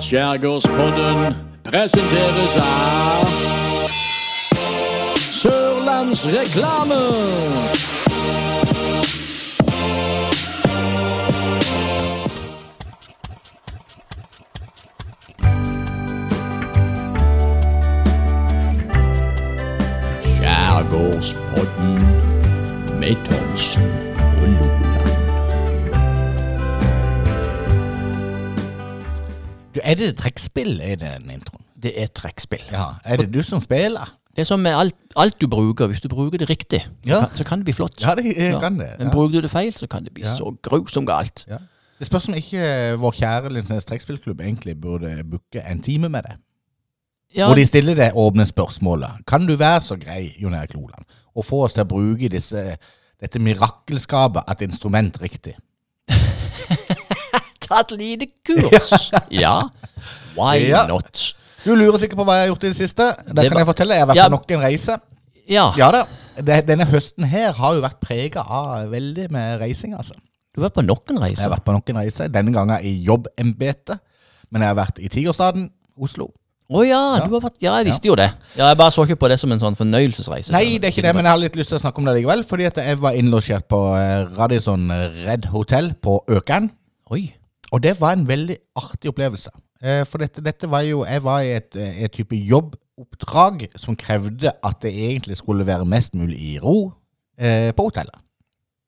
Skjærgårdspodden 0.00 1.34
presenteres 1.64 2.56
av 2.56 3.28
Sørlandsreklame. 5.32 6.98
Skjærgårdspodden 20.22 21.94
med 23.00 23.14
Thomsen 23.24 23.82
og 24.42 24.48
Loland. 24.48 24.93
Du, 29.74 29.80
er 29.82 29.94
det 29.98 30.16
trekkspill 30.16 30.80
i 30.80 30.94
den 31.00 31.30
introen? 31.30 31.62
Det 31.82 31.92
er 32.00 32.06
trekkspill. 32.14 32.62
Ja. 32.72 32.92
Er 33.04 33.16
det 33.16 33.32
du 33.34 33.42
som 33.42 33.60
spiller? 33.60 34.12
Det 34.34 34.42
er 34.42 34.48
som 34.48 34.60
med 34.62 34.74
alt, 34.74 34.94
alt 35.16 35.36
du 35.40 35.46
bruker. 35.46 35.86
Hvis 35.86 36.00
du 36.00 36.08
bruker 36.08 36.38
det 36.38 36.48
riktig, 36.50 36.80
så, 36.82 37.08
Ja. 37.08 37.20
kan, 37.26 37.36
så 37.36 37.44
kan 37.44 37.58
det 37.58 37.64
bli 37.64 37.72
flott. 37.74 38.00
Ja, 38.02 38.14
det 38.14 38.36
Ja. 38.36 38.60
kan 38.60 38.78
det. 38.78 38.96
Men 38.98 39.10
bruker 39.10 39.34
du 39.34 39.40
det 39.42 39.50
feil, 39.50 39.72
så 39.72 39.86
kan 39.86 40.04
det 40.04 40.14
bli 40.14 40.24
så 40.24 40.56
grusomt 40.62 41.06
galt. 41.06 41.44
Det 41.98 42.06
spørs 42.06 42.28
om 42.28 42.34
ikke 42.34 42.98
vår 42.98 43.12
kjære 43.12 43.52
Linsnes 43.52 43.84
trekkspillklubb 43.84 44.40
egentlig 44.40 44.80
burde 44.80 45.22
booke 45.24 45.62
en 45.70 45.80
time 45.82 46.08
med 46.08 46.22
det. 46.22 46.36
Ja, 47.36 47.46
Hvor 47.46 47.54
de 47.54 47.66
stiller 47.66 47.94
det 47.94 48.12
åpne 48.14 48.46
spørsmålet. 48.46 49.10
Kan 49.26 49.46
du 49.46 49.56
være 49.56 49.80
så 49.82 49.96
grei, 49.96 50.34
Jon 50.38 50.54
Erik 50.54 50.74
Loland, 50.74 51.04
å 51.36 51.42
få 51.42 51.64
oss 51.64 51.72
til 51.72 51.82
å 51.84 51.88
bruke 51.88 52.28
disse, 52.28 52.76
dette 53.20 53.38
mirakelskapet 53.38 54.42
et 54.50 54.62
instrument 54.62 55.18
riktig? 55.22 55.54
Ta 57.74 57.80
et 57.84 57.94
lite 58.00 58.28
kurs. 58.46 59.10
ja. 59.42 59.56
Why 60.38 60.56
Ja. 60.70 60.86
not? 60.90 61.34
Du 61.64 61.72
lurer 61.74 61.96
sikkert 61.98 62.18
på 62.20 62.26
hva 62.28 62.34
jeg 62.38 62.46
har 62.46 62.52
gjort 62.54 62.64
i 62.66 62.70
det 62.72 62.76
siste. 62.76 63.04
Det, 63.26 63.34
Det 63.34 63.44
kan 63.48 63.54
var- 63.56 63.62
jeg 63.64 63.68
fortelle. 63.72 63.94
Jeg 63.96 64.04
har 64.06 64.10
vært 64.12 64.20
Ja. 64.22 64.28
på 64.28 64.36
nok 64.36 64.50
en 64.56 64.60
reise. 64.66 64.98
Ja. 65.48 65.66
Ja 65.76 65.90
da. 65.90 66.04
Det, 66.36 66.66
denne 66.66 66.84
høsten 66.90 67.24
her 67.30 67.52
har 67.52 67.74
jo 67.76 67.80
vært 67.84 68.00
prega 68.02 68.42
av 68.42 68.88
veldig 68.90 69.30
med 69.30 69.60
reising, 69.60 69.94
altså. 69.94 70.14
Du 70.54 70.60
har 70.60 70.68
vært 70.70 70.76
på 70.80 70.84
noen 70.86 71.20
Jeg 71.28 71.38
har 71.38 71.50
vært 71.50 71.64
på 71.64 71.72
nok 71.72 71.90
en 71.90 71.96
reise. 72.02 72.28
Denne 72.30 72.52
gangen 72.52 72.78
i 72.84 72.92
jobbembetet. 73.06 73.98
Men 74.50 74.62
jeg 74.62 74.68
har 74.68 74.78
vært 74.86 74.98
i 75.02 75.08
Tigerstaden, 75.08 75.70
Oslo. 76.00 76.28
Å 76.70 76.80
ja, 76.86 77.00
du 77.26 77.32
har 77.34 77.40
vært 77.44 77.60
Ja, 77.60 77.76
jeg 77.78 77.86
visste 77.86 78.06
jo 78.08 78.14
det. 78.16 78.30
Ja, 78.56 78.68
Jeg 78.68 78.76
bare 78.78 78.90
så 78.90 79.04
ikke 79.06 79.16
på 79.20 79.28
det 79.28 79.38
som 79.40 79.52
en 79.52 79.60
sånn 79.60 79.76
fornøyelsesreise. 79.76 80.50
Nei, 80.50 80.78
det 80.78 80.84
er 80.88 80.92
ikke 80.94 81.02
det, 81.06 81.14
men 81.14 81.24
jeg 81.24 81.30
har 81.32 81.38
litt 81.42 81.56
lyst 81.56 81.68
til 81.74 81.78
å 81.78 81.82
snakke 81.82 81.98
om 81.98 82.04
det 82.08 82.14
likevel. 82.24 82.44
Fordi 82.44 82.66
at 82.66 82.76
jeg 82.76 82.98
var 83.00 83.12
innlosjert 83.12 83.66
på 83.68 83.80
eh, 83.98 84.24
Radisson 84.36 84.88
Red 85.26 85.44
Hotel 85.52 85.92
på 86.02 86.20
Økern. 86.28 86.70
Oi. 87.10 87.32
Og 87.74 87.82
det 87.82 87.96
var 87.98 88.14
en 88.14 88.26
veldig 88.28 88.56
artig 88.78 89.10
opplevelse. 89.10 89.50
Eh, 89.82 90.02
For 90.06 90.22
dette, 90.22 90.42
dette 90.44 90.70
var 90.70 90.84
jo 90.86 91.04
Jeg 91.04 91.24
var 91.24 91.40
i 91.42 91.56
et, 91.56 91.76
eh, 91.76 92.04
et 92.04 92.12
type 92.12 92.36
jobboppdrag 92.36 93.66
som 93.76 93.96
krevde 93.98 94.52
at 94.62 94.76
det 94.82 94.92
egentlig 94.94 95.36
skulle 95.36 95.66
være 95.66 95.84
mest 95.84 96.14
mulig 96.14 96.38
i 96.38 96.58
ro 96.62 96.92
eh, 97.38 97.72
på 97.74 97.88
hotellet. 97.90 98.23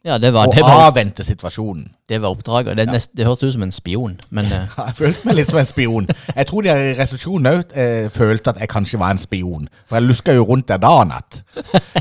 Ja, 0.07 0.19
det 0.23 0.31
var, 0.31 0.47
Og 0.47 0.55
det 0.55 0.63
var, 0.63 0.85
avvente 0.87 1.25
situasjonen. 1.27 1.89
det 2.09 2.21
var 2.23 2.31
oppdraget. 2.31 2.77
Det, 2.79 2.85
ja. 2.87 2.93
nest- 2.93 3.11
det 3.17 3.25
hørtes 3.27 3.49
ut 3.49 3.53
som 3.57 3.63
en 3.67 3.73
spion, 3.75 4.13
men 4.31 4.45
eh, 4.45 4.69
Jeg 4.79 4.95
følte 5.01 5.27
meg 5.27 5.35
litt 5.41 5.49
som 5.51 5.59
en 5.59 5.67
spion. 5.67 6.07
Jeg 6.37 6.47
tror 6.47 6.63
de 6.63 6.71
i 6.71 6.93
resepsjonen 6.95 7.49
òg 7.51 7.75
eh, 7.75 8.07
følte 8.15 8.53
at 8.53 8.61
jeg 8.63 8.71
kanskje 8.71 9.01
var 9.03 9.17
en 9.17 9.19
spion. 9.19 9.67
For 9.89 9.99
jeg 9.99 10.07
luska 10.07 10.37
jo 10.37 10.45
rundt 10.47 10.69
der 10.69 10.79
da 10.79 10.93
og 11.01 11.09
natt. 11.11 11.41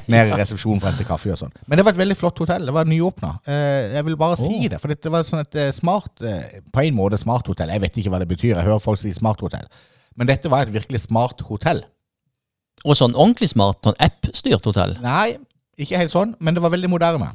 Ned 0.05 0.29
i 0.29 0.37
resepsjonen 0.37 0.83
for 0.83 0.91
å 0.91 0.91
hente 0.91 1.07
kaffe 1.07 1.31
og 1.33 1.39
sånn. 1.41 1.55
Men 1.65 1.81
det 1.81 1.87
var 1.87 1.95
et 1.97 2.01
veldig 2.03 2.17
flott 2.19 2.43
hotell. 2.43 2.67
Det 2.69 2.75
var 2.77 2.85
nyåpna. 2.91 3.31
Eh, 3.41 3.95
jeg 3.97 4.05
vil 4.11 4.19
bare 4.21 4.37
si 4.37 4.51
oh. 4.51 4.67
det. 4.75 4.79
For 4.83 4.93
det 4.93 5.13
var 5.15 5.25
sånn 5.25 5.41
et 5.41 5.59
eh, 5.63 5.71
smart 5.73 6.21
eh, 6.21 6.61
På 6.69 6.83
en 6.85 6.99
måte 6.99 7.17
smart 7.17 7.49
hotell. 7.49 7.73
Jeg 7.73 7.81
vet 7.87 7.97
ikke 8.03 8.13
hva 8.13 8.21
det 8.21 8.29
betyr. 8.29 8.53
Jeg 8.53 8.67
hører 8.67 8.83
folk 8.83 9.01
si 9.01 9.15
smart 9.17 9.41
hotell. 9.41 9.65
Men 10.15 10.29
dette 10.29 10.51
var 10.53 10.67
et 10.67 10.75
virkelig 10.75 11.07
smart 11.07 11.41
hotell. 11.49 11.81
Og 12.85 12.93
sånn 12.99 13.17
ordentlig 13.17 13.49
smart, 13.49 13.81
sånn 13.81 13.97
app-styrt 13.97 14.69
hotell. 14.69 14.93
Nei, 15.01 15.39
ikke 15.81 15.97
helt 15.99 16.13
sånn, 16.13 16.35
men 16.43 16.53
det 16.53 16.61
var 16.61 16.71
veldig 16.75 16.91
moderne. 16.91 17.31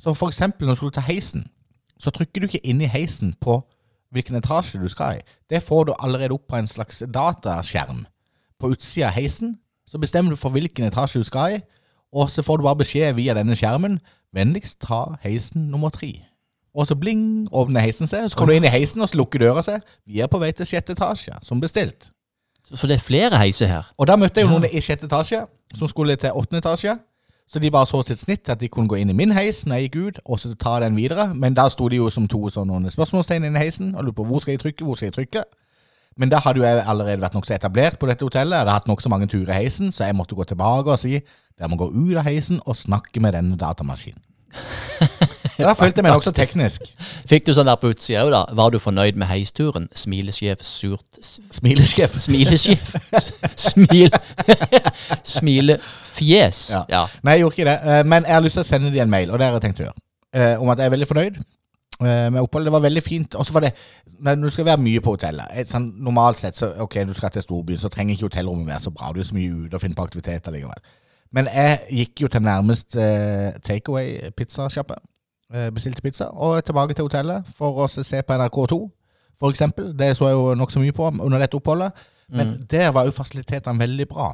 Så 0.00 0.14
for 0.16 0.32
eksempel 0.32 0.66
når 0.66 0.74
du 0.74 0.80
skulle 0.80 0.96
ta 0.96 1.04
heisen, 1.04 1.44
så 2.00 2.10
trykker 2.10 2.40
du 2.40 2.48
ikke 2.48 2.64
inn 2.64 2.80
i 2.80 2.88
heisen 2.88 3.34
på 3.40 3.60
hvilken 4.10 4.38
etasje 4.40 4.80
du 4.80 4.88
skal 4.88 5.20
i. 5.20 5.26
Det 5.50 5.62
får 5.62 5.84
du 5.84 5.92
allerede 5.98 6.34
opp 6.34 6.48
på 6.48 6.56
en 6.56 6.70
slags 6.70 7.02
dataskjerm. 7.14 8.06
På 8.60 8.72
utsida 8.72 9.10
av 9.10 9.18
heisen 9.18 9.58
så 9.88 10.00
bestemmer 10.00 10.32
du 10.32 10.40
for 10.40 10.54
hvilken 10.54 10.88
etasje 10.88 11.20
du 11.20 11.26
skal 11.26 11.58
i, 11.58 11.60
og 12.12 12.30
så 12.30 12.42
får 12.42 12.58
du 12.58 12.66
bare 12.66 12.80
beskjed 12.80 13.14
via 13.18 13.36
denne 13.38 13.54
skjermen 13.58 14.00
vennligst 14.34 14.80
ta 14.82 15.16
heisen 15.22 15.68
nummer 15.70 15.92
tre. 15.94 16.12
Og 16.74 16.86
så 16.86 16.94
bling, 16.94 17.48
åpner 17.52 17.82
heisen 17.82 18.06
seg, 18.06 18.28
så 18.30 18.38
kommer 18.38 18.54
du 18.54 18.60
inn 18.60 18.68
i 18.68 18.72
heisen, 18.72 19.02
og 19.02 19.10
så 19.10 19.18
lukker 19.18 19.42
døra 19.42 19.62
seg. 19.66 19.82
Vi 20.06 20.22
er 20.22 20.30
på 20.30 20.38
vei 20.38 20.52
til 20.54 20.68
sjette 20.70 20.94
etasje, 20.94 21.34
som 21.42 21.62
bestilt. 21.62 22.12
Så 22.62 22.86
det 22.86 23.00
er 23.00 23.02
flere 23.02 23.38
heiser 23.40 23.66
her. 23.66 23.88
Og 23.98 24.06
da 24.06 24.14
møtte 24.20 24.40
jeg 24.40 24.46
jo 24.46 24.54
noen 24.54 24.70
i 24.70 24.82
sjette 24.84 25.08
etasje 25.10 25.42
som 25.74 25.90
skulle 25.90 26.14
til 26.20 26.36
åttende 26.36 26.62
etasje. 26.62 26.94
Så 27.50 27.58
de 27.58 27.70
bare 27.70 27.86
så 27.86 28.02
sitt 28.06 28.20
snitt 28.20 28.48
at 28.52 28.60
de 28.60 28.68
kunne 28.70 28.86
gå 28.88 29.00
inn 29.00 29.10
i 29.10 29.16
min 29.16 29.32
heis 29.34 29.64
når 29.66 29.80
jeg 29.80 29.88
gikk 29.88 29.96
ut, 29.98 30.18
og 30.24 30.38
så 30.38 30.52
ta 30.54 30.76
den 30.84 30.94
videre. 30.94 31.32
Men 31.34 31.56
da 31.58 31.64
sto 31.68 31.88
de 31.90 31.98
jo 31.98 32.10
som 32.10 32.28
to 32.30 32.44
sånne 32.54 32.92
spørsmålstegn 32.94 33.48
inni 33.48 33.58
heisen 33.58 33.96
og 33.96 34.06
lurte 34.06 34.20
på 34.20 34.28
hvor 34.28 34.44
skal 34.44 34.54
jeg 34.54 34.62
trykke, 34.62 34.86
hvor 34.86 35.00
skal 35.00 35.10
jeg 35.10 35.16
trykke. 35.18 35.42
Men 36.20 36.30
da 36.30 36.38
hadde 36.44 36.62
jeg 36.62 36.84
allerede 36.86 37.22
vært 37.22 37.34
nokså 37.34 37.56
etablert 37.56 37.98
på 37.98 38.06
dette 38.06 38.26
hotellet. 38.26 38.54
Jeg 38.54 38.62
hadde 38.64 38.76
hatt 38.78 38.88
nokså 38.90 39.10
mange 39.10 39.26
turer 39.30 39.50
i 39.54 39.64
heisen, 39.64 39.90
så 39.90 40.06
jeg 40.06 40.18
måtte 40.18 40.38
gå 40.38 40.46
tilbake 40.46 40.94
og 40.94 41.02
si 41.02 41.18
dere 41.18 41.68
må 41.72 41.80
gå 41.80 41.90
ut 41.90 42.16
av 42.20 42.28
heisen 42.28 42.62
og 42.64 42.78
snakke 42.78 43.22
med 43.24 43.34
denne 43.34 43.58
datamaskinen. 43.58 44.22
Ja, 45.60 45.68
da 45.70 45.74
følte 45.78 46.00
jeg 46.00 46.06
meg 46.08 46.14
nokså 46.16 46.32
teknisk. 46.36 46.86
Fikk 47.30 47.46
du 47.46 47.52
sånn 47.56 47.68
der 47.70 47.76
på 47.80 47.90
utsida 47.92 48.24
òg, 48.26 48.30
da? 48.34 48.40
Var 48.58 48.72
du 48.74 48.78
fornøyd 48.82 49.18
med 49.20 49.28
heisturen? 49.30 49.88
Smilesjef, 49.96 50.62
surt 50.66 51.20
Smilesjef. 51.54 52.16
Smilesjef? 52.26 52.94
Smil 53.60 54.10
Smilefjes. 55.24 56.60
Ja. 56.74 56.82
Ja. 56.90 57.04
Nei, 57.22 57.36
jeg 57.38 57.44
gjorde 57.44 57.56
ikke 57.58 57.68
det. 57.70 57.78
Eh, 57.94 58.04
Men 58.06 58.24
jeg 58.28 58.34
har 58.34 58.44
lyst 58.44 58.58
til 58.58 58.64
å 58.64 58.68
sende 58.68 58.90
dem 58.92 59.02
en 59.06 59.10
mail, 59.12 59.30
og 59.30 59.38
det 59.40 59.46
har 59.48 59.56
jeg 59.58 59.64
tenkt 59.68 59.82
å 59.82 59.88
gjøre. 59.88 60.02
Eh, 60.34 60.54
Om 60.62 60.70
at 60.72 60.78
jeg 60.82 60.86
er 60.90 60.94
veldig 60.94 61.08
fornøyd 61.10 61.36
eh, 61.40 62.28
med 62.30 62.40
oppholdet. 62.42 62.70
Det 62.70 62.74
var 62.76 62.84
veldig 62.86 63.02
fint. 63.06 63.34
Og 63.34 63.46
så 63.46 63.52
var 63.56 63.66
det 63.66 63.72
Når 64.20 64.40
du 64.42 64.50
skal 64.50 64.64
være 64.68 64.82
mye 64.84 65.00
på 65.00 65.14
hotellet 65.16 65.68
sånn, 65.68 65.90
Normalt 66.04 66.38
sett, 66.38 66.56
så 66.58 66.72
ok, 66.84 66.98
du 67.08 67.14
skal 67.16 67.30
til 67.34 67.42
storbyen, 67.42 67.78
så 67.80 67.88
trenger 67.92 68.14
ikke 68.16 68.28
hotellrommet 68.30 68.68
være 68.68 68.80
så 68.86 68.90
bra. 68.94 69.12
Du 69.14 69.20
er 69.20 69.28
så 69.28 69.34
mye 69.36 69.66
ute 69.66 69.74
og 69.78 69.80
finner 69.84 69.96
på 69.96 70.04
aktiviteter 70.08 70.52
likevel. 70.54 70.82
Men 71.32 71.46
jeg 71.46 71.78
gikk 71.94 72.24
jo 72.24 72.28
til 72.28 72.42
nærmest 72.42 72.96
eh, 72.98 73.52
takeaway-pizzasjappe. 73.66 74.96
Eh, 75.50 75.70
bestilte 75.74 76.02
pizza, 76.02 76.28
og 76.30 76.64
tilbake 76.64 76.94
til 76.94 77.08
hotellet 77.08 77.46
for 77.58 77.82
å 77.82 77.88
se 77.90 78.22
på 78.22 78.34
NRK2, 78.38 78.76
for 79.40 79.50
eksempel. 79.50 79.88
Det 79.98 80.12
så 80.16 80.28
jeg 80.28 80.38
jo 80.38 80.54
nokså 80.54 80.78
mye 80.78 80.94
på 80.94 81.08
under 81.10 81.42
dette 81.42 81.58
oppholdet. 81.58 82.06
Men 82.30 82.52
der 82.70 82.92
var 82.94 83.08
jo 83.08 83.10
fasilitetene 83.10 83.78
veldig 83.78 84.06
bra. 84.08 84.28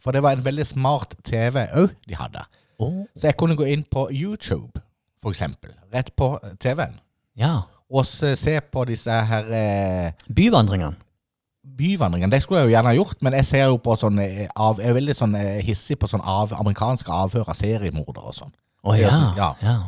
For 0.00 0.16
det 0.16 0.22
var 0.24 0.32
en 0.32 0.44
veldig 0.44 0.64
smart 0.66 1.14
TV 1.24 1.66
òg 1.76 1.92
de 2.08 2.16
hadde. 2.16 2.46
Oh. 2.80 3.04
Så 3.12 3.28
jeg 3.28 3.36
kunne 3.36 3.56
gå 3.58 3.68
inn 3.68 3.84
på 3.84 4.06
YouTube, 4.10 4.80
for 5.20 5.30
eksempel, 5.30 5.74
rett 5.92 6.08
på 6.16 6.32
TV-en, 6.60 6.96
ja. 7.38 7.52
og 7.92 8.06
se 8.08 8.56
på 8.72 8.86
disse 8.88 9.12
her 9.12 9.52
eh, 9.52 10.24
Byvandringene. 10.34 10.96
byvandringene. 11.78 12.32
Det 12.32 12.42
skulle 12.42 12.62
jeg 12.62 12.70
jo 12.70 12.74
gjerne 12.74 12.90
ha 12.90 12.96
gjort, 12.96 13.20
men 13.22 13.36
jeg 13.38 13.50
ser 13.50 13.68
jo 13.68 13.76
på 13.76 13.94
sånn 14.00 14.18
av, 14.56 14.80
Jeg 14.80 14.88
er 14.88 14.98
veldig 14.98 15.14
sånn 15.20 15.36
eh, 15.36 15.60
hissig 15.62 16.00
på 16.00 16.08
sånn 16.10 16.24
av, 16.24 16.56
amerikanske 16.58 17.12
avhør 17.12 17.52
av 17.52 17.60
seriemordere 17.60 18.32
og 18.32 18.40
sånn. 18.40 18.56
Er 18.88 19.04
ja. 19.04 19.14
ja. 19.36 19.52
ja. 19.62 19.78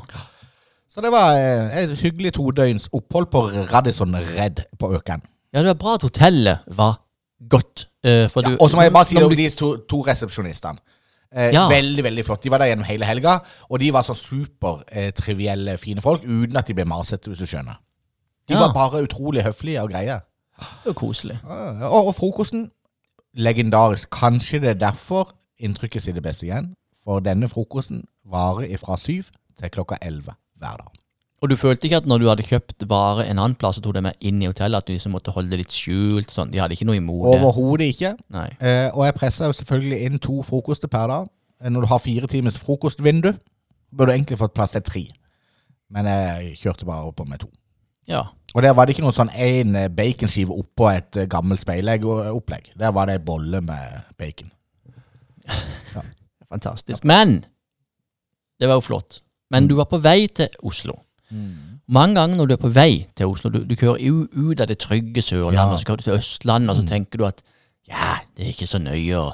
Så 0.95 1.03
det 1.03 1.11
var 1.11 1.35
eh, 1.35 1.83
et 1.83 1.95
hyggelig 1.99 2.35
todøgns 2.37 2.89
opphold 2.95 3.27
på 3.33 3.41
Radisson 3.73 4.15
Red 4.15 4.61
på 4.79 4.93
Økern. 4.95 5.23
Ja, 5.53 5.59
det 5.65 5.67
var 5.73 5.79
bra 5.81 5.95
at 5.99 6.03
hotellet 6.07 6.59
var 6.77 7.01
godt. 7.51 7.89
eh, 8.05 8.29
for 8.31 8.43
Ja, 8.43 8.51
du, 8.53 8.57
og 8.61 8.71
så 8.71 8.77
må 8.79 8.83
jeg 8.83 8.93
bare 8.95 9.05
si 9.09 9.15
det 9.17 9.25
om 9.25 9.35
de 9.37 9.49
to, 9.51 9.77
to 9.91 10.01
resepsjonistene. 10.07 10.79
Eh, 11.35 11.51
Ja. 11.53 11.65
Veldig 11.69 12.05
veldig 12.05 12.25
flott. 12.25 12.43
De 12.45 12.51
var 12.51 12.59
der 12.63 12.67
gjennom 12.71 12.85
hele 12.87 13.05
helga, 13.05 13.39
og 13.69 13.81
de 13.81 13.93
var 13.93 14.03
så 14.07 14.15
supertrivielle, 14.15 15.79
fine 15.79 16.01
folk, 16.01 16.23
uten 16.23 16.57
at 16.57 16.67
de 16.69 16.75
ble 16.75 16.85
masete, 16.87 17.27
hvis 17.29 17.39
du 17.39 17.47
skjønner. 17.47 17.81
De 18.49 18.55
Ja. 18.55 18.61
var 18.61 18.73
bare 18.73 19.03
utrolig 19.03 19.43
høflige 19.43 19.83
og 19.83 19.91
greie. 19.91 20.21
Var 20.85 20.93
koselig. 20.95 21.39
Og, 21.45 22.07
og 22.07 22.15
frokosten 22.15 22.71
legendarisk. 23.35 24.11
Kanskje 24.11 24.61
det 24.61 24.69
er 24.71 24.75
derfor 24.93 25.35
inntrykket 25.59 26.03
sitter 26.03 26.21
best 26.23 26.43
igjen. 26.43 26.77
For 27.05 27.19
denne 27.21 27.49
frokosten 27.49 28.05
varer 28.31 28.77
fra 28.79 28.97
syv 28.97 29.25
til 29.59 29.71
klokka 29.71 29.97
elleve 30.03 30.35
hver 30.65 30.81
dag. 30.83 31.01
Og 31.45 31.51
du 31.53 31.59
følte 31.61 31.85
ikke 31.89 31.99
at 32.01 32.07
når 32.09 32.23
du 32.23 32.29
hadde 32.31 32.45
kjøpt 32.49 32.87
vare 32.89 33.27
en 33.29 33.37
annen 33.37 33.57
plass 33.61 33.77
og 33.77 33.85
tok 33.85 33.99
det 33.99 34.03
med 34.07 34.23
inn 34.25 34.39
i 34.41 34.47
hotellet, 34.49 34.81
at 34.81 34.87
du 34.89 34.95
liksom 34.95 35.13
måtte 35.13 35.33
holde 35.35 35.53
det 35.53 35.59
litt 35.61 35.75
skjult? 35.77 36.31
Sånn. 36.33 36.49
De 36.55 36.61
hadde 36.63 36.73
ikke 36.73 36.87
noe 36.89 36.97
imot 36.97 37.27
det? 37.27 37.35
Overhodet 37.37 37.89
ikke. 37.93 38.15
Eh, 38.65 38.87
og 38.95 39.03
jeg 39.05 39.17
pressa 39.19 39.51
jo 39.51 39.57
selvfølgelig 39.59 39.99
inn 40.07 40.23
to 40.25 40.39
frokoster 40.47 40.89
per 40.89 41.11
dag. 41.13 41.27
Eh, 41.61 41.69
Når 41.75 41.85
du 41.85 41.91
har 41.91 42.01
fire 42.01 42.31
timers 42.33 42.57
frokostvindu, 42.63 43.35
burde 43.93 44.09
du 44.09 44.15
egentlig 44.17 44.41
fått 44.41 44.55
plass 44.57 44.73
til 44.73 44.87
tre. 44.87 45.05
Men 45.93 46.09
jeg 46.09 46.57
kjørte 46.63 46.89
bare 46.89 47.13
på 47.13 47.27
med 47.29 47.45
to. 47.45 47.51
Ja. 48.09 48.23
Og 48.55 48.63
der 48.65 48.73
var 48.77 48.87
det 48.87 48.95
ikke 48.95 49.05
noe 49.05 49.17
sånn 49.17 49.33
én 49.37 49.77
baconskive 49.97 50.55
oppå 50.55 50.89
et 50.95 51.19
gammelt 51.33 51.61
speilegg-opplegg. 51.61 52.73
Der 52.81 52.93
var 52.97 53.11
det 53.11 53.19
ei 53.19 53.25
bolle 53.27 53.61
med 53.65 54.01
bacon. 54.17 54.49
Fantastisk. 56.53 57.05
Men 57.05 57.43
det 58.61 58.69
var 58.71 58.81
jo 58.81 58.85
flott. 58.87 59.21
Men 59.55 59.69
du 59.71 59.77
var 59.79 59.87
på 59.91 60.01
vei 60.03 60.27
til 60.35 60.51
Oslo. 60.67 60.99
Mange 61.87 62.15
ganger 62.17 62.39
når 62.39 62.49
du 62.49 62.53
er 62.57 62.61
på 62.63 62.71
vei 62.73 62.91
til 63.17 63.29
Oslo, 63.29 63.51
du, 63.53 63.61
du 63.69 63.75
kører 63.77 64.01
ut 64.33 64.61
av 64.61 64.69
det 64.71 64.79
trygge 64.81 65.23
Sørlandet, 65.23 65.59
Ja. 65.61 65.67
og 65.69 65.79
så 65.79 65.83
skal 65.85 65.99
du 66.01 66.05
til 66.07 66.15
Østlandet, 66.19 66.71
og 66.73 66.77
så 66.81 66.85
tenker 66.89 67.21
du 67.21 67.27
at 67.29 67.43
ja, 67.91 68.15
det 68.37 68.47
er 68.47 68.53
ikke 68.55 68.69
så 68.71 68.79
nøye 68.81 69.19
å 69.21 69.33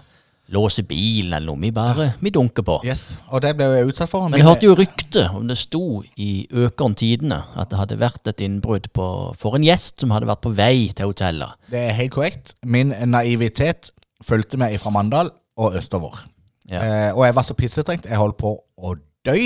låse 0.51 0.83
bilen 0.83 1.31
eller 1.37 1.47
noe, 1.47 1.61
vi 1.63 1.71
bare 1.71 2.09
vi 2.19 2.33
dunker 2.35 2.65
på. 2.67 2.81
Yes, 2.83 3.21
Og 3.31 3.39
det 3.45 3.53
ble 3.55 3.69
jeg 3.71 3.87
utsatt 3.93 4.11
for. 4.11 4.27
Men 4.27 4.41
jeg 4.41 4.49
hørte 4.49 4.67
jo 4.67 4.75
rykte 4.75 5.23
om 5.39 5.45
det 5.47 5.55
sto 5.61 6.03
i 6.19 6.49
Økern 6.51 6.97
Tidene 6.99 7.39
at 7.55 7.71
det 7.71 7.79
hadde 7.79 8.01
vært 8.01 8.27
et 8.33 8.43
innbrudd 8.43 8.89
for 8.97 9.55
en 9.55 9.63
gjest 9.63 10.03
som 10.03 10.11
hadde 10.11 10.27
vært 10.27 10.43
på 10.43 10.51
vei 10.59 10.89
til 10.91 11.13
hotellet. 11.13 11.55
Det 11.71 11.79
er 11.79 11.95
helt 12.01 12.11
korrekt. 12.17 12.57
Min 12.67 12.91
naivitet 13.13 13.93
fulgte 14.27 14.59
meg 14.59 14.75
fra 14.83 14.91
Mandal 14.91 15.31
og 15.57 15.79
østover. 15.79 16.25
Ja. 16.67 16.83
Eh, 16.83 17.15
og 17.15 17.23
jeg 17.29 17.39
var 17.39 17.47
så 17.47 17.55
pissetrengt. 17.55 18.11
Jeg 18.11 18.19
holdt 18.19 18.41
på 18.43 18.57
å 18.59 18.97
dø. 19.27 19.39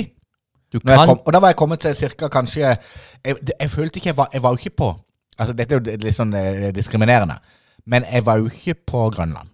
Kom, 0.83 1.21
og 1.25 1.33
da 1.33 1.39
var 1.39 1.53
jeg 1.53 1.57
kommet 1.57 1.81
til 1.81 1.95
cirka 1.95 2.29
kanskje 2.29 2.61
Jeg, 3.25 3.37
jeg 3.61 3.71
følte 3.71 3.99
ikke 3.99 4.09
jeg 4.09 4.17
var, 4.17 4.29
jeg 4.33 4.43
var 4.43 4.51
jo 4.51 4.57
ikke 4.57 4.77
på 4.77 4.89
Altså 5.39 5.55
Dette 5.55 5.75
er 5.75 5.81
jo 5.81 5.99
litt 6.03 6.15
sånn 6.17 6.35
eh, 6.39 6.71
diskriminerende, 6.75 7.41
men 7.91 8.05
jeg 8.07 8.23
var 8.27 8.39
jo 8.39 8.47
ikke 8.47 8.75
på 8.87 9.09
Grønland. 9.11 9.49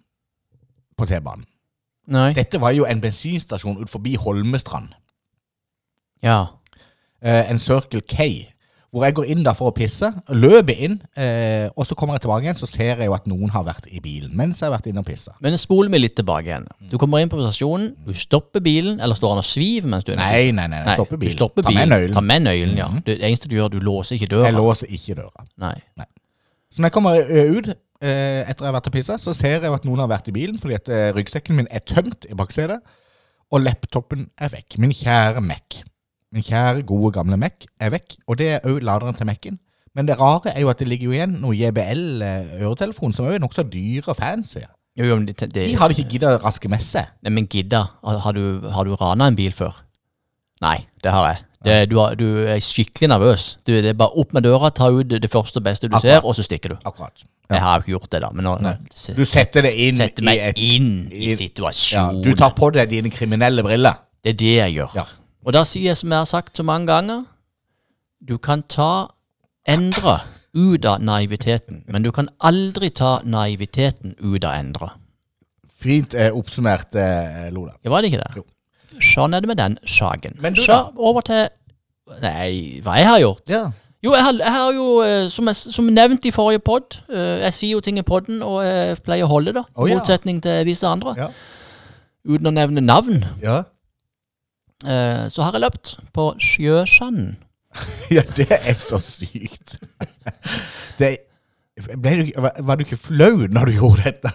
På 0.97 1.07
T-banen. 1.09 1.47
Dette 2.35 2.59
var 2.61 2.75
jo 2.77 2.85
en 2.85 3.01
bensinstasjon 3.01 3.79
ut 3.81 3.89
forbi 3.89 4.13
Holmestrand. 4.19 4.91
Ja. 6.21 6.45
Eh, 7.21 7.49
en 7.49 7.57
Circle 7.57 8.01
K. 8.05 8.50
Hvor 8.91 9.05
jeg 9.07 9.13
går 9.15 9.27
inn 9.31 9.43
da 9.45 9.53
for 9.55 9.69
å 9.69 9.71
pisse, 9.71 10.09
løper 10.35 10.75
inn, 10.83 10.97
eh, 11.15 11.69
og 11.79 11.85
så 11.87 11.95
kommer 11.95 12.17
jeg 12.17 12.25
tilbake 12.25 12.43
igjen, 12.43 12.57
så 12.59 12.67
ser 12.67 12.97
jeg 12.99 13.07
jo 13.07 13.13
at 13.15 13.27
noen 13.31 13.47
har 13.53 13.63
vært 13.63 13.85
i 13.87 14.01
bilen 14.03 14.33
mens 14.35 14.59
jeg 14.59 14.67
har 14.67 14.73
vært 14.73 14.89
inne 14.91 14.99
og 14.99 15.05
pissa. 15.07 15.31
Men 15.39 15.55
spol 15.61 15.87
meg 15.93 16.01
litt 16.03 16.17
tilbake 16.19 16.49
igjen. 16.49 16.65
Du 16.91 16.97
kommer 16.99 17.23
inn 17.23 17.31
på 17.31 17.39
stasjonen, 17.39 17.93
du 18.03 18.11
stopper 18.19 18.59
bilen, 18.65 18.99
eller 18.99 19.15
står 19.15 19.31
han 19.37 19.39
og 19.39 19.47
sviver 19.47 19.87
mens 19.93 20.03
du 20.03 20.11
er 20.11 20.17
inne 20.17 20.25
og 20.25 20.33
Nei, 20.33 20.41
pisser? 20.41 20.57
nei, 20.59 20.65
nei, 20.73 20.81
jeg 20.83 20.97
stopper 20.99 21.15
Du 21.15 21.23
bilen. 21.23 21.37
stopper 21.37 21.63
Ta 21.63 21.69
med 21.71 21.77
bilen. 21.79 21.93
nøkkelen. 21.95 22.17
Ta 22.19 22.23
med 22.33 22.43
nøkkelen, 22.49 22.75
ja. 22.81 22.89
Det 23.07 23.15
eneste 23.29 23.47
du 23.47 23.55
gjør, 23.55 23.69
du 23.71 23.79
låser 23.79 24.17
ikke 24.19 24.27
døra. 24.33 24.49
Jeg 24.49 24.57
låser 24.59 24.91
ikke 24.99 25.15
døra. 25.21 25.45
Nei. 25.63 25.77
Så 26.75 26.81
når 26.83 26.89
jeg 26.91 26.95
kommer 26.97 27.15
ø, 27.23 27.45
ut 27.61 27.69
eh, 27.71 28.41
etter 28.43 28.65
jeg 28.65 28.67
har 28.73 28.75
vært 28.75 28.91
og 28.91 28.93
pissa, 28.97 29.15
så 29.19 29.33
ser 29.35 29.55
jeg 29.61 29.71
jo 29.71 29.73
at 29.79 29.87
noen 29.87 29.99
har 30.03 30.11
vært 30.11 30.27
i 30.27 30.35
bilen 30.35 30.59
fordi 30.59 30.75
at 30.75 30.91
eh, 30.91 31.13
ryggsekken 31.15 31.55
min 31.61 31.71
er 31.71 31.79
tømt 31.87 32.27
i 32.27 32.35
baksetet, 32.35 32.83
og 33.51 33.63
laptopen 33.63 34.27
er 34.39 34.51
vekk. 34.51 34.77
Min 34.83 34.91
kjære 34.95 35.39
Mac. 35.43 35.79
Min 36.31 36.43
kjære, 36.47 36.85
gode, 36.87 37.11
gamle 37.17 37.37
Mac 37.37 37.65
er 37.79 37.89
vekk, 37.91 38.15
og 38.27 38.37
det 38.39 38.47
er 38.55 38.59
òg 38.69 38.79
laderen 38.87 39.13
til 39.17 39.25
Mac-en. 39.27 39.59
Men 39.95 40.07
det 40.07 40.15
rare 40.19 40.53
er 40.55 40.61
jo 40.63 40.69
at 40.71 40.79
det 40.79 40.87
ligger 40.87 41.09
jo 41.09 41.11
igjen 41.17 41.33
noe 41.41 41.51
JBL-øretelefon 41.57 43.13
som 43.15 43.27
òg 43.27 43.35
er 43.35 43.43
nokså 43.43 43.65
dyre 43.67 44.07
og 44.13 44.17
fancy. 44.19 44.61
Jo, 44.99 45.05
jo, 45.07 45.15
men 45.19 45.25
det, 45.27 45.37
det, 45.53 45.67
De 45.71 45.77
hadde 45.79 45.95
ikke 45.97 46.09
gidda 46.15 46.33
å 46.35 46.41
raske 46.43 46.69
med 46.71 46.81
seg. 46.83 47.07
Nei, 47.23 47.31
men 47.35 47.47
gidda, 47.51 47.83
har 48.03 48.35
du, 48.35 48.43
har 48.71 48.87
du 48.87 48.95
rana 48.99 49.27
en 49.31 49.37
bil 49.39 49.51
før? 49.55 49.81
Nei, 50.61 50.77
det 51.03 51.11
har 51.15 51.27
jeg. 51.31 51.43
Det, 51.65 51.75
du, 51.91 51.97
har, 52.01 52.15
du 52.17 52.25
er 52.49 52.59
skikkelig 52.63 53.09
nervøs. 53.11 53.45
Du, 53.67 53.71
det 53.73 53.91
er 53.93 53.97
bare 53.97 54.15
opp 54.17 54.31
med 54.35 54.43
døra, 54.47 54.71
ta 54.73 54.89
ut 54.93 55.11
det 55.11 55.29
første 55.31 55.61
og 55.61 55.65
beste 55.67 55.87
du 55.89 55.95
Akkurat. 55.97 56.21
ser, 56.21 56.25
og 56.27 56.35
så 56.37 56.45
stikker 56.47 56.73
du. 56.73 56.77
Akkurat. 56.87 57.23
Jeg 57.51 57.59
har 57.61 57.77
jo 57.79 57.83
ikke 57.83 57.91
gjort 57.97 58.11
det, 58.15 58.21
da. 58.23 58.29
Men 58.33 58.45
nå, 58.47 58.53
Nei. 58.63 58.73
se- 58.95 59.13
Du 59.17 59.25
setter 59.27 59.65
det 59.67 59.73
inn 59.75 59.97
setter 59.99 60.23
i 60.23 60.25
meg 60.29 60.39
et- 60.51 60.59
inn 60.63 60.91
i 61.11 61.25
i- 61.25 61.29
Ja, 61.31 61.35
situasjonen. 61.41 62.21
du 62.23 62.31
tar 62.39 62.53
på 62.55 62.71
deg 62.73 62.89
dine 62.89 63.09
kriminelle 63.11 63.63
briller. 63.65 63.99
Det 64.23 64.29
er 64.35 64.37
det 64.39 64.53
jeg 64.55 64.75
gjør. 64.77 64.95
Ja. 64.95 65.03
Og 65.45 65.55
da 65.55 65.63
sier 65.65 65.91
jeg 65.91 65.97
som 65.97 66.13
jeg 66.13 66.21
har 66.21 66.29
sagt 66.29 66.57
så 66.59 66.65
mange 66.65 66.87
ganger, 66.91 67.25
du 68.21 68.37
kan 68.37 68.61
ta, 68.69 69.09
endre 69.69 70.19
ut 70.53 70.85
av 70.85 71.01
naiviteten, 71.01 71.83
men 71.89 72.03
du 72.03 72.11
kan 72.13 72.29
aldri 72.43 72.89
ta 72.93 73.19
naiviteten 73.23 74.15
ut 74.19 74.43
av 74.43 74.57
endre. 74.59 74.91
Fint 75.81 76.13
eh, 76.13 76.29
oppsummert, 76.35 76.93
eh, 76.99 77.47
Lola. 77.53 77.73
Ja, 77.81 77.89
var 77.89 78.03
det 78.03 78.11
ikke 78.11 78.21
det? 78.21 78.41
Jo. 78.41 78.45
Sånn 79.01 79.33
er 79.33 79.41
det 79.41 79.49
med 79.49 79.57
den 79.57 79.77
saken. 79.87 80.35
Men 80.43 80.53
du 80.53 80.61
Så 80.61 80.73
da? 80.73 80.81
over 80.99 81.25
til 81.25 81.47
Nei, 82.21 82.81
hva 82.83 82.97
jeg 82.99 83.07
har 83.07 83.21
gjort? 83.21 83.43
Ja. 83.47 83.61
Jo, 84.03 84.11
jeg 84.17 84.23
har, 84.25 84.33
jeg 84.33 84.51
har 84.51 84.71
jo, 84.75 84.85
eh, 85.05 85.27
som, 85.31 85.47
jeg, 85.47 85.55
som 85.55 85.85
nevnt 85.93 86.25
i 86.27 86.33
forrige 86.33 86.59
pod, 86.65 86.97
eh, 87.07 87.37
jeg 87.45 87.53
sier 87.55 87.75
jo 87.77 87.81
ting 87.85 87.99
i 88.01 88.05
podden, 88.05 88.41
og 88.43 88.59
jeg 88.65 88.97
pleier 89.05 89.27
å 89.27 89.31
holde 89.31 89.53
det, 89.55 89.63
Å, 89.63 89.85
i 89.85 89.93
ja. 89.93 89.99
motsetning 89.99 90.41
til 90.43 90.65
visse 90.67 90.89
andre. 90.89 91.13
Ja. 91.19 91.27
Uten 92.27 92.49
å 92.49 92.53
nevne 92.57 92.81
navn, 92.83 93.21
ja. 93.41 93.61
Eh, 94.85 95.29
så 95.29 95.41
har 95.45 95.51
jeg 95.55 95.61
løpt 95.61 95.97
på 96.13 96.33
Sjøsanden. 96.39 97.37
Ja, 98.11 98.21
det 98.35 98.47
er 98.51 98.73
så 98.79 98.99
sykt. 98.99 99.77
Det, 100.99 101.17
du, 101.77 102.31
var, 102.59 102.75
du 102.75 102.83
ikke 102.83 102.97
flau 102.99 103.47
når 103.49 103.65
du 103.65 103.71
gjorde 103.71 104.03
dette? 104.09 104.31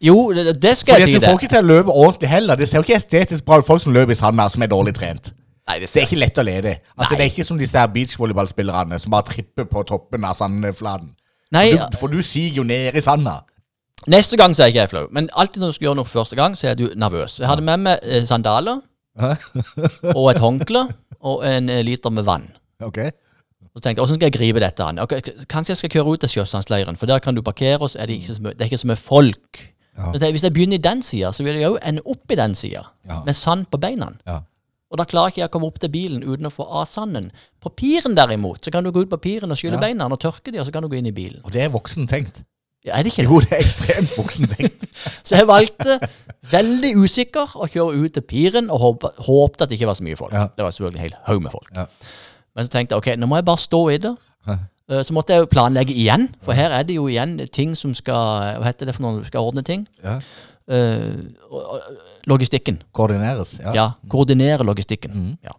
Jo, 0.00 0.32
det, 0.32 0.62
det 0.62 0.76
skal 0.78 0.94
Fordi 0.94 1.10
jeg 1.10 1.16
at 1.16 1.20
det. 1.20 1.26
Du 1.28 1.32
får 1.32 1.38
ikke 1.42 1.50
til 1.52 1.58
å 1.58 1.68
løpe 1.68 1.90
ordentlig 1.92 2.30
heller. 2.30 2.56
Det 2.56 2.68
ser 2.70 2.78
jo 2.80 2.86
ikke 2.86 2.96
estetisk 2.96 3.44
bra 3.44 3.58
ut. 3.60 3.66
Folk 3.66 3.82
som 3.82 3.92
løper 3.92 4.14
i 4.14 4.18
sand 4.18 4.40
her, 4.40 4.48
som 4.48 4.62
er 4.64 4.70
dårlig 4.72 4.94
trent. 4.96 5.32
Nei, 5.68 5.78
det 5.82 5.90
Det 5.92 6.00
er 6.00 6.06
ikke 6.08 6.20
lett 6.22 6.38
å 6.40 6.44
lede. 6.46 6.72
Altså, 6.96 7.12
Nei. 7.12 7.18
Det 7.18 7.24
er 7.26 7.30
ikke 7.34 7.44
som 7.44 7.58
disse 7.60 7.84
beachvolleyballspillerne 7.94 8.98
som 9.02 9.12
bare 9.12 9.28
tripper 9.28 9.66
på 9.68 9.82
toppen 9.90 10.24
av 10.24 10.34
sandflaten. 10.38 11.10
Nei, 11.52 11.66
Du, 11.76 11.98
for 12.00 12.08
du 12.08 12.22
siger 12.22 12.62
jo 12.62 12.62
ned 12.64 12.96
i 12.96 13.00
sanda. 13.04 13.40
neste 14.06 14.36
gang 14.40 14.54
så 14.56 14.62
er 14.64 14.72
ikke 14.72 14.80
jeg 14.86 14.90
flau. 14.94 15.06
Men 15.12 15.28
alltid 15.36 15.60
når 15.60 15.66
du 15.66 15.72
skal 15.76 15.84
gjøre 15.90 15.98
noe 16.00 16.08
for 16.08 16.22
første 16.22 16.36
gang, 16.36 16.56
så 16.56 16.68
er 16.72 16.74
du 16.74 16.88
nervøs. 16.96 17.38
Jeg 17.40 17.48
hadde 17.48 17.62
med 17.66 17.84
meg 17.84 17.98
eh, 18.02 18.24
sandaler 18.26 18.80
og 20.14 20.26
et 20.32 20.40
håndkle 20.42 20.84
og 21.20 21.42
en 21.46 21.68
eh, 21.72 21.82
liter 21.86 22.10
med 22.14 22.26
vann. 22.28 22.48
Ok? 22.84 22.98
Så 23.74 23.82
tenkte 23.84 23.98
jeg, 24.00 24.02
hvordan 24.02 24.16
skal 24.18 24.26
jeg 24.30 24.36
gripe 24.38 24.60
dette 24.62 24.84
an? 24.84 24.98
Okay, 25.04 25.20
kanskje 25.50 25.74
jeg 25.74 25.80
skal 25.82 25.90
kjøre 25.96 26.14
ut 26.14 26.22
til 26.24 26.30
Sjøsandsleiren, 26.32 26.96
for 26.98 27.06
der 27.10 27.20
kan 27.22 27.36
du 27.36 27.42
parkere, 27.46 27.78
og 27.80 27.90
så 27.92 28.00
er 28.02 28.10
det 28.10 28.16
ikke 28.18 28.34
så 28.34 28.42
mye, 28.42 28.54
det 28.56 28.64
er 28.64 28.70
ikke 28.72 28.80
så 28.82 28.90
mye 28.90 28.98
folk. 29.02 29.60
Ja. 29.98 30.12
Jeg, 30.14 30.30
Hvis 30.34 30.44
jeg 30.46 30.54
begynner 30.54 30.78
i 30.78 30.82
den 30.82 31.02
sida, 31.02 31.30
så 31.34 31.44
vil 31.46 31.58
jeg 31.60 31.66
jo 31.68 31.78
ende 31.82 32.02
opp 32.06 32.32
i 32.34 32.38
den 32.38 32.54
sida, 32.58 32.84
Ja. 33.06 33.20
med 33.26 33.34
sand 33.38 33.66
på 33.70 33.78
beina. 33.82 34.12
Ja. 34.26 34.40
Og 34.90 34.98
da 34.98 35.04
klarer 35.04 35.28
ikke 35.30 35.42
jeg 35.42 35.50
å 35.50 35.52
komme 35.52 35.68
opp 35.68 35.78
til 35.82 35.90
bilen 35.92 36.22
uten 36.24 36.46
å 36.48 36.50
få 36.54 36.64
av 36.64 36.86
sanden. 36.88 37.30
På 37.60 37.68
piren 37.76 38.14
derimot, 38.16 38.62
så 38.64 38.72
kan 38.72 38.82
du 38.86 38.90
gå 38.90 39.02
ut 39.04 39.10
på 39.10 39.18
piren 39.20 39.50
og 39.52 39.58
skylle 39.60 39.78
beina 39.78 40.06
og 40.08 40.18
tørke 40.22 40.50
de, 40.50 40.58
og 40.62 40.66
så 40.66 40.72
kan 40.72 40.82
du 40.82 40.88
gå 40.88 40.96
inn 40.96 41.10
i 41.10 41.12
bilen. 41.12 41.42
Og 41.44 41.52
det 41.52 41.66
er 41.66 41.74
voksen 41.74 42.08
tenkt. 42.08 42.40
Ja, 42.86 42.94
er 42.98 43.02
det 43.02 43.10
ikke 43.12 43.22
det? 43.24 43.30
Jo, 43.30 43.40
det 43.40 43.52
er 43.52 43.62
ekstremt 43.64 44.12
voksen 44.16 44.46
tenkt. 44.52 44.84
Så 45.26 45.36
jeg 45.36 45.48
valgte, 45.50 45.98
veldig 46.52 46.92
usikker, 47.02 47.56
å 47.58 47.66
kjøre 47.68 47.98
ut 48.04 48.12
til 48.14 48.22
piren 48.22 48.70
og 48.70 48.78
håpe, 48.80 49.10
håpte 49.26 49.64
at 49.66 49.68
det 49.72 49.78
ikke 49.80 49.88
var 49.90 49.98
så 49.98 50.04
mye 50.06 50.16
folk. 50.16 50.32
Ja. 50.32 50.46
Det 50.56 50.64
var 50.64 50.70
selvfølgelig 50.76 50.98
en 51.00 51.06
hel 51.08 51.16
haug 51.26 51.42
med 51.42 51.52
folk. 51.52 51.68
Ja. 51.74 51.86
Men 52.56 52.64
så 52.68 52.72
tenkte 52.72 52.94
jeg 52.94 53.02
ok, 53.02 53.08
nå 53.20 53.26
må 53.30 53.36
jeg 53.40 53.44
bare 53.50 53.62
stå 53.64 53.80
i 53.92 53.98
det. 54.06 54.14
Eh, 54.48 55.02
Så 55.04 55.12
måtte 55.12 55.34
jeg 55.34 55.42
jo 55.44 55.50
planlegge 55.52 55.92
igjen, 55.92 56.28
for 56.42 56.56
her 56.56 56.72
er 56.72 56.86
det 56.88 56.94
jo 56.96 57.08
igjen 57.10 57.34
ting 57.52 57.74
som 57.76 57.92
skal 57.94 58.56
Hva 58.62 58.70
heter 58.70 58.88
det 58.88 58.94
for 58.96 59.04
noe? 59.04 59.24
Skal 59.26 59.44
ordne 59.50 59.62
ting? 59.66 59.84
Ja. 60.04 60.14
Eh, 60.68 61.18
og- 61.50 61.66
og- 61.74 61.82
logistikken. 62.26 62.78
Koordineres. 62.92 63.58
Ja. 63.60 63.72
Ja. 63.74 63.86
Koordinere 64.08 64.64
logistikken. 64.64 65.12
Mm. 65.12 65.38
Ja. 65.44 65.52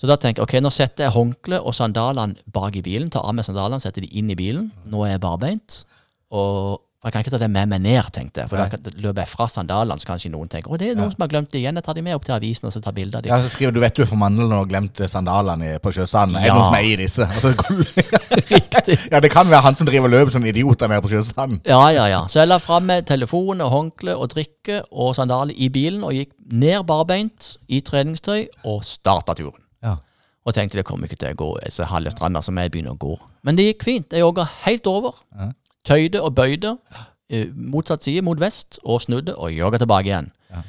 Så 0.00 0.06
da 0.08 0.16
tenker 0.16 0.40
jeg 0.40 0.48
ok, 0.48 0.62
nå 0.64 0.70
setter 0.72 1.04
jeg 1.04 1.12
håndkle 1.12 1.60
og 1.60 1.74
sandalene 1.76 2.36
bak 2.50 2.76
i 2.76 2.80
bilen. 2.82 3.10
Tar 3.10 3.20
av 3.28 3.34
meg 3.34 3.44
sandalene, 3.44 3.80
setter 3.80 4.00
de 4.00 4.08
inn 4.16 4.30
i 4.30 4.34
bilen. 4.34 4.70
Nå 4.88 5.04
er 5.04 5.10
jeg 5.18 5.20
barbeint. 5.20 5.84
Og 6.30 6.80
jeg 7.04 7.12
kan 7.14 7.22
ikke 7.24 7.30
ta 7.32 7.38
det 7.40 7.48
med 7.50 7.66
meg 7.70 7.80
ned, 7.80 8.10
tenkte 8.12 8.42
jeg. 8.42 8.48
For 8.50 8.60
da 8.60 8.66
Nei. 8.68 8.90
løper 9.00 9.22
jeg 9.22 9.28
fra 9.30 9.46
sandalene, 9.48 9.96
så 10.02 10.04
kanskje 10.10 10.28
noen 10.34 10.50
tenker 10.52 10.68
å 10.68 10.76
det 10.78 10.90
er 10.90 10.94
noen 10.98 11.08
Ja. 11.08 11.14
som 11.14 11.22
har 11.24 11.28
glemt 11.32 11.48
det 11.50 11.62
igjen. 11.62 11.74
Jeg 11.80 11.84
tar 11.86 11.94
de 11.96 12.02
med 12.02 12.14
opp 12.14 12.26
til 12.26 12.34
avisen 12.34 12.66
og 12.68 12.72
så 12.74 12.82
tar 12.84 12.92
bilde 12.92 13.16
av 13.16 13.22
dem. 13.24 13.30
Ja, 13.32 13.38
så 13.40 13.48
skriver 13.48 13.72
du 13.72 13.80
'Vet 13.80 13.94
du 13.96 14.04
for 14.04 14.16
mandlene 14.20 14.52
og 14.60 14.68
glemte 14.68 15.08
sandalene 15.08 15.78
på 15.80 15.88
sjøsanden'. 15.96 16.36
Er 16.36 16.44
det 16.44 16.52
noen 16.52 16.68
som 16.68 16.74
er 16.74 16.84
i 16.84 16.96
disse? 16.96 17.24
Altså, 17.24 17.54
Riktig. 18.50 18.98
ja, 19.12 19.20
det 19.20 19.30
kan 19.30 19.46
være 19.48 19.62
han 19.62 19.76
som 19.76 19.86
driver 19.86 20.04
og 20.04 20.10
løper 20.10 20.30
som 20.32 20.44
idioter 20.44 20.88
med 20.88 21.02
på 21.02 21.08
sjøsanden. 21.08 21.60
Ja, 21.66 21.88
ja, 21.88 22.04
ja. 22.06 22.20
Så 22.26 22.40
jeg 22.40 22.48
la 22.48 22.58
fram 22.58 22.88
telefon 23.06 23.60
og 23.64 23.70
håndkle 23.70 24.14
og 24.16 24.28
drikke 24.34 24.82
og 24.92 25.14
sandaler 25.16 25.54
i 25.56 25.68
bilen 25.68 26.04
og 26.04 26.12
gikk 26.12 26.32
ned 26.52 26.84
barbeint 26.86 27.56
i 27.68 27.80
treningstøy 27.80 28.46
og 28.64 28.84
starta 28.84 29.34
turen. 29.34 29.62
Ja. 29.82 29.96
Og 30.46 30.54
tenkte 30.54 30.76
det 30.80 30.84
kommer 30.84 31.08
ikke 31.08 31.18
til 31.18 31.32
å 31.32 31.36
gå 31.36 31.70
så 31.70 31.84
halve 31.88 32.10
stranda 32.10 32.42
som 32.42 32.56
jeg 32.58 32.70
begynner 32.72 32.92
å 32.92 32.98
gå. 32.98 33.16
Men 33.42 33.56
det 33.56 33.64
gikk 33.74 33.84
fint. 33.84 34.12
Jeg 34.12 34.20
jogga 34.20 34.44
helt 34.66 34.86
over. 34.86 35.14
Ja. 35.38 35.50
Tøyde 35.84 36.22
og 36.22 36.34
bøyde. 36.34 36.76
eh, 37.30 37.46
Motsatt 37.54 38.02
side 38.04 38.22
mot 38.22 38.40
vest, 38.40 38.78
og 38.84 39.00
snudde 39.00 39.36
og 39.36 39.52
jogga 39.54 39.78
tilbake 39.78 40.10
igjen. 40.10 40.30
Ja. 40.50 40.62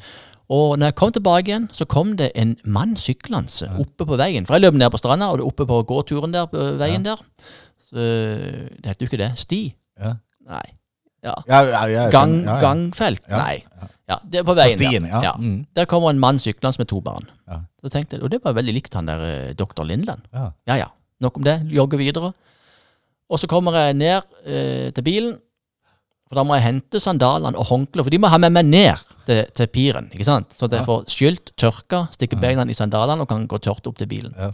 Og 0.52 0.78
når 0.80 0.86
jeg 0.92 0.96
kom 0.96 1.12
tilbake 1.12 1.48
igjen, 1.48 1.70
så 1.72 1.86
kom 1.86 2.18
det 2.18 2.32
en 2.36 2.58
mann 2.66 2.98
syklende 3.00 3.70
oppe 3.80 4.06
på 4.06 4.18
veien. 4.20 4.46
For 4.46 4.54
jeg 4.58 4.62
løp 4.66 4.74
ned 4.76 4.92
på 4.92 4.98
stranda, 5.00 5.30
og 5.32 5.38
det 5.40 5.44
er 5.46 5.48
oppe 5.48 5.66
på 5.66 5.78
gåturen 5.88 6.34
der, 6.34 6.46
på 6.52 6.66
veien 6.78 7.04
der. 7.08 7.22
Så, 7.88 7.96
det 7.96 8.86
heter 8.86 9.06
jo 9.06 9.10
ikke 9.10 9.22
det. 9.24 9.32
Sti? 9.40 9.62
Ja. 10.00 10.14
Nei. 10.48 10.66
Ja. 11.24 11.34
Ja, 11.48 11.62
ja, 11.70 11.82
ja, 11.86 12.04
Gang, 12.10 12.36
ja, 12.44 12.56
ja. 12.56 12.60
Gangfelt? 12.62 13.22
Ja, 13.30 13.38
Nei. 13.38 13.64
Ja, 14.10 14.18
det 14.28 14.40
er 14.42 14.44
på 14.48 14.56
veien 14.58 14.74
på 14.80 14.88
stien, 14.90 15.04
der. 15.08 15.24
ja. 15.24 15.34
Mm. 15.40 15.66
Der 15.78 15.86
kommer 15.86 16.10
en 16.10 16.20
mann 16.20 16.40
syklende 16.42 16.82
med 16.82 16.88
to 16.92 17.00
barn. 17.06 17.28
Ja. 17.48 17.60
Så 17.84 17.90
tenkte 17.94 18.18
jeg, 18.18 18.24
Og 18.24 18.32
det 18.32 18.40
var 18.44 18.54
veldig 18.58 18.74
likt 18.74 18.94
han 18.98 19.08
der 19.08 19.22
eh, 19.28 19.54
doktor 19.54 19.86
Lindland. 19.88 20.22
Ja. 20.34 20.50
Ja 20.68 20.76
ja, 20.82 20.88
nok 21.22 21.38
om 21.38 21.44
det. 21.48 21.62
Jogger 21.72 21.98
videre. 22.02 22.34
Og 23.32 23.40
så 23.40 23.48
kommer 23.48 23.76
jeg 23.80 23.96
ned 24.00 24.28
eh, 24.44 24.90
til 24.96 25.06
bilen, 25.06 25.38
for 26.32 26.40
da 26.40 26.44
må 26.48 26.56
jeg 26.56 26.64
hente 26.64 27.00
sandalene 27.04 27.60
og 27.60 27.68
håndkleet, 27.68 28.06
for 28.08 28.14
de 28.14 28.20
må 28.24 28.30
ha 28.32 28.40
med 28.40 28.54
meg 28.56 28.68
ned 28.68 29.04
til, 29.28 29.42
til 29.56 29.68
piren. 29.72 30.08
ikke 30.16 30.28
sant? 30.28 30.54
Så 30.56 30.70
jeg 30.72 30.88
får 30.88 31.04
skylt, 31.12 31.52
tørka, 31.60 32.06
stikker 32.16 32.40
beina 32.40 32.64
i 32.64 32.76
sandalene 32.76 33.26
og 33.26 33.32
kan 33.32 33.44
gå 33.52 33.60
tørt 33.60 33.88
opp 33.88 34.00
til 34.00 34.08
bilen. 34.12 34.36
Ja. 34.40 34.52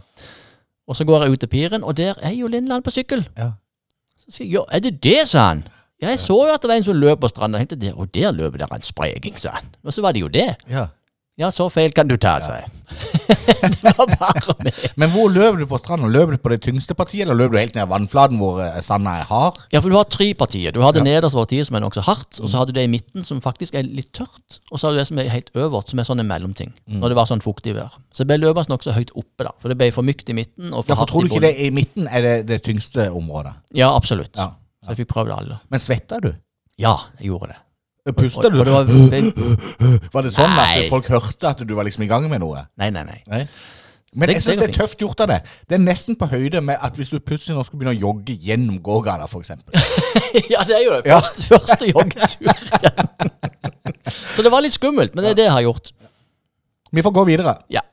Og 0.88 0.98
så 0.98 1.06
går 1.06 1.26
jeg 1.26 1.36
ut 1.36 1.42
til 1.44 1.52
piren, 1.52 1.84
og 1.86 1.94
der 1.98 2.18
er 2.18 2.34
jo 2.34 2.50
Lindland 2.50 2.86
på 2.86 2.94
sykkel. 2.94 3.22
Ja. 3.38 3.52
Så 4.24 4.32
sier 4.32 4.46
jeg, 4.46 4.54
ja, 4.56 4.64
er 4.74 4.82
det 4.88 4.94
det, 5.06 5.20
sa 5.30 5.50
han. 5.52 5.62
Ja, 6.02 6.12
jeg 6.12 6.22
så 6.22 6.36
jo 6.46 6.54
at 6.54 6.62
det 6.62 6.70
var 6.70 6.78
en 6.78 6.86
som 6.86 6.98
løp 6.98 7.22
på 7.22 7.30
stranda. 7.30 7.58
Jeg 7.62 7.94
og 7.94 8.10
der 8.14 8.34
løper 8.34 8.62
der 8.62 8.74
en 8.74 8.86
spreging, 8.86 9.38
sa 9.38 9.56
han. 9.58 9.70
Og 9.84 9.94
så 9.94 10.02
var 10.02 10.14
det 10.14 10.22
jo 10.22 10.30
det. 10.30 10.50
Ja. 10.70 10.88
Ja, 11.38 11.52
så 11.54 11.68
feil 11.70 11.92
kan 11.94 12.08
du 12.10 12.16
ta, 12.18 12.32
sa 12.42 12.56
jeg. 12.58 12.70
det 13.84 13.92
var 13.98 14.08
bare 14.10 14.54
med. 14.64 14.78
Men 14.98 15.10
hvor 15.12 15.28
løper 15.30 15.60
du 15.60 15.66
på 15.70 15.78
stranda? 15.78 16.08
Løper 16.10 16.34
du 16.34 16.40
på 16.42 16.50
det 16.50 16.58
tyngste 16.64 16.96
partiet, 16.98 17.26
eller 17.26 17.38
løper 17.38 17.54
du 17.54 17.60
helt 17.60 17.76
ned 17.78 17.86
vannflaten 17.92 18.40
hvor 18.40 18.58
eh, 18.64 18.80
sanda 18.82 19.12
er 19.20 19.28
hard? 19.28 19.60
Ja, 19.70 19.78
for 19.84 19.92
du 19.92 19.94
har 19.94 20.08
tre 20.10 20.32
partier. 20.38 20.74
Du 20.74 20.80
har 20.82 20.96
det 20.96 21.04
nederste 21.06 21.38
partiet 21.38 21.68
som 21.68 21.78
er 21.78 21.84
nokså 21.84 22.02
hardt, 22.08 22.40
og 22.42 22.50
så 22.50 22.58
har 22.58 22.66
du 22.66 22.74
det 22.74 22.88
i 22.88 22.90
midten 22.90 23.26
som 23.28 23.42
faktisk 23.44 23.78
er 23.78 23.86
litt 23.86 24.10
tørt, 24.18 24.58
og 24.72 24.80
så 24.80 24.88
har 24.88 24.96
du 24.96 25.02
det 25.02 25.06
som 25.12 25.20
er 25.22 25.30
helt 25.30 25.52
øverst, 25.54 25.94
som 25.94 26.02
er 26.02 26.08
sånn 26.10 26.24
en 26.24 26.30
mellomting. 26.32 26.74
Når 26.90 27.14
det 27.14 27.20
var 27.20 27.30
sånn 27.30 27.44
fuktig 27.44 27.76
vær. 27.78 27.94
Så 28.10 28.24
det 28.24 28.32
ble 28.32 28.40
løpende 28.42 28.74
nokså 28.74 28.96
høyt 28.98 29.14
oppe, 29.14 29.46
da. 29.46 29.54
For 29.62 29.70
det 29.70 29.78
ble 29.78 29.92
for 29.94 30.06
mykt 30.10 30.34
i 30.34 30.36
midten 30.40 30.72
og 30.72 30.82
for 30.82 30.90
Ja, 30.90 30.98
for 30.98 31.04
hardt 31.04 31.14
tror 31.14 31.28
du 31.28 31.36
ikke 31.36 31.46
det 31.46 31.54
i 31.68 31.70
midten 31.74 32.10
er 32.10 32.26
det 32.26 32.34
det 32.50 32.62
tyngste 32.66 33.12
området? 33.14 33.54
Ja, 33.78 33.92
absolutt. 33.94 34.34
Ja. 34.34 34.56
Så 34.82 34.90
jeg 34.90 35.04
fikk 35.04 35.14
prøvd 35.14 35.38
alle. 35.38 35.62
Men 35.70 35.86
svetta 35.86 36.18
du? 36.24 36.32
Ja, 36.82 36.96
jeg 37.20 37.30
gjorde 37.30 37.52
det. 37.54 37.62
Pusta 38.16 38.48
du? 38.48 38.60
og 38.60 38.66
det 38.66 38.72
var 38.72 38.84
Var 40.14 40.22
det 40.22 40.32
sånn 40.34 40.54
Nei. 40.56 40.84
at 40.84 40.92
folk 40.92 41.08
hørte 41.12 41.50
at 41.50 41.64
du 41.66 41.74
var 41.74 41.84
liksom 41.88 42.04
i 42.06 42.10
gang 42.10 42.28
med 42.30 42.40
noe? 42.44 42.66
Nei, 42.80 42.90
nei, 42.94 43.04
nei. 43.04 43.20
Nei. 43.26 43.42
Men 44.16 44.28
Det- 44.28 44.36
jeg 44.38 44.42
syns 44.42 44.58
det 44.62 44.68
er 44.70 44.72
tøft 44.78 45.02
gjort 45.02 45.20
av 45.20 45.28
det. 45.28 45.42
Det 45.68 45.76
er 45.76 45.82
nesten 45.84 46.16
på 46.16 46.26
høyde 46.30 46.62
med 46.64 46.78
at 46.80 46.96
hvis 46.96 47.10
du 47.12 47.18
plutselig 47.20 47.56
nå 47.56 47.64
skulle 47.66 47.82
begynne 47.84 47.98
å 47.98 48.00
jogge 48.00 48.38
gjennom 48.40 48.78
gågata, 48.80 49.28
f.eks. 49.28 49.50
ja, 50.54 50.64
det 50.64 50.76
er 50.78 50.84
jo 50.86 50.94
det. 50.96 51.02
Ja. 51.06 51.18
Første, 51.20 51.42
første 51.52 51.90
joggetur. 51.90 52.48
så 54.34 54.42
det 54.42 54.50
var 54.52 54.64
litt 54.64 54.72
skummelt, 54.72 55.14
men 55.14 55.24
det 55.24 55.30
er 55.34 55.38
det 55.42 55.48
jeg 55.50 55.56
har 55.58 55.66
gjort. 55.68 55.92
Vi 56.92 57.04
får 57.04 57.14
gå 57.20 57.24
videre. 57.28 57.58
Ja. 57.68 57.84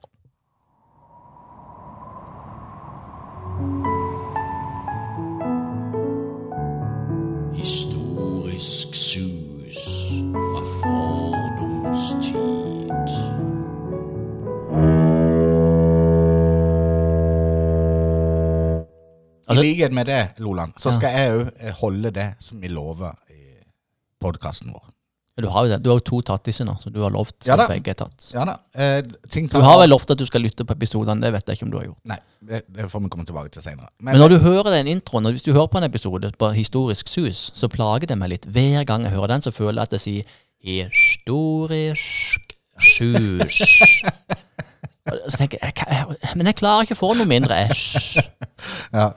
I 19.55 19.63
likhet 19.63 19.95
med 19.95 20.09
det, 20.11 20.19
Loland, 20.43 20.75
så 20.81 20.91
skal 20.95 21.15
jeg 21.15 21.31
òg 21.39 21.71
holde 21.81 22.11
det 22.15 22.27
som 22.43 22.59
vi 22.61 22.67
lover 22.71 23.15
i 23.31 23.41
podkasten 24.21 24.71
vår. 24.75 24.91
Du 25.35 25.49
har 25.51 25.65
jo 25.65 25.71
det. 25.73 25.81
Du 25.83 25.89
har 25.91 25.97
jo 25.99 26.03
to 26.07 26.21
tattiser 26.23 26.63
nå, 26.63 26.77
så 26.79 26.87
du 26.89 27.01
har 27.03 27.11
lovt. 27.11 27.35
Ja 27.43 27.57
da. 27.59 27.65
begge 27.67 27.91
er 27.91 27.97
tatt. 27.99 28.29
Ja 28.31 28.45
da. 28.47 28.53
Eh, 28.71 29.01
Du 29.03 29.57
har 29.59 29.81
vel 29.81 29.89
lovt 29.91 30.13
at 30.13 30.17
du 30.21 30.23
skal 30.25 30.39
lytte 30.45 30.63
på 30.63 30.71
episodene, 30.77 31.19
det 31.19 31.33
vet 31.35 31.43
jeg 31.51 31.57
ikke 31.59 31.65
om 31.67 31.73
du 31.73 31.77
har 31.77 31.83
gjort. 31.89 31.99
Nei, 32.07 32.17
det, 32.39 32.61
det 32.71 32.87
får 32.91 33.03
vi 33.03 33.09
komme 33.11 33.25
tilbake 33.27 33.51
til 33.51 33.61
seinere. 33.65 33.89
Men 33.99 34.15
når 34.15 34.29
du 34.31 34.37
hører 34.45 34.71
den 34.77 34.87
introen, 34.95 35.27
og 35.27 35.35
hvis 35.35 35.43
du 35.43 35.51
hører 35.51 35.67
på 35.67 35.81
en 35.81 35.89
episode 35.89 36.31
på 36.39 36.51
Historisk 36.55 37.11
sus, 37.11 37.51
så 37.53 37.67
plager 37.67 38.07
det 38.07 38.17
meg 38.21 38.31
litt. 38.31 38.47
Hver 38.47 38.87
gang 38.87 39.03
jeg 39.03 39.11
hører 39.17 39.33
den, 39.35 39.43
så 39.43 39.51
føler 39.51 39.81
jeg 39.81 39.89
at 39.91 39.97
jeg 39.97 40.03
sier 40.07 40.23
Historisk 40.63 42.55
sus. 42.79 43.59
Så 45.05 45.37
tenker 45.37 45.59
jeg, 45.61 45.73
jeg, 45.77 46.17
Men 46.35 46.47
jeg 46.49 46.55
klarer 46.57 46.87
ikke 46.87 46.95
å 46.97 47.01
få 47.03 47.11
noe 47.13 47.27
mindre 47.29 47.59
ja. 48.93 49.11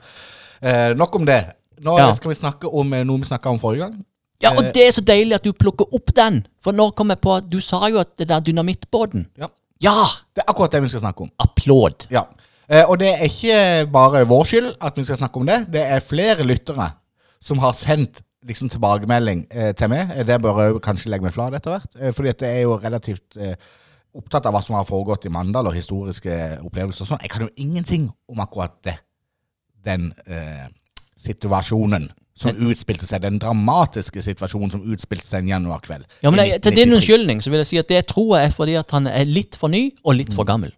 eh, 0.61 0.91
Nok 0.97 1.15
om 1.19 1.25
det. 1.25 1.39
Nå 1.85 1.95
Ja. 1.97 2.11
skal 2.13 2.29
vi 2.33 2.37
snakke 2.37 2.67
om 2.69 2.93
eh, 2.93 3.03
noe 3.07 3.21
vi 3.23 3.29
snakka 3.29 3.49
om 3.49 3.59
forrige 3.61 3.87
gang. 3.87 3.95
Ja, 4.43 4.53
og 4.55 4.69
det 4.75 4.85
er 4.87 4.91
så 4.95 5.01
deilig 5.03 5.35
at 5.35 5.43
du 5.43 5.51
plukker 5.51 5.89
opp 5.95 6.13
den. 6.15 6.43
For 6.63 6.71
nå 6.75 6.91
kom 6.95 7.09
jeg 7.11 7.19
på 7.23 7.33
at 7.35 7.47
du 7.51 7.57
sa 7.63 7.81
jo 7.91 7.99
at 7.99 8.13
det 8.19 8.29
der 8.29 8.39
dynamittbåten 8.45 9.25
Ja. 9.39 9.49
Ja! 9.83 9.95
Det 10.35 10.43
er 10.43 10.51
akkurat 10.51 10.71
det 10.75 10.81
vi 10.83 10.89
skal 10.91 11.01
snakke 11.05 11.23
om. 11.25 11.31
Applaud. 11.39 12.05
Ja. 12.11 12.25
Eh, 12.69 12.83
og 12.85 12.99
det 13.01 13.13
er 13.15 13.25
ikke 13.27 13.59
bare 13.91 14.25
vår 14.29 14.43
skyld 14.47 14.73
at 14.83 14.97
vi 14.99 15.03
skal 15.07 15.17
snakke 15.23 15.39
om 15.41 15.45
det. 15.49 15.59
Det 15.73 15.81
er 15.83 15.99
flere 16.03 16.43
lyttere 16.47 16.91
som 17.41 17.59
har 17.63 17.73
sendt 17.73 18.21
liksom 18.47 18.69
tilbakemelding 18.71 19.45
eh, 19.51 19.71
til 19.75 19.89
meg. 19.91 20.11
Eh, 20.15 20.25
Det 20.27 20.37
bør 20.43 20.61
jeg 20.67 20.81
kanskje 20.85 21.09
legge 21.11 21.25
meg 21.27 21.33
flat 21.35 21.55
etter 21.57 21.75
hvert. 21.77 21.95
Eh, 21.99 22.11
fordi 22.15 22.29
at 22.35 22.39
det 22.43 22.49
er 22.57 22.61
jo 22.67 22.75
relativt 22.79 23.39
eh, 23.39 23.55
opptatt 24.17 24.47
av 24.49 24.55
hva 24.55 24.61
som 24.65 24.77
har 24.77 24.87
foregått 24.87 25.27
i 25.29 25.33
Mandal, 25.33 25.69
og 25.69 25.77
historiske 25.77 26.33
opplevelser 26.65 27.05
og 27.05 27.11
sånn. 27.11 27.21
Jeg 27.23 27.33
kan 27.33 27.45
jo 27.45 27.51
ingenting 27.61 28.09
om 28.29 28.41
akkurat 28.43 28.75
det. 28.85 28.95
Den 29.85 30.09
eh, 30.27 30.67
situasjonen 31.19 32.09
som 32.39 32.55
utspilte 32.69 33.07
seg. 33.07 33.23
Den 33.25 33.39
dramatiske 33.41 34.23
situasjonen 34.23 34.71
som 34.71 34.83
utspilte 34.93 35.27
seg 35.27 35.43
en 35.43 35.53
januarkveld. 35.53 36.07
Ja, 36.23 36.31
men 36.31 36.41
jeg, 36.45 36.61
Til 36.63 36.77
din 36.77 36.93
1993. 36.93 36.97
unnskyldning 36.97 37.43
så 37.43 37.51
vil 37.51 37.61
jeg 37.63 37.71
si 37.71 37.81
at 37.81 37.89
det 37.91 38.03
tror 38.11 38.37
jeg 38.37 38.49
er 38.49 38.55
fordi 38.55 38.77
at 38.79 38.95
han 38.95 39.09
er 39.11 39.27
litt 39.27 39.57
for 39.59 39.71
ny 39.71 39.89
og 40.03 40.15
litt 40.19 40.31
for 40.35 40.47
gammel. 40.47 40.71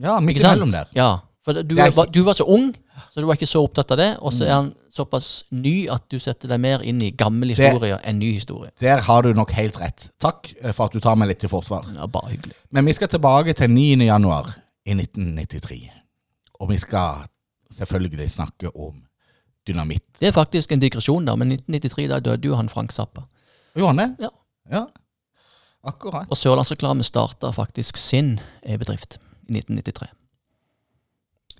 Ja, 0.00 0.18
midt 0.24 0.40
mellom 0.40 0.70
imellom 0.70 0.72
der. 0.72 0.88
Ja, 0.96 1.10
for 1.44 1.58
du, 1.58 1.74
er 1.76 1.92
var, 1.94 2.08
du 2.08 2.22
var 2.24 2.38
så 2.38 2.46
ung, 2.48 2.70
så 3.12 3.20
du 3.20 3.28
var 3.28 3.36
ikke 3.36 3.50
så 3.50 3.60
opptatt 3.66 3.92
av 3.92 4.00
det. 4.00 4.10
Og 4.22 4.32
så 4.32 4.46
er 4.46 4.54
han 4.54 4.72
såpass 4.92 5.44
ny 5.50 5.86
at 5.92 6.04
du 6.12 6.18
setter 6.20 6.50
deg 6.52 6.60
mer 6.60 6.82
inn 6.84 7.00
i 7.04 7.10
gammel 7.16 7.54
historie 7.54 7.96
enn 8.04 8.18
ny 8.20 8.32
historie. 8.36 8.72
Der 8.82 9.00
har 9.06 9.24
du 9.24 9.32
nok 9.36 9.54
helt 9.56 9.78
rett. 9.80 10.10
Takk 10.22 10.52
eh, 10.60 10.72
for 10.72 10.90
at 10.90 10.96
du 10.96 11.00
tar 11.00 11.16
meg 11.20 11.32
litt 11.32 11.40
til 11.44 11.52
forsvar. 11.52 11.88
Ja, 11.96 12.08
bare 12.10 12.34
hyggelig. 12.34 12.56
Men 12.70 12.88
vi 12.88 12.96
skal 12.96 13.10
tilbake 13.12 13.56
til 13.56 13.72
9. 13.72 14.04
januar 14.04 14.52
i 14.84 14.96
1993. 14.96 15.80
Og 16.60 16.70
vi 16.70 16.78
skal 16.82 17.24
selvfølgelig 17.72 18.30
snakke 18.30 18.76
om 18.76 19.00
dynamitt. 19.66 20.04
Det 20.20 20.28
er 20.28 20.36
faktisk 20.36 20.72
en 20.72 20.82
digresjon, 20.82 21.26
da, 21.26 21.36
men 21.38 21.54
i 21.54 21.58
1993 21.60 22.08
da 22.10 22.20
døde 22.20 22.50
jo 22.50 22.58
han 22.58 22.68
Frank 22.68 22.92
Zappa. 22.92 23.24
Gjorde 23.76 23.94
han 23.94 24.02
det? 24.02 24.26
Ja. 24.26 24.32
Ja, 24.72 24.86
akkurat. 25.84 26.28
Og 26.30 26.36
Sørlandsreklame 26.38 27.02
starta 27.06 27.50
faktisk 27.50 27.96
sin 27.96 28.36
e-bedrift 28.62 29.18
i 29.48 29.58
1993. 29.58 30.10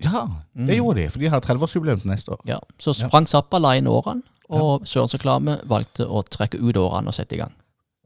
Ja, 0.01 0.27
det 0.57 0.75
gjorde 0.77 1.01
de, 1.01 1.09
for 1.09 1.19
de 1.19 1.27
har 1.29 1.39
30-årsjubileum 1.41 1.99
til 2.01 2.09
neste 2.09 2.31
år. 2.31 2.39
Ja, 2.49 2.57
Så 2.79 2.93
Frank 3.09 3.27
Zappa 3.27 3.59
la 3.59 3.75
inn 3.77 3.87
årene, 3.87 4.21
og 4.49 4.81
Sørlandsreklame 4.85 5.59
valgte 5.69 6.07
å 6.07 6.23
trekke 6.27 6.59
ut 6.61 6.75
årene 6.77 7.07
og 7.07 7.13
sette 7.13 7.35
i 7.35 7.37
gang. 7.37 7.51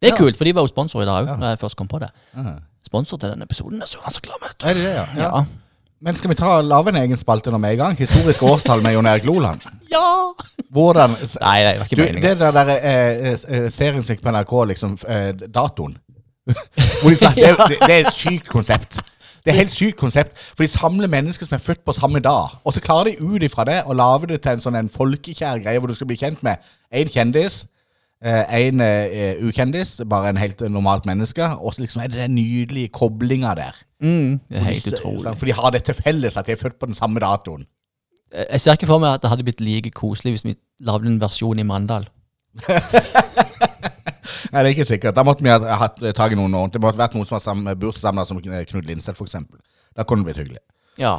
Det 0.01 0.11
er 0.11 0.13
Ja. 0.13 0.17
kult, 0.17 0.37
for 0.37 0.43
de 0.45 0.53
var 0.53 0.61
jo 0.63 0.67
sponsor 0.67 1.01
i 1.01 1.05
dag 1.05 1.23
òg, 1.25 1.27
Ja. 1.29 1.35
når 1.35 1.47
jeg 1.55 1.59
først 1.59 1.75
kom 1.75 1.87
på 1.87 1.99
det. 1.99 2.09
Ja. 2.35 2.55
Sponsor 2.85 3.17
til 3.17 3.29
denne 3.29 3.43
episoden 3.43 3.81
er 3.81 3.85
Sørlandsreklame. 3.85 4.51
Er 4.63 4.73
det 4.73 4.83
det, 4.83 4.93
ja? 4.95 5.05
Ja. 5.17 5.45
Men 6.01 6.15
skal 6.15 6.29
vi 6.29 6.35
ta 6.35 6.61
lage 6.61 6.89
en 6.89 6.95
egen 6.95 7.17
spalte 7.17 7.49
når 7.49 7.59
vi 7.61 7.67
er 7.67 7.71
i 7.71 7.75
gang? 7.75 7.95
Historisk 7.97 8.43
årstall 8.43 8.83
med 8.83 8.93
Jon 8.93 9.05
Erik 9.07 9.25
Loland. 9.25 9.61
ja! 9.91 10.33
Hvordan 10.71 11.09
Nei, 11.41 11.63
det 11.63 11.79
var 11.79 11.85
ikke 11.85 11.97
meningen. 11.97 12.21
det 12.21 12.39
der, 12.39 12.51
der 12.51 12.69
eh, 12.69 13.31
eh, 13.47 13.69
serien 13.69 14.03
som 14.03 14.15
gikk 14.15 14.21
på 14.21 14.29
NRK, 14.31 14.51
liksom, 14.67 14.97
eh, 15.07 15.31
datoen 15.47 15.97
det, 16.47 16.55
det, 17.35 17.79
det 17.87 17.89
er 17.89 18.05
et 18.05 18.13
sykt 18.13 18.47
konsept. 18.47 18.99
Det 19.47 19.53
er 19.53 19.61
helt 19.61 19.71
sykt 19.71 19.95
konsept. 19.95 20.33
For 20.57 20.65
de 20.65 20.67
samler 20.67 21.07
mennesker 21.07 21.47
som 21.47 21.55
er 21.55 21.63
født 21.63 21.85
på 21.87 21.95
samme 21.95 22.19
dag. 22.19 22.57
Og 22.67 22.75
så 22.75 22.83
klarer 22.83 23.13
de 23.13 23.23
ut 23.23 23.43
ifra 23.47 23.63
det 23.67 23.77
å 23.87 23.95
lage 23.95 24.27
det 24.33 24.41
til 24.43 24.57
en 24.57 24.63
sånn 24.65 24.75
en 24.75 24.91
folkekjær 24.91 25.61
greie 25.63 25.79
hvor 25.79 25.87
du 25.87 25.95
skal 25.95 26.09
bli 26.09 26.19
kjent 26.19 26.43
med 26.43 26.59
én 26.91 27.07
kjendis, 27.07 27.61
én 28.27 28.83
ukjendis, 29.47 30.01
bare 30.09 30.33
en 30.33 30.41
helt 30.41 30.65
normalt 30.67 31.07
menneske. 31.07 31.47
Og 31.61 31.77
så 31.77 31.85
liksom 31.85 32.03
er 32.03 32.11
det 32.11 32.25
den 32.25 32.35
nydelige 32.35 32.91
koblinga 32.91 33.55
der. 33.55 33.79
Mm, 34.03 34.41
det 34.49 34.59
er 34.59 34.67
helt 34.67 34.91
utrolig. 34.91 35.37
For 35.39 35.47
de 35.47 35.55
har 35.61 35.71
det 35.71 35.83
til 35.87 35.99
felles 36.01 36.37
at 36.37 36.49
de 36.49 36.57
er 36.57 36.59
født 36.59 36.79
på 36.79 36.91
den 36.91 36.99
samme 36.99 37.23
datoen. 37.23 37.63
Jeg 38.35 38.59
ser 38.61 38.75
ikke 38.75 38.91
for 38.91 38.99
meg 38.99 39.15
at 39.15 39.23
det 39.23 39.31
hadde 39.31 39.47
blitt 39.47 39.63
like 39.63 39.95
koselig 39.95 40.35
hvis 40.35 40.45
vi 40.49 40.57
lagde 40.83 41.07
en 41.07 41.21
versjon 41.23 41.63
i 41.63 41.63
Mandal. 41.63 42.09
Nei, 44.51 44.61
det 44.61 44.69
er 44.69 44.73
ikke 44.75 44.87
sikkert. 44.87 45.15
Da 45.17 45.23
måtte 45.27 45.43
vi 45.45 45.51
ha 45.51 45.79
hatt 45.81 46.01
tak 46.15 46.33
i 46.33 46.37
noen 46.39 46.53
ordentlig. 46.53 46.77
Det 46.77 46.85
måtte 46.85 47.01
vært 47.01 47.17
noen 47.17 47.27
som 47.27 47.37
var 47.37 47.43
samme 47.43 47.75
bursdagssamler 47.79 48.27
som 48.29 48.41
Knut 48.41 48.87
Lindseth, 48.87 49.17
f.eks. 49.17 49.35
Da 49.97 50.05
kunne 50.07 50.23
det 50.23 50.31
blitt 50.31 50.43
hyggelig. 50.43 50.63
Ja. 51.01 51.17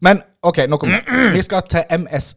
Men 0.00 0.22
OK, 0.42 0.64
nok 0.68 0.86
om 0.86 0.94
det. 0.94 1.02
Vi 1.34 1.42
skal 1.44 1.62
til 1.68 1.84
MS 1.98 2.34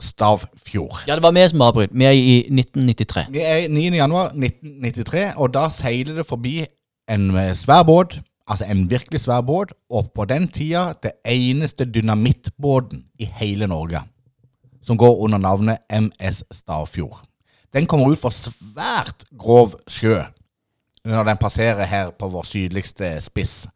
Stavfjord. 0.00 1.04
ja, 1.08 1.14
det 1.14 1.22
var 1.22 1.32
vi 1.34 1.48
som 1.48 1.62
avbrøt. 1.62 1.90
Vi 1.92 2.04
er 2.04 2.14
i 2.14 2.36
1993. 2.38 3.26
Vi 3.34 3.42
er 3.42 3.68
9. 3.68 3.96
januar 3.96 4.30
1993, 4.30 5.32
og 5.36 5.54
da 5.54 5.68
seiler 5.74 6.20
det 6.20 6.26
forbi 6.26 6.66
en 7.10 7.30
eh, 7.36 7.54
svær 7.54 7.82
båt. 7.82 8.20
Altså 8.48 8.64
en 8.64 8.86
virkelig 8.90 9.20
svær 9.20 9.42
båt, 9.44 9.74
og 9.90 10.12
på 10.14 10.24
den 10.24 10.48
tida 10.48 10.92
det 11.02 11.10
eneste 11.26 11.84
dynamittbåten 11.84 13.04
i 13.20 13.28
hele 13.40 13.66
Norge. 13.66 14.00
Som 14.82 14.96
går 14.96 15.18
under 15.24 15.38
navnet 15.38 15.78
MS 15.92 16.44
Stavfjord. 16.52 17.20
Den 17.74 17.86
kommer 17.86 18.12
ut 18.12 18.20
for 18.20 18.32
svært 18.34 19.26
grov 19.36 19.76
sjø 19.90 20.22
når 21.08 21.28
den 21.28 21.40
passerer 21.40 21.88
her 21.88 22.10
på 22.16 22.28
vår 22.32 22.46
sydligste 22.48 23.14
spiss. 23.24 23.66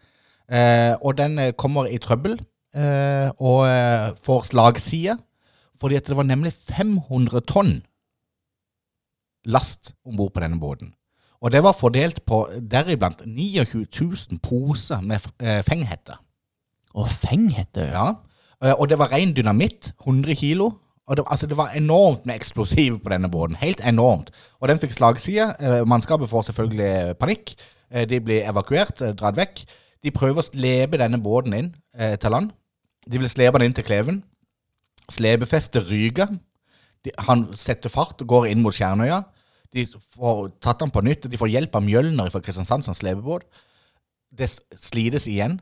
Eh, 0.52 0.94
og 1.00 1.16
den 1.16 1.38
eh, 1.38 1.52
kommer 1.56 1.88
i 1.88 2.00
trøbbel 2.02 2.34
eh, 2.76 3.28
og 3.40 3.62
eh, 3.68 4.10
får 4.24 4.48
slagside, 4.50 5.16
fordi 5.80 5.96
at 5.96 6.08
det 6.08 6.18
var 6.18 6.28
nemlig 6.28 6.52
500 6.52 7.44
tonn 7.48 7.78
last 9.48 9.94
om 10.04 10.18
bord 10.18 10.34
på 10.34 10.42
denne 10.44 10.60
båten. 10.60 10.92
Og 11.42 11.50
det 11.50 11.62
var 11.64 11.74
fordelt 11.74 12.20
på 12.26 12.44
deriblant 12.60 13.24
29 13.26 13.86
000 14.00 14.42
poser 14.42 15.00
med 15.00 15.24
eh, 15.42 15.62
fenghette. 15.66 16.18
Og 16.94 17.08
fenghette? 17.08 17.88
Ja. 17.88 18.12
Og 18.76 18.86
det 18.88 18.98
var 19.00 19.10
ren 19.10 19.32
dynamitt, 19.34 19.94
100 20.04 20.36
kilo. 20.38 20.68
Og 21.10 21.16
det, 21.18 21.24
altså 21.26 21.46
det 21.50 21.56
var 21.58 21.72
enormt 21.76 22.26
med 22.26 22.34
eksplosiv 22.38 23.00
på 23.02 23.10
denne 23.10 23.28
båten. 23.30 23.56
Helt 23.58 23.80
enormt. 23.84 24.30
Og 24.60 24.68
den 24.70 24.78
fikk 24.78 24.92
slagside. 24.94 25.48
Eh, 25.58 25.84
Mannskapet 25.88 26.30
får 26.30 26.42
selvfølgelig 26.50 27.16
panikk. 27.18 27.54
Eh, 27.90 28.04
De 28.08 28.20
blir 28.20 28.46
evakuert, 28.48 29.02
eh, 29.02 29.12
dratt 29.18 29.36
vekk. 29.36 29.64
De 30.04 30.10
prøver 30.14 30.42
å 30.42 30.46
slepe 30.46 30.98
denne 30.98 31.18
båten 31.22 31.54
inn 31.58 31.74
eh, 31.98 32.14
til 32.16 32.30
land. 32.30 32.52
De 33.08 33.18
vil 33.18 33.28
slepe 33.30 33.58
den 33.58 33.70
inn 33.70 33.74
til 33.74 33.84
Kleven. 33.84 34.22
Slepefestet 35.10 35.90
ryker. 35.90 36.28
Han 37.26 37.48
setter 37.58 37.90
fart 37.90 38.22
og 38.22 38.28
går 38.30 38.46
inn 38.52 38.62
mot 38.62 38.74
Skjernøya. 38.74 39.24
De 39.74 39.86
får 39.86 40.52
tatt 40.62 40.80
han 40.84 40.92
på 40.94 41.02
nytt. 41.02 41.26
De 41.30 41.38
får 41.40 41.50
hjelp 41.50 41.74
av 41.74 41.82
Mjølner 41.82 42.30
fra 42.30 42.40
Kristiansand 42.44 42.84
som 42.86 42.94
slepebåt. 42.94 43.42
det 44.32 44.48
slites 44.78 45.26
igjen. 45.26 45.58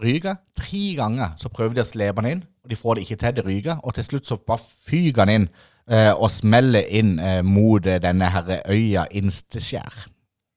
Ryker. 0.00 0.36
Tre 0.56 0.94
ganger 0.96 1.34
så 1.40 1.48
prøver 1.52 1.74
de 1.74 1.82
å 1.82 1.88
slepe 1.88 2.22
den 2.22 2.30
inn, 2.30 2.42
og 2.66 2.72
de 2.72 2.78
får 2.78 2.98
det 2.98 3.06
ikke 3.06 3.18
til. 3.22 3.36
Det 3.38 3.46
ryker. 3.46 3.78
Og 3.86 3.94
til 3.94 4.04
slutt 4.08 4.26
så 4.26 4.36
bare 4.42 4.58
fyker 4.88 5.24
den 5.24 5.34
inn 5.36 5.48
eh, 5.88 6.10
og 6.12 6.28
smeller 6.34 6.84
inn 6.90 7.16
eh, 7.22 7.40
mot 7.46 7.86
eh, 7.86 8.00
denne 8.02 8.28
her 8.34 8.50
øya 8.66 9.06
Insteskjær. 9.14 10.04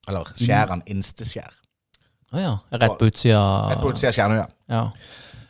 Eller 0.10 0.34
skjæren 0.36 0.82
Insteskjær. 0.90 1.54
Å 2.34 2.42
ja. 2.42 2.54
Rett 2.82 2.98
på 3.00 3.10
utsida. 3.10 3.42
Rett 3.72 3.82
på 3.86 3.94
utsida 3.94 4.10
av 4.12 4.18
Stjernøya. 4.18 4.48
Ja. 4.74 4.84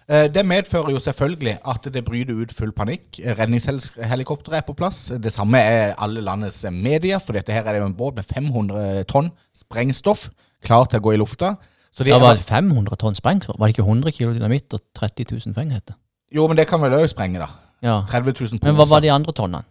Eh, 0.10 0.28
Det 0.32 0.44
medfører 0.48 0.92
jo 0.96 1.00
selvfølgelig 1.04 1.58
at 1.74 1.88
det 1.94 2.04
bryter 2.08 2.44
ut 2.44 2.54
full 2.56 2.72
panikk. 2.76 3.20
Redningshelikopteret 3.40 4.60
er 4.62 4.68
på 4.68 4.76
plass. 4.80 5.06
Det 5.16 5.32
samme 5.36 5.60
er 5.64 5.96
alle 5.98 6.24
landets 6.24 6.64
medier, 6.72 7.20
for 7.24 7.36
dette 7.40 7.56
her 7.56 7.64
er 7.68 7.76
det 7.78 7.82
jo 7.84 7.90
en 7.92 7.98
båt 8.00 8.20
med 8.20 8.28
500 8.28 9.04
tonn 9.12 9.32
sprengstoff 9.56 10.30
klar 10.66 10.88
til 10.92 11.00
å 11.00 11.08
gå 11.08 11.16
i 11.16 11.20
lufta. 11.22 11.56
Så 11.92 12.04
de 12.04 12.12
Det 12.14 12.22
var 12.22 12.36
det 12.38 12.46
500 12.46 12.96
tonn 13.02 13.16
sprengstoff. 13.18 13.60
Var 13.60 13.68
det 13.68 13.78
ikke 13.78 13.88
100 13.88 14.12
kilo 14.16 14.34
dynamitt 14.34 14.74
og 14.74 14.82
30 14.96 15.26
000 15.34 15.56
feng, 15.56 15.72
Heter? 15.74 15.96
Jo, 16.36 16.48
men 16.48 16.58
det 16.58 16.68
kan 16.68 16.82
vel 16.82 16.94
òg 17.00 17.08
sprenge, 17.10 17.40
da. 17.42 17.48
Ja. 17.82 18.02
30 18.10 18.34
000 18.34 18.36
poser. 18.60 18.66
Men 18.68 18.76
hva 18.76 18.86
var 18.90 19.00
de 19.06 19.12
andre 19.12 19.34
tonnene? 19.34 19.64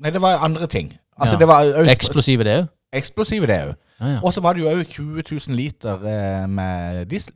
Nei, 0.00 0.10
det 0.12 0.20
var 0.22 0.38
andre 0.44 0.66
ting. 0.66 0.92
Altså, 1.18 1.34
Ja. 1.34 1.38
det 1.40 1.48
var 1.48 1.64
også 1.64 1.90
Eksplosive, 1.92 2.44
det 2.44 2.56
òg? 2.60 2.66
Eksplosive, 2.92 3.46
det 3.46 3.60
òg. 3.66 3.74
Ja, 4.00 4.06
ja. 4.06 4.18
Og 4.22 4.32
så 4.34 4.40
var 4.44 4.52
det 4.52 4.62
jo 4.62 4.68
òg 4.68 4.84
20 4.86 5.22
000 5.48 5.56
liter 5.56 5.94
eh, 6.06 6.46
med 6.48 7.04
diesel. 7.10 7.34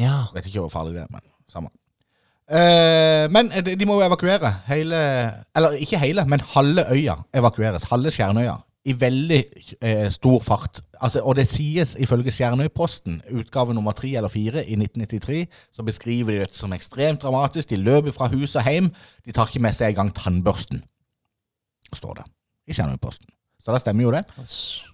ja. 0.00 0.24
Vet 0.34 0.46
ikke 0.46 0.60
hvor 0.60 0.68
farlig 0.72 0.94
det 0.94 1.02
er, 1.02 1.10
men 1.10 1.20
samme. 1.48 1.68
Eh, 2.50 3.26
men 3.34 3.50
de, 3.66 3.74
de 3.76 3.86
må 3.88 3.96
jo 3.98 4.06
evakuere 4.06 4.52
hele 4.68 4.98
Eller 5.56 5.70
ikke 5.82 5.98
hele, 5.98 6.22
men 6.30 6.40
halve 6.54 6.84
øya 6.94 7.16
evakueres. 7.34 7.82
Halve 7.90 8.10
Stjernøya. 8.14 8.54
I 8.86 8.94
veldig 9.00 9.38
eh, 9.82 10.06
stor 10.14 10.40
fart. 10.46 10.80
Altså, 11.02 11.20
og 11.26 11.34
det 11.36 11.46
sies 11.50 11.96
ifølge 12.00 12.30
Stjernøyposten, 12.30 13.18
utgave 13.34 13.74
nummer 13.74 13.92
tre 13.98 14.12
eller 14.16 14.30
fire 14.32 14.62
i 14.62 14.76
1993, 14.78 15.46
så 15.74 15.82
beskriver 15.86 16.36
de 16.36 16.44
det 16.44 16.54
som 16.54 16.72
ekstremt 16.76 17.22
dramatisk. 17.24 17.70
De 17.72 17.80
løper 17.82 18.14
fra 18.14 18.28
hus 18.32 18.54
og 18.56 18.62
hjem. 18.70 18.92
De 19.26 19.34
tar 19.34 19.50
ikke 19.50 19.64
med 19.66 19.74
seg 19.74 19.90
engang 19.96 20.12
tannbørsten, 20.14 20.84
står 21.94 22.20
det 22.20 22.28
i 22.70 22.76
Stjernøyposten. 22.78 23.28
Så 23.66 23.74
da 23.74 23.78
stemmer 23.82 24.04
jo 24.06 24.12
det. 24.14 24.22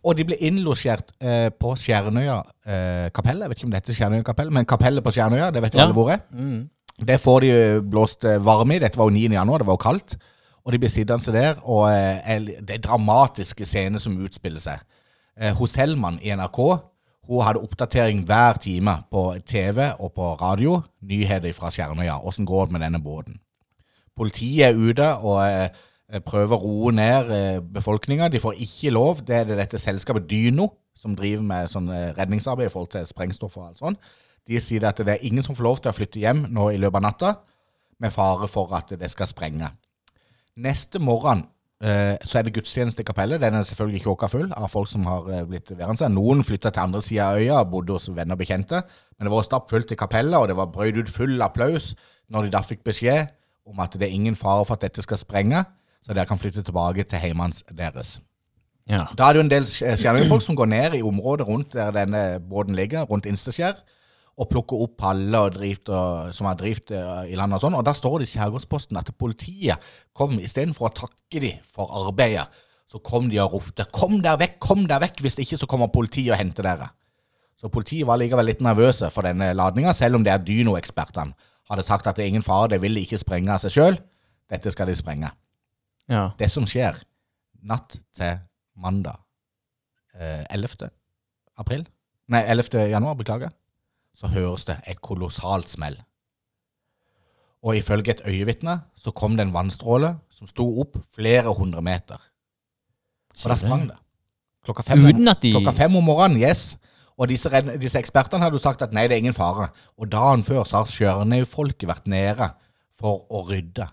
Og 0.09 0.17
de 0.17 0.25
ble 0.25 0.37
innlosjert 0.49 1.11
eh, 1.21 1.51
på 1.53 1.75
Stjernøya 1.77 2.39
eh, 2.65 3.09
kapell. 3.13 3.43
Jeg 3.45 3.53
vet 3.53 3.59
ikke 3.61 3.69
om 3.69 3.75
det 3.75 3.83
heter 3.83 3.99
Stjernøya 3.99 4.25
kapell, 4.25 4.53
men 4.57 4.65
kapellet 4.69 5.05
på 5.05 5.13
Stjernøya, 5.13 5.51
det 5.53 5.61
vet 5.67 5.75
jo 5.77 5.83
Ja. 5.83 5.85
alle 5.91 5.97
hvor 5.99 6.09
er. 6.15 6.23
Mm. 6.33 6.71
Det 7.05 7.19
får 7.21 7.41
de 7.45 7.51
blåst 7.93 8.25
eh, 8.25 8.39
varme 8.41 8.79
i. 8.79 8.81
Dette 8.81 8.97
var 8.97 9.11
jo 9.11 9.17
9. 9.19 9.29
januar, 9.37 9.61
det 9.61 9.69
var 9.69 9.77
jo 9.77 9.83
kaldt. 9.85 10.17
Og 10.63 10.73
de 10.73 10.79
blir 10.79 10.91
sittende 10.93 11.35
der, 11.35 11.59
og 11.67 11.89
eh, 11.91 12.39
det 12.63 12.77
er 12.77 12.83
dramatiske 12.85 13.67
scener 13.67 13.99
som 14.03 14.19
utspiller 14.23 14.63
seg. 14.63 14.83
Eh, 15.37 15.55
hos 15.59 15.75
Hellmann 15.75 16.21
i 16.23 16.35
NRK 16.35 16.61
hun 17.31 17.45
hadde 17.47 17.63
oppdatering 17.63 18.25
hver 18.27 18.59
time 18.59 18.97
på 19.11 19.37
TV 19.47 19.93
og 19.99 20.13
på 20.15 20.33
radio. 20.41 20.81
Nyheter 21.07 21.53
fra 21.55 21.71
Skjernøya. 21.71 22.19
Åssen 22.27 22.47
går 22.47 22.67
det 22.67 22.75
med 22.75 22.83
denne 22.83 23.01
båten? 23.03 23.39
Politiet 24.19 24.67
er 24.67 24.79
ute 24.79 25.07
og 25.23 25.39
eh, 25.47 26.21
prøver 26.27 26.57
å 26.57 26.63
roe 26.65 26.93
ned 26.93 27.31
befolkninga. 27.75 28.29
De 28.29 28.43
får 28.43 28.59
ikke 28.67 28.91
lov. 28.91 29.23
Det 29.27 29.37
er 29.39 29.47
det 29.49 29.61
dette 29.61 29.79
selskapet 29.79 30.27
Dyno 30.31 30.69
som 30.99 31.15
driver 31.17 31.47
med 31.47 31.71
sånn 31.71 31.89
redningsarbeid 32.19 32.69
i 32.69 32.75
forhold 32.75 32.91
til 32.93 33.07
sprengstoff 33.09 33.55
og 33.57 33.71
alt 33.71 33.81
sånt. 33.81 34.11
De 34.47 34.59
sier 34.61 34.85
at 34.85 34.99
det 34.99 35.15
er 35.15 35.25
ingen 35.27 35.47
som 35.47 35.57
får 35.57 35.67
lov 35.67 35.81
til 35.81 35.93
å 35.93 35.97
flytte 35.97 36.21
hjem 36.23 36.45
nå 36.51 36.73
i 36.75 36.83
løpet 36.83 36.99
av 36.99 37.07
natta, 37.07 37.33
med 38.03 38.13
fare 38.13 38.51
for 38.51 38.75
at 38.75 38.91
det 38.99 39.11
skal 39.11 39.31
sprenge. 39.31 39.71
Neste 40.61 41.01
morgen 41.01 41.47
eh, 41.81 42.19
så 42.25 42.39
er 42.39 42.47
det 42.47 42.55
gudstjeneste 42.57 43.01
i 43.01 43.07
kapellet. 43.09 43.41
Den 43.41 43.55
er 43.57 43.65
selvfølgelig 43.65 44.03
kjåka 44.05 44.29
full 44.29 44.51
av 44.53 44.69
folk 44.73 44.91
som 44.91 45.07
har 45.09 45.29
eh, 45.33 45.45
blitt 45.49 45.73
værende. 45.73 46.11
Noen 46.13 46.45
flytta 46.45 46.73
til 46.73 46.85
andre 46.85 47.03
sida 47.05 47.31
av 47.31 47.41
øya 47.41 47.61
og 47.63 47.71
bodde 47.73 47.97
hos 47.97 48.11
venner 48.13 48.37
og 48.37 48.43
bekjente. 48.43 48.83
Men 49.17 49.29
det 49.29 49.33
var 49.33 49.47
stappfullt 49.47 49.95
i 49.95 49.99
kapellet, 49.99 50.37
og 50.37 50.51
det 50.51 50.59
var 50.59 50.73
brøyd 50.75 51.01
ut 51.01 51.13
full 51.13 51.41
applaus 51.43 51.95
når 52.33 52.47
de 52.47 52.53
da 52.53 52.61
fikk 52.65 52.85
beskjed 52.85 53.33
om 53.69 53.81
at 53.81 53.95
det 53.97 54.09
er 54.09 54.17
ingen 54.17 54.37
fare 54.37 54.65
for 54.67 54.77
at 54.77 54.85
dette 54.85 55.05
skal 55.05 55.21
sprenge, 55.21 55.65
så 56.03 56.15
dere 56.17 56.27
kan 56.27 56.41
flytte 56.41 56.65
tilbake 56.67 57.05
til 57.07 57.21
heimene 57.23 57.77
deres. 57.79 58.17
Ja. 58.91 59.07
Da 59.15 59.29
er 59.29 59.35
det 59.35 59.39
jo 59.39 59.45
en 59.45 59.53
del 59.53 59.67
skjærningsfolk 59.71 60.43
som 60.43 60.57
går 60.59 60.67
ned 60.73 60.97
i 60.99 61.03
området 61.07 61.47
rundt 61.47 61.77
der 61.77 61.93
denne 61.95 62.41
båten 62.51 62.75
ligger, 62.75 63.07
rundt 63.07 63.29
Insteskjær, 63.31 63.79
og 64.41 64.49
plukker 64.49 64.81
opp 64.85 64.97
paller 65.03 65.49
og 65.49 65.57
drift 65.59 65.91
og, 65.93 66.33
som 66.33 66.49
har 66.49 66.57
drift 66.61 66.91
eh, 66.95 67.33
i 67.33 67.37
landet 67.39 67.59
og 67.59 67.67
sånn. 67.67 67.77
Og 67.79 67.85
der 67.87 67.97
står 67.99 68.21
det 68.21 68.31
i 68.31 68.33
Skjærgårdsposten 68.33 69.01
at 69.01 69.13
politiet 69.21 69.93
kom 70.17 70.39
istedenfor 70.41 70.89
å 70.89 70.95
takke 71.03 71.43
dem 71.43 71.61
for 71.67 71.93
arbeidet, 72.03 72.49
så 72.89 73.01
kom 73.01 73.31
de 73.33 73.39
og 73.41 73.55
ropte 73.55 73.87
'Kom 73.89 74.19
der 74.21 74.37
vekk, 74.37 74.59
kom 74.61 74.87
der 74.87 75.01
vekk!' 75.01 75.23
Hvis 75.25 75.39
ikke 75.41 75.57
så 75.57 75.67
kommer 75.67 75.89
politiet 75.89 76.33
og 76.33 76.39
henter 76.39 76.63
dere. 76.63 76.91
Så 77.57 77.71
politiet 77.73 78.07
var 78.07 78.19
likevel 78.19 78.45
litt 78.47 78.61
nervøse 78.61 79.09
for 79.11 79.23
denne 79.23 79.55
ladninga, 79.55 79.93
selv 79.95 80.17
om 80.17 80.25
det 80.25 80.33
er 80.33 80.45
Dyno-ekspertene 80.45 81.33
hadde 81.73 81.85
sagt 81.87 82.09
at 82.09 82.19
det 82.19 82.27
er 82.27 82.33
ingen 82.33 82.45
fare, 82.45 82.71
det 82.73 82.81
vil 82.83 83.01
ikke 83.01 83.21
sprenge 83.21 83.53
av 83.53 83.63
seg 83.63 83.75
sjøl. 83.77 83.99
Dette 84.53 84.73
skal 84.75 84.91
de 84.91 84.97
sprenge. 84.99 85.31
ja. 86.11 86.31
Det 86.39 86.51
som 86.51 86.67
skjer 86.69 86.99
natt 87.63 87.97
til 88.17 88.41
mandag 88.77 89.21
eh, 90.19 90.45
11. 90.51 90.91
april 91.63 91.87
Nei, 92.33 92.41
11. 92.49 92.89
januar, 92.89 93.17
beklager. 93.19 93.51
Så 94.17 94.29
høres 94.33 94.67
det 94.69 94.79
et 94.87 95.01
kolossalt 95.01 95.71
smell. 95.73 95.97
Og 97.63 97.77
ifølge 97.79 98.11
et 98.17 98.23
øyevitne 98.27 98.81
så 98.99 99.11
kom 99.15 99.37
det 99.37 99.47
en 99.47 99.55
vannstråle 99.55 100.17
som 100.35 100.51
sto 100.51 100.67
opp 100.83 100.99
flere 101.15 101.53
hundre 101.55 101.83
meter. 101.83 102.19
Og 103.45 103.51
da 103.53 103.57
sprang 103.57 103.87
det. 103.89 103.99
Klokka 104.67 104.83
fem, 104.87 105.05
Uten 105.09 105.29
at 105.31 105.43
de 105.43 105.51
klokka 105.57 105.73
fem 105.75 105.97
om 105.99 106.05
morgenen, 106.07 106.43
yes. 106.43 106.77
Og 107.19 107.29
disse, 107.29 107.51
disse 107.83 107.99
ekspertene 107.99 108.43
hadde 108.43 108.57
jo 108.59 108.63
sagt 108.63 108.83
at 108.83 108.93
nei, 108.95 109.07
det 109.09 109.17
er 109.17 109.23
ingen 109.25 109.37
fare. 109.37 109.69
Og 109.99 110.11
dagen 110.11 110.45
før 110.47 110.63
så 110.67 110.81
har 110.83 110.91
Sjørnøy-folket 110.91 111.89
vært 111.91 112.07
nede 112.11 112.49
for 112.99 113.25
å 113.31 113.43
rydde 113.49 113.89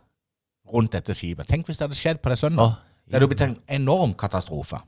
rundt 0.73 0.93
dette 0.93 1.15
skipet. 1.17 1.49
Tenk 1.49 1.67
hvis 1.67 1.79
det 1.81 1.87
hadde 1.87 1.97
skjedd 1.97 2.21
på 2.23 2.31
det 2.33 2.39
søndag. 2.41 2.75
Oh, 2.75 3.01
Det 3.05 3.17
hadde 3.17 3.25
jo 3.25 3.31
blitt 3.31 3.45
en 3.45 3.57
enorm 3.79 4.13
katastrofe. 4.17 4.81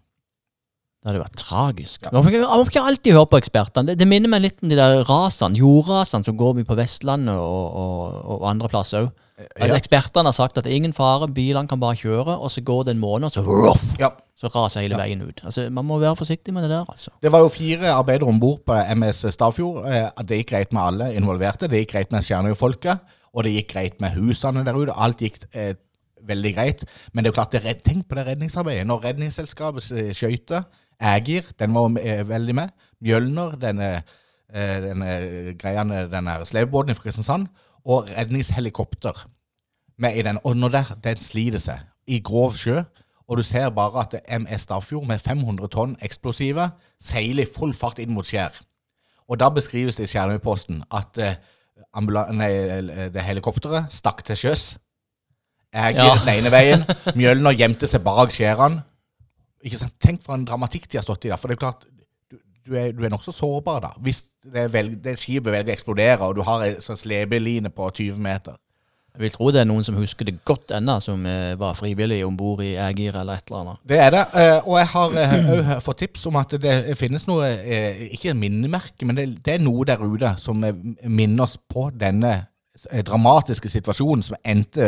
Det 1.02 1.10
hadde 1.10 1.22
vært 1.24 1.40
tragisk. 1.42 2.04
Man 2.14 2.22
må 2.24 2.30
ikke, 2.30 2.44
man 2.46 2.60
må 2.62 2.68
ikke 2.70 2.82
alltid 2.86 3.16
høre 3.18 3.30
på 3.32 3.40
ekspertene. 3.42 3.88
Det, 3.90 3.96
det 3.98 4.06
minner 4.08 4.30
meg 4.30 4.44
litt 4.44 4.60
om 4.62 4.70
de 4.70 4.78
der 4.78 5.00
rasene, 5.10 5.58
jordrasene 5.58 6.28
som 6.28 6.38
går 6.38 6.60
på 6.70 6.78
Vestlandet 6.78 7.40
og, 7.42 7.64
og, 7.82 8.20
og 8.36 8.46
andre 8.52 8.70
plasser 8.70 9.08
òg. 9.08 9.12
Ja. 9.58 9.72
Ekspertene 9.74 10.30
har 10.30 10.36
sagt 10.38 10.60
at 10.60 10.68
det 10.68 10.70
er 10.70 10.78
ingen 10.78 10.94
fare, 10.94 11.26
bilene 11.34 11.66
kan 11.66 11.80
bare 11.82 11.98
kjøre, 11.98 12.36
og 12.38 12.52
så 12.54 12.62
går 12.62 12.84
det 12.86 12.94
en 12.94 13.02
måned, 13.02 13.32
og 13.32 13.34
så, 13.34 13.96
Ja. 13.98 14.12
så 14.38 14.52
raser 14.54 14.86
hele 14.86 15.00
veien 15.00 15.24
ut. 15.26 15.42
Altså, 15.44 15.66
Man 15.74 15.88
må 15.90 15.98
være 15.98 16.14
forsiktig 16.20 16.54
med 16.54 16.68
det 16.68 16.70
der, 16.76 16.86
altså. 16.86 17.10
Det 17.26 17.32
var 17.34 17.42
jo 17.42 17.50
fire 17.50 17.90
arbeidere 17.96 18.30
om 18.30 18.38
bord 18.40 18.62
på 18.70 18.78
MS 18.94 19.24
Stavfjord. 19.34 19.88
Eh, 19.90 20.12
Det 20.22 20.38
gikk 20.44 20.52
greit 20.54 20.72
med 20.78 20.84
alle 20.84 21.08
involverte. 21.18 21.66
Det 21.68 21.82
gikk 21.82 21.96
greit 21.96 22.12
med 22.14 22.22
Stjernøy-folket, 22.30 23.02
og 23.34 23.44
det 23.48 23.56
gikk 23.56 23.74
greit 23.74 23.98
med 24.06 24.14
husene 24.20 24.62
der 24.68 24.78
ute. 24.78 24.94
Alt 24.94 25.18
gikk 25.26 25.42
eh, 25.58 25.74
veldig 26.22 26.54
greit. 26.60 26.86
Men 27.12 27.24
det 27.24 27.32
er 27.32 27.34
jo 27.34 27.40
klart, 27.42 27.52
det, 27.58 27.64
er 27.64 27.72
redd- 27.72 27.82
tenk 27.90 28.06
på 28.08 28.20
det 28.22 28.28
redningsarbeidet. 28.30 28.86
Når 28.86 29.02
Redningsselskapet 29.10 29.90
eh, 29.98 30.12
skøyte, 30.14 30.62
Ægir, 31.02 31.42
den 31.60 31.74
var 31.74 31.92
eh, 32.02 32.22
veldig 32.30 32.56
med. 32.56 32.70
Mjølner, 33.02 33.56
denne, 33.62 34.04
eh, 34.54 34.78
denne 34.84 35.54
greiene, 35.60 36.04
denne 36.12 36.40
slepebåten 36.46 36.96
fra 36.96 37.04
Kristiansand. 37.08 37.48
Og 37.86 38.10
redningshelikopter 38.10 39.28
med 39.98 40.16
i 40.16 40.22
den. 40.22 40.38
Og 40.44 40.58
når 40.58 40.70
det, 40.70 40.84
den 41.04 41.18
sliter 41.18 41.60
seg 41.60 41.80
i 42.08 42.20
grov 42.20 42.54
sjø, 42.54 42.84
og 43.28 43.38
du 43.38 43.44
ser 43.44 43.70
bare 43.70 44.04
at 44.04 44.16
MS 44.42 44.62
Stafjord 44.68 45.08
med 45.08 45.20
500 45.20 45.68
tonn 45.72 45.96
eksplosive 46.04 46.70
seiler 47.02 47.46
i 47.46 47.50
full 47.58 47.74
fart 47.74 48.00
inn 48.04 48.12
mot 48.14 48.28
Skjær. 48.28 48.58
Og 49.32 49.40
da 49.40 49.48
beskrives 49.50 49.96
det 49.96 50.10
i 50.10 50.12
Stjernøy-posten 50.12 50.84
at 50.92 51.18
eh, 51.18 51.38
nei, 52.36 52.52
det 53.14 53.24
helikopteret 53.24 53.94
stakk 53.94 54.24
til 54.28 54.36
sjøs. 54.36 54.66
Ægir 55.74 56.04
Ja. 56.04 56.16
den 56.26 56.34
ene 56.36 56.52
veien. 56.52 56.84
Mjølner 57.18 57.56
gjemte 57.56 57.88
seg 57.88 58.04
bak 58.04 58.34
skjærene. 58.36 58.84
Ikke 59.64 59.78
sant? 59.82 59.94
Tenk 60.02 60.24
for 60.26 60.34
en 60.38 60.46
dramatikk 60.48 60.88
de 60.90 60.98
har 61.00 61.06
stått 61.06 61.26
i 61.28 61.32
Da. 61.34 61.38
For 61.38 61.52
det 61.52 61.58
er 61.60 61.64
klart, 61.66 61.86
du, 62.32 62.40
du 62.66 62.76
er, 62.80 62.92
du 62.98 63.04
er 63.06 63.14
nokså 63.14 63.34
sårbar 63.36 63.82
da. 63.86 63.94
Hvis 64.02 64.24
det, 64.44 64.68
velg, 64.74 64.98
det 65.04 65.18
skipet 65.22 65.52
velger 65.54 65.72
å 65.74 65.78
eksplodere, 65.78 66.28
og 66.28 66.36
du 66.40 66.44
har 66.48 66.66
en 66.66 66.82
sånn 66.82 66.98
slepeline 67.00 67.70
på 67.74 67.92
20 67.94 68.18
meter. 68.22 68.58
Jeg 69.12 69.26
vil 69.26 69.34
tro 69.34 69.50
det 69.52 69.60
er 69.60 69.68
noen 69.68 69.84
som 69.84 69.98
husker 70.00 70.24
det 70.24 70.38
godt 70.48 70.72
ennå, 70.72 70.94
som 71.04 71.26
eh, 71.28 71.52
var 71.60 71.74
frivillig 71.76 72.22
om 72.24 72.38
bord 72.40 72.62
i 72.64 72.70
Ægir 72.80 73.18
eller 73.20 73.42
et 73.42 73.50
eller 73.52 73.60
annet. 73.66 73.82
Det 73.92 73.98
er 74.00 74.14
det. 74.16 74.22
eh, 74.40 74.60
Og 74.64 74.78
jeg 74.80 74.88
har 74.94 75.18
eh, 75.20 75.74
fått 75.86 76.00
tips 76.06 76.24
om 76.32 76.38
at 76.40 76.56
det 76.64 76.76
finnes 76.96 77.28
noe 77.28 77.50
eh, 77.60 78.06
Ikke 78.16 78.32
minnemerke, 78.40 79.04
men 79.06 79.20
det, 79.20 79.26
det 79.44 79.58
er 79.58 79.66
noe 79.66 79.84
der 79.90 80.00
ute 80.00 80.32
som 80.40 80.64
eh, 80.64 80.72
minner 81.12 81.44
oss 81.44 81.58
på 81.60 81.90
denne 81.92 82.32
eh, 82.88 83.04
dramatiske 83.04 83.68
situasjonen 83.74 84.24
som 84.30 84.40
endte 84.48 84.88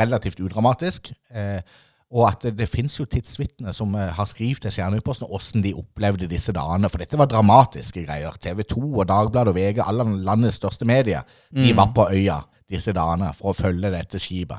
relativt 0.00 0.42
udramatisk. 0.42 1.12
Eh, 1.30 1.62
Og 2.10 2.24
at 2.26 2.42
det, 2.42 2.56
det 2.58 2.66
finnes 2.66 2.96
jo 2.98 3.04
tidsvitner 3.06 3.74
som 3.76 3.92
eh, 3.94 4.08
har 4.16 4.26
skrevet 4.26 4.64
til 4.64 4.72
Stjerneposten 4.74 5.28
hvordan 5.30 5.62
de 5.62 5.74
opplevde 5.78 6.26
disse 6.30 6.50
dagene. 6.56 6.90
For 6.90 6.98
dette 7.02 7.18
var 7.20 7.30
dramatiske 7.30 8.02
greier. 8.06 8.34
TV 8.42 8.64
2 8.66 8.82
og 8.88 9.06
Dagbladet 9.10 9.52
og 9.52 9.58
VG, 9.58 9.78
alle 9.84 10.06
landets 10.26 10.58
største 10.58 10.88
medier, 10.88 11.22
de 11.54 11.70
var 11.76 11.92
på 11.94 12.08
øya 12.10 12.40
disse 12.70 12.94
dagene 12.94 13.30
for 13.38 13.52
å 13.52 13.56
følge 13.56 13.92
dette 13.94 14.18
skipet. 14.22 14.58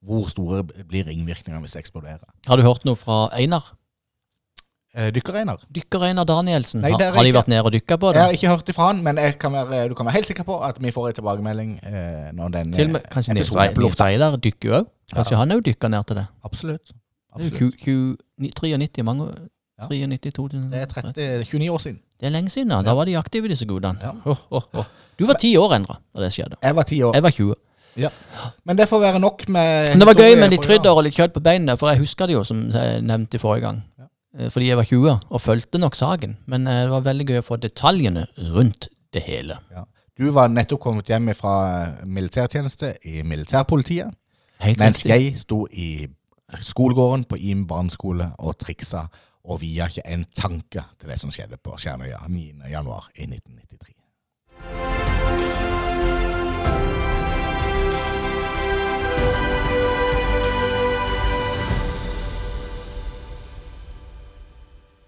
Hvor 0.00 0.30
store 0.32 0.62
blir 0.64 1.04
ringvirkningene 1.10 1.60
hvis 1.66 1.76
det 1.76 1.82
eksploderer? 1.84 2.24
Har 2.48 2.56
du 2.56 2.64
hørt 2.64 2.86
noe 2.88 2.96
fra 2.96 3.26
Einar? 3.36 3.74
Eh, 4.90 5.10
Dykker-Einar. 5.14 5.60
Dykker-Einar 5.70 6.24
Danielsen, 6.26 6.80
Nei, 6.82 6.90
har, 6.96 7.12
har 7.14 7.26
de 7.26 7.34
vært 7.36 7.50
nede 7.52 7.62
og 7.68 7.74
dykka 7.76 7.98
på 8.00 8.08
det? 8.10 8.18
Jeg 8.18 8.26
har 8.26 8.38
ikke 8.38 8.54
hørt 8.56 8.72
ifra 8.72 8.88
han, 8.88 9.02
men 9.06 9.20
kan 9.38 9.52
være, 9.54 9.84
du 9.92 9.94
kan 9.94 10.08
være 10.08 10.16
helt 10.16 10.30
sikker 10.32 10.48
på 10.48 10.56
at 10.66 10.80
vi 10.82 10.90
får 10.96 11.10
en 11.12 11.18
tilbakemelding 11.20 11.76
eh, 11.86 12.30
når 12.34 12.56
den 12.56 12.72
Til 12.74 12.88
og 12.88 12.96
med 12.96 13.06
kanskje 13.12 13.36
Nils 13.36 13.52
Reidar- 13.54 14.40
dykker 14.42 14.80
òg. 14.80 14.88
Kanskje 15.14 15.36
han 15.36 15.50
òg 15.52 15.62
dykka 15.66 15.88
ned 15.90 16.04
til 16.06 16.16
det. 16.16 16.26
Absolutt. 16.44 16.92
Absolutt. 17.34 17.58
ku- 17.58 17.76
ku- 17.84 18.16
93, 18.40 19.02
mange 19.04 19.26
Ja. 19.80 19.86
93, 19.88 20.32
2000. 20.34 20.70
Det 20.72 20.80
er 20.82 20.86
30, 20.86 21.44
29 21.44 21.70
år 21.72 21.78
siden. 21.78 22.00
Det 22.20 22.26
er 22.26 22.30
lenge 22.30 22.50
siden, 22.50 22.68
da. 22.68 22.82
Da 22.82 22.92
var 22.94 23.04
de 23.08 23.16
aktive, 23.16 23.48
disse 23.48 23.64
gudene. 23.66 23.98
Ja. 24.02 24.10
Oh, 24.26 24.36
oh, 24.50 24.62
oh. 24.74 24.84
Du 25.18 25.24
var 25.26 25.34
ti 25.40 25.54
år, 25.56 25.72
Endre, 25.76 25.96
da 26.16 26.22
det 26.22 26.32
skjedde. 26.32 26.56
Jeg 26.62 26.76
var 26.76 26.82
ti 26.82 27.02
år. 27.02 27.14
Jeg 27.14 27.22
var 27.22 27.30
20. 27.30 27.54
Men 28.64 28.76
det 28.76 28.88
får 28.88 29.00
være 29.00 29.18
nok 29.20 29.48
med 29.48 29.88
Men 29.88 29.98
det 29.98 30.06
var 30.06 30.14
gøy 30.14 30.36
med 30.40 30.50
litt 30.50 30.60
i 30.60 30.66
krydder 30.66 30.90
og 30.96 31.04
litt 31.04 31.14
kjøtt 31.16 31.32
på 31.32 31.40
beinene, 31.42 31.76
for 31.78 31.88
jeg 31.90 31.98
husker 31.98 32.26
det 32.26 32.34
jo, 32.36 32.44
som 32.44 32.60
jeg 32.70 33.02
nevnte 33.02 33.38
forrige 33.38 33.60
gang. 33.66 33.82
Ja. 33.98 34.04
Eh, 34.38 34.50
Fordi 34.50 34.66
jeg 34.68 34.76
var 34.76 34.84
20 34.84 35.20
og 35.30 35.40
fulgte 35.40 35.78
nok 35.78 35.94
saken. 35.94 36.36
Men 36.46 36.66
eh, 36.66 36.82
det 36.84 36.90
var 36.90 37.00
veldig 37.00 37.26
gøy 37.26 37.38
å 37.40 37.46
få 37.48 37.56
detaljene 37.60 38.26
rundt 38.54 38.88
det 39.12 39.22
hele. 39.22 39.56
Ja. 39.72 39.84
Du 40.18 40.30
var 40.30 40.48
nettopp 40.48 40.80
kommet 40.80 41.08
hjem 41.08 41.32
fra 41.34 41.92
militærtjeneste 42.04 42.94
i 43.08 43.22
militærpolitiet, 43.22 44.12
mens 44.60 45.04
jeg 45.06 45.34
sto 45.40 45.66
i 45.72 46.08
skolegården 46.60 47.24
på 47.24 47.36
Im 47.36 47.66
barneskole 47.66 48.32
og 48.38 48.58
triksa, 48.58 49.06
og 49.44 49.60
via 49.62 49.86
ikke 49.88 50.04
en 50.04 50.26
tanke 50.36 50.84
til 51.00 51.08
det 51.08 51.20
som 51.20 51.32
skjedde 51.32 51.56
på 51.64 51.76
Skjernøya 51.80 52.18
9. 52.28 52.52
januar 52.70 53.08
i 53.16 53.24
1993. 53.24 53.96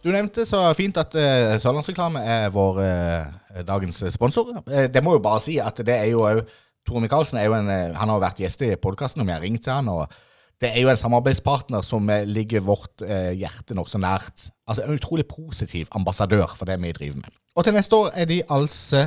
Du 0.02 0.10
nevnte 0.10 0.42
så 0.48 0.64
fint 0.74 0.96
at 0.98 1.14
uh, 1.14 1.60
Sørlandsreklame 1.62 2.24
er 2.26 2.48
vår 2.50 2.80
uh, 2.82 3.60
dagens 3.68 4.02
sponsor. 4.10 4.48
Uh, 4.66 4.88
det 4.90 5.04
må 5.04 5.12
jo 5.14 5.22
bare 5.22 5.44
si 5.44 5.60
at 5.62 5.78
det 5.78 5.94
er 5.94 6.08
jo 6.10 6.24
òg 6.26 6.40
Tore 6.88 7.00
Micaelsen 7.04 7.38
er 7.38 7.46
jo 7.48 7.54
en, 7.56 7.68
eh, 7.70 7.94
han 7.94 8.08
har 8.10 8.16
jo 8.18 8.24
vært 8.24 8.40
gjest 8.42 8.62
i 8.66 8.72
podkasten, 8.76 9.22
og 9.22 9.28
vi 9.28 9.32
har 9.36 9.40
ringt 9.44 9.62
til 9.64 9.72
han, 9.72 9.88
og 9.88 10.10
det 10.62 10.70
er 10.76 10.80
jo 10.84 10.88
en 10.92 10.96
samarbeidspartner 10.98 11.82
som 11.86 12.08
eh, 12.10 12.24
ligger 12.26 12.60
vårt 12.66 13.02
eh, 13.06 13.32
hjerte 13.38 13.74
nokså 13.78 13.98
nært. 14.02 14.48
Altså 14.68 14.84
en 14.86 14.94
utrolig 14.96 15.26
positiv 15.30 15.88
ambassadør 15.98 16.52
for 16.56 16.64
det 16.70 16.78
vi 16.82 16.92
driver 16.92 17.20
med. 17.22 17.36
Og 17.56 17.64
til 17.66 17.74
neste 17.76 17.96
år 17.98 18.10
er 18.14 18.24
de 18.30 18.40
altså 18.50 19.06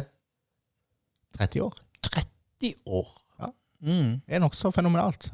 30 1.38 1.62
år. 1.66 1.74
30 2.12 2.74
år. 2.86 3.10
Ja. 3.42 3.50
Mm. 3.84 4.14
Det 4.28 4.36
er 4.38 4.44
nokså 4.44 4.72
fenomenalt. 4.76 5.30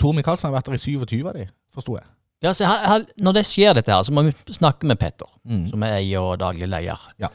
Tore 0.00 0.16
Micaelsen 0.18 0.48
har 0.50 0.56
vært 0.58 0.70
der 0.70 0.78
i 0.78 0.82
27 0.82 1.20
av 1.28 1.36
de, 1.38 1.46
forsto 1.74 1.96
jeg. 1.98 2.08
Ja, 2.42 2.50
så 2.56 2.66
her, 2.66 2.80
her, 2.90 3.04
når 3.22 3.36
det 3.38 3.44
skjer 3.46 3.76
dette 3.78 3.92
her, 3.94 4.02
så 4.02 4.10
må 4.14 4.24
vi 4.26 4.32
snakke 4.56 4.86
med 4.90 4.98
Petter, 4.98 5.28
Mm. 5.46 5.64
som 5.70 5.82
er 5.82 5.96
eier 6.00 6.22
og 6.22 6.38
daglig 6.38 6.66
leder. 6.70 6.98
Ja. 7.22 7.28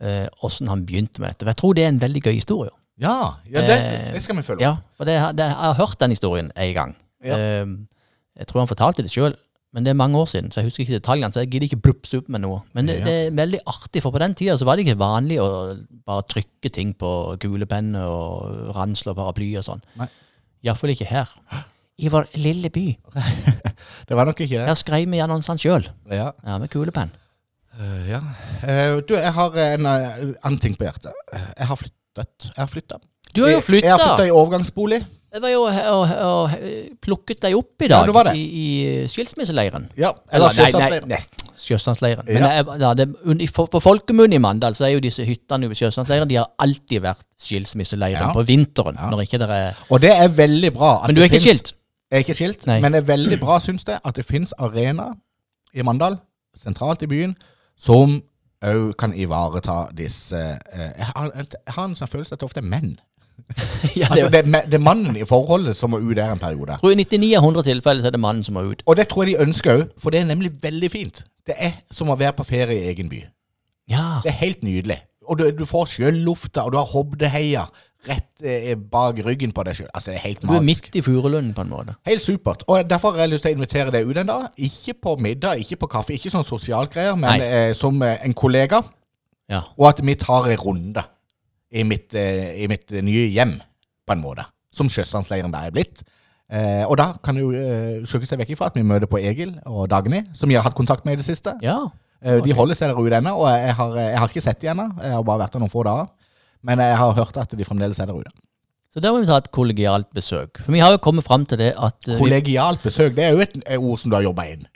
Eh, 0.00 0.26
Åssen 0.44 0.68
han 0.68 0.84
begynte 0.86 1.20
med 1.20 1.32
dette. 1.32 1.46
Jeg 1.48 1.56
tror 1.60 1.74
det 1.76 1.84
er 1.84 1.88
en 1.92 2.00
veldig 2.00 2.22
gøy 2.24 2.34
historie. 2.38 2.70
Ja, 3.02 3.34
ja 3.50 3.60
det, 3.66 3.78
Eh, 3.80 4.12
det 4.14 4.22
skal 4.22 4.36
vi 4.38 4.42
følge 4.46 4.60
opp. 4.60 4.62
Ja, 4.62 4.74
for 4.96 5.04
det, 5.08 5.16
det, 5.38 5.46
jeg 5.50 5.56
har 5.58 5.74
hørt 5.80 5.98
den 6.00 6.10
historien 6.14 6.52
en 6.54 6.74
gang. 6.76 6.92
Ja. 7.24 7.38
Eh, 7.38 7.66
jeg 8.38 8.46
tror 8.50 8.60
han 8.64 8.70
fortalte 8.70 9.02
det 9.02 9.10
sjøl, 9.10 9.34
men 9.74 9.82
det 9.86 9.90
er 9.90 9.98
mange 9.98 10.18
år 10.18 10.28
siden, 10.30 10.52
så 10.54 10.60
jeg 10.60 10.68
husker 10.68 10.84
ikke 10.84 10.98
detaljene. 11.00 11.32
Så 11.34 11.42
jeg 11.42 11.50
gidder 11.50 11.66
ikke 11.66 11.80
blupse 11.82 12.18
opp 12.20 12.28
med 12.30 12.44
noe. 12.44 12.60
Men 12.74 12.86
det, 12.86 13.00
det 13.06 13.14
er 13.26 13.30
veldig 13.34 13.60
artig, 13.66 14.02
for 14.04 14.14
på 14.14 14.20
den 14.22 14.34
tida 14.38 14.54
så 14.60 14.66
var 14.68 14.76
det 14.78 14.84
ikke 14.86 15.00
vanlig 15.00 15.40
å 15.42 15.48
bare 16.06 16.22
trykke 16.30 16.70
ting 16.70 16.92
på 16.98 17.10
kulepenner 17.42 18.06
og 18.06 18.70
ransle 18.76 19.10
og 19.14 19.18
paraply 19.18 19.48
og 19.58 19.66
sånn. 19.66 19.82
Iallfall 20.64 20.94
ikke 20.94 21.08
her. 21.10 21.30
I 21.98 22.08
vår 22.10 22.30
lille 22.38 22.70
by. 22.74 22.86
Det 24.08 24.16
var 24.18 24.26
nok 24.26 24.40
ikke 24.42 24.58
det. 24.58 24.66
Her 24.68 24.78
skrev 24.78 25.10
vi 25.10 25.20
annonsene 25.22 25.58
sjøl, 25.60 25.86
Ja. 26.10 26.30
ja, 26.44 26.56
med 26.58 26.70
kulepenn. 26.72 27.10
Uh, 27.74 28.02
ja. 28.08 28.20
Uh, 28.62 29.00
du, 29.06 29.14
jeg 29.18 29.32
har 29.34 29.54
en 29.64 29.86
uh, 29.86 30.34
annen 30.46 30.58
ting 30.62 30.74
på 30.78 30.86
hjertet. 30.86 31.10
Eh, 31.34 31.46
Jeg 31.58 31.66
har 31.70 31.80
flyttet. 32.14 32.48
Jeg 32.54 32.62
har 32.62 32.70
flytta. 32.72 33.00
Du 33.34 33.42
har 33.42 33.50
jo 33.50 33.58
Jeg, 33.60 33.82
jeg 33.82 33.90
har 33.90 33.98
flytta 33.98 34.16
flytta! 34.16 34.26
i 34.26 34.30
overgangsbolig. 34.30 35.00
Jeg 35.34 35.42
var 35.42 35.50
jo 35.50 35.62
og, 35.66 35.78
og, 35.90 36.10
og 36.22 36.50
plukket 37.02 37.40
deg 37.42 37.56
opp 37.58 37.82
i 37.82 37.88
dag 37.90 38.06
ja, 38.06 38.32
i, 38.38 38.42
i 38.44 38.66
skilsmisseleiren. 39.10 39.88
Ja, 39.98 40.12
Eller, 40.30 40.52
eller 40.62 40.78
nei, 40.78 40.90
nei, 40.92 41.16
nei, 41.16 41.18
Sjøsandsleiren. 41.58 42.28
Ja. 42.30 42.50
jeg, 42.60 42.66
ja, 42.84 42.92
det, 42.94 43.08
for, 43.50 43.66
på 43.72 43.80
folkemunne 43.82 44.38
i 44.38 44.42
Mandal 44.42 44.76
så 44.78 44.86
er 44.86 44.92
jo 44.94 45.00
disse 45.02 45.26
hyttene 45.26 45.66
ved 45.70 45.74
Sjøsandsleiren 45.80 46.30
De 46.30 46.38
har 46.38 46.52
alltid 46.62 47.02
vært 47.02 47.26
skilsmisseleiren 47.42 48.28
Ja. 48.28 48.32
på 48.36 48.44
vinteren. 48.46 48.94
Når 49.10 49.24
ikke 49.26 49.40
dere 49.42 49.58
er 49.72 49.80
Og 49.90 50.00
det 50.06 50.12
er 50.14 50.28
veldig 50.38 50.70
bra. 50.76 50.92
Men 51.08 51.16
du 51.18 51.20
er 51.22 51.26
ikke 51.26 51.40
finnes- 51.40 51.58
skilt? 51.64 51.74
Jeg 52.12 52.20
er 52.20 52.24
ikke 52.28 52.34
skilt, 52.38 52.66
Nei. 52.70 52.78
men 52.84 52.92
det 52.94 53.00
er 53.02 53.06
veldig 53.10 53.40
bra, 53.40 53.58
syns 53.58 53.82
jeg, 53.88 53.98
at 54.04 54.14
det 54.14 54.24
fins 54.28 54.52
arena 54.62 55.08
i 55.74 55.82
Mandal, 55.82 56.20
sentralt 56.54 57.02
i 57.02 57.06
byen, 57.10 57.34
som 57.74 58.20
òg 58.70 58.94
kan 59.00 59.12
ivareta 59.16 59.88
disse 59.96 60.38
eh, 60.38 60.92
Jeg 60.98 61.06
har, 61.10 61.30
jeg 61.36 61.74
har 61.76 61.84
en 61.88 61.96
sånn 61.98 62.10
følelse 62.10 62.34
at 62.36 62.40
det 62.42 62.48
ofte 62.48 62.62
er 62.62 62.68
menn. 62.70 62.94
ja, 63.98 64.08
det, 64.14 64.30
det, 64.32 64.60
det 64.70 64.78
er 64.78 64.82
mannen 64.82 65.16
i 65.18 65.26
forholdet 65.28 65.76
som 65.76 65.92
må 65.92 66.00
ut 66.00 66.16
der 66.16 66.32
en 66.32 66.40
periode. 66.40 66.76
jeg 66.76 66.80
tror 66.80 66.94
I 66.94 67.04
99 67.04 67.30
av 67.36 67.42
100 67.48 67.66
tilfeller 67.68 68.02
så 68.04 68.10
er 68.10 68.16
det 68.16 68.22
mannen 68.22 68.44
som 68.46 68.56
må 68.56 68.62
ut. 68.70 68.82
Og 68.86 68.96
det 68.96 69.08
tror 69.10 69.24
jeg 69.26 69.34
de 69.34 69.42
ønsker 69.44 69.74
òg, 69.74 69.88
for 70.00 70.14
det 70.14 70.22
er 70.22 70.28
nemlig 70.30 70.52
veldig 70.62 70.90
fint. 70.92 71.24
Det 71.46 71.56
er 71.58 71.74
som 71.92 72.10
å 72.10 72.16
være 72.16 72.36
på 72.38 72.46
ferie 72.48 72.78
i 72.78 72.88
egen 72.92 73.10
by. 73.12 73.24
Ja, 73.90 74.20
Det 74.24 74.32
er 74.32 74.40
helt 74.40 74.62
nydelig. 74.64 75.00
Og 75.28 75.38
du, 75.40 75.44
du 75.56 75.64
får 75.68 75.90
sjøllufta, 75.96 76.64
og 76.64 76.72
du 76.72 76.78
har 76.80 76.88
Hobdeheia 76.88 77.66
rett 78.08 78.42
eh, 78.44 78.74
bak 78.76 79.18
ryggen 79.26 79.52
på 79.56 79.64
deg 79.66 79.76
sjøl. 79.78 79.88
Altså, 79.94 80.10
det 80.12 80.18
er 80.20 80.24
helt 80.28 80.42
Du 80.44 80.52
er 80.54 80.64
midt 80.64 80.94
i 80.96 81.02
furulunden, 81.04 81.52
på 81.56 81.64
en 81.64 81.70
måte. 81.72 81.94
Helt 82.08 82.22
supert. 82.24 82.64
Og 82.68 82.84
derfor 82.90 83.12
har 83.16 83.24
jeg 83.24 83.32
lyst 83.34 83.46
til 83.46 83.54
å 83.54 83.58
invitere 83.58 83.90
deg 83.94 84.08
ut 84.10 84.20
en 84.22 84.30
dag. 84.32 84.46
Ikke 84.68 84.94
på 85.06 85.16
middag, 85.22 85.60
ikke 85.64 85.76
på 85.84 85.90
kaffe, 85.96 86.14
ikke 86.16 86.32
sånn 86.34 86.46
sosialgreier, 86.48 87.16
men 87.20 87.42
eh, 87.44 87.72
som 87.78 88.00
eh, 88.02 88.18
en 88.26 88.34
kollega. 88.34 88.82
Ja. 89.50 89.62
Og 89.78 89.88
at 89.90 90.00
vi 90.04 90.14
tar 90.20 90.48
en 90.50 90.58
runde 90.62 91.04
i 91.74 91.82
mitt, 91.84 92.14
eh, 92.14 92.54
i 92.64 92.68
mitt 92.70 92.92
eh, 92.92 93.02
nye 93.04 93.26
hjem, 93.34 93.56
på 94.06 94.12
en 94.16 94.22
måte. 94.22 94.44
Som 94.74 94.88
Sjøsandsleiren 94.90 95.52
der 95.54 95.68
er 95.70 95.74
blitt. 95.74 96.04
Eh, 96.52 96.84
og 96.84 96.96
da 97.00 97.12
kan 97.24 97.36
du 97.40 97.50
eh, 97.56 98.02
søke 98.06 98.26
seg 98.28 98.38
vekk 98.42 98.50
ifra 98.54 98.68
at 98.70 98.74
vi 98.78 98.82
møter 98.86 99.08
på 99.10 99.18
Egil 99.22 99.54
og 99.66 99.86
Dagny, 99.90 100.26
som 100.36 100.50
jeg 100.52 100.60
har 100.60 100.66
hatt 100.68 100.76
kontakt 100.76 101.04
med 101.08 101.16
i 101.16 101.22
det 101.22 101.28
siste. 101.28 101.56
ja. 101.64 101.78
Eh, 102.24 102.38
De 102.40 102.54
holder 102.56 102.72
seg 102.78 102.88
der 102.88 102.96
ute 103.04 103.16
ennå, 103.18 103.32
og 103.36 103.48
jeg 103.52 103.74
har, 103.76 103.96
jeg 104.00 104.18
har 104.18 104.30
ikke 104.32 104.40
sett 104.40 104.60
dem 104.62 104.70
ennå. 104.78 104.86
Jeg 105.02 105.12
har 105.12 105.24
bare 105.28 105.42
vært 105.42 105.52
der 105.56 105.60
noen 105.60 105.72
få 105.72 105.82
dager. 105.84 106.06
Men 106.64 106.80
jeg 106.80 106.96
har 106.96 107.16
hørt 107.18 107.36
at 107.40 107.54
de 107.56 107.66
fremdeles 107.66 108.00
er 108.00 108.08
der 108.10 108.18
ute. 108.18 108.32
Så 108.94 109.02
der 109.02 109.10
må 109.10 109.24
vi 109.24 109.26
ta 109.26 109.40
et 109.42 109.50
kollegialt 109.54 110.06
besøk. 110.14 110.60
For 110.62 110.72
vi 110.72 110.80
har 110.80 110.94
jo 110.94 111.00
kommet 111.02 111.26
fram 111.26 111.42
til 111.50 111.58
det 111.58 111.72
at 111.74 111.98
vi, 112.06 112.16
Kollegialt 112.20 112.84
besøk, 112.86 113.16
det 113.16 113.24
er 113.26 113.34
jo 113.34 113.42
et 113.42 113.56
ord 113.74 113.98
som 113.98 114.12
du 114.12 114.16
har 114.16 114.22
jobba 114.22 114.46
inn. 114.52 114.68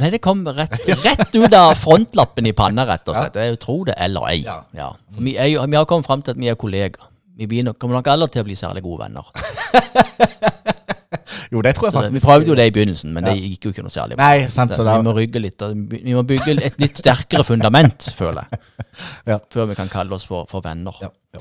Nei, 0.00 0.08
det 0.14 0.22
kom 0.24 0.40
rett, 0.48 0.72
rett 1.04 1.34
ut 1.36 1.52
av 1.52 1.74
frontlappen 1.76 2.48
i 2.48 2.54
panna, 2.56 2.86
rett 2.88 3.10
og 3.12 3.18
slett. 3.18 3.36
Jeg 3.36 3.58
tror 3.60 3.84
det 3.90 3.98
eller 4.00 4.24
ei. 4.30 4.38
Ja. 4.46 4.62
Ja. 4.72 4.88
Vi, 5.18 5.36
er 5.36 5.52
vi 5.68 5.76
har 5.76 5.84
kommet 5.90 6.08
fram 6.08 6.24
til 6.24 6.32
at 6.32 6.40
vi 6.40 6.48
er 6.48 6.56
kollegaer. 6.56 7.10
Vi 7.36 7.48
begynner, 7.48 7.76
kommer 7.76 7.96
nok 7.98 8.08
aldri 8.12 8.28
til 8.32 8.44
å 8.44 8.48
bli 8.48 8.56
særlig 8.56 8.82
gode 8.84 9.04
venner. 9.04 9.28
Jo, 11.52 11.60
det 11.64 11.74
tror 11.76 11.86
jeg 11.88 11.92
Så 11.92 12.00
det, 12.00 12.06
faktisk. 12.08 12.14
vi 12.16 12.22
prøvde 12.26 12.48
jo 12.52 12.56
det 12.58 12.66
i 12.66 12.74
begynnelsen, 12.76 13.12
men 13.14 13.26
Ja. 13.26 13.32
det 13.34 13.42
gikk 13.52 13.64
jo 13.68 13.70
ikke 13.74 13.84
noe 13.86 13.92
særlig 13.94 14.16
bra. 14.18 14.24
Nei, 14.32 14.48
sant, 14.48 14.72
Så 14.72 14.82
så 14.84 14.96
vi 14.96 15.06
må 15.08 15.14
rygge 15.16 15.40
litt, 15.44 15.62
vi 15.92 16.14
må 16.16 16.22
bygge 16.26 16.56
et 16.64 16.80
litt 16.80 16.98
sterkere 17.02 17.44
fundament, 17.44 18.08
føler 18.20 18.46
jeg. 18.50 18.60
Ja. 19.26 19.38
Før 19.52 19.66
vi 19.72 19.74
kan 19.78 19.88
kalle 19.92 20.14
oss 20.16 20.24
for, 20.28 20.46
for 20.50 20.60
venner. 20.64 20.96
ja, 21.04 21.08
ja. 21.36 21.40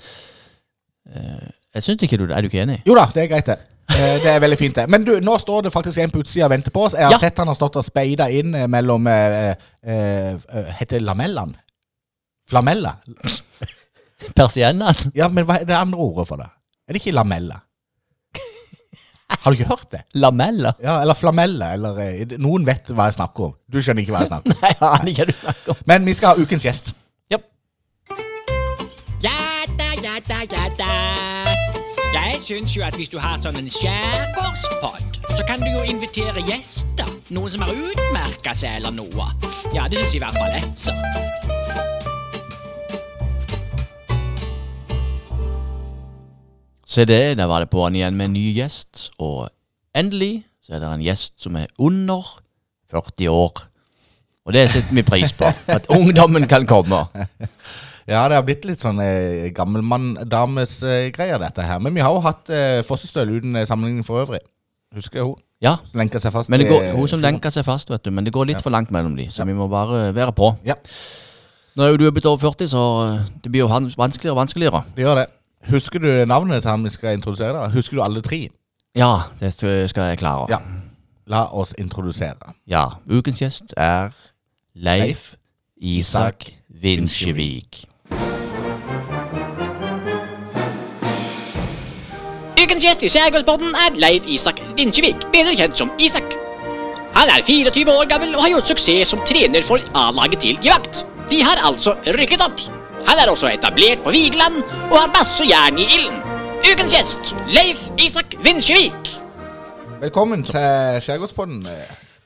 Jeg 1.73 1.83
syns 1.85 2.03
ikke 2.03 2.17
du 2.19 2.25
det. 2.27 2.35
Er 2.35 2.43
du 2.43 2.49
ikke 2.51 2.61
enig? 2.65 2.81
Jo 2.85 2.95
da, 2.97 3.05
det 3.15 3.23
er 3.23 3.27
greit, 3.31 3.47
det. 3.47 3.57
Eh, 3.91 4.17
Det 4.23 4.27
er 4.33 4.39
veldig 4.43 4.57
fint, 4.59 4.75
det. 4.75 4.83
Men 4.91 5.03
du, 5.07 5.13
nå 5.23 5.37
står 5.39 5.63
det 5.65 5.71
faktisk 5.73 5.97
en 6.03 6.11
på 6.11 6.19
utsida 6.21 6.45
og 6.45 6.51
venter 6.53 6.71
på 6.75 6.83
oss. 6.85 6.93
Jeg 6.99 7.07
har 7.07 7.17
sett 7.19 7.39
han 7.39 7.47
har 7.47 7.55
stått 7.57 7.79
og 7.79 7.85
speida 7.87 8.27
inn 8.31 8.53
eh, 8.55 8.67
mellom 8.71 9.07
eh, 9.07 9.55
eh, 9.83 10.35
eh, 10.35 10.69
Heter 10.79 10.99
det 10.99 11.05
lamellene? 11.07 11.55
Flamella? 12.51 12.91
Persiennene? 14.37 14.93
Ja, 15.17 15.27
men 15.33 15.45
hva 15.47 15.61
er 15.61 15.65
det 15.69 15.75
andre 15.79 15.97
ordet 16.03 16.27
for 16.29 16.41
det? 16.43 16.47
Er 16.87 16.93
det 16.95 17.01
ikke 17.01 17.15
lamella? 17.15 17.57
Har 19.41 19.51
du 19.51 19.57
ikke 19.57 19.69
hørt 19.71 19.87
det? 19.91 20.01
Lameller? 20.13 20.73
Ja, 20.83 20.99
Eller 21.01 21.17
flamella, 21.17 21.71
eller 21.73 21.97
eh, 22.03 22.35
Noen 22.37 22.65
vet 22.67 22.91
hva 22.93 23.07
jeg 23.09 23.17
snakker 23.17 23.47
om. 23.49 23.53
Du 23.71 23.79
skjønner 23.81 24.03
ikke 24.05 24.13
hva 24.15 24.25
jeg 24.25 24.31
snakker 24.33 24.51
om. 24.53 24.57
Nei, 24.63 24.73
jeg 24.75 24.89
aner 24.89 25.11
ikke 25.13 25.23
hva 25.25 25.31
du 25.31 25.37
snakker 25.39 25.73
om. 25.75 25.81
Men 25.93 26.05
vi 26.09 26.13
skal 26.19 26.35
ha 26.35 26.45
ukens 26.45 26.65
gjest. 26.67 26.91
Japp. 27.31 27.47
Ja 29.23 29.37
da, 29.79 29.89
ja 30.03 30.17
da, 30.27 30.41
ja 30.51 30.67
da. 30.77 30.91
Jeg 32.11 32.41
syns 32.43 32.73
jo 32.75 32.83
at 32.83 32.95
hvis 32.99 33.09
du 33.11 33.17
har 33.23 33.39
sånn 33.41 33.57
en 33.59 33.69
skjærgårdspod, 33.71 35.21
så 35.37 35.45
kan 35.47 35.61
du 35.63 35.69
jo 35.71 35.83
invitere 35.87 36.43
gjester. 36.47 37.07
Noen 37.31 37.53
som 37.53 37.63
har 37.65 37.71
utmerka 37.71 38.53
seg 38.57 38.81
eller 38.81 38.91
noe. 38.95 39.29
Ja, 39.75 39.87
det 39.87 40.03
syns 40.03 40.17
i 40.19 40.23
hvert 40.23 40.35
fall 40.37 40.57
jeg, 40.57 40.67
så. 40.75 40.95
Se 46.91 47.05
det, 47.07 47.37
der 47.39 47.47
var 47.47 47.63
det 47.63 47.71
på'n 47.71 47.95
igjen 47.95 48.17
med 48.19 48.29
en 48.29 48.33
ny 48.35 48.49
gjest, 48.57 49.11
og 49.23 49.47
endelig 49.95 50.41
så 50.65 50.75
er 50.75 50.81
det 50.83 50.89
en 50.91 51.05
gjest 51.05 51.37
som 51.39 51.55
er 51.55 51.69
under 51.79 52.25
40 52.91 53.29
år. 53.31 53.61
Og 54.43 54.55
det 54.55 54.65
setter 54.73 54.97
vi 54.97 55.03
pris 55.05 55.31
på, 55.37 55.47
at 55.71 55.87
ungdommen 55.93 56.49
kan 56.51 56.67
komme. 56.67 57.05
Ja, 58.09 58.23
det 58.27 58.33
har 58.35 58.41
blitt 58.43 58.63
litt 58.65 58.81
sånn 58.81 58.97
eh, 58.99 59.51
gammelmann-dames-greier, 59.55 61.37
dette 61.39 61.63
her. 61.63 61.77
Men 61.79 61.93
vi 61.95 62.01
har 62.03 62.11
jo 62.11 62.23
hatt 62.25 62.49
eh, 62.51 62.79
Fossestøl 62.83 63.29
uten 63.37 63.53
eh, 63.55 63.67
sammenligning 63.69 64.03
for 64.03 64.23
øvrig. 64.23 64.41
Husker 64.97 65.21
hun? 65.23 65.37
Ja, 65.63 65.75
som 65.85 66.01
lenker 66.01 66.19
seg 66.19 66.33
fast. 66.33 66.49
men 66.49 66.59
det 66.63 66.67
går, 66.67 66.89
hun 66.97 67.07
som 67.07 67.21
lenker 67.23 67.53
seg 67.53 67.63
fast, 67.63 67.93
vet 67.93 68.03
du. 68.03 68.09
Men 68.11 68.25
det 68.25 68.33
går 68.35 68.49
litt 68.49 68.63
for 68.65 68.73
langt 68.73 68.91
mellom 68.91 69.13
de, 69.15 69.29
så 69.31 69.45
vi 69.47 69.55
må 69.55 69.69
bare 69.71 70.09
være 70.17 70.33
på. 70.35 70.49
Ja, 70.67 70.75
Nå 71.77 71.85
er 71.85 71.93
jo 71.93 72.01
du 72.01 72.09
blitt 72.11 72.25
over 72.27 72.41
40, 72.49 72.67
så 72.73 72.81
eh, 73.05 73.29
det 73.45 73.53
blir 73.53 73.63
jo 73.63 73.69
vanskeligere 73.71 74.33
og 74.33 74.41
vanskeligere. 74.41 74.83
det 74.97 75.05
gjør 75.05 75.21
det. 75.21 75.27
Husker 75.69 75.99
du 75.99 76.25
navnet 76.25 76.63
til 76.63 76.71
han 76.71 76.83
vi 76.83 76.89
skal 76.89 77.13
introdusere? 77.17 77.53
da? 77.57 77.67
Husker 77.69 77.97
du 77.97 78.03
alle 78.03 78.21
tre? 78.21 78.47
Ja, 78.95 79.13
det 79.39 79.53
skal 79.53 80.09
jeg 80.09 80.17
klare. 80.17 80.47
Ja. 80.49 80.57
La 81.27 81.45
oss 81.53 81.73
introdusere. 81.79 82.55
Ja, 82.67 82.85
ukens 83.11 83.39
gjest 83.39 83.73
er 83.77 84.09
Leif 84.75 85.35
Isak 85.81 86.49
Vinsjevik. 86.81 87.85
Ukens 92.61 92.83
gjest 92.83 93.05
i 93.05 93.09
Skjærgårdspodden 93.13 93.77
er 93.85 93.95
Leif 94.01 94.27
Isak 94.27 94.59
Vinsjevik, 94.77 95.23
bedre 95.31 95.55
kjent 95.55 95.77
som 95.77 95.93
Isak. 95.99 96.35
Han 97.15 97.29
er 97.29 97.43
24 97.47 97.91
år 97.91 98.09
gammel 98.09 98.35
og 98.35 98.43
har 98.45 98.53
gjort 98.55 98.69
suksess 98.71 99.11
som 99.13 99.23
trener 99.27 99.63
for 99.67 99.83
A-laget 99.97 100.43
til 100.43 100.59
Givakt. 100.63 101.05
De 101.31 101.41
har 101.43 101.59
altså 101.67 101.95
rykket 102.17 102.43
opp. 102.43 102.59
Han 103.07 103.19
er 103.19 103.29
også 103.29 103.49
etablert 103.51 104.03
på 104.03 104.13
Vigeland 104.13 104.61
og 104.91 104.95
har 104.97 105.09
masse 105.17 105.45
jern 105.47 105.77
i 105.79 105.87
ilden. 105.97 106.21
Ukens 106.61 106.93
gjest, 106.95 107.33
Leif 107.49 107.87
Isak 107.99 108.35
Vinsjevik. 108.45 109.11
Velkommen 110.01 110.43
til 110.43 111.01
Skjærgårdspodden. 111.01 111.67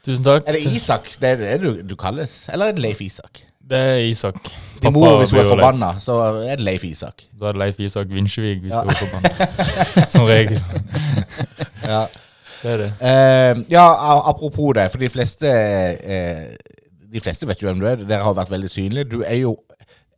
Tusen 0.06 0.26
takk. 0.26 0.44
Er 0.48 0.58
det 0.58 0.76
Isak 0.76 1.10
det 1.22 1.30
er 1.30 1.42
det 1.42 1.62
du, 1.64 1.70
du 1.90 1.96
kalles, 2.00 2.46
eller 2.54 2.72
er 2.72 2.78
det 2.78 2.84
Leif 2.84 3.02
Isak? 3.02 3.42
Det 3.70 3.78
er 3.78 3.96
Isak. 3.96 4.36
Din 4.82 4.94
mor, 4.94 5.18
hvis 5.18 5.32
hun 5.32 5.40
er 5.40 5.50
forbanna, 5.50 5.94
så 6.00 6.20
er 6.20 6.56
det 6.56 6.66
Leif 6.68 6.84
Isak. 6.84 7.24
Da 7.40 7.50
er 7.50 7.58
det 7.58 7.62
Leif 7.64 7.80
Isak 7.80 8.12
Vinsjevik 8.14 8.62
hvis 8.62 8.76
du 8.76 8.92
er 8.92 9.00
forbanna. 9.00 10.06
Som 10.14 10.30
regel. 10.30 10.62
Ja. 11.86 12.06
Det 12.64 12.72
er 12.72 12.78
det. 12.78 12.92
Uh, 12.98 13.72
ja, 13.72 13.86
apropos 14.30 14.74
det, 14.74 14.88
for 14.92 14.98
de 14.98 15.10
fleste 15.10 15.46
uh, 15.46 16.56
De 17.14 17.22
fleste 17.22 17.48
vet 17.48 17.62
jo 17.62 17.68
hvem 17.68 17.80
du 17.80 17.86
er. 17.86 17.96
Dere 17.96 18.24
har 18.26 18.34
vært 18.34 18.50
veldig 18.52 18.70
synlige. 18.70 19.10
Du 19.12 19.22
er 19.22 19.36
jo 19.44 19.54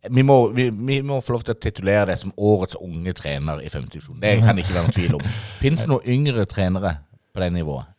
vi 0.09 0.23
må, 0.23 0.37
vi, 0.55 0.69
vi 0.69 1.01
må 1.05 1.19
få 1.25 1.35
lov 1.35 1.45
til 1.45 1.55
å 1.55 1.59
titulere 1.59 2.11
deg 2.11 2.19
som 2.19 2.33
årets 2.37 2.77
unge 2.79 3.13
trener 3.17 3.61
i 3.65 3.69
femte 3.71 3.97
divisjon. 3.97 4.19
Det 4.21 4.37
kan 4.43 4.55
det 4.55 4.65
ikke 4.65 4.75
være 4.75 4.87
noen 4.87 4.97
tvil 4.97 5.15
om. 5.17 5.29
Fins 5.63 5.83
det 5.83 5.89
noen 5.91 6.11
yngre 6.13 6.45
trenere 6.49 6.93
på 7.33 7.43
det 7.43 7.51
nivået? 7.55 7.89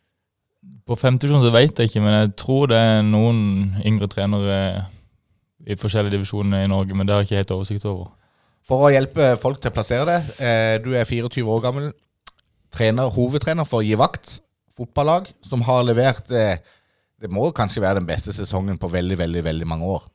På 0.89 0.97
femtesjon 0.97 1.43
så 1.43 1.51
vet 1.53 1.77
jeg 1.77 1.91
ikke, 1.91 2.01
men 2.01 2.15
jeg 2.15 2.31
tror 2.41 2.71
det 2.71 2.79
er 2.81 3.03
noen 3.05 3.41
yngre 3.85 4.09
trenere 4.09 4.59
i 5.69 5.77
forskjellige 5.77 6.15
divisjoner 6.15 6.65
i 6.65 6.71
Norge, 6.71 6.95
men 6.97 7.05
det 7.05 7.13
har 7.13 7.21
jeg 7.21 7.29
ikke 7.29 7.41
helt 7.43 7.55
oversikt 7.59 7.85
over. 7.89 8.09
For 8.65 8.87
å 8.87 8.91
hjelpe 8.93 9.33
folk 9.41 9.61
til 9.61 9.71
å 9.71 9.75
plassere 9.75 10.07
det, 10.07 10.19
eh, 10.41 10.75
du 10.81 10.91
er 10.97 11.05
24 11.07 11.45
år 11.45 11.61
gammel, 11.63 11.91
trener, 12.73 13.11
hovedtrener 13.13 13.67
for 13.69 13.85
Gi 13.85 13.97
Vakt 13.99 14.39
fotballag, 14.79 15.29
som 15.45 15.63
har 15.67 15.83
levert 15.87 16.31
eh, 16.31 16.59
Det 17.19 17.27
må 17.27 17.49
kanskje 17.51 17.81
være 17.83 17.99
den 17.99 18.07
beste 18.07 18.31
sesongen 18.31 18.77
på 18.79 18.87
veldig, 18.87 19.17
veldig, 19.19 19.41
veldig 19.43 19.65
mange 19.67 19.87
år. 19.91 20.05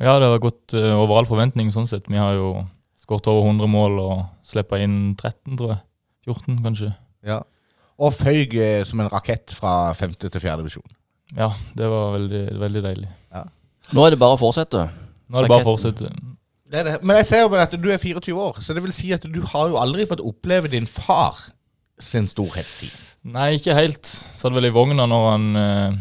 Ja, 0.00 0.18
det 0.18 0.28
har 0.28 0.42
gått 0.42 0.74
uh, 0.74 0.94
over 0.98 1.20
all 1.20 1.28
forventning 1.28 1.70
sånn 1.74 1.88
sett. 1.90 2.08
Vi 2.10 2.18
har 2.18 2.34
jo 2.38 2.64
skåret 2.98 3.28
over 3.30 3.46
100 3.50 3.70
mål 3.70 3.98
og 4.02 4.14
slippa 4.46 4.80
inn 4.82 5.14
13, 5.14 5.54
tror 5.58 5.74
jeg. 5.76 5.82
14, 6.26 6.60
kanskje. 6.64 6.90
Ja. 7.26 7.42
Og 8.00 8.14
føyk 8.16 8.56
uh, 8.58 8.82
som 8.88 9.04
en 9.04 9.12
rakett 9.12 9.54
fra 9.54 9.92
femte 9.98 10.30
til 10.30 10.42
fjerde 10.42 10.64
divisjon. 10.64 10.88
Ja, 11.34 11.52
det 11.76 11.88
var 11.90 12.14
veldig, 12.18 12.44
veldig 12.60 12.84
deilig. 12.84 13.10
Nå 13.94 14.04
er 14.04 14.14
det 14.14 14.20
bare 14.20 14.36
å 14.36 14.40
fortsette. 14.40 14.86
Nå 15.28 15.38
er 15.38 15.46
det 15.46 15.52
bare 15.52 15.64
å 15.64 15.72
fortsette. 15.72 16.10
Det 16.70 16.80
er 16.80 16.88
det. 16.88 16.94
Men 17.06 17.18
jeg 17.20 17.28
ser 17.28 17.44
jo 17.44 17.58
at 17.60 17.74
du 17.78 17.88
er 17.92 18.00
24 18.00 18.36
år, 18.40 18.60
så 18.64 18.74
det 18.76 18.82
vil 18.84 18.94
si 18.96 19.12
at 19.14 19.26
du 19.30 19.40
har 19.52 19.70
jo 19.70 19.80
aldri 19.80 20.06
fått 20.08 20.22
oppleve 20.24 20.70
din 20.72 20.88
far 20.90 21.38
sin 22.02 22.26
storhetstid. 22.30 22.92
Nei, 23.34 23.54
ikke 23.58 23.76
helt. 23.76 24.08
Satt 24.08 24.54
vel 24.56 24.68
i 24.68 24.74
vogna 24.74 25.06
når 25.08 25.26
han 25.30 25.44
uh, 25.56 25.98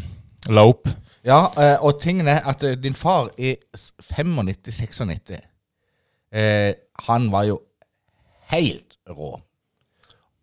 la 0.56 0.66
opp. 0.68 0.90
Ja, 1.24 1.48
eh, 1.56 1.78
og 1.80 2.02
tingen 2.04 2.28
er 2.28 2.44
at 2.50 2.64
eh, 2.68 2.76
din 2.76 2.96
far 2.96 3.30
i 3.40 3.56
95-96 3.76 5.38
eh, 6.34 6.74
Han 7.08 7.32
var 7.32 7.44
jo 7.48 7.62
helt 8.52 8.98
rå. 9.10 9.38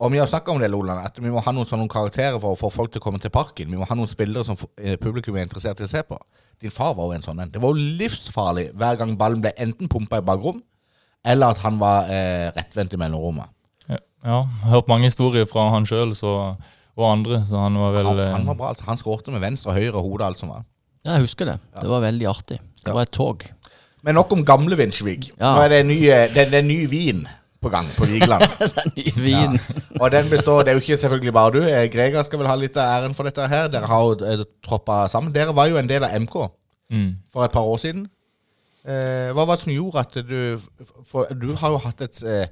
Og 0.01 0.13
vi 0.13 0.19
har 0.19 0.27
snakka 0.27 0.53
om 0.53 0.61
det, 0.61 0.71
Loland, 0.73 1.03
at 1.05 1.19
vi 1.21 1.29
må 1.29 1.43
ha 1.45 1.53
noen 1.53 1.69
sånne 1.69 1.89
karakterer 1.93 2.39
for 2.41 2.55
å 2.55 2.59
få 2.59 2.71
folk 2.73 2.93
til 2.93 3.03
å 3.03 3.05
komme 3.05 3.21
til 3.21 3.33
parken. 3.33 3.69
Vi 3.69 3.77
må 3.77 3.85
ha 3.85 3.97
noen 3.97 4.09
spillere 4.09 4.47
som 4.49 4.57
eh, 4.81 4.97
publikum 5.01 5.37
er 5.37 5.45
interessert 5.45 5.83
i 5.83 5.85
å 5.85 5.91
se 5.91 6.01
på. 6.09 6.17
Din 6.61 6.73
far 6.73 6.95
var 6.97 7.11
jo 7.11 7.19
en 7.19 7.25
sånn 7.25 7.43
en. 7.45 7.53
Det 7.53 7.61
var 7.61 7.75
jo 7.75 7.89
livsfarlig 8.01 8.71
hver 8.81 8.97
gang 9.01 9.13
ballen 9.21 9.45
ble 9.45 9.53
enten 9.61 9.91
pumpa 9.93 10.23
i 10.23 10.25
bakrom, 10.25 10.63
eller 11.21 11.53
at 11.53 11.61
han 11.67 11.77
var 11.81 12.09
eh, 12.09 12.49
rettvendt 12.57 12.97
i 12.97 13.01
mellomrommet. 13.01 13.53
Ja, 13.91 14.01
jeg 14.01 14.33
har 14.33 14.73
hørt 14.73 14.89
mange 14.89 15.09
historier 15.09 15.45
fra 15.49 15.69
han 15.75 15.89
sjøl 15.89 16.17
og 17.01 17.13
andre, 17.13 17.41
så 17.49 17.57
han 17.65 17.79
var 17.81 17.95
vel 17.97 18.07
Han, 18.11 18.21
eh, 18.25 18.33
han 18.37 18.47
var 18.51 18.59
bra, 18.61 18.69
altså. 18.75 18.85
Han 18.89 19.01
skårte 19.01 19.33
med 19.35 19.43
venstre 19.43 19.73
og 19.73 19.79
høyre 19.81 20.03
hode, 20.05 20.27
alt 20.27 20.39
som 20.41 20.53
var. 20.53 20.65
Ja, 21.05 21.17
jeg 21.17 21.27
husker 21.29 21.49
det. 21.49 21.59
Det 21.81 21.89
var 21.89 22.03
veldig 22.05 22.27
artig. 22.29 22.61
Det 22.85 22.95
var 22.95 23.09
et 23.09 23.13
tog. 23.17 23.45
Men 24.05 24.17
nok 24.17 24.33
om 24.33 24.45
gamle 24.49 24.77
Vinsjevik. 24.81 25.31
Ja. 25.39 25.55
Nå 25.57 25.65
er 25.67 25.73
det 25.73 25.79
en 25.85 25.89
ny, 25.93 25.99
eh, 26.09 26.27
det, 26.33 26.47
det 26.53 26.59
er 26.61 26.65
en 26.65 26.69
ny 26.73 26.87
vin 26.89 27.27
på 27.61 27.69
gang 27.73 27.89
på 27.97 28.07
Vigeland. 28.09 28.45
Wien. 29.25 29.59
Og 30.01 30.07
den 30.13 30.31
består, 30.33 30.63
Det 30.65 30.73
er 30.73 30.79
jo 30.79 30.85
ikke 30.85 30.97
selvfølgelig 31.03 31.33
bare 31.37 31.53
du. 31.57 31.61
Eh, 31.69 31.89
Greger 31.93 32.25
skal 32.25 32.41
vel 32.41 32.49
ha 32.49 32.55
litt 32.57 32.77
av 32.81 32.95
æren 33.03 33.17
for 33.17 33.29
dette 33.29 33.49
her. 33.53 33.69
Dere 33.73 33.91
har 33.91 34.07
jo 34.07 34.15
eh, 34.25 34.45
troppa 34.65 35.03
sammen. 35.13 35.33
Dere 35.37 35.53
var 35.57 35.69
jo 35.69 35.77
en 35.81 35.89
del 35.91 36.05
av 36.09 36.15
MK 36.25 36.37
mm. 36.93 37.11
for 37.33 37.45
et 37.45 37.53
par 37.53 37.69
år 37.69 37.77
siden. 37.83 38.07
Eh, 38.89 39.29
hva 39.37 39.45
var 39.45 39.59
det 39.59 39.65
som 39.67 39.75
gjorde 39.75 40.01
at 40.07 40.15
du 40.25 40.61
For 41.05 41.29
du 41.37 41.51
har 41.61 41.75
jo 41.75 41.81
hatt 41.85 42.01
et 42.07 42.23
eh, 42.25 42.47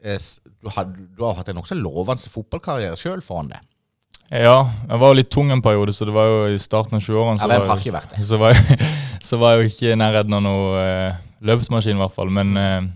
eh, 0.00 0.16
s- 0.16 0.38
du 0.64 0.70
har, 0.72 0.88
du 0.88 1.20
har 1.26 1.36
hatt 1.42 1.50
en 1.52 1.58
nokså 1.60 1.76
lovende 1.76 2.32
fotballkarriere 2.32 2.96
sjøl 2.96 3.20
foran 3.20 3.52
deg. 3.52 3.67
Ja, 4.28 4.56
jeg 4.84 5.00
var 5.00 5.12
jo 5.12 5.16
litt 5.16 5.30
tung 5.32 5.48
en 5.54 5.62
periode, 5.64 5.94
så 5.96 6.04
det 6.04 6.12
var 6.12 6.26
jo 6.28 6.40
i 6.52 6.58
starten 6.60 6.98
av 6.98 7.04
20-årene. 7.04 7.38
Ja, 7.40 7.46
så 7.48 7.92
vært 7.94 8.10
det? 8.12 8.24
Så 8.28 8.40
var, 8.40 8.52
jeg, 8.52 8.88
så 9.24 9.38
var 9.40 9.54
jeg 9.54 9.62
jo 9.62 9.70
ikke 9.72 9.92
i 9.94 9.98
nærheten 9.98 10.36
av 10.36 10.42
noe 10.44 10.82
eh, 10.82 11.20
løpsmaskin, 11.48 11.96
i 11.96 12.02
hvert 12.02 12.16
fall. 12.16 12.28
Men 12.36 12.52
eh, 12.60 12.90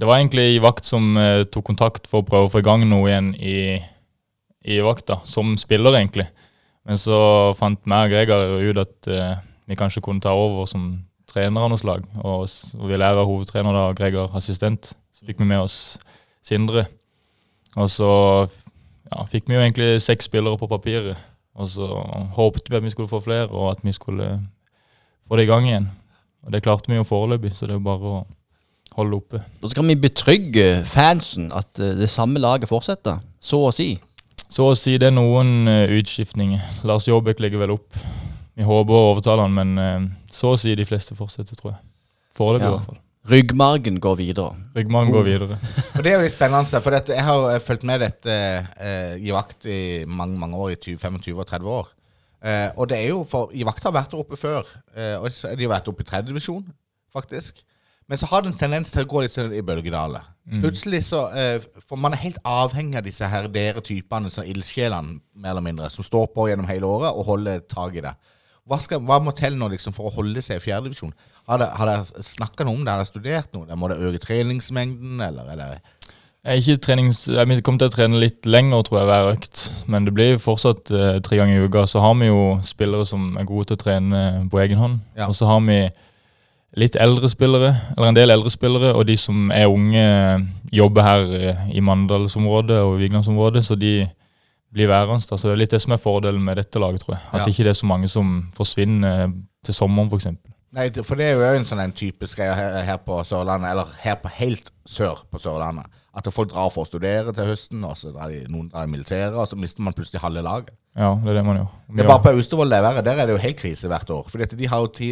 det 0.00 0.08
var 0.08 0.18
egentlig 0.22 0.46
i 0.54 0.62
vakt 0.64 0.88
som 0.88 1.18
eh, 1.20 1.44
tok 1.44 1.68
kontakt 1.68 2.08
for 2.08 2.22
å 2.22 2.26
prøve 2.26 2.48
å 2.48 2.54
få 2.54 2.62
i 2.62 2.66
gang 2.66 2.86
noe 2.88 3.10
igjen 3.10 3.34
i, 3.36 3.58
i 4.64 4.80
vakta, 4.84 5.20
som 5.28 5.52
spiller, 5.60 6.00
egentlig. 6.00 6.26
Men 6.88 7.00
så 7.00 7.18
fant 7.60 7.84
meg 7.88 8.08
og 8.08 8.16
Gregar 8.16 8.56
ut 8.64 8.82
at 8.82 9.12
eh, 9.12 9.36
vi 9.68 9.78
kanskje 9.78 10.02
kunne 10.04 10.24
ta 10.24 10.32
over 10.36 10.68
som 10.70 10.94
trener 11.28 11.64
av 11.64 11.72
noe 11.72 11.80
slag. 11.80 12.08
Og, 12.24 12.48
og 12.48 12.88
vi 12.88 13.00
lærer 13.00 13.28
hovedtrener 13.28 13.76
da, 13.76 13.86
Gregar 13.96 14.32
assistent. 14.40 14.94
Så 15.12 15.28
fikk 15.28 15.44
vi 15.44 15.52
med 15.52 15.64
oss 15.64 15.98
Sindre. 16.44 16.88
Og 17.80 17.88
så 17.88 18.08
ja, 19.10 19.24
fikk 19.30 19.48
vi 19.48 19.56
jo 19.56 19.60
egentlig 19.64 19.88
seks 20.02 20.28
spillere 20.30 20.58
på 20.60 20.68
papiret. 20.70 21.16
Og 21.54 21.68
så 21.70 21.86
håpte 22.34 22.70
vi 22.72 22.76
at 22.80 22.82
vi 22.86 22.90
skulle 22.90 23.10
få 23.10 23.20
flere, 23.22 23.46
og 23.50 23.70
at 23.76 23.84
vi 23.86 23.92
skulle 23.94 24.40
få 25.28 25.36
det 25.38 25.44
i 25.46 25.50
gang 25.50 25.68
igjen. 25.68 25.90
Og 26.44 26.52
det 26.52 26.62
klarte 26.64 26.90
vi 26.90 26.96
jo 26.98 27.04
foreløpig, 27.06 27.52
så 27.56 27.68
det 27.70 27.76
er 27.76 27.84
bare 27.84 28.10
å 28.10 28.24
holde 28.96 29.20
oppe. 29.20 29.40
Og 29.62 29.70
så 29.70 29.78
kan 29.78 29.88
vi 29.88 29.96
betrygge 29.98 30.66
fansen 30.90 31.48
at 31.56 31.78
eh, 31.82 31.94
det 31.98 32.10
samme 32.12 32.42
laget 32.42 32.68
fortsetter, 32.70 33.22
så 33.40 33.62
å 33.68 33.72
si. 33.74 33.94
Så 34.50 34.66
å 34.70 34.74
si 34.78 34.96
det 35.00 35.08
er 35.08 35.16
noen 35.16 35.68
eh, 35.70 35.94
utskiftninger. 35.98 36.82
Lars 36.86 37.08
Jåbæk 37.08 37.40
legger 37.42 37.62
vel 37.64 37.76
opp. 37.78 37.96
Vi 38.54 38.66
håper 38.66 38.94
å 38.94 39.06
overtale 39.14 39.46
han, 39.46 39.54
men 39.56 39.78
eh, 39.80 40.10
så 40.30 40.52
å 40.54 40.60
si 40.60 40.74
de 40.78 40.86
fleste 40.86 41.16
fortsetter, 41.18 41.56
tror 41.58 41.74
jeg. 41.76 41.80
Foreløpig 42.38 42.66
Ja. 42.66 42.74
i 42.74 42.76
hvert 42.76 42.90
fall. 42.92 43.00
Ryggmargen 43.24 44.00
går 44.04 44.16
videre. 44.20 44.52
Ryggmargen 44.76 45.12
går 45.14 45.22
videre. 45.24 45.56
Og 45.96 46.02
Det 46.04 46.10
er 46.12 46.18
jo 46.18 46.24
litt 46.26 46.34
spennende, 46.34 46.80
for 46.84 46.92
dette, 46.92 47.14
jeg 47.16 47.24
har 47.24 47.58
fulgt 47.64 47.86
med 47.88 48.02
dette 48.04 48.34
eh, 48.76 49.14
i 49.16 49.32
vakt 49.32 49.64
i 49.70 49.78
mange 50.04 50.36
mange 50.38 50.58
år, 50.60 50.74
i 50.74 50.80
20, 50.80 50.98
25 51.00 51.38
og 51.40 51.46
30 51.48 51.70
år. 51.78 51.88
Eh, 52.44 52.66
og 52.76 52.88
det 52.90 52.98
er 53.00 53.08
jo, 53.14 53.22
for 53.24 53.54
I 53.56 53.64
vakt 53.64 53.86
har 53.86 53.94
vært 53.96 54.12
der 54.12 54.20
oppe 54.20 54.36
før, 54.36 54.68
eh, 54.96 55.14
og 55.16 55.30
så- 55.32 55.54
de 55.56 55.64
har 55.64 55.72
vært 55.80 55.88
oppe 55.88 56.04
i 56.04 56.08
tredje 56.10 56.28
divisjon, 56.28 56.66
faktisk. 57.14 57.62
Men 58.08 58.18
så 58.18 58.26
har 58.28 58.42
det 58.42 58.52
en 58.52 58.58
tendens 58.58 58.90
til 58.92 59.04
å 59.06 59.08
gå 59.08 59.22
litt 59.22 59.32
sånn 59.32 59.54
i 59.56 59.62
bølgedaler. 59.64 60.20
Plutselig 60.60 61.00
så 61.08 61.22
eh, 61.34 61.58
For 61.88 61.96
man 61.96 62.12
er 62.12 62.20
helt 62.20 62.36
avhengig 62.44 62.98
av 62.98 63.02
disse 63.06 63.24
her 63.24 63.48
dere 63.48 63.80
typene, 63.80 64.28
så 64.28 64.44
ildsjelene, 64.44 65.20
mer 65.34 65.50
eller 65.54 65.62
mindre, 65.64 65.88
som 65.90 66.04
står 66.04 66.26
på 66.34 66.50
gjennom 66.50 66.68
hele 66.68 66.84
året 66.84 67.16
og 67.16 67.24
holder 67.24 67.60
tak 67.60 67.96
i 67.96 68.00
det. 68.04 68.12
Hva, 68.64 68.78
skal, 68.80 69.02
hva 69.04 69.18
må 69.20 69.34
til 69.36 69.58
nå 69.60 69.68
liksom, 69.74 69.92
for 69.92 70.08
å 70.08 70.14
holde 70.14 70.40
seg 70.40 70.56
i 70.56 70.64
fjerdedivisjon? 70.64 71.12
Har 71.50 71.60
dere 71.60 71.98
snakka 72.24 72.64
noe 72.64 72.78
om 72.78 72.84
det? 72.86 72.94
Har 72.94 73.02
dere 73.02 73.10
studert 73.10 73.50
noe? 73.52 73.76
Må 73.76 73.90
dere 73.92 74.08
øke 74.08 74.22
treningsmengden, 74.22 75.20
eller? 75.20 75.50
Jeg 75.52 76.48
er 76.48 76.62
ikke 76.62 76.80
trenings... 76.86 77.26
Jeg 77.28 77.60
kommer 77.64 77.82
til 77.82 77.90
å 77.90 77.92
trene 77.92 78.22
litt 78.22 78.48
lenger, 78.48 78.86
tror 78.86 79.02
jeg, 79.02 79.10
hver 79.10 79.28
økt. 79.34 79.66
Men 79.92 80.08
det 80.08 80.16
blir 80.16 80.40
fortsatt 80.40 80.94
eh, 80.96 81.20
tre 81.24 81.42
ganger 81.42 81.60
i 81.60 81.68
uka. 81.68 81.84
Så 81.88 82.00
har 82.00 82.16
vi 82.20 82.30
jo 82.30 82.40
spillere 82.64 83.04
som 83.08 83.34
er 83.36 83.48
gode 83.48 83.68
til 83.68 83.76
å 83.76 83.82
trene 83.84 84.24
på 84.48 84.64
egen 84.64 84.80
hånd. 84.80 84.98
Ja. 85.16 85.28
Og 85.28 85.36
så 85.36 85.48
har 85.48 85.60
vi 85.68 85.78
litt 86.80 86.96
eldre 86.96 87.28
spillere, 87.30 87.74
eller 87.94 88.10
en 88.10 88.16
del 88.16 88.32
eldre 88.34 88.50
spillere, 88.50 88.96
og 88.96 89.04
de 89.06 89.14
som 89.20 89.52
er 89.54 89.68
unge, 89.70 90.04
jobber 90.74 91.06
her 91.06 91.34
eh, 91.36 91.64
i 91.76 91.84
Mandalsområdet 91.84 92.80
og 92.80 92.96
Vigelandsområdet, 93.02 93.64
så 93.68 93.76
de 93.78 93.98
blir 94.74 94.90
værende. 94.90 95.20
Altså, 95.22 95.38
Så 95.38 95.48
det 95.48 95.54
er 95.54 95.62
litt 95.62 95.74
det 95.76 95.82
som 95.84 95.94
er 95.94 96.02
fordelen 96.02 96.42
med 96.44 96.58
dette 96.60 96.80
laget, 96.82 97.00
tror 97.04 97.16
jeg. 97.16 97.22
At 97.32 97.40
Ja. 97.40 97.46
ikke 97.52 97.64
det 97.64 97.72
er 97.74 97.80
så 97.80 97.86
mange 97.86 98.08
som 98.10 98.50
forsvinner 98.54 99.32
til 99.64 99.74
sommeren, 99.74 100.10
f.eks. 100.10 100.26
Nei, 100.74 100.88
for 101.06 101.14
det 101.14 101.26
er 101.30 101.34
jo 101.38 101.58
en 101.60 101.64
sånn 101.64 101.80
en 101.84 101.92
typisk 101.94 102.36
greie 102.40 102.54
her, 102.54 102.80
her 102.82 102.96
på 102.98 103.20
Sørlandet, 103.24 103.70
eller 103.70 103.86
her 104.02 104.16
på 104.16 104.28
helt 104.40 104.72
sør 104.84 105.22
på 105.30 105.38
Sørlandet. 105.38 105.86
At 106.16 106.26
folk 106.34 106.50
drar 106.50 106.70
for 106.70 106.82
å 106.82 106.86
studere 106.88 107.32
til 107.34 107.46
høsten, 107.46 107.84
og 107.86 107.96
så 107.96 108.12
drar 108.12 108.28
de, 108.30 108.44
noen 108.50 108.68
drar 108.70 108.82
i 108.86 108.90
militæret, 108.90 109.34
og 109.34 109.46
så 109.46 109.56
mister 109.56 109.82
man 109.82 109.94
plutselig 109.94 110.20
halve 110.20 110.42
laget. 110.42 110.74
Ja, 110.96 111.14
det 111.14 111.30
er 111.30 111.34
det 111.34 111.44
man 111.46 111.56
gjør. 111.58 111.70
Det 111.94 112.04
er 112.04 112.08
bare 112.08 112.22
på 112.22 112.34
Austevoll 112.34 112.70
det 112.70 112.78
er 112.78 112.82
verre. 112.82 113.04
Der 113.06 113.22
er 113.22 113.26
det 113.26 113.34
jo 113.36 113.42
helt 113.42 113.56
krise 113.58 113.88
hvert 113.88 114.10
år. 114.10 114.28
Fordi 114.28 114.42
at 114.42 114.58
de 114.58 114.66
har 114.66 114.78
jo 114.80 114.86
ti, 114.86 115.10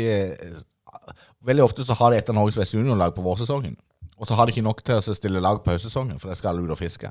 Veldig 1.42 1.64
ofte 1.64 1.82
så 1.82 1.94
har 1.98 2.12
de 2.12 2.18
et 2.18 2.28
av 2.30 2.36
Norges 2.36 2.54
beste 2.54 2.76
juniorlag 2.76 3.14
på 3.16 3.22
vårsesongen. 3.24 3.74
Og 4.18 4.28
så 4.28 4.36
har 4.38 4.46
de 4.46 4.52
ikke 4.54 4.62
nok 4.62 4.82
til 4.86 4.94
å 5.00 5.14
stille 5.16 5.40
lag 5.42 5.58
på 5.64 5.72
høstsesongen, 5.74 6.20
for 6.22 6.30
de 6.30 6.36
skal 6.38 6.60
ut 6.62 6.70
og 6.70 6.78
fiske. 6.78 7.10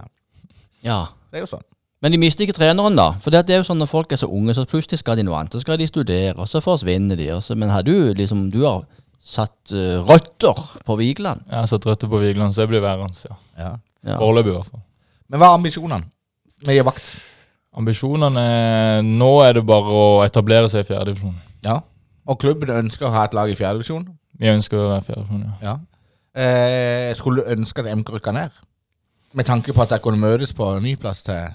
Ja. 0.86 1.08
Det 1.32 1.42
er 1.42 1.44
jo 1.44 1.50
sånn. 1.58 1.66
Men 2.02 2.14
de 2.14 2.18
mister 2.18 2.48
ikke 2.48 2.58
treneren, 2.58 2.98
da. 2.98 3.12
For 3.22 3.34
det 3.34 3.44
er 3.54 3.62
jo 3.62 3.68
sånn 3.68 3.78
når 3.82 3.90
folk 3.92 4.14
er 4.14 4.20
så 4.22 4.30
unge, 4.34 4.56
så 4.58 4.66
plutselig 4.70 5.04
skal 5.04 5.20
de 5.20 5.26
noe 5.28 5.38
annet. 5.38 5.54
Så 5.54 5.62
skal 5.62 5.78
de 5.78 5.86
studere, 5.90 6.34
og 6.34 6.50
så 6.50 6.62
forsvinner 6.66 7.20
de. 7.20 7.30
også. 7.36 7.56
men 7.56 7.70
har 7.70 7.86
du 7.86 8.14
liksom 8.18 8.50
Du 8.52 8.64
har 8.66 8.86
satt 9.22 9.74
uh, 9.74 10.02
røtter 10.08 10.58
på 10.86 10.96
Vigeland? 10.98 11.44
Jeg 11.46 11.60
har 11.60 11.70
satt 11.70 11.86
røtter 11.86 12.10
på 12.10 12.18
Vigeland, 12.18 12.54
så 12.54 12.64
jeg 12.66 12.74
blir 12.74 12.82
værende. 12.82 13.14
Ja. 13.30 13.36
Ja. 13.58 13.76
Ja. 14.02 14.18
Foreløpig, 14.18 14.50
i 14.50 14.56
hvert 14.56 14.72
fall. 14.72 14.82
Men 15.30 15.40
hva 15.40 15.52
er 15.52 15.60
ambisjonene 15.60 16.02
med 16.66 16.74
å 16.74 16.78
gi 16.80 16.88
vakt? 16.90 17.12
Ambisjonene 17.78 18.46
Nå 19.06 19.30
er 19.46 19.60
det 19.60 19.66
bare 19.70 19.94
å 19.94 20.10
etablere 20.26 20.70
seg 20.74 20.82
i 20.84 20.90
fjerdedivisjon. 20.90 21.38
Ja. 21.64 21.78
Og 22.26 22.42
klubben 22.42 22.74
ønsker 22.74 23.08
å 23.08 23.14
ha 23.14 23.28
et 23.30 23.38
lag 23.38 23.50
i 23.50 23.56
fjerdedivisjon. 23.56 24.10
Vi 24.42 24.50
ønsker 24.50 24.82
å 24.82 24.90
være 24.96 25.06
fjerdedivisjon, 25.06 25.46
ja. 25.46 25.54
Ja. 25.70 25.78
Eh, 26.42 27.14
skulle 27.16 27.44
du 27.44 27.54
ønske 27.54 27.84
at 27.84 27.94
MK 27.94 28.16
rykka 28.18 28.34
ned? 28.34 28.58
Med 29.38 29.46
tanke 29.46 29.74
på 29.76 29.84
at 29.84 29.94
dere 29.94 30.04
kunne 30.04 30.20
møtes 30.20 30.56
på 30.58 30.66
en 30.66 30.84
ny 30.84 30.98
plass 31.00 31.22
til 31.28 31.54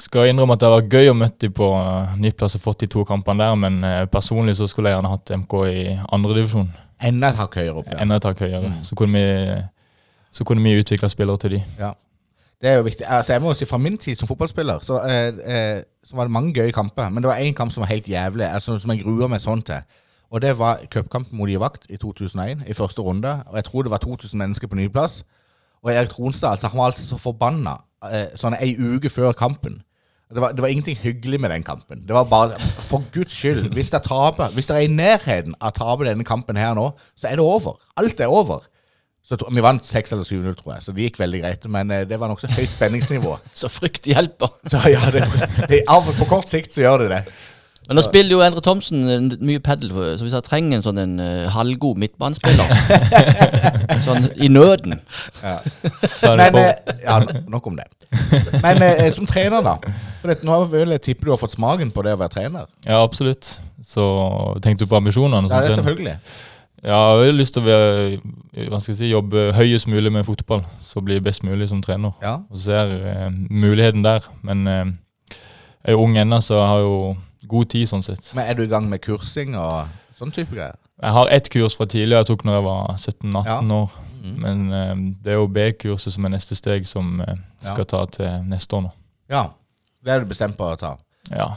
Skal 0.00 0.30
innrømme 0.30 0.56
at 0.56 0.62
det 0.62 0.70
var 0.72 0.86
gøy 0.88 1.10
å 1.10 1.16
møte 1.16 1.46
dem 1.46 1.52
på 1.56 1.66
uh, 1.68 2.14
nyplass 2.16 2.56
og 2.56 2.64
fått 2.64 2.84
de 2.84 2.88
to 2.94 3.04
kampene 3.04 3.44
der, 3.44 3.58
men 3.60 3.82
eh, 3.84 4.06
personlig 4.08 4.54
så 4.56 4.64
skulle 4.70 4.88
jeg 4.88 4.96
gjerne 4.96 5.10
hatt 5.12 5.32
MK 5.42 5.52
i 5.68 5.82
andredivisjon. 6.16 6.70
enda 7.02 7.28
et 7.28 7.36
hakk 7.36 7.58
høyere 7.60 7.76
opp. 7.82 7.90
Ja. 7.90 7.98
Enda 8.00 8.16
et 8.16 8.24
hakk 8.30 8.40
høyere. 8.40 8.72
Så 8.86 8.96
kunne 8.96 9.20
vi 9.20 9.60
så 10.32 10.44
kunne 10.44 10.62
vi 10.62 10.78
utvikle 10.80 11.08
spillere 11.08 11.36
til 11.36 11.50
de. 11.50 11.62
Det 12.62 12.70
er 12.70 12.74
jo 12.74 12.82
viktig. 12.82 13.06
Altså, 13.08 13.32
jeg 13.32 13.42
må 13.42 13.48
jo 13.48 13.54
si 13.54 13.64
Fra 13.64 13.78
min 13.78 13.98
tid 13.98 14.14
som 14.14 14.28
fotballspiller 14.28 14.78
så, 14.82 15.00
eh, 15.04 15.34
eh, 15.54 15.82
så 16.04 16.16
var 16.16 16.24
det 16.24 16.32
mange 16.32 16.54
gøye 16.54 16.72
kamper. 16.72 17.08
Men 17.08 17.22
det 17.22 17.28
var 17.28 17.36
én 17.36 17.54
kamp 17.54 17.72
som 17.72 17.80
var 17.80 17.88
helt 17.88 18.08
jævlig, 18.08 18.54
altså, 18.54 18.78
som 18.78 18.90
jeg 18.90 19.04
gruer 19.04 19.28
meg 19.28 19.40
sånn 19.40 19.62
til. 19.62 19.82
Og 20.30 20.40
det 20.42 20.58
var 20.58 20.80
cupkampen 20.90 21.38
mot 21.38 21.48
Givakt 21.48 21.86
i 21.90 21.96
2001, 21.96 22.62
i 22.66 22.72
første 22.72 23.02
runde. 23.02 23.42
Og 23.46 23.56
jeg 23.56 23.64
tror 23.64 23.82
det 23.82 23.90
var 23.90 23.98
2000 23.98 24.38
mennesker 24.38 24.68
på 24.68 24.76
ny 24.76 24.88
plass. 24.88 25.24
Og 25.82 25.92
Erik 25.92 26.12
Tronstad 26.12 26.54
altså, 26.54 26.70
han 26.70 26.78
var 26.78 26.92
altså 26.92 27.06
så 27.06 27.18
forbanna 27.20 27.78
eh, 28.06 28.28
sånn 28.38 28.56
ei 28.58 28.74
uke 28.78 29.10
før 29.10 29.34
kampen. 29.36 29.80
Det 30.32 30.40
var, 30.40 30.54
det 30.56 30.64
var 30.64 30.72
ingenting 30.72 30.96
hyggelig 30.96 31.40
med 31.40 31.50
den 31.52 31.64
kampen. 31.66 32.06
Det 32.08 32.14
var 32.16 32.24
bare 32.24 32.56
For 32.88 33.04
guds 33.12 33.34
skyld, 33.36 33.66
hvis 33.76 33.90
dere 33.92 34.00
taper 34.06 34.54
Hvis 34.54 34.70
dere 34.70 34.80
er 34.80 34.88
i 34.88 34.92
nærheten 34.92 35.56
av 35.60 35.74
å 35.74 35.76
tape 35.76 36.06
denne 36.08 36.24
kampen 36.24 36.56
her 36.56 36.72
nå, 36.78 36.86
så 37.18 37.28
er 37.28 37.36
det 37.36 37.44
over. 37.44 37.76
Alt 38.00 38.20
er 38.20 38.32
over. 38.32 38.64
Så 39.22 39.36
Vi 39.54 39.62
vant 39.62 39.86
6 39.86 40.12
eller 40.12 40.26
7-0, 40.26 40.54
tror 40.58 40.74
jeg, 40.74 40.82
så 40.82 40.92
det 40.92 41.04
gikk 41.06 41.20
veldig 41.20 41.42
greit. 41.44 41.66
Men 41.70 41.92
eh, 41.94 42.06
det 42.08 42.18
var 42.20 42.32
nokså 42.32 42.50
høyt 42.56 42.72
spenningsnivå. 42.72 43.36
Så 43.60 43.70
frykt 43.70 44.08
hjelper. 44.08 44.50
Så 44.66 44.80
ja, 44.90 45.04
det, 45.14 45.26
det, 45.70 45.82
av, 45.90 46.08
På 46.18 46.28
kort 46.30 46.50
sikt 46.50 46.72
så 46.74 46.82
gjør 46.86 47.04
det 47.04 47.12
det. 47.12 47.36
Men 47.88 47.98
nå 47.98 48.02
spiller 48.04 48.36
jo 48.36 48.42
Endre 48.44 48.62
Thomsen 48.62 49.00
eh, 49.10 49.24
mye 49.42 49.60
padel, 49.64 49.90
så 50.16 50.22
hvis 50.22 50.36
jeg 50.36 50.46
trenger 50.46 50.78
en 50.78 50.84
sånn 50.84 51.00
en 51.02 51.16
eh, 51.22 51.48
halvgod 51.50 51.98
midtbanespiller 51.98 52.70
Sånn 54.06 54.28
i 54.42 54.48
nøden. 54.52 55.00
Så 56.18 56.30
er 56.32 56.38
Men 56.38 56.60
eh, 56.60 56.94
Ja, 57.02 57.18
nok 57.50 57.66
om 57.72 57.76
det. 57.80 57.88
Men 58.62 58.82
eh, 58.86 59.08
som 59.14 59.26
trener, 59.26 59.64
da. 59.66 59.76
For 60.22 60.30
det, 60.30 60.40
nå 60.46 60.60
vil 60.72 60.94
jeg 60.94 61.04
tippe 61.08 61.26
du 61.26 61.32
har 61.34 61.40
fått 61.42 61.56
smaken 61.56 61.90
på 61.94 62.04
det 62.06 62.14
å 62.14 62.22
være 62.22 62.34
trener. 62.36 62.70
ja, 62.86 63.02
absolutt. 63.02 63.56
Så 63.82 64.04
tenkte 64.62 64.86
du 64.86 64.90
på 64.92 65.00
ambisjonene? 65.00 65.50
Ja, 65.50 65.60
det 65.64 65.72
er 65.72 65.80
selvfølgelig. 65.80 66.16
Ja, 66.82 67.00
jeg 67.22 67.30
har 67.30 67.36
lyst 67.38 67.54
til 67.54 67.62
å 67.62 67.66
være, 67.66 68.20
hva 68.70 68.78
skal 68.82 68.92
jeg 68.92 68.98
si, 68.98 69.10
jobbe 69.12 69.48
høyest 69.54 69.86
mulig 69.90 70.10
med 70.10 70.24
fotball, 70.26 70.64
så 70.82 71.02
bli 71.02 71.20
best 71.22 71.44
mulig 71.46 71.68
som 71.70 71.82
trener. 71.82 72.14
Ja. 72.22 72.40
Og 72.50 72.58
så 72.58 72.64
ser 72.64 72.94
eh, 73.10 73.28
muligheten 73.50 74.02
der. 74.02 74.26
Men 74.46 74.64
eh, 74.70 74.94
jeg 75.34 75.92
er 75.92 75.96
jo 75.96 76.02
ung 76.06 76.18
ennå, 76.18 76.40
så 76.42 76.58
jeg 76.58 76.70
har 76.72 76.82
jo 76.82 76.96
god 77.52 77.68
tid 77.72 77.88
sånn 77.90 78.02
sett. 78.06 78.32
Men 78.38 78.48
er 78.50 78.58
du 78.58 78.64
i 78.64 78.70
gang 78.70 78.88
med 78.90 79.02
kursing 79.04 79.54
og 79.60 79.88
sånn 80.18 80.32
type 80.34 80.52
greier? 80.54 80.76
Jeg 81.02 81.16
har 81.16 81.30
ett 81.34 81.48
kurs 81.50 81.74
fra 81.78 81.86
tidligere 81.90 82.22
jeg 82.22 82.30
tok 82.32 82.44
når 82.46 82.58
jeg 82.58 82.64
var 82.68 82.92
17-18 82.96 83.46
Ja. 83.46 83.58
år. 83.78 83.98
Men 84.22 84.60
eh, 84.72 84.94
det 85.24 85.32
er 85.34 85.40
jo 85.40 85.48
B-kurset 85.50 86.14
som 86.14 86.24
er 86.28 86.30
neste 86.36 86.54
steg, 86.58 86.86
som 86.86 87.18
Ja. 87.26 87.34
skal 87.72 87.84
ta 87.90 88.04
til 88.06 88.44
neste 88.46 88.76
år 88.78 88.82
nå. 88.86 88.92
Ja. 89.32 89.48
Det 90.04 90.10
er 90.14 90.20
du 90.22 90.26
bestemt 90.30 90.56
på 90.58 90.66
å 90.66 90.76
ta. 90.78 90.96
Ja, 91.30 91.52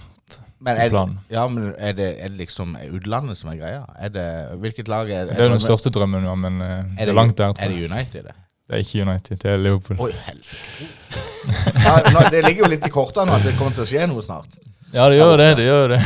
Men 0.65 0.77
er, 0.77 0.89
ja, 1.29 1.47
men 1.47 1.73
er, 1.77 1.93
det, 1.93 2.08
er 2.21 2.29
det 2.29 2.38
liksom 2.39 2.75
utlandet 2.93 3.38
som 3.38 3.49
er 3.51 3.58
greia? 3.60 3.81
Er 4.01 4.10
det, 4.10 4.25
hvilket 4.62 4.88
lag 4.89 5.10
er 5.10 5.25
Det 5.27 5.36
Det 5.38 5.45
er 5.45 5.49
den 5.53 5.60
største 5.62 5.91
drømmen 5.93 6.23
ja, 6.25 6.34
men 6.36 6.62
eh, 6.62 6.81
det 6.97 7.10
er 7.10 7.13
langt 7.13 7.38
der. 7.38 7.53
Er 7.60 7.69
det 7.69 7.91
United? 7.91 8.23
Det? 8.23 8.34
Det 8.65 8.73
er 8.73 8.81
ikke 8.81 9.01
United, 9.05 9.38
det 9.43 9.51
er 9.51 9.58
Liverpool. 9.62 9.99
Oi, 10.08 10.12
helsike. 10.25 10.88
Ja, 11.86 12.29
det 12.31 12.41
ligger 12.47 12.65
jo 12.65 12.69
litt 12.71 12.86
i 12.88 12.89
kortene 12.93 13.36
at 13.36 13.43
det 13.45 13.53
kommer 13.60 13.75
til 13.77 13.84
å 13.86 13.89
skje 13.89 14.08
noe 14.10 14.23
snart. 14.25 14.58
Ja, 14.95 15.10
det 15.12 15.17
gjør 15.17 15.38
det. 15.41 15.49
det 15.60 15.65
gjør 15.67 15.88
det. 15.91 16.01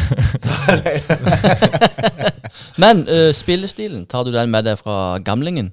Men 2.82 3.04
uh, 3.06 3.30
spillestilen, 3.38 4.08
tar 4.10 4.26
du 4.26 4.32
den 4.34 4.50
med 4.50 4.66
deg 4.66 4.80
fra 4.82 5.20
gamlingen? 5.22 5.70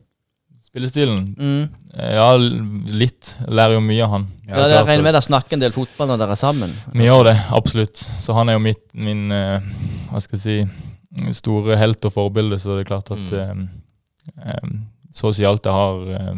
Spillestilen? 0.67 1.23
Mm. 1.39 1.63
Eh, 1.95 2.11
Ja, 2.19 2.35
litt. 2.37 3.33
Lærer 3.49 3.79
jo 3.79 3.85
mye 3.85 4.05
av 4.05 4.13
han. 4.13 4.27
Ja, 4.51 4.67
jeg 4.69 4.85
regner 4.85 5.07
med 5.07 5.17
dere 5.17 5.25
snakker 5.25 5.57
en 5.57 5.63
del 5.65 5.73
fotball 5.73 6.11
når 6.11 6.21
dere 6.21 6.37
er 6.37 6.43
sammen. 6.43 6.75
Vi 6.93 7.07
gjør 7.07 7.31
det, 7.31 7.37
absolutt. 7.57 8.03
Så 8.21 8.37
han 8.37 8.53
er 8.53 8.59
jo 8.59 8.65
mitt, 8.67 8.85
min 8.93 9.33
uh, 9.33 9.65
hva 10.11 10.21
skal 10.21 10.37
jeg 10.37 10.45
si, 10.45 11.33
store 11.39 11.79
helt 11.81 12.05
og 12.05 12.13
forbilde, 12.13 12.61
så 12.61 12.77
det 12.77 12.85
er 12.85 12.91
klart 12.91 13.09
at 13.15 13.33
mm. 13.33 13.65
um, 14.37 14.77
så 15.17 15.31
å 15.31 15.37
si 15.39 15.49
alt 15.49 15.65
jeg 15.65 15.73
har, 15.73 16.37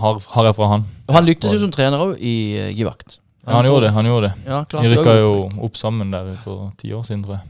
har, 0.00 0.20
har 0.32 0.48
jeg 0.48 0.56
fra 0.56 0.72
han. 0.72 0.88
Og 1.10 1.18
han 1.18 1.28
lyktes 1.28 1.52
jo 1.52 1.60
som 1.66 1.74
trener 1.74 2.00
òg 2.00 2.16
i 2.16 2.36
Givakt. 2.78 3.17
Ja, 3.48 3.56
han 3.56 3.66
gjorde 3.68 3.86
det. 3.86 3.92
han 3.96 4.06
gjorde 4.06 4.28
det. 4.28 4.32
Ja, 4.46 4.64
klart 4.64 4.82
De 4.84 4.90
rykka 4.94 5.14
jo 5.20 5.30
opp 5.66 5.76
sammen 5.80 6.10
der 6.12 6.34
for 6.44 6.72
ti 6.78 6.92
år 6.92 7.02
siden, 7.08 7.24
tror 7.24 7.38
jeg. 7.38 7.48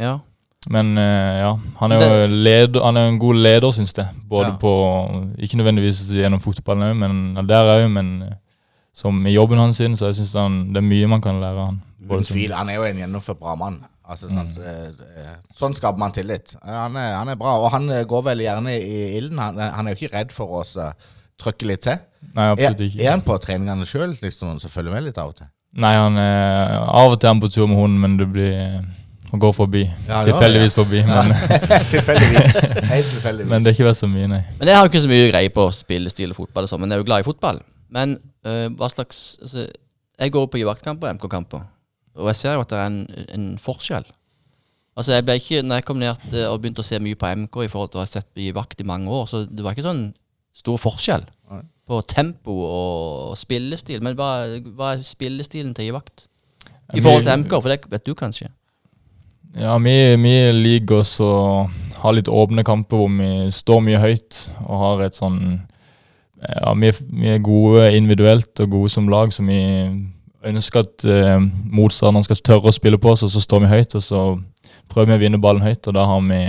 Ja. 0.00 0.18
Men 0.68 0.90
eh, 1.00 1.38
ja, 1.40 1.54
han 1.80 1.92
er 1.92 2.02
jo 2.04 2.26
leder, 2.44 2.82
han 2.84 2.96
er 3.00 3.08
en 3.08 3.18
god 3.18 3.34
leder, 3.40 3.70
syns 3.72 3.94
jeg. 3.96 4.08
Både 4.28 4.50
Ja. 4.52 4.56
på 4.60 4.72
Ikke 5.40 5.56
nødvendigvis 5.56 6.02
gjennom 6.12 6.40
fotballen 6.44 6.90
òg, 6.90 6.96
men 7.00 7.46
der 7.48 7.64
òg, 7.78 7.86
men 7.90 8.10
eh, 8.22 8.34
som 8.92 9.24
i 9.26 9.32
jobben 9.32 9.58
hans 9.58 9.76
sin, 9.80 9.96
så 9.96 10.10
jeg 10.10 10.18
syns 10.20 10.32
det 10.74 10.76
er 10.82 10.84
mye 10.84 11.06
man 11.08 11.20
kan 11.24 11.40
lære 11.40 11.64
han. 11.64 11.80
Uten 12.04 12.24
tvil. 12.28 12.52
Han 12.52 12.68
er 12.68 12.74
jo 12.74 12.84
en 12.84 12.96
gjennomført 13.00 13.38
bra 13.40 13.54
mann. 13.56 13.80
Altså, 14.10 14.28
sant? 14.28 14.58
eh, 14.58 14.90
Sånn 15.54 15.72
skaper 15.74 15.98
man 15.98 16.12
tillit. 16.12 16.56
Han 16.66 16.96
er, 16.96 17.14
han 17.14 17.28
er 17.28 17.36
bra, 17.40 17.56
og 17.62 17.70
han 17.70 17.86
går 18.10 18.22
veldig 18.26 18.44
gjerne 18.44 18.72
i 18.82 19.16
ilden. 19.16 19.38
Han, 19.38 19.56
han 19.60 19.86
er 19.86 19.94
jo 19.94 20.00
ikke 20.04 20.16
redd 20.18 20.32
for 20.34 20.60
å 20.60 20.64
trykke 21.40 21.66
litt 21.70 21.80
til. 21.86 22.00
Nei, 22.34 22.44
Er, 22.44 22.52
absolutt 22.54 22.80
ikke. 22.86 23.00
er 23.04 23.10
han 23.14 23.22
på 23.26 23.36
treningene 23.42 23.86
sjøl, 23.88 24.12
liksom, 24.22 24.58
så 24.62 24.68
følger 24.70 24.92
med 24.94 25.06
litt 25.08 25.18
av 25.18 25.32
og 25.32 25.36
til? 25.40 25.48
Nei, 25.80 25.92
han 25.96 26.16
er 26.18 26.76
av 26.82 27.12
og 27.14 27.20
til 27.20 27.28
er 27.28 27.34
han 27.34 27.40
på 27.42 27.50
tur 27.54 27.66
med 27.70 27.78
hunden, 27.78 28.00
men 28.02 28.16
det 28.20 28.26
blir 28.32 28.52
eh, 28.58 28.80
Han 29.30 29.38
går 29.38 29.52
forbi. 29.54 29.84
Ja, 30.08 30.24
Tilfeldigvis 30.26 30.74
forbi, 30.74 31.00
men, 31.06 31.28
tilfeldigvis. 31.94 32.48
Helt 32.90 33.10
tilfeldigvis. 33.12 33.50
men 33.52 33.62
det 33.62 33.70
har 33.70 33.76
ikke 33.76 33.86
vært 33.86 34.00
så 34.00 34.08
mye, 34.10 34.26
nei. 34.32 34.40
Men 34.58 34.68
jeg 34.72 34.76
har 34.80 34.88
ikke 34.90 35.02
så 35.04 35.10
mye 35.12 35.28
greie 35.30 35.52
på 35.54 35.66
spillestil 35.76 36.32
og 36.34 36.40
fotball, 36.40 36.66
og 36.66 36.72
sånn, 36.72 36.80
men 36.82 36.90
jeg 36.90 36.98
er 36.98 37.04
jo 37.04 37.06
glad 37.12 37.22
i 37.22 37.28
fotball. 37.28 37.60
Men 37.94 38.16
øh, 38.46 38.64
hva 38.78 38.88
slags 38.90 39.20
altså, 39.42 39.68
Jeg 40.20 40.32
går 40.34 40.46
på 40.50 40.58
Givaktkamper 40.60 41.08
og 41.12 41.14
MK-kamper, 41.20 41.62
og 42.18 42.26
jeg 42.32 42.36
ser 42.42 42.58
jo 42.58 42.64
at 42.66 42.72
det 42.74 42.78
er 42.82 42.90
en, 42.90 42.98
en 43.38 43.46
forskjell. 43.62 44.04
Altså 44.98 45.14
jeg 45.14 45.24
ble 45.24 45.36
ikke, 45.38 45.62
når 45.62 45.78
jeg 45.78 45.86
kom 45.88 46.00
ned 46.02 46.26
til, 46.28 46.42
og 46.50 46.58
begynte 46.60 46.82
å 46.82 46.88
se 46.90 46.98
mye 47.00 47.16
på 47.16 47.30
MK 47.44 47.60
i 47.64 47.70
forhold 47.70 47.92
til 47.94 48.00
å 48.00 48.04
ha 48.04 48.10
sett 48.10 48.26
Givakt 48.36 48.82
i 48.82 48.88
mange 48.90 49.08
år, 49.14 49.28
så 49.30 49.44
det 49.46 49.62
var 49.64 49.72
ikke 49.78 49.86
sånn 49.86 50.02
stor 50.56 50.80
forskjell 50.80 51.24
Nei. 51.50 51.62
på 51.88 52.00
tempo 52.08 52.56
og 52.66 53.36
spillestil. 53.38 54.02
Men 54.04 54.16
hva, 54.18 54.30
hva 54.76 54.94
er 54.96 55.04
spillestilen 55.06 55.74
til 55.76 55.90
Givakt? 55.90 56.26
I 56.94 57.02
forhold 57.02 57.26
til 57.26 57.44
MK, 57.44 57.54
for 57.54 57.70
det 57.70 57.80
vet 57.90 58.06
du 58.06 58.16
kanskje? 58.18 58.50
Ja, 59.58 59.76
vi, 59.82 59.94
vi 60.22 60.34
liker 60.54 61.02
oss 61.02 61.16
å 61.22 61.66
ha 62.00 62.12
litt 62.14 62.30
åpne 62.30 62.64
kamper 62.66 63.00
hvor 63.00 63.10
vi 63.10 63.50
står 63.54 63.82
mye 63.82 63.98
høyt 64.02 64.44
og 64.62 64.84
har 64.84 65.02
et 65.08 65.18
sånn 65.18 65.40
Ja, 66.40 66.72
vi, 66.78 66.92
vi 67.10 67.34
er 67.34 67.42
gode 67.44 67.90
individuelt 67.96 68.62
og 68.62 68.70
gode 68.72 68.92
som 68.94 69.10
lag, 69.12 69.32
så 69.34 69.42
vi 69.44 69.58
ønsker 70.48 70.86
at 70.86 71.04
eh, 71.04 71.42
motstanderen 71.68 72.24
skal 72.24 72.40
tørre 72.40 72.70
å 72.70 72.72
spille 72.72 72.96
på 72.96 73.10
oss, 73.12 73.26
og 73.26 73.32
så 73.34 73.42
står 73.44 73.66
vi 73.66 73.72
høyt, 73.74 73.96
og 73.98 74.04
så 74.06 74.22
prøver 74.88 75.10
vi 75.10 75.18
å 75.18 75.22
vinne 75.26 75.42
ballen 75.42 75.66
høyt, 75.66 75.84
og 75.90 75.98
da 75.98 76.06
har 76.08 76.22
vi 76.24 76.40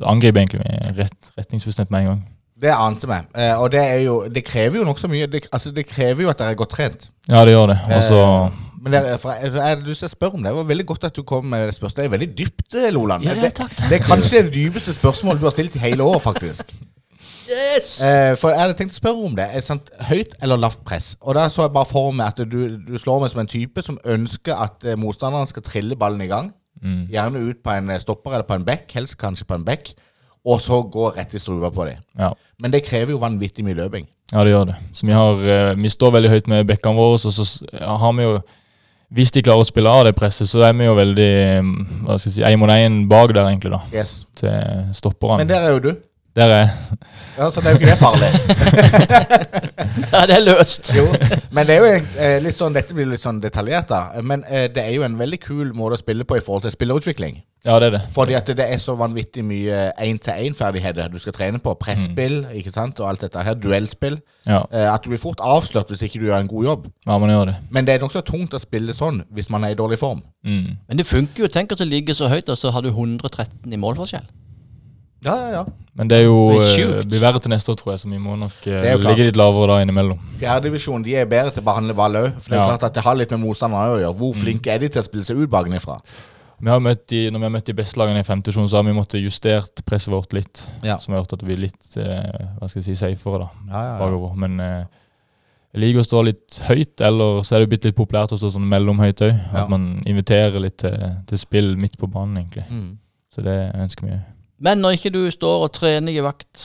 Da 0.00 0.08
angriper 0.08 0.40
egentlig 0.40 0.64
med 0.64 0.96
rett, 0.96 1.30
retningsbestemt 1.36 1.90
med 1.92 2.00
en 2.00 2.06
gang. 2.08 2.20
Det 2.60 2.72
ante 2.76 3.08
vi. 3.08 3.16
Eh, 3.40 3.54
og 3.60 3.70
det, 3.72 3.80
er 3.80 4.00
jo, 4.04 4.16
det 4.28 4.42
krever 4.44 4.80
jo 4.82 4.84
nokså 4.84 5.08
mye. 5.08 5.26
Det, 5.32 5.46
altså, 5.52 5.70
det 5.72 5.86
krever 5.88 6.26
jo 6.26 6.28
at 6.32 6.38
dere 6.42 6.52
er 6.52 6.58
godt 6.60 6.74
trent. 6.76 7.06
Ja, 7.30 7.44
det 7.48 7.54
gjør 7.54 7.72
det. 7.74 7.78
Og 7.96 8.02
så 8.04 8.18
Eh, 8.80 8.84
men 8.84 8.92
det, 8.94 9.00
er- 9.10 9.18
for 9.20 9.32
jeg, 9.36 9.78
til 9.84 9.92
å 9.92 10.08
spørre 10.08 10.34
om 10.38 10.40
det. 10.44 10.48
Det 10.52 10.56
var 10.56 10.68
veldig 10.70 10.84
godt 10.88 11.02
at 11.04 11.16
du 11.16 11.22
kom 11.28 11.44
med 11.52 11.66
det 11.68 11.74
spørsmålet. 11.76 11.96
Det 12.00 12.04
er 12.08 12.14
veldig 12.14 12.28
dypt, 12.38 12.74
eh, 12.80 12.90
Loland. 12.96 13.24
Ja, 13.24 13.34
ja, 13.34 13.42
det, 13.44 13.50
takk, 13.58 13.74
takk. 13.76 13.90
det 13.90 13.98
er 13.98 14.06
kanskje 14.06 14.40
det 14.46 14.54
dypeste 14.54 14.94
spørsmålet 14.96 15.40
du 15.42 15.44
har 15.44 15.52
stilt 15.52 15.76
i 15.76 15.82
hele 15.82 16.02
år, 16.02 16.16
faktisk. 16.24 16.72
Yes! 17.50 18.00
Eh, 18.02 18.36
for 18.40 18.54
jeg 18.54 18.60
hadde 18.62 18.76
tenkt 18.78 18.94
å 18.94 19.00
spørre 19.00 19.26
om 19.26 19.34
det. 19.36 19.44
Er 19.50 19.58
det 19.60 19.66
sant, 19.66 19.90
høyt 20.08 20.36
eller 20.40 20.60
lavt 20.60 20.80
press? 20.86 21.10
Og 21.20 21.34
da 21.36 21.48
så 21.52 21.66
jeg 21.66 21.74
bare 21.74 21.88
for 21.90 22.12
meg 22.16 22.30
at 22.30 22.44
du, 22.48 22.60
du 22.78 22.94
slår 23.00 23.24
meg 23.24 23.32
som 23.32 23.42
en 23.42 23.50
type 23.50 23.82
som 23.84 23.98
ønsker 24.04 24.54
at 24.54 24.86
eh, 24.86 24.96
motstanderen 25.00 25.50
skal 25.50 25.66
trille 25.66 25.98
ballen 25.98 26.22
i 26.24 26.30
gang. 26.30 26.52
mm. 26.82 27.08
Gjerne 27.12 27.42
ut 27.50 27.60
på 27.64 27.74
en 27.74 27.90
eh, 27.90 28.00
stopper 28.00 28.36
eller 28.38 28.46
på 28.48 28.56
en 28.56 28.64
bekk, 28.68 28.86
helst 28.96 29.18
kanskje 29.20 29.48
på 29.50 29.58
en 29.58 29.66
bekk. 29.66 29.92
Og 30.44 30.60
så 30.62 30.80
gå 30.88 31.10
rett 31.16 31.34
i 31.34 31.40
strupa 31.40 31.70
på 31.74 31.84
dem. 31.90 32.00
Ja. 32.18 32.32
Men 32.60 32.72
det 32.72 32.84
krever 32.86 33.14
jo 33.14 33.20
vanvittig 33.20 33.64
mye 33.66 33.76
løping. 33.76 34.06
Ja, 34.30 34.44
det 34.46 34.54
gjør 34.54 34.70
det. 34.70 34.78
Så 34.94 35.06
vi, 35.06 35.12
har, 35.12 35.42
eh, 35.42 35.74
vi 35.76 35.90
står 35.90 36.14
veldig 36.16 36.30
høyt 36.30 36.48
med 36.50 36.66
bekkene 36.68 36.96
våre, 36.96 37.18
og 37.18 37.34
så 37.34 37.46
har 37.82 38.16
vi 38.18 38.26
jo 38.28 38.40
Hvis 39.10 39.32
de 39.34 39.40
klarer 39.42 39.58
å 39.58 39.66
spille 39.66 39.90
av 39.90 40.04
det 40.06 40.12
presset, 40.14 40.46
så 40.46 40.60
er 40.62 40.74
vi 40.78 40.84
jo 40.86 40.92
veldig 40.94 41.32
mm, 41.66 41.70
hva 42.06 42.14
skal 42.14 42.28
jeg 42.28 42.34
si, 42.36 42.42
én 42.46 42.60
mot 42.62 42.70
én 42.70 43.08
bak 43.10 43.32
der, 43.34 43.48
egentlig, 43.48 43.72
da. 43.74 43.80
Yes. 43.90 44.12
Til 44.38 44.84
stopperne. 44.94 45.40
Men 45.40 45.48
der 45.50 45.64
er 45.66 45.72
jo 45.74 45.80
du. 45.88 45.88
Der 46.36 46.52
er 46.54 46.68
Ja, 47.38 47.48
så 47.50 47.60
det 47.60 47.66
er 47.66 47.74
jo 47.74 47.78
ikke 47.80 47.90
det 47.90 47.98
farlig. 47.98 48.30
Ja, 50.12 50.24
det 50.26 50.34
er 50.36 50.42
løst. 50.44 50.90
Jo, 50.96 51.04
men 51.54 51.66
det 51.66 51.74
er 51.76 51.80
jo 51.80 51.88
eh, 52.20 52.36
litt 52.42 52.56
sånn, 52.56 52.74
dette 52.74 52.94
blir 52.94 53.06
litt 53.10 53.22
sånn 53.22 53.38
detaljert, 53.42 53.88
da. 53.90 54.20
Men 54.26 54.42
eh, 54.48 54.66
det 54.72 54.82
er 54.82 54.94
jo 54.96 55.04
en 55.06 55.16
veldig 55.18 55.38
kul 55.42 55.70
måte 55.76 55.96
å 55.98 56.00
spille 56.00 56.26
på 56.28 56.36
i 56.38 56.42
forhold 56.44 56.64
til 56.66 56.74
spillerutvikling. 56.74 57.38
Ja, 57.66 57.76
det 57.82 57.90
er 57.90 57.94
det. 57.98 58.00
Fordi 58.14 58.34
at 58.38 58.48
det 58.56 58.66
er 58.72 58.80
så 58.80 58.94
vanvittig 58.98 59.42
mye 59.46 59.90
én-til-én-ferdigheter 60.00 61.10
du 61.12 61.18
skal 61.22 61.34
trene 61.36 61.60
på. 61.62 61.74
Presspill 61.80 62.42
ikke 62.56 62.72
sant, 62.74 63.00
og 63.02 63.10
alt 63.10 63.24
dette 63.26 63.44
her. 63.46 63.58
Duellspill. 63.60 64.20
Ja, 64.48 64.62
Eh, 64.70 64.86
at 64.88 65.04
du 65.04 65.10
blir 65.12 65.20
fort 65.20 65.40
avslørt 65.44 65.90
hvis 65.92 66.02
ikke 66.06 66.20
du 66.22 66.28
gjør 66.30 66.40
en 66.40 66.50
god 66.50 66.64
jobb. 66.64 66.86
ja 67.06 67.18
man 67.18 67.30
gjør 67.30 67.50
det. 67.52 67.56
Men 67.70 67.86
det 67.86 67.94
er 67.94 68.04
nokså 68.04 68.22
tungt 68.26 68.54
å 68.56 68.60
spille 68.62 68.94
sånn 68.96 69.22
hvis 69.30 69.50
man 69.50 69.64
er 69.64 69.74
i 69.74 69.78
dårlig 69.78 69.98
form. 70.00 70.22
Mm. 70.46 70.76
Men 70.88 70.96
det 71.00 71.06
funker 71.06 71.44
jo. 71.44 71.48
Tenk 71.52 71.72
at 71.72 71.78
du 71.82 71.84
ligger 71.88 72.14
så 72.14 72.28
høyt, 72.32 72.48
og 72.48 72.58
så 72.58 72.70
har 72.72 72.82
du 72.82 72.88
113 72.90 73.72
i 73.72 73.80
målforskjell. 73.80 74.26
Ja, 75.24 75.34
ja, 75.36 75.48
ja. 75.52 75.64
Men 76.00 76.08
det 76.08 76.16
er 76.20 76.24
jo 76.24 76.36
Det 76.56 76.78
eh, 76.80 77.02
blir 77.04 77.20
verre 77.20 77.40
til 77.44 77.50
neste 77.52 77.68
år, 77.72 77.76
tror 77.76 77.92
jeg, 77.92 78.00
så 78.00 78.08
vi 78.08 78.16
må 78.22 78.36
nok 78.40 78.66
eh, 78.66 78.80
Det 78.86 78.92
ligge 79.04 79.26
litt 79.28 79.36
lavere 79.36 79.66
da 79.74 79.78
innimellom. 79.84 80.18
Fjerdedivisjon 80.40 81.02
de 81.04 81.14
er 81.20 81.26
bedre 81.28 81.50
til 81.52 81.60
å 81.60 81.66
behandle 81.66 81.96
ball 81.98 82.16
òg. 82.22 82.28
For 82.40 82.50
det 82.54 82.56
er 82.58 82.62
Ja. 82.62 82.68
klart 82.70 82.84
at 82.88 82.94
det 82.94 83.02
har 83.04 83.14
litt 83.20 83.30
med 83.36 83.40
motstanderne 83.44 83.96
å 83.96 84.00
gjøre. 84.00 84.14
Hvor 84.16 84.34
Mm. 84.34 84.40
flinke 84.40 84.72
er 84.72 84.78
de 84.78 84.88
til 84.88 85.02
å 85.02 85.04
spille 85.04 85.24
seg 85.24 85.36
ut 85.42 85.50
bakenfra? 85.50 85.98
Vi 86.62 86.68
har 86.68 86.80
møtt 86.80 87.06
de, 87.08 87.30
når 87.30 87.38
vi 87.38 87.44
har 87.44 87.50
møtt 87.58 87.64
de 87.66 87.72
beste 87.74 87.96
lagene 88.00 88.20
i 88.20 88.22
femtesjon, 88.22 88.68
så 88.68 88.76
har 88.76 88.82
vi 88.84 88.92
måttet 88.92 89.22
justert 89.24 89.84
presset 89.84 90.12
vårt 90.12 90.32
litt. 90.32 90.66
Ja. 90.82 90.96
Som 90.98 91.14
har 91.14 91.22
gjort 91.22 91.32
at 91.34 91.42
vi 91.42 91.52
er 91.52 91.62
litt 91.66 91.96
eh, 91.96 92.56
hva 92.58 92.68
skal 92.68 92.82
jeg 92.82 92.84
si, 92.84 92.94
safere 93.04 93.38
da, 93.44 93.50
Ja, 93.68 93.82
ja, 93.82 93.92
ja. 93.92 93.98
bakover. 93.98 94.34
Men 94.36 94.60
eh, 94.60 94.84
jeg 95.74 95.80
liker 95.84 96.00
å 96.00 96.08
stå 96.08 96.24
litt 96.24 96.60
høyt, 96.68 97.00
eller 97.00 97.42
så 97.42 97.56
er 97.56 97.60
det 97.60 97.68
blitt 97.70 97.84
litt 97.84 97.96
populært 97.96 98.32
å 98.32 98.38
stå 98.40 98.50
sånn 98.56 98.68
mellomhøyt 98.68 99.20
òg. 99.20 99.40
At 99.52 99.68
man 99.68 100.02
inviterer 100.06 100.60
litt 100.60 100.78
til, 100.78 100.96
til 101.26 101.38
spill 101.38 101.76
midt 101.76 101.96
på 101.98 102.08
banen, 102.10 102.36
egentlig. 102.44 102.64
Mm. 102.70 102.98
Så 103.34 103.42
det 103.44 103.72
ønsker 103.76 104.06
vi. 104.08 104.18
Men 104.60 104.82
når 104.84 104.96
ikke 104.98 105.12
du 105.14 105.22
står 105.32 105.66
og 105.66 105.72
trener 105.76 106.12
i 106.12 106.22
vakt, 106.24 106.60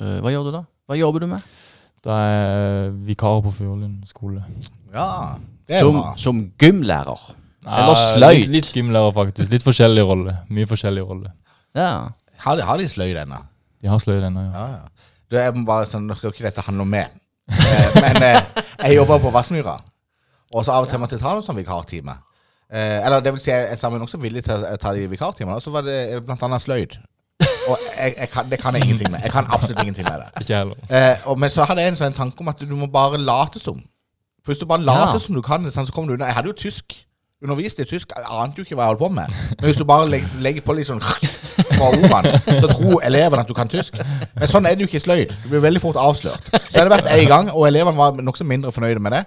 øh, 0.00 0.18
hva 0.22 0.30
gjør 0.32 0.48
du 0.48 0.52
da? 0.54 0.62
Hva 0.86 0.98
jobber 0.98 1.24
du 1.24 1.28
med? 1.32 1.42
Da 2.04 2.18
er 2.28 2.90
vikar 3.06 3.40
på 3.44 3.50
Fjordlund 3.56 4.04
skole. 4.06 4.42
ja 4.94 5.34
det 5.66 5.78
er 5.78 5.80
Som, 5.80 5.96
bra. 5.96 6.10
som 6.20 6.40
gymlærer. 6.60 7.22
Eller 7.64 7.94
Ja, 7.96 8.08
sløyd. 8.18 8.42
Litt, 8.42 8.50
litt 8.52 8.72
gymlærer, 8.76 9.14
faktisk. 9.16 9.48
Litt 9.50 9.64
forskjellig 9.64 10.02
rolle. 10.04 10.34
Mye 10.52 10.68
forskjellig 10.68 11.04
rolle. 11.08 11.30
Ja. 11.74 12.10
Har 12.44 12.56
de, 12.60 12.62
har 12.68 12.76
de 12.76 12.88
sløyd 12.92 13.16
ennå? 13.22 13.38
De 13.80 13.88
har 13.88 13.98
sløyd 14.02 14.26
ennå, 14.28 14.42
ja. 14.44 14.52
Ja, 14.52 14.66
ja. 14.74 15.08
Du, 15.30 15.38
jeg 15.40 15.54
må 15.56 15.64
bare 15.64 15.86
sånn, 15.88 16.04
Nå 16.06 16.14
skal 16.18 16.28
jo 16.28 16.34
ikke 16.36 16.44
dette 16.44 16.60
handle 16.66 16.84
om 16.84 16.90
meg, 16.92 17.08
eh, 17.48 17.96
men 18.04 18.20
eh, 18.28 18.36
jeg 18.84 18.98
jobber 18.98 19.22
på 19.24 19.32
Vassmyra. 19.32 19.78
Og 20.52 20.66
så 20.68 20.74
av 20.76 20.84
og 20.84 20.90
til 20.92 21.00
måtte 21.00 21.16
jeg 21.16 21.24
ta 21.24 21.32
noen 21.32 21.42
sånn 21.46 21.56
vikartime. 21.56 22.18
Eh, 22.68 23.00
eller 23.06 23.24
det 23.24 23.32
vil 23.32 23.40
si, 23.42 23.48
jeg, 23.50 23.64
jeg 23.64 23.78
er 23.78 23.80
sammen 23.80 24.04
også 24.04 24.20
villig 24.20 24.44
til 24.44 24.60
å 24.60 24.76
ta 24.76 24.92
de 24.94 25.08
vikartimene. 25.10 25.56
Og 25.56 25.64
så 25.64 25.72
var 25.72 25.88
det 25.88 25.96
eh, 26.12 26.20
blant 26.20 26.44
annet 26.44 26.62
sløyd. 26.62 26.98
Og 27.68 27.78
jeg, 27.96 28.14
jeg 28.18 28.28
kan, 28.32 28.50
det 28.50 28.58
kan 28.60 28.74
jeg 28.76 28.84
ingenting 28.84 29.10
med. 29.10 29.20
Jeg 29.24 29.32
kan 29.32 29.46
absolutt 29.50 29.80
ingenting 29.82 30.06
med 30.08 30.20
det. 30.24 30.28
Ikke 30.44 30.56
heller. 30.58 30.76
Eh, 30.90 31.16
og, 31.30 31.38
men 31.40 31.50
så 31.50 31.64
hadde 31.68 31.80
jeg 31.84 31.94
en 31.94 32.00
sånn 32.02 32.16
tanke 32.16 32.40
om 32.44 32.48
at 32.52 32.60
du 32.60 32.74
må 32.76 32.86
bare 32.92 33.18
late 33.18 33.60
som. 33.62 33.78
For 34.44 34.52
hvis 34.52 34.60
du 34.60 34.66
bare 34.68 34.84
later 34.84 35.16
Ja. 35.16 35.22
som 35.24 35.34
du 35.34 35.42
kan 35.42 35.64
sånn, 35.70 35.86
så 35.88 35.92
kommer 35.92 36.08
du 36.12 36.18
unna. 36.18 36.26
Jeg 36.28 36.34
hadde 36.40 36.52
jo 36.52 36.56
tysk. 36.58 36.98
Undervist 37.44 37.80
i 37.80 37.84
tysk. 37.84 38.12
Jeg 38.16 38.24
ante 38.30 38.60
jo 38.60 38.64
ikke 38.64 38.76
hva 38.76 38.86
jeg 38.86 38.94
holdt 38.94 39.02
på 39.04 39.08
med. 39.12 39.32
Men 39.60 39.64
hvis 39.68 39.76
du 39.80 39.84
bare 39.88 40.08
legger, 40.08 40.28
legger 40.44 40.64
på 40.64 40.72
litt 40.76 40.88
sånn 40.88 41.00
fra 41.74 41.88
ordene, 41.90 42.38
så 42.60 42.68
tror 42.70 43.02
elevene 43.04 43.42
at 43.44 43.48
du 43.50 43.54
kan 43.56 43.68
tysk. 43.68 43.96
Men 44.34 44.48
sånn 44.48 44.64
er 44.68 44.76
det 44.76 44.84
jo 44.86 44.88
ikke 44.88 45.00
i 45.00 45.04
sløyd. 45.04 45.34
Du 45.44 45.48
blir 45.52 45.64
veldig 45.64 45.82
fort 45.82 45.96
avslørt. 46.00 46.48
Så 46.52 46.60
jeg 46.72 46.82
hadde 46.84 46.92
vært 46.94 47.10
en 47.12 47.28
gang, 47.28 47.50
og 47.52 47.66
elevene 47.68 47.96
var 47.98 48.20
nokså 48.24 48.46
mindre 48.48 48.72
fornøyde 48.72 49.00
med 49.04 49.12
det. 49.18 49.24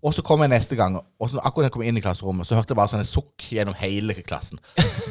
Og 0.00 0.14
så 0.16 0.22
kom 0.24 0.40
jeg 0.40 0.48
neste 0.48 0.76
gang, 0.78 0.94
og 0.96 1.28
så 1.30 1.42
akkurat 1.44 1.68
jeg 1.68 1.72
kom 1.74 1.82
inn 1.84 1.98
i 2.00 2.00
klasserommet, 2.00 2.46
så 2.48 2.56
hørte 2.56 2.72
jeg 2.72 2.78
bare 2.78 2.88
sånne 2.88 3.04
sukk 3.04 3.50
gjennom 3.52 3.76
hele 3.76 4.14
klassen. 4.24 4.60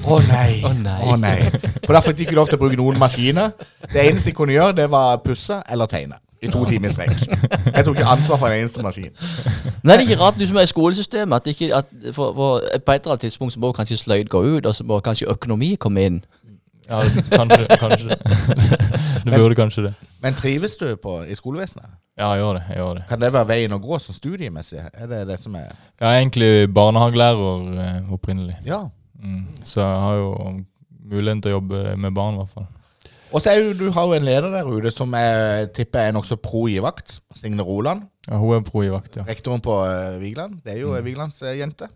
Å 0.01 0.17
nei, 0.25 0.63
Å 0.65 0.71
nei. 0.73 1.01
Oh, 1.05 1.13
nei. 1.19 1.35
For 1.83 1.93
da 1.93 2.01
fikk 2.01 2.17
de 2.17 2.25
ikke 2.25 2.37
lov 2.39 2.49
til 2.49 2.57
å 2.57 2.63
bruke 2.63 2.79
noen 2.79 2.97
maskiner. 3.01 3.53
Det 3.85 4.01
eneste 4.01 4.31
de 4.31 4.35
kunne 4.39 4.55
gjøre, 4.55 4.73
det 4.81 4.87
var 4.89 5.21
pusse 5.21 5.59
eller 5.69 5.89
tegne. 5.91 6.17
I 6.41 6.47
to 6.47 6.63
timer 6.65 6.87
i 6.87 6.93
strekk. 6.95 7.19
Jeg 7.75 7.83
tok 7.85 7.97
ikke 7.97 8.07
ansvar 8.07 8.39
for 8.39 8.47
en 8.47 8.61
eneste 8.63 8.81
maskin. 8.81 9.11
Men 9.83 9.91
er 9.91 9.99
det 9.99 10.05
ikke 10.07 10.21
rart 10.21 10.37
du 10.39 10.45
som 10.47 10.57
er 10.57 10.65
i 10.65 10.71
skolesystemet, 10.71 11.35
at, 11.35 11.47
ikke, 11.51 11.67
at 11.75 11.89
for, 12.15 12.31
for 12.33 12.63
på 12.63 12.95
et 12.95 13.01
eller 13.03 13.13
annet 13.13 13.25
tidspunkt 13.27 13.53
så 13.53 13.59
må 13.59 13.73
kanskje 13.75 13.97
sløyd 13.99 14.31
gå 14.31 14.41
ut, 14.47 14.65
og 14.65 14.75
så 14.75 14.87
må 14.87 15.01
kanskje 15.03 15.27
økonomi 15.29 15.73
komme 15.75 16.05
inn? 16.07 16.21
Ja, 16.89 17.03
kanskje. 17.29 17.67
kanskje. 17.83 18.15
Det 19.33 19.41
burde 19.41 19.57
kanskje 19.57 19.85
det. 19.87 19.93
Men 20.23 20.37
trives 20.37 20.77
du 20.79 20.87
på, 21.01 21.19
i 21.25 21.35
skolevesenet? 21.37 21.91
Ja, 22.19 22.33
jeg 22.33 22.41
gjør 22.43 22.57
det. 22.57 22.63
jeg 22.69 22.81
gjør 22.81 22.97
det. 22.97 23.03
Kan 23.09 23.21
det 23.21 23.29
være 23.33 23.47
veien 23.53 23.75
å 23.75 23.79
gå 23.79 23.99
sånn 24.03 24.17
studiemessig? 24.17 24.81
Er 24.91 25.07
det 25.07 25.21
det 25.29 25.37
som 25.39 25.55
er 25.55 25.69
Jeg 25.69 26.07
er 26.07 26.17
egentlig 26.17 26.51
barnehagelærer 26.75 27.79
eh, 27.85 28.11
opprinnelig. 28.11 28.57
Ja. 28.67 28.81
Mm. 29.19 29.45
Så 29.63 29.79
jeg 29.83 30.03
har 30.03 30.19
jo 30.19 30.33
muligheten 31.09 31.45
til 31.45 31.53
å 31.53 31.57
jobbe 31.59 31.95
med 31.95 32.15
barn, 32.17 32.35
i 32.35 32.43
hvert 32.43 32.57
fall. 32.57 32.67
Og 33.29 33.43
så 33.43 33.51
er 33.51 33.61
jo, 33.61 33.73
du 33.77 33.91
har 33.93 34.07
jo 34.09 34.17
en 34.17 34.25
leder 34.25 34.49
der 34.51 34.67
ute 34.67 34.91
som 34.91 35.13
jeg 35.13 35.69
tipper 35.77 36.09
er 36.09 36.15
nokså 36.15 36.39
pro 36.41 36.65
i 36.67 36.79
vakt. 36.81 37.19
Signe 37.37 37.63
Roland. 37.65 38.07
Ja, 38.27 38.39
hun 38.41 38.57
er 38.57 38.65
pro 38.65 38.81
i 38.83 38.89
vakt, 38.91 39.19
ja. 39.19 39.25
Rektoren 39.27 39.61
på 39.61 39.75
uh, 39.85 40.17
Vigeland. 40.21 40.59
Det 40.65 40.73
er 40.75 40.81
jo 40.81 40.95
mm. 40.95 41.03
Vigelands 41.05 41.41
eh, 41.45 41.59
jente. 41.61 41.89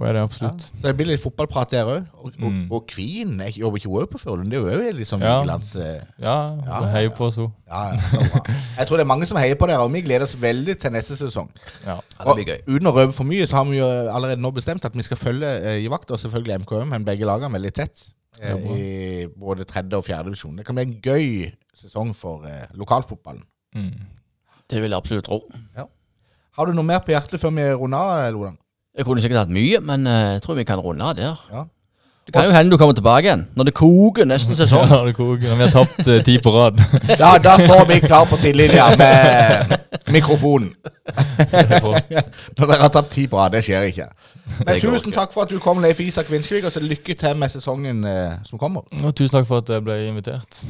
Hun 0.00 0.08
er 0.08 0.12
det 0.16 0.20
Ja. 0.40 0.48
Så 0.56 0.80
det 0.86 0.92
blir 0.96 1.06
litt 1.10 1.20
fotballprat 1.20 1.70
der 1.74 1.84
òg. 1.84 2.06
Og, 2.16 2.30
og, 2.40 2.52
Mm. 2.52 2.72
og 2.72 2.86
Queen 2.88 3.34
jeg 3.44 3.58
jobber 3.60 3.76
ikke 3.78 3.90
hun 3.92 4.00
òg 4.02 4.06
på 4.14 4.18
Fjordlund? 4.22 4.50
Det 4.50 4.56
er 4.56 4.62
jo 4.62 4.70
òg 4.90 4.94
liksom 4.96 5.20
Ja. 5.20 5.34
Vigelands 5.42 5.74
eh, 5.76 6.00
Ja, 6.18 6.36
Ja, 6.66 6.78
heier 6.94 7.10
på 7.12 7.26
oss, 7.26 7.36
hun. 7.36 7.52
Ja, 7.68 7.82
ja, 7.92 7.98
så 7.98 8.18
bra. 8.32 8.40
Jeg 8.78 8.86
tror 8.88 8.96
det 8.96 9.04
er 9.04 9.10
mange 9.12 9.26
som 9.28 9.36
heier 9.36 9.54
på 9.60 9.66
dere, 9.68 9.82
og 9.84 9.92
vi 9.92 10.00
gleder 10.02 10.22
oss 10.24 10.34
veldig 10.40 10.78
til 10.80 10.90
neste 10.90 11.16
sesong. 11.20 11.50
Ja. 11.84 11.98
Og 12.24 12.38
uten 12.66 12.86
å 12.88 12.94
røpe 12.96 13.12
for 13.12 13.24
mye, 13.28 13.44
så 13.46 13.56
har 13.60 13.64
vi 13.68 13.76
jo 13.78 13.84
allerede 13.86 14.40
nå 14.40 14.50
bestemt 14.56 14.84
at 14.88 14.96
vi 14.96 15.02
skal 15.02 15.16
følge 15.20 15.46
eh, 15.62 15.84
i 15.84 15.88
vakt, 15.92 16.10
og 16.10 16.18
selvfølgelig 16.18 16.60
MKM, 16.64 16.88
men 16.88 17.04
begge 17.04 17.28
lagene 17.28 17.52
veldig 17.52 17.72
tett. 17.74 18.06
eh, 18.40 18.56
I 18.56 19.26
både 19.38 19.64
tredje 19.68 19.94
og 19.98 20.04
fjerde 20.04 20.30
divisjon. 20.30 20.56
Det 20.56 20.64
kan 20.64 20.74
bli 20.74 20.82
en 20.88 20.96
gøy 21.02 21.52
sesong 21.76 22.14
for 22.16 22.46
eh, 22.48 22.66
lokalfotballen. 22.74 23.44
Mm. 23.76 23.92
Det 24.70 24.80
vil 24.80 24.90
jeg 24.90 24.96
absolutt 24.96 25.24
tro. 25.26 25.42
Har 26.56 26.66
du 26.66 26.72
noe 26.72 26.84
mer 26.84 26.98
på 27.04 27.12
hjertet 27.12 27.40
før 27.40 27.50
vi 27.54 27.62
runder 27.74 27.98
av, 27.98 28.32
Lodan? 28.34 28.56
Jeg 29.00 29.06
kunne 29.08 29.22
sikkert 29.24 29.46
hatt 29.46 29.52
mye, 29.52 29.78
men 29.80 30.02
eh, 30.04 30.32
jeg 30.34 30.42
tror 30.44 30.58
vi 30.58 30.64
kan 30.68 30.80
runde 30.84 31.04
av 31.04 31.14
der. 31.16 31.38
Ja. 31.48 31.62
Det 32.26 32.34
kan 32.34 32.44
jo 32.44 32.50
hende 32.52 32.70
du 32.70 32.76
kommer 32.76 32.94
tilbake 32.94 33.24
igjen, 33.26 33.46
når 33.56 33.64
det 33.64 33.72
koker 33.74 34.26
nesten 34.28 34.54
sesong. 34.54 34.84
Ja, 34.92 34.98
det 35.06 35.14
koker. 35.16 35.54
Vi 35.56 35.62
har 35.62 35.70
tapt 35.72 36.08
uh, 36.08 36.18
ti 36.22 36.36
på 36.38 36.52
rad. 36.52 36.82
Ja, 37.22 37.30
da 37.42 37.56
står 37.58 37.88
vi 37.88 37.96
klar 38.04 38.28
på 38.28 38.36
sidelinja 38.36 38.90
med 39.00 39.72
mikrofonen. 40.12 40.74
Når 42.58 42.66
dere 42.66 42.78
har 42.82 42.92
tapt 42.92 43.10
ti 43.16 43.24
på 43.26 43.40
rad, 43.40 43.56
det 43.56 43.64
skjer 43.64 43.88
ikke. 43.88 44.10
Men 44.60 44.68
går 44.68 44.84
tusen 44.84 45.08
ikke. 45.08 45.16
takk 45.16 45.32
for 45.32 45.46
at 45.48 45.50
du 45.50 45.58
kom, 45.64 45.80
Leif 45.80 46.04
Isak 46.04 46.30
Vindsvik, 46.30 46.68
og 46.68 46.76
så 46.76 46.84
lykke 46.84 47.16
til 47.18 47.40
med 47.40 47.48
sesongen 47.56 48.04
eh, 48.04 48.36
som 48.44 48.60
kommer. 48.62 48.84
Og 49.00 49.16
tusen 49.16 49.40
takk 49.40 49.48
for 49.48 49.64
at 49.64 49.74
jeg 49.74 49.88
ble 49.88 49.98
invitert. 50.12 50.62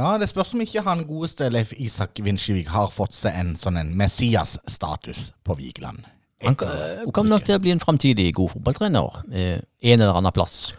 Ja, 0.00 0.14
det 0.18 0.28
spørs 0.30 0.54
om 0.56 0.62
ikke 0.64 0.80
han 0.86 1.02
godeste 1.04 1.50
Leif 1.52 1.74
Isak 1.76 2.16
Vinskjevik 2.24 2.70
har 2.72 2.88
fått 2.94 3.12
seg 3.18 3.36
en 3.36 3.50
sånn 3.60 3.76
en 3.80 3.90
Messias-status 4.00 5.26
på 5.44 5.56
Vigeland. 5.58 6.06
Han 6.42 6.54
kan- 6.56 7.10
kommer 7.12 7.34
nok 7.36 7.44
til 7.44 7.58
å 7.58 7.60
bli 7.60 7.70
en 7.74 7.82
framtidig 7.82 8.32
god 8.34 8.50
fotballtrener. 8.54 9.24
eh, 9.32 9.60
En 9.82 10.00
eller 10.00 10.14
annen 10.16 10.32
plass. 10.32 10.72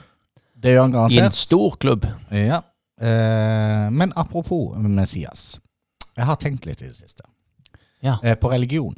Det 0.60 0.74
gjør 0.76 0.82
han 0.82 0.92
garantert. 0.92 1.18
I 1.22 1.26
en 1.26 1.32
stor 1.32 1.78
klubb. 1.78 2.06
Ja. 2.32 2.62
Eh, 3.00 3.90
men 3.92 4.14
apropos 4.16 4.76
Messias. 4.78 5.60
Jeg 6.18 6.26
har 6.26 6.36
tenkt 6.36 6.66
litt 6.66 6.82
i 6.82 6.88
det 6.88 6.96
siste. 6.98 7.22
Ja. 8.04 8.18
Eh, 8.24 8.36
på 8.36 8.50
religion. 8.52 8.96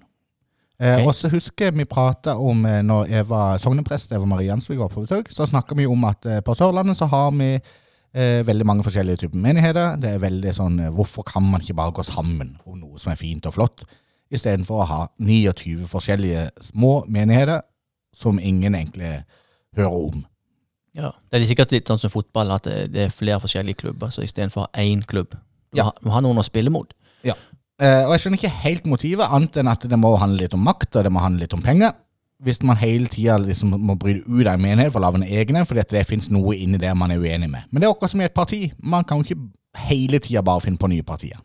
Okay. 0.80 1.06
Og 1.06 1.14
så 1.16 1.30
husker 1.30 1.66
jeg 1.66 1.76
vi 1.78 1.86
prata 1.86 2.36
om 2.38 2.64
når 2.64 3.08
jeg 3.08 3.28
var 3.30 3.58
sogneprest 3.58 4.12
Eva 4.12 4.26
Marie 4.26 4.48
Jansvik 4.50 4.80
var 4.80 4.90
på 4.90 5.06
besøk, 5.06 5.30
så 5.32 5.46
snakka 5.48 5.76
vi 5.78 5.86
om 5.86 6.04
at 6.06 6.26
eh, 6.26 6.40
på 6.42 6.56
Sørlandet 6.56 6.98
så 6.98 7.08
har 7.08 7.32
vi 7.32 7.62
eh, 8.14 8.42
veldig 8.48 8.66
mange 8.70 8.84
forskjellige 8.86 9.24
typer 9.24 9.42
menigheter. 9.44 9.96
Det 10.02 10.10
er 10.16 10.22
veldig 10.24 10.54
sånn 10.56 10.80
eh, 10.80 10.92
Hvorfor 10.94 11.26
kan 11.28 11.44
man 11.44 11.62
ikke 11.62 11.76
bare 11.78 11.94
gå 11.98 12.04
sammen 12.08 12.56
om 12.66 12.80
noe 12.80 13.00
som 13.02 13.12
er 13.14 13.20
fint 13.20 13.46
og 13.50 13.54
flott, 13.58 13.86
istedenfor 14.34 14.82
å 14.84 14.88
ha 14.90 15.00
29 15.22 15.88
forskjellige 15.92 16.48
små 16.72 17.04
menigheter 17.08 17.62
som 18.16 18.40
ingen 18.40 18.76
egentlig 18.78 19.24
hører 19.78 19.98
om? 20.12 20.24
Ja. 20.94 21.10
Det 21.32 21.40
er 21.42 21.48
sikkert 21.50 21.72
litt 21.74 21.90
sånn 21.90 21.98
som 22.02 22.12
fotball, 22.14 22.52
at 22.54 22.68
det, 22.70 22.92
det 22.94 23.08
er 23.08 23.14
flere 23.14 23.40
forskjellige 23.42 23.80
klubber, 23.82 24.12
så 24.14 24.22
istedenfor 24.26 24.68
én 24.78 25.02
klubb. 25.10 25.34
Du 25.74 25.80
Ja. 25.82 25.92
må 26.06 26.12
ha 26.14 26.22
noen 26.22 26.38
å 26.38 26.46
spille 26.46 26.70
mot. 26.70 26.94
Ja. 27.26 27.34
Eh, 27.82 28.04
og 28.06 28.12
jeg 28.14 28.22
skjønner 28.22 28.38
ikke 28.38 28.60
helt 28.62 28.86
motivet, 28.86 29.26
annet 29.34 29.58
enn 29.58 29.68
at 29.72 29.82
det 29.90 29.98
må 29.98 30.12
handle 30.22 30.44
litt 30.46 30.54
om 30.54 30.62
makt, 30.64 30.96
og 30.96 31.04
det 31.08 31.12
må 31.12 31.20
handle 31.24 31.42
litt 31.48 31.54
om 31.58 31.62
penger. 31.66 31.96
Hvis 32.44 32.60
man 32.64 32.76
hele 32.78 33.08
tida 33.08 33.38
liksom 33.40 33.70
må 33.80 33.96
bryte 33.96 34.26
ut 34.28 34.48
av 34.48 34.54
en 34.58 34.62
menighet 34.62 34.92
for 34.92 35.00
å 35.00 35.06
lage 35.06 35.22
en 35.22 35.24
egen 35.24 35.56
en, 35.56 35.66
fordi 35.66 35.82
det 35.90 36.06
fins 36.10 36.30
noe 36.30 36.56
inni 36.58 36.78
der 36.78 36.94
man 36.94 37.12
er 37.12 37.22
uenig 37.24 37.50
med. 37.50 37.64
Men 37.72 37.82
det 37.82 37.88
er 37.88 37.94
akkurat 37.94 38.12
som 38.12 38.22
i 38.22 38.26
et 38.28 38.34
parti. 38.36 38.72
Man 38.84 39.04
kan 39.08 39.22
jo 39.22 39.24
ikke 39.24 39.88
hele 39.88 40.20
tida 40.20 40.42
bare 40.44 40.62
finne 40.62 40.78
på 40.78 40.88
nye 40.92 41.04
partier. 41.04 41.40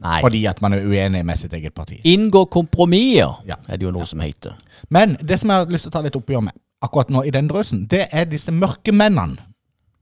Nei. 0.00 0.20
fordi 0.24 0.46
at 0.48 0.62
man 0.64 0.72
er 0.72 0.80
uenig 0.88 1.20
med 1.28 1.36
sitt 1.36 1.52
eget 1.52 1.74
parti. 1.76 1.98
Inngå 2.08 2.46
kompromisser, 2.48 3.42
Ja. 3.46 3.56
er 3.68 3.76
det 3.76 3.82
jo 3.84 3.90
noe 3.90 4.06
som 4.06 4.20
heter. 4.20 4.54
Men 4.88 5.16
det 5.20 5.38
som 5.40 5.50
jeg 5.50 5.58
har 5.58 5.66
lyst 5.66 5.84
til 5.84 5.90
å 5.90 5.92
ta 5.92 6.00
litt 6.00 6.16
oppgjør 6.16 6.40
med 6.42 6.52
akkurat 6.82 7.10
nå 7.10 7.22
i 7.26 7.30
den 7.30 7.48
drøsen, 7.48 7.86
det 7.86 8.06
er 8.10 8.24
disse 8.24 8.50
mørkemennene 8.50 9.36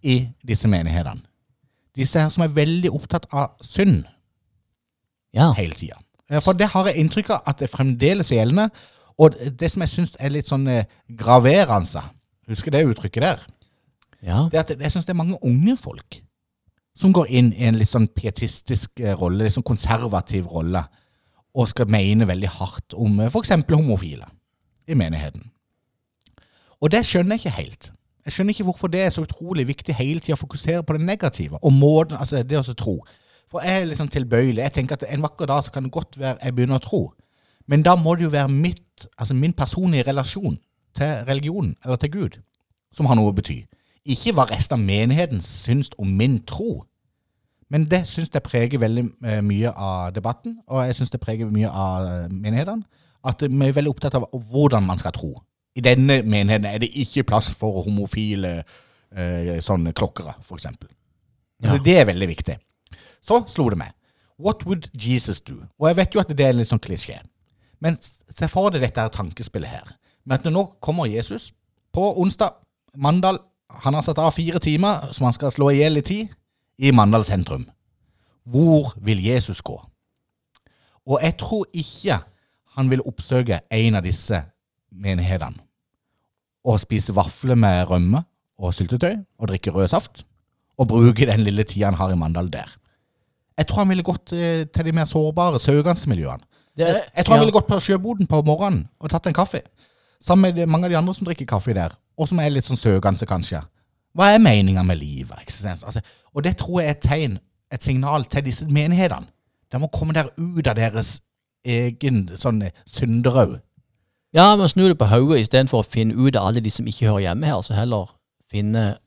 i 0.05 0.29
disse 0.47 0.69
menighetene. 0.69 1.21
Disse 1.97 2.21
her 2.21 2.29
som 2.29 2.45
er 2.45 2.49
veldig 2.55 2.93
opptatt 2.95 3.27
av 3.33 3.51
synd 3.61 4.05
Ja. 5.35 5.53
hele 5.53 5.75
tida. 5.75 5.97
For 6.43 6.53
det 6.53 6.69
har 6.69 6.87
jeg 6.87 6.97
inntrykk 6.97 7.31
av 7.31 7.43
at 7.47 7.59
det 7.59 7.71
fremdeles 7.71 8.31
er 8.33 8.37
gjeldende. 8.45 8.71
Og 9.19 9.35
det 9.35 9.71
som 9.73 9.83
jeg 9.83 9.93
syns 9.93 10.15
er 10.21 10.33
litt 10.33 10.49
sånn 10.51 10.67
eh, 10.71 10.87
graverende, 11.19 12.05
husker 12.49 12.75
det 12.75 12.87
uttrykket 12.87 13.25
der, 13.25 13.45
ja. 14.23 14.47
det 14.51 14.59
er 14.59 14.65
at 14.65 14.73
jeg 14.77 14.95
syns 14.95 15.09
det 15.09 15.15
er 15.15 15.21
mange 15.21 15.39
unge 15.47 15.77
folk 15.79 16.21
som 16.99 17.13
går 17.15 17.29
inn 17.31 17.53
i 17.55 17.67
en 17.69 17.79
litt 17.79 17.91
sånn 17.91 18.09
pietistisk 18.15 19.03
eh, 19.03 19.15
rolle, 19.19 19.45
litt 19.45 19.55
sånn 19.55 19.67
konservativ 19.67 20.49
rolle, 20.51 20.83
og 21.59 21.71
skal 21.71 21.91
mene 21.91 22.27
veldig 22.29 22.51
hardt 22.59 22.95
om 22.95 23.21
f.eks. 23.27 23.55
homofile 23.71 24.27
i 24.87 24.97
menigheten. 24.99 25.49
Og 26.79 26.93
det 26.95 27.03
skjønner 27.07 27.35
jeg 27.35 27.43
ikke 27.43 27.57
helt. 27.59 27.89
Jeg 28.29 28.35
skjønner 28.35 28.55
ikke 28.55 28.67
hvorfor 28.69 28.91
det 28.93 29.01
er 29.03 29.15
så 29.15 29.25
utrolig 29.25 29.65
viktig 29.67 29.95
hele 29.99 30.21
tida 30.21 30.37
å 30.37 30.43
fokusere 30.43 30.85
på 30.87 30.95
det 30.95 31.07
negative, 31.07 31.59
og 31.63 31.75
måten, 31.75 32.19
altså 32.21 32.43
det 32.47 32.59
å 32.59 32.67
så 32.67 32.75
tro. 32.79 32.99
For 33.49 33.65
jeg 33.65 33.81
er 33.81 33.89
liksom 33.89 34.11
tilbøyelig. 34.13 34.61
Jeg 34.61 34.75
tenker 34.75 34.99
at 34.99 35.07
en 35.09 35.25
vakker 35.25 35.49
dag 35.49 35.63
så 35.65 35.73
kan 35.73 35.87
det 35.87 35.95
godt 35.95 36.19
være 36.21 36.37
jeg 36.45 36.55
begynner 36.55 36.77
å 36.77 36.85
tro. 36.85 37.01
Men 37.69 37.85
da 37.85 37.97
må 38.01 38.15
det 38.17 38.25
jo 38.25 38.33
være 38.33 38.49
mitt, 38.49 39.07
altså 39.19 39.35
min 39.35 39.53
personlige 39.53 40.07
relasjon 40.09 40.59
til 40.97 41.25
religionen, 41.29 41.77
eller 41.85 41.97
til 41.97 42.13
Gud, 42.13 42.39
som 42.93 43.07
har 43.07 43.19
noe 43.19 43.31
å 43.31 43.37
bety. 43.37 43.61
Ikke 44.09 44.33
hva 44.33 44.47
resten 44.49 44.79
av 44.79 44.85
menigheten 44.85 45.43
syns 45.45 45.91
om 46.01 46.09
min 46.17 46.39
tro. 46.49 46.87
Men 47.69 47.85
det 47.91 48.07
syns 48.09 48.33
jeg 48.33 48.43
preger 48.43 48.81
veldig 48.81 49.05
eh, 49.25 49.43
mye 49.45 49.73
av 49.73 50.15
debatten, 50.17 50.57
og 50.67 50.87
jeg 50.87 50.97
syns 50.97 51.13
det 51.13 51.21
preger 51.21 51.53
mye 51.53 51.69
av 51.69 52.09
eh, 52.09 52.33
menighetene. 52.33 53.05
At 53.29 53.43
vi 53.45 53.67
er 53.67 53.75
veldig 53.77 53.93
opptatt 53.93 54.17
av 54.17 54.29
hvordan 54.33 54.87
man 54.87 55.01
skal 55.01 55.13
tro. 55.13 55.35
I 55.77 55.85
denne 55.85 56.23
menigheten 56.25 56.65
er 56.71 56.81
det 56.81 56.89
ikke 56.97 57.27
plass 57.29 57.51
for 57.55 57.83
homofile 57.85 58.63
eh, 58.63 59.59
sånne 59.61 59.93
klokkere, 59.93 60.39
f.eks. 60.41 60.71
Ja. 60.71 60.73
Altså, 61.69 61.83
det 61.85 61.99
er 62.01 62.09
veldig 62.09 62.29
viktig. 62.31 62.57
Så 63.21 63.43
slo 63.51 63.69
det 63.69 63.81
meg. 63.83 63.93
What 64.39 64.65
would 64.65 64.89
Jesus 64.95 65.43
do? 65.43 65.59
Og 65.79 65.91
jeg 65.91 65.99
vet 65.99 66.15
jo 66.15 66.23
at 66.23 66.31
det 66.33 66.47
er 66.47 66.55
en 66.55 66.63
litt 66.63 66.71
sånn 66.71 66.81
klisjé. 66.83 67.19
Men 67.81 67.97
se 68.01 68.49
for 68.51 68.71
deg 68.75 68.83
dette 68.83 69.01
her 69.01 69.13
tankespillet 69.15 69.71
her. 69.71 69.93
Men 70.27 70.39
at 70.39 70.49
nå 70.53 70.65
kommer 70.85 71.07
Jesus 71.07 71.53
på 71.95 72.11
onsdag. 72.21 72.57
Mandal. 72.97 73.39
Han 73.85 73.95
har 73.95 74.03
satt 74.03 74.19
av 74.19 74.33
fire 74.33 74.59
timer 74.65 75.13
som 75.13 75.27
han 75.29 75.35
skal 75.37 75.53
slå 75.53 75.71
i 75.71 75.83
hjel 75.83 76.01
i 76.01 76.03
tid, 76.03 76.29
i 76.81 76.91
Mandal 76.95 77.25
sentrum. 77.25 77.67
Hvor 78.49 78.95
vil 79.05 79.21
Jesus 79.25 79.61
gå? 79.63 79.77
Og 81.09 81.21
jeg 81.23 81.37
tror 81.41 81.67
ikke 81.77 82.19
han 82.79 82.91
vil 82.91 83.03
oppsøke 83.07 83.61
en 83.73 83.99
av 83.99 84.05
disse 84.07 84.41
menighetene 84.93 85.61
og 86.69 86.81
spise 86.83 87.15
vafler 87.17 87.57
med 87.57 87.87
rømme 87.89 88.23
og 88.59 88.75
syltetøy 88.77 89.15
og 89.39 89.49
drikke 89.49 89.73
rød 89.73 89.89
saft 89.93 90.25
og 90.79 90.89
bruke 90.91 91.27
den 91.29 91.45
lille 91.47 91.65
tida 91.65 91.89
han 91.91 91.97
har 92.01 92.13
i 92.13 92.19
Mandal 92.19 92.51
der. 92.53 92.69
Jeg 93.59 93.67
tror 93.69 93.83
han 93.85 93.89
ville 93.93 94.05
gått 94.07 94.33
eh, 94.33 94.65
til 94.71 94.85
de 94.87 94.93
mer 94.95 95.09
sårbare 95.11 95.59
søgansmiljøene. 95.61 96.43
Det- 96.43 96.58
Jeg 96.79 97.25
tror 97.25 97.35
han 97.35 97.43
ville 97.43 97.55
gått 97.55 97.67
på 97.69 97.79
sjøboden 97.83 98.29
på 98.31 98.43
morgenen 98.47 98.85
og 99.01 99.11
tatt 99.11 99.27
en 99.27 99.35
kaffe. 99.37 99.63
Sammen 100.23 100.55
med 100.55 100.67
mange 100.67 100.87
av 100.89 100.91
de 100.93 100.99
andre 100.99 101.15
som 101.15 101.27
drikker 101.27 101.47
kaffe 101.47 101.75
der, 101.75 101.93
og 102.19 102.29
som 102.29 102.39
er 102.43 102.51
litt 102.51 102.67
sånn 102.67 102.79
søkende, 102.79 103.27
kanskje. 103.27 103.61
Hva 104.19 104.33
er 104.35 104.41
meninga 104.43 104.83
med 104.87 104.99
livet? 104.99 105.39
eksistens? 105.43 105.85
Altså, 105.87 106.01
og 106.35 106.43
det 106.45 106.57
tror 106.59 106.81
jeg 106.81 106.89
er 106.89 106.97
et 106.97 107.03
tegn, 107.05 107.39
et 107.73 107.85
signal 107.85 108.25
til 108.25 108.45
disse 108.47 108.67
menighetene. 108.67 109.29
De 109.73 109.79
må 109.79 109.91
komme 109.93 110.15
der 110.17 110.31
ut 110.39 110.67
av 110.67 110.75
deres 110.79 111.19
egen 111.67 112.29
sånn 112.41 112.63
synderau. 112.89 113.59
Ja, 114.35 114.57
men 114.57 114.69
snu 114.69 114.87
det 114.89 114.99
på 115.01 115.07
hodet 115.09 115.43
istedenfor 115.45 115.83
å 115.85 115.87
finne 115.89 116.17
ut 116.17 116.37
av 116.37 116.49
alle 116.51 116.61
de 116.65 116.71
som 116.73 116.87
ikke 116.89 117.07
hører 117.09 117.29
hjemme 117.29 117.47
her, 117.49 117.61
så 117.65 117.77
heller 117.77 118.11
finne 118.51 118.99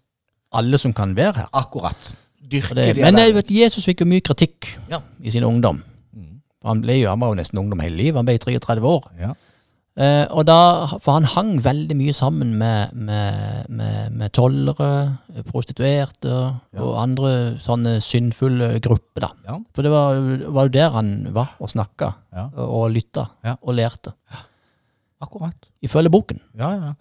alle 0.54 0.78
som 0.82 0.94
kan 0.94 1.16
være 1.18 1.44
her. 1.44 1.50
Akkurat. 1.54 2.14
Dyrke 2.52 2.76
det, 2.76 2.96
de 2.98 3.04
men 3.06 3.18
jeg 3.20 3.36
vet, 3.36 3.52
Jesus 3.54 3.86
fikk 3.88 4.02
jo 4.04 4.10
mye 4.10 4.24
kritikk 4.26 4.72
Ja. 4.90 5.00
i 5.24 5.32
sin 5.32 5.44
ungdom. 5.44 5.84
For 6.62 6.70
Han, 6.70 6.82
ble 6.82 7.00
jo, 7.02 7.10
han 7.10 7.20
var 7.20 7.32
jo 7.34 7.40
nesten 7.42 7.60
ungdom 7.60 7.80
hele 7.82 7.98
livet. 7.98 8.16
Han 8.22 8.26
ble 8.26 8.38
33 8.38 8.82
år. 8.86 9.08
Ja. 9.20 9.32
Eh, 10.02 10.24
og 10.32 10.46
da, 10.48 10.58
for 11.04 11.18
han 11.18 11.26
hang 11.28 11.50
veldig 11.66 11.96
mye 12.00 12.14
sammen 12.16 12.54
med, 12.58 12.94
med, 12.96 13.66
med, 13.70 14.14
med 14.16 14.32
tollere, 14.32 15.18
prostituerte 15.50 16.32
og 16.80 16.94
andre 17.02 17.58
sånne 17.60 17.98
syndfulle 18.02 18.80
grupper. 18.86 19.26
da. 19.26 19.30
Ja. 19.50 19.58
For 19.76 19.84
det 19.84 19.92
var, 19.92 20.22
var 20.56 20.70
jo 20.70 20.74
der 20.78 20.96
han 20.96 21.12
var 21.36 21.58
og 21.60 21.70
snakka 21.74 22.14
Ja. 22.32 22.48
og, 22.56 22.66
og 22.70 22.92
lytta 22.96 23.28
Ja. 23.44 23.58
og 23.62 23.76
lærte. 23.76 24.14
Akkurat. 25.22 25.68
Ifølge 25.84 26.10
boken. 26.10 26.40
Ja, 26.58 26.72
ja. 26.72 26.94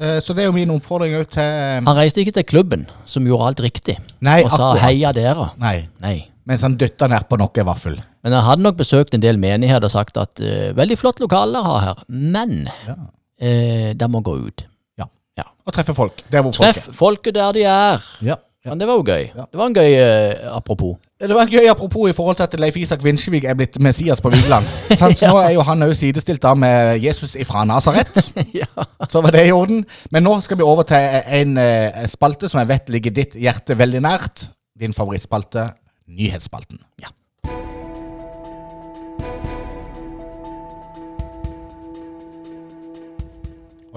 Eh, 0.00 0.20
Så 0.20 0.34
det 0.34 0.42
er 0.42 0.46
jo 0.50 0.52
min 0.56 0.70
oppfordring 0.74 1.14
òg 1.14 1.28
til 1.30 1.42
Han 1.86 1.96
reiste 1.96 2.20
ikke 2.24 2.34
til 2.40 2.44
klubben, 2.44 2.86
som 3.06 3.24
gjorde 3.24 3.46
alt 3.52 3.60
riktig, 3.60 3.98
Nei, 4.20 4.42
og 4.42 4.50
sa 4.50 4.72
akkurat. 4.72 4.82
'heia 4.82 5.12
dere'. 5.12 5.50
Nei, 5.58 5.88
Nei. 6.00 6.28
mens 6.44 6.62
han 6.62 6.76
døtta 6.76 7.06
nedpå 7.08 7.38
noe 7.38 7.64
vaffel. 7.64 8.02
Men 8.22 8.32
jeg 8.36 8.46
hadde 8.46 8.62
nok 8.62 8.76
besøkt 8.78 9.14
en 9.14 9.22
del 9.22 9.38
menigheter 9.38 9.88
og 9.88 9.94
sagt 9.94 10.16
at 10.16 10.40
eh, 10.40 10.70
'veldig 10.76 10.98
flott 10.98 11.20
lokale 11.20 11.52
dere 11.58 11.64
har 11.64 11.80
her', 11.86 12.04
men 12.08 12.68
Ja. 12.88 12.94
eh, 13.40 13.92
de 13.94 14.08
må 14.08 14.20
gå 14.22 14.36
ut. 14.46 14.66
Og 15.66 15.72
treffe 15.72 15.94
folk. 15.94 16.24
Der 16.32 16.42
hvor 16.42 16.52
folk 16.52 16.74
Treff 16.74 16.88
folket 16.92 17.34
der 17.34 17.52
de 17.52 17.62
er. 17.62 18.02
Ja. 18.22 18.34
Ja. 18.64 18.70
Men 18.70 18.80
det 18.80 18.86
var 18.88 18.94
jo 18.94 19.02
gøy. 19.06 19.24
Ja. 19.34 19.44
Det 19.50 19.58
var 19.58 19.66
en 19.66 19.74
gøy 19.74 19.94
eh, 19.98 20.56
apropos. 20.56 20.96
Det 21.20 21.34
var 21.34 21.46
gøy 21.50 21.66
apropos 21.70 22.10
i 22.10 22.12
forhold 22.14 22.36
til 22.36 22.42
at 22.42 22.60
Leif 22.60 22.76
Isak 22.76 23.02
Vinsjevik 23.04 23.44
er 23.44 23.54
blitt 23.58 23.78
Messias 23.82 24.20
på 24.22 24.30
Vigeland. 24.30 24.66
Sant? 24.94 25.16
Så 25.18 25.26
nå 25.30 25.38
er 25.38 25.50
jo 25.56 25.64
han 25.66 25.82
òg 25.82 25.94
sidestilt 25.98 26.42
da 26.42 26.54
med 26.54 26.98
Jesus 27.02 27.34
ifra 27.34 27.64
Nasaret. 27.66 28.20
ja. 28.60 28.66
Så 29.10 29.22
var 29.22 29.34
det 29.34 29.46
i 29.48 29.54
orden. 29.54 29.84
Men 30.10 30.22
nå 30.22 30.36
skal 30.46 30.58
vi 30.58 30.66
over 30.66 30.86
til 30.86 31.22
en 31.42 31.58
eh, 31.58 32.06
spalte 32.10 32.50
som 32.50 32.62
jeg 32.62 32.70
vet 32.70 32.94
ligger 32.94 33.14
ditt 33.18 33.34
hjerte 33.34 33.78
veldig 33.78 34.02
nært. 34.02 34.48
Din 34.78 34.94
favorittspalte, 34.94 35.66
Nyhetsspalten. 36.10 36.78
Ja. 37.02 37.10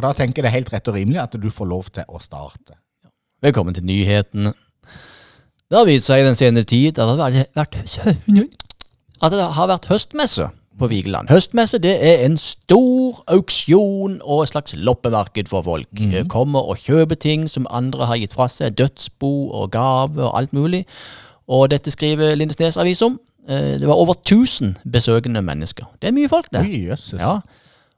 Da 0.05 0.11
tenker 0.13 0.39
jeg 0.41 0.45
det 0.45 0.51
er 0.53 0.57
helt 0.59 0.73
rett 0.73 0.89
og 0.91 0.97
rimelig 0.99 1.21
at 1.23 1.35
du 1.41 1.49
får 1.53 1.69
lov 1.71 1.89
til 1.95 2.05
å 2.07 2.21
starte. 2.23 2.77
Velkommen 3.43 3.75
til 3.77 3.85
nyhetene. 3.85 4.53
Det 5.65 5.77
har 5.79 5.87
vist 5.89 6.05
seg 6.07 6.21
i 6.21 6.27
den 6.27 6.37
senere 6.37 6.67
tid 6.69 6.99
at 7.01 7.09
det 7.17 7.23
har 7.25 7.33
vært, 7.57 7.79
at 9.25 9.33
det 9.33 9.47
har 9.57 9.67
vært 9.71 9.87
høstmesse 9.89 10.49
på 10.77 10.89
Vigeland. 10.91 11.29
Høstmesse 11.31 11.79
det 11.81 11.93
er 12.03 12.25
en 12.25 12.35
stor 12.37 13.21
auksjon 13.31 14.17
og 14.21 14.43
et 14.43 14.51
slags 14.51 14.75
loppemarked 14.77 15.47
for 15.49 15.63
folk. 15.65 15.87
Kommer 16.31 16.67
og 16.69 16.81
kjøper 16.83 17.15
ting 17.17 17.47
som 17.49 17.65
andre 17.73 18.09
har 18.11 18.19
gitt 18.21 18.35
fra 18.35 18.47
seg. 18.51 18.75
Dødsbo 18.77 19.31
og 19.55 19.71
gave 19.73 20.21
og 20.27 20.33
alt 20.37 20.53
mulig. 20.53 20.83
Og 21.47 21.69
dette 21.71 21.93
skriver 21.93 22.35
Lindesnes 22.35 22.77
avis 22.81 23.01
om. 23.05 23.19
Eh, 23.47 23.77
Det 23.79 23.87
var 23.87 23.95
over 24.01 24.13
1000 24.19 24.75
besøkende 24.91 25.41
mennesker. 25.41 25.85
Det 26.01 26.09
er 26.09 26.15
mye 26.17 26.29
folk, 26.29 26.49
det. 26.51 26.61
Oi, 26.65 26.85
jøsses. 26.89 27.19
Ja. 27.21 27.39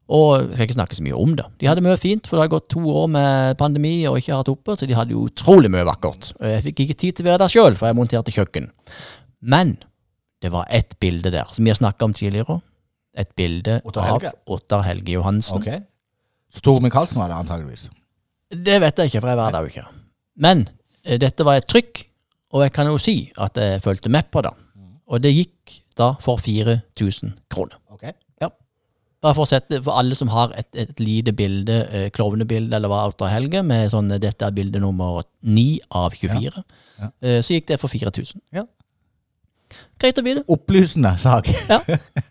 Og 0.08 0.38
jeg 0.40 0.54
skal 0.54 0.68
ikke 0.68 0.78
snakke 0.78 0.96
så 0.96 1.04
mye 1.04 1.18
om 1.20 1.34
det. 1.36 1.46
De 1.60 1.68
hadde 1.68 1.84
mye 1.84 1.98
fint, 2.00 2.28
for 2.28 2.38
det 2.38 2.46
har 2.46 2.54
gått 2.54 2.70
to 2.72 2.80
år 2.80 3.10
med 3.12 3.58
pandemi 3.60 3.96
og 4.08 4.22
ikke 4.22 4.38
hatt 4.40 4.52
oppe, 4.52 4.78
så 4.80 4.88
de 4.88 4.96
hadde 4.96 5.18
utrolig 5.20 5.72
mye 5.74 5.84
vakkert. 5.88 6.32
Jeg 6.40 6.64
fikk 6.70 6.86
ikke 6.86 6.98
tid 7.04 7.18
til 7.18 7.28
å 7.28 7.30
være 7.34 7.42
der 7.44 7.52
sjøl, 7.52 7.76
for 7.76 7.90
jeg 7.90 7.98
monterte 7.98 8.32
kjøkken. 8.32 8.70
Men 9.44 9.76
det 10.44 10.54
var 10.54 10.70
ett 10.72 10.96
bilde 11.04 11.34
der, 11.34 11.50
som 11.52 11.68
vi 11.68 11.74
har 11.74 11.80
snakka 11.80 12.08
om 12.08 12.16
tidligere. 12.16 12.62
Et 13.18 13.30
bilde 13.36 13.82
Ottar 13.84 14.14
av? 14.14 14.28
Ottar 14.54 14.86
Helge 14.86 15.18
Johansen. 15.18 15.60
Ok. 15.60 15.84
Så 16.54 16.64
Tore 16.64 16.84
Michaelsen 16.86 17.20
var 17.20 17.34
det 17.34 17.40
antageligvis. 17.42 17.90
Det 18.48 18.78
vet 18.80 19.02
jeg 19.02 19.12
ikke, 19.12 19.24
for 19.26 19.34
jeg 19.34 19.40
var 19.42 19.56
der 19.56 19.66
jo 19.66 19.74
ikke. 19.74 19.88
Men 20.40 20.64
eh, 21.04 21.18
dette 21.20 21.44
var 21.44 21.60
et 21.60 21.68
trykk, 21.68 22.06
og 22.56 22.64
jeg 22.64 22.74
kan 22.78 22.88
jo 22.88 22.96
si 23.02 23.18
at 23.44 23.60
jeg 23.60 23.84
fulgte 23.84 24.14
med 24.14 24.30
på 24.32 24.46
det. 24.46 24.54
Og 25.08 25.20
det 25.24 25.34
gikk 25.34 25.82
da 25.98 26.14
for 26.24 26.40
4000 26.40 27.34
kroner. 27.52 27.76
Bare 29.22 29.34
for 29.34 29.48
å 29.48 29.50
sette, 29.50 29.80
for 29.82 29.98
alle 29.98 30.14
som 30.16 30.30
har 30.30 30.52
et, 30.60 30.68
et 30.78 31.00
lite 31.02 31.34
bilde, 31.34 31.78
eh, 31.90 32.10
klovnebilde 32.14 32.76
eller 32.78 32.92
hva, 32.92 33.00
Outer 33.08 33.32
Helge, 33.32 33.64
med 33.66 33.90
sånn, 33.90 34.12
eh, 34.14 34.20
dette 34.22 34.46
er 34.46 34.52
bilde 34.54 34.80
nummer 34.84 35.24
9 35.42 35.80
av 35.92 36.14
24, 36.14 36.64
Ja. 37.00 37.10
eh, 37.22 37.40
så 37.42 37.56
gikk 37.58 37.66
det 37.72 37.80
for 37.82 37.90
4000. 37.90 38.42
Ja. 38.54 38.66
Greit 40.00 40.20
å 40.22 40.24
vite. 40.24 40.44
Opplysende 40.54 41.16
sak. 41.20 41.50
Ja. 41.70 41.80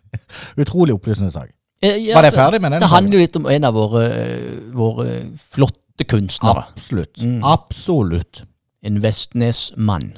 Utrolig 0.63 0.95
opplysende 0.95 1.33
sak. 1.35 1.51
Eh, 1.83 1.97
ja, 2.07 2.15
Var 2.17 2.23
det 2.23 2.33
ferdig 2.35 2.61
med 2.63 2.73
den 2.73 2.81
Det 2.81 2.89
handler 2.89 3.19
jo 3.19 3.25
litt 3.27 3.37
om 3.37 3.47
en 3.51 3.65
av 3.69 3.75
våre, 3.77 4.05
eh, 4.07 4.61
våre 4.73 5.17
flotte 5.43 6.07
kunstnere. 6.09 6.65
Absolutt. 6.71 7.19
Mm. 7.21 7.41
Absolutt. 7.45 8.45
En 8.87 9.01
Vestnes-mann 9.03 10.13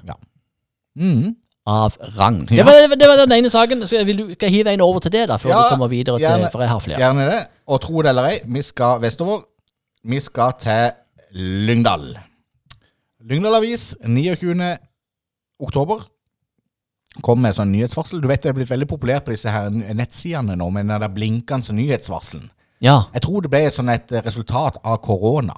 Mm. 0.99 1.37
Av 1.69 1.97
rang. 2.17 2.41
Ja. 2.51 2.65
Det, 2.65 2.65
var, 2.65 2.97
det 2.97 3.09
var 3.11 3.21
den 3.21 3.35
ene 3.39 3.51
saken. 3.53 3.85
Så 3.87 4.01
vil 4.09 4.23
du, 4.23 4.25
skal 4.35 4.53
hive 4.53 4.73
en 4.73 4.85
over 4.85 5.05
til 5.05 5.13
det, 5.15 5.27
da, 5.31 5.37
før 5.41 5.53
Ja, 5.53 5.61
du 5.67 5.77
kommer 5.77 5.93
videre 5.93 6.17
til 6.17 6.27
gjerne. 6.27 6.51
For 6.53 6.65
jeg 6.65 6.73
har 6.73 6.85
flere. 6.85 7.01
Gjerne 7.03 7.29
det. 7.29 7.41
Og 7.69 7.81
tro 7.85 8.03
det 8.03 8.13
eller 8.15 8.31
ei, 8.33 8.39
vi 8.49 8.65
skal 8.65 9.03
vestover. 9.05 9.43
Vi 10.09 10.21
skal 10.25 10.55
til 10.63 11.39
Lyngdal. 11.69 12.13
Lyngdal 13.29 13.59
Avis 13.59 13.91
29. 14.07 14.55
oktober 15.61 16.07
kom 17.25 17.43
med 17.43 17.57
sånn 17.57 17.73
nyhetsvarsel. 17.75 18.23
Du 18.23 18.29
vet 18.31 18.45
det 18.45 18.53
er 18.53 18.57
blitt 18.57 18.71
veldig 18.71 18.89
populært 18.89 19.27
på 19.27 19.35
disse 19.35 19.53
her 19.53 19.69
nettsidene 19.73 20.57
nå 20.57 20.71
med 20.73 20.87
den 20.87 21.03
der 21.03 21.13
blinkende 21.13 21.75
nyhetsvarselen. 21.77 22.49
Ja. 22.85 23.09
Jeg 23.13 23.25
tror 23.27 23.43
det 23.43 23.51
ble 23.51 23.65
sånn 23.75 23.91
et 23.91 24.13
resultat 24.23 24.79
av 24.87 25.01
korona. 25.03 25.57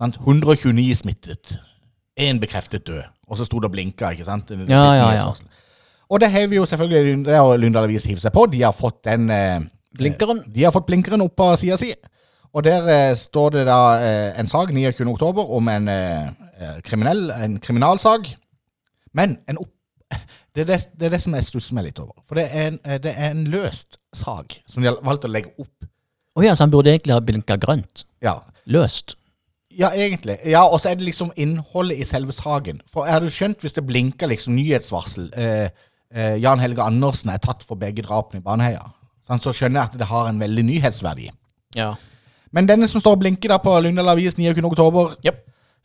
129 0.00 0.94
smittet. 1.02 1.56
Én 2.14 2.38
bekreftet 2.42 2.86
død. 2.86 3.13
Og 3.34 3.40
så 3.40 3.46
sto 3.48 3.58
det 3.58 3.68
og 3.68 3.74
blinka, 3.74 4.12
ikke 4.14 4.26
sant? 4.26 4.48
Den 4.50 4.70
Ja, 4.70 4.86
ja, 4.94 5.10
ja. 5.18 5.28
Og 6.12 6.20
det 6.20 6.28
har 6.30 6.46
vi 6.46 6.58
jo 6.60 6.66
selvfølgelig 6.68 7.24
Det 7.26 7.34
har 7.34 7.56
Lyndal 7.58 7.88
Avis 7.88 8.04
hivd 8.06 8.22
seg 8.22 8.34
på. 8.34 8.46
De 8.52 8.60
har 8.62 8.74
fått 8.76 9.00
den 9.08 9.30
eh, 9.34 9.60
Blinkeren. 9.94 10.42
De 10.50 10.64
har 10.66 10.72
fått 10.74 10.88
blinkeren 10.88 11.22
opp 11.22 11.36
på 11.38 11.48
sida 11.58 11.76
si. 11.78 11.92
Og 12.54 12.64
der 12.66 12.86
eh, 12.90 13.12
står 13.18 13.54
det 13.56 13.66
da 13.68 13.78
eh, 14.02 14.40
en 14.40 14.48
sak 14.50 14.70
29. 14.74 15.06
oktober 15.10 15.50
om 15.54 15.68
en 15.70 15.90
eh, 15.90 16.28
eh, 16.58 16.80
kriminell, 16.86 17.28
en 17.34 17.58
kriminalsak. 17.62 18.30
Men 19.14 19.38
en 19.50 19.62
opp... 19.62 19.70
Det 20.54 20.62
er 20.62 20.68
det, 20.68 20.76
det 20.94 21.06
er 21.08 21.10
det 21.16 21.18
som 21.18 21.32
jeg 21.34 21.46
stusser 21.48 21.74
meg 21.74 21.88
litt 21.88 21.96
over. 21.98 22.14
For 22.30 22.38
det 22.38 22.44
er 22.46 22.68
en, 22.68 22.76
eh, 22.86 23.00
det 23.02 23.10
er 23.18 23.32
en 23.32 23.40
løst 23.50 23.96
sak 24.14 24.54
som 24.70 24.84
de 24.84 24.86
har 24.92 25.00
valgt 25.02 25.26
å 25.26 25.30
legge 25.32 25.50
opp. 25.58 25.88
Å 26.38 26.44
ja, 26.46 26.52
så 26.54 26.62
han 26.62 26.70
burde 26.70 26.92
egentlig 26.92 27.10
ha 27.16 27.22
blinka 27.22 27.56
grønt. 27.58 28.04
Ja, 28.22 28.36
Løst. 28.70 29.16
Ja, 29.78 29.90
egentlig. 29.90 30.38
Ja, 30.46 30.64
Og 30.68 30.80
så 30.80 30.90
er 30.90 30.98
det 30.98 31.06
liksom 31.08 31.32
innholdet 31.36 31.98
i 31.98 32.06
selve 32.08 32.32
saken. 32.32 32.80
For 32.90 33.06
jeg 33.06 33.18
hadde 33.18 33.32
skjønt 33.34 33.64
hvis 33.64 33.76
det 33.76 33.86
blinka 33.86 34.28
liksom 34.30 34.54
nyhetsvarsel 34.56 35.30
eh, 35.36 35.70
eh, 36.14 36.36
Jan 36.42 36.62
Helge 36.62 36.84
Andersen 36.84 37.32
er 37.34 37.42
tatt 37.42 37.64
for 37.66 37.80
begge 37.80 38.04
drapene 38.06 38.42
i 38.42 38.44
Baneheia. 38.44 38.84
Sånn, 39.26 39.40
Så 39.40 39.54
skjønner 39.56 39.80
jeg 39.80 39.94
at 39.94 39.98
det 39.98 40.10
har 40.10 40.28
en 40.28 40.38
veldig 40.42 40.66
nyhetsverdi. 40.68 41.30
Ja. 41.74 41.94
Men 42.54 42.68
denne 42.70 42.86
som 42.90 43.02
står 43.02 43.16
og 43.16 43.24
blinker 43.24 43.50
da 43.50 43.58
på 43.58 43.72
Lyngdal 43.82 44.12
Avis 44.12 44.36
29. 44.38 44.62
oktober, 44.68 45.16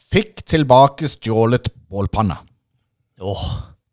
fikk 0.09 0.43
tilbake 0.45 1.09
stjålet 1.09 1.71
bålpanne. 1.89 2.37
Åh. 3.21 3.45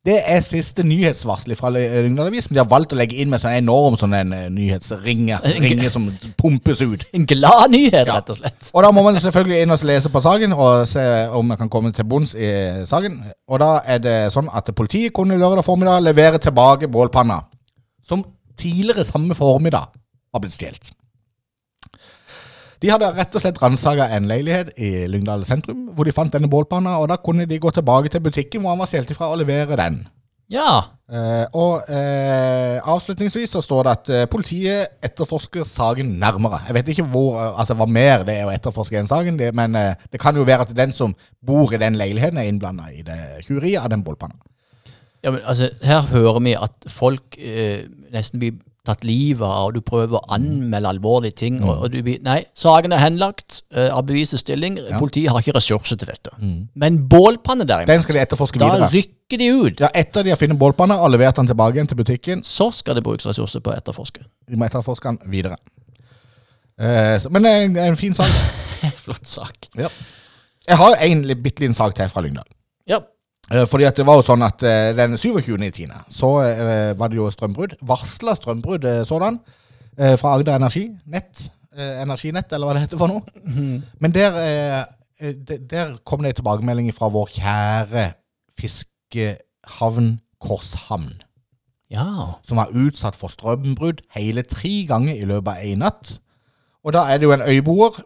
Det 0.07 0.17
er 0.23 0.43
siste 0.45 0.85
nyhetsvarsel 0.87 1.57
fra 1.59 1.73
Lyngdal 1.75 2.29
Avis, 2.31 2.47
men 2.47 2.55
de 2.57 2.61
har 2.63 2.69
valgt 2.71 2.93
å 2.95 2.99
legge 2.99 3.17
inn 3.19 3.31
med 3.33 3.43
sånn 3.43 3.57
enorm 3.59 3.97
sånn 3.99 4.15
en 4.15 4.35
eh, 4.37 4.45
nyhetsringe 4.55 5.41
ringe 5.65 5.91
som 5.91 6.05
pumpes 6.39 6.83
ut. 6.85 7.09
En 7.17 7.27
glad 7.27 7.73
nyhet, 7.75 8.07
rett 8.07 8.31
og 8.31 8.39
slett. 8.39 8.71
Og 8.71 8.87
da 8.87 8.93
må 8.95 9.03
man 9.03 9.19
selvfølgelig 9.19 9.65
inn 9.65 9.75
og 9.75 9.83
lese 9.91 10.13
på 10.15 10.23
saken 10.23 10.55
og 10.55 10.87
se 10.87 11.03
om 11.35 11.51
man 11.51 11.59
kan 11.59 11.73
komme 11.73 11.91
til 11.97 12.07
bunns 12.07 12.37
i 12.39 12.53
saken. 12.87 13.19
Og 13.51 13.63
da 13.63 13.73
er 13.83 14.05
det 14.05 14.17
sånn 14.35 14.53
at 14.55 14.71
politiet 14.79 15.15
kunne 15.17 15.41
lørdag 15.41 15.67
formiddag 15.67 16.07
levere 16.07 16.39
tilbake 16.43 16.91
bålpanna, 16.93 17.41
som 18.07 18.23
tidligere 18.57 19.05
samme 19.09 19.35
formiddag 19.35 19.91
var 20.31 20.45
blitt 20.45 20.55
stjålet. 20.55 20.95
De 22.83 22.91
hadde 22.93 23.09
rett 23.17 23.37
og 23.37 23.43
slett 23.43 23.61
ransaka 23.63 24.11
en 24.17 24.29
leilighet 24.29 24.75
i 24.77 24.91
Lyngdal 25.11 25.47
sentrum, 25.49 25.89
hvor 25.97 26.05
de 26.05 26.15
fant 26.17 26.33
denne 26.33 26.51
bålpanna, 26.53 26.99
og 27.01 27.09
da 27.13 27.17
kunne 27.23 27.49
de 27.49 27.63
gå 27.63 27.73
tilbake 27.73 28.13
til 28.13 28.25
butikken 28.25 28.63
hvor 28.63 28.75
han 28.75 28.83
var 28.83 28.91
stjålet 28.91 29.15
ifra, 29.15 29.33
og 29.33 29.41
levere 29.41 29.79
den. 29.81 30.05
Ja. 30.53 30.83
Eh, 31.11 31.47
og 31.59 31.89
eh, 31.91 32.79
avslutningsvis 32.83 33.51
så 33.51 33.63
står 33.63 33.83
det 33.87 33.93
at 33.93 34.11
eh, 34.15 34.27
politiet 34.31 34.99
etterforsker 35.03 35.67
saken 35.67 36.07
nærmere. 36.23 36.61
Jeg 36.67 36.75
vet 36.75 36.91
ikke 36.95 37.07
hvor, 37.11 37.39
eh, 37.41 37.59
altså 37.59 37.75
hva 37.79 37.87
mer 37.91 38.23
det 38.27 38.37
er 38.39 38.47
å 38.47 38.53
etterforske 38.55 38.99
den 38.99 39.11
saken, 39.11 39.39
det, 39.39 39.53
men 39.55 39.75
eh, 39.79 39.95
det 40.13 40.21
kan 40.23 40.39
jo 40.39 40.47
være 40.47 40.69
at 40.69 40.77
den 40.77 40.95
som 40.95 41.15
bor 41.47 41.75
i 41.75 41.81
den 41.83 41.99
leiligheten 41.99 42.39
er 42.39 42.51
innblanda 42.51 42.91
i 42.95 43.03
det 43.07 43.19
tjuveriet 43.47 43.83
av 43.83 43.91
den 43.91 44.05
bålpanna. 44.07 44.39
ja 45.25 45.33
men 45.35 45.43
altså, 45.45 45.71
her 45.83 46.07
hører 46.13 46.41
vi 46.41 46.55
at 46.55 46.91
folk 46.91 47.39
eh, 47.39 47.87
nesten 48.15 48.43
blir 48.43 48.59
tatt 48.87 49.05
livet 49.07 49.45
av, 49.45 49.69
og 49.69 49.75
du 49.77 49.81
prøver 49.85 50.19
å 50.19 50.23
anmelde 50.37 50.91
alvorlige 50.95 51.37
ting. 51.43 51.59
Og, 51.65 51.85
og 51.87 51.93
du 51.93 51.99
Nei, 52.25 52.39
saken 52.57 52.95
er 52.95 53.03
henlagt 53.03 53.61
uh, 53.77 53.89
av 53.97 54.05
bevisets 54.09 54.45
stilling. 54.45 54.79
Politiet 54.99 55.33
har 55.33 55.43
ikke 55.43 55.57
ressurser 55.59 55.99
til 56.01 56.11
dette. 56.11 56.33
Men 56.75 57.01
bålpanne, 57.11 57.67
derimot, 57.69 57.91
Den 57.91 58.05
skal 58.05 58.19
de 58.19 58.25
etterforske 58.25 58.63
da 58.63 58.71
videre. 58.73 58.91
rykker 58.95 59.43
de 59.43 59.49
ut. 59.55 59.83
Ja, 59.85 59.91
Etter 59.95 60.27
de 60.27 60.33
har 60.35 60.41
funnet 60.41 60.59
bålpanna 60.61 60.99
og 61.03 61.11
levert 61.15 61.39
den 61.41 61.51
tilbake 61.51 61.79
igjen 61.79 61.91
til 61.91 61.99
butikken, 62.01 62.45
Så 62.47 62.71
skal 62.75 62.99
det 62.99 63.05
brukes 63.07 63.27
ressurser 63.27 63.61
på 63.65 63.75
å 63.75 63.77
etterforske. 63.79 64.25
de 64.49 64.57
må 64.57 64.69
etterforske 64.69 65.13
den 65.15 65.33
videre. 65.33 65.59
Uh, 66.81 67.17
så, 67.19 67.31
men 67.33 67.43
det 67.47 67.53
er 67.53 67.67
en, 67.67 67.77
en 67.91 67.97
fin 67.99 68.15
sak. 68.15 68.31
Flott 69.05 69.27
sak. 69.29 69.71
Ja. 69.79 69.89
Jeg 70.67 70.77
har 70.81 70.97
en 71.07 71.23
bitte 71.43 71.63
liten 71.63 71.75
sak 71.75 71.95
til 71.97 72.09
fra 72.13 72.23
Lyngdal. 72.25 72.47
Ja. 72.91 73.01
Eh, 73.53 73.67
Fordi 73.71 73.87
at 73.87 73.99
det 73.99 74.07
var 74.07 74.19
jo 74.19 74.27
sånn 74.27 74.43
at 74.47 74.63
eh, 74.67 74.91
den 74.97 75.15
27.10. 75.19 75.93
så 76.13 76.31
eh, 76.43 76.93
var 76.99 77.13
det 77.13 77.21
jo 77.21 77.29
strømbrudd. 77.31 77.77
Varsla 77.87 78.35
strømbrudd 78.39 78.89
sådan. 79.07 79.41
Fra 79.97 80.35
Agder 80.37 80.59
Energi. 80.59 80.91
Nett. 81.09 81.47
Energinett, 81.77 82.51
eller 82.53 82.69
hva 82.69 82.75
det 82.77 82.83
heter 82.83 83.01
for 83.01 83.09
noe. 83.09 83.23
Men 84.03 84.13
der, 84.13 84.35
der 85.17 85.95
kom 86.05 86.21
det 86.21 86.35
en 86.35 86.37
tilbakemelding 86.41 86.91
fra 86.97 87.09
vår 87.13 87.31
kjære 87.33 88.05
fiskehavn 88.61 90.11
Korshamn. 90.41 91.15
Ja. 91.93 92.37
Som 92.45 92.61
var 92.61 92.75
utsatt 92.77 93.17
for 93.17 93.33
strømbrudd 93.33 94.03
hele 94.17 94.45
tre 94.45 94.75
ganger 94.89 95.17
i 95.17 95.29
løpet 95.29 95.53
av 95.55 95.65
én 95.65 95.81
natt. 95.85 96.19
Og 96.85 96.93
da 96.97 97.07
er 97.09 97.21
det 97.23 97.29
jo 97.31 97.33
en 97.37 97.47
øyboer 97.49 98.03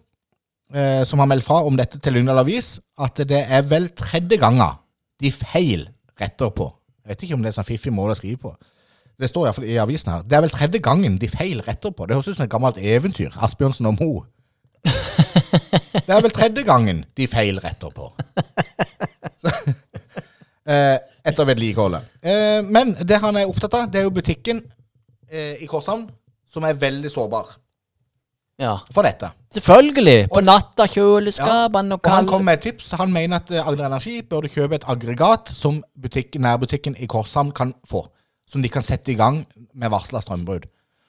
som 1.10 1.18
har 1.18 1.26
meldt 1.26 1.46
fra 1.46 1.64
om 1.66 1.74
dette 1.78 1.98
til 1.98 2.14
Lyngdal 2.14 2.44
Avis, 2.44 2.76
at 3.02 3.18
det 3.26 3.42
er 3.50 3.66
vel 3.66 3.90
tredje 3.98 4.38
gangen 4.38 4.78
de 5.20 5.32
feil 5.34 5.88
retter 6.20 6.52
på. 6.56 6.68
Jeg 7.04 7.14
vet 7.14 7.24
ikke 7.26 7.38
om 7.38 7.44
det 7.44 7.50
er 7.50 7.56
sånn 7.58 7.68
fiffig 7.68 7.92
måte 7.94 8.16
å 8.16 8.20
skrive 8.20 8.40
på. 8.42 8.52
Det 9.20 9.28
står 9.28 9.48
iallfall 9.48 9.68
i 9.68 9.78
avisen 9.80 10.12
her. 10.12 10.24
Det 10.24 10.36
er 10.36 10.44
vel 10.46 10.52
tredje 10.54 10.80
gangen 10.84 11.18
de 11.20 11.28
feil 11.28 11.60
retter 11.66 11.92
på. 11.92 12.06
Det 12.08 12.16
høres 12.16 12.30
ut 12.30 12.38
som 12.38 12.46
et 12.46 12.52
gammelt 12.52 12.78
eventyr. 12.80 13.34
Asbjørnsen 13.36 13.88
og 13.90 14.00
Moe. 14.00 14.26
Det 14.84 16.16
er 16.16 16.22
vel 16.24 16.32
tredje 16.34 16.64
gangen 16.66 17.04
de 17.16 17.26
feil 17.30 17.60
retter 17.62 17.94
på. 17.94 18.10
Eh, 20.70 20.98
etter 21.26 21.46
vedlikeholdet. 21.48 22.04
Eh, 22.22 22.60
men 22.62 22.92
det 23.02 23.16
han 23.18 23.34
er 23.40 23.48
opptatt 23.48 23.72
av, 23.74 23.86
det 23.90 23.98
er 23.98 24.04
jo 24.04 24.12
butikken 24.14 24.60
eh, 25.32 25.56
i 25.64 25.66
Korshavn, 25.66 26.04
som 26.46 26.66
er 26.68 26.78
veldig 26.78 27.10
sårbar 27.10 27.48
ja. 28.60 28.76
for 28.94 29.06
dette. 29.06 29.32
Selvfølgelig. 29.54 30.28
På 30.30 30.42
natta, 30.44 30.86
kjøleskapene 30.86 31.96
og 31.96 32.04
Og 32.04 32.12
han 32.12 32.28
kom 32.30 32.44
med 32.46 32.60
et 32.60 32.68
tips. 32.68 32.92
Han 33.00 33.12
mener 33.12 33.40
at 33.40 33.50
eh, 33.50 33.66
Agder 33.66 33.88
Energi 33.88 34.20
burde 34.22 34.50
kjøpe 34.52 34.78
et 34.78 34.86
aggregat 34.86 35.50
som 35.56 35.80
butikk, 36.00 36.38
nærbutikken 36.38 36.94
i 36.98 37.08
Korshavn 37.10 37.50
kan 37.56 37.74
få. 37.88 38.04
Som 38.50 38.62
de 38.62 38.70
kan 38.70 38.82
sette 38.82 39.12
i 39.12 39.18
gang 39.18 39.42
med 39.74 39.90
varsla 39.90 40.22
strømbrudd. 40.22 40.68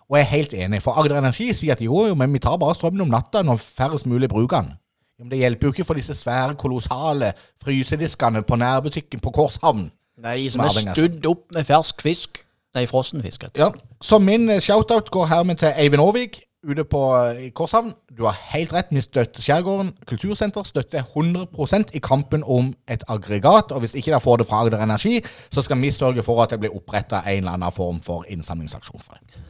Og 0.09 0.17
jeg 0.17 0.25
er 0.25 0.29
helt 0.33 0.53
enig, 0.53 0.81
for 0.83 0.97
Agder 0.99 1.21
Energi 1.21 1.53
sier 1.55 1.77
at 1.77 1.81
jo, 1.81 2.05
jo, 2.09 2.15
men 2.17 2.33
vi 2.33 2.41
tar 2.43 2.57
bare 2.59 2.75
strømmen 2.75 3.05
om 3.05 3.13
natta 3.13 3.45
når 3.47 3.61
færrest 3.61 4.09
mulig 4.09 4.29
bruker 4.29 4.59
den. 4.65 4.73
Men 5.21 5.29
det 5.31 5.37
hjelper 5.37 5.67
jo 5.67 5.73
ikke 5.75 5.85
for 5.85 5.99
disse 5.99 6.15
svære, 6.17 6.57
kolossale 6.59 7.33
frysediskene 7.63 8.41
på 8.41 8.57
nærbutikken 8.57 9.21
på 9.21 9.31
Korshavn. 9.31 9.91
Nei, 10.21 10.49
som 10.49 10.63
er 10.63 10.71
avhengig 10.71 10.95
studd 10.97 11.27
opp 11.29 11.45
med 11.55 11.65
fersk 11.69 12.01
fisk. 12.01 12.41
Nei, 12.75 12.85
frossen 12.87 13.21
fisk. 13.23 13.43
Ja, 13.57 13.69
Så 14.01 14.19
min 14.19 14.49
eh, 14.49 14.61
shoutout 14.61 15.11
går 15.11 15.25
hermed 15.25 15.61
til 15.61 15.73
Eivind 15.77 16.01
Aarvik 16.01 16.41
ute 16.67 16.83
på 16.85 17.01
eh, 17.17 17.49
Korshavn. 17.57 17.93
Du 18.17 18.23
har 18.27 18.37
helt 18.53 18.73
rett. 18.73 18.91
Vi 18.91 19.01
støtter 19.01 19.41
Skjærgården 19.41 19.91
kultursenter. 20.07 20.63
Støtter 20.67 21.03
100% 21.03 21.95
i 21.97 22.01
kampen 22.03 22.43
om 22.43 22.73
et 22.89 23.03
aggregat. 23.07 23.71
Og 23.71 23.79
hvis 23.83 23.95
ikke 23.95 24.13
de 24.13 24.19
får 24.21 24.41
det 24.41 24.47
fra 24.49 24.61
Agder 24.65 24.83
Energi, 24.83 25.21
så 25.51 25.61
skal 25.65 25.81
vi 25.81 25.91
sørge 25.91 26.23
for 26.23 26.43
at 26.43 26.53
det 26.53 26.59
blir 26.61 26.75
oppretta 26.75 27.23
en 27.25 27.43
eller 27.43 27.57
annen 27.57 27.71
form 27.75 28.01
for 28.01 28.25
innsamlingsaksjon 28.29 29.01
for 29.05 29.17
det. 29.17 29.45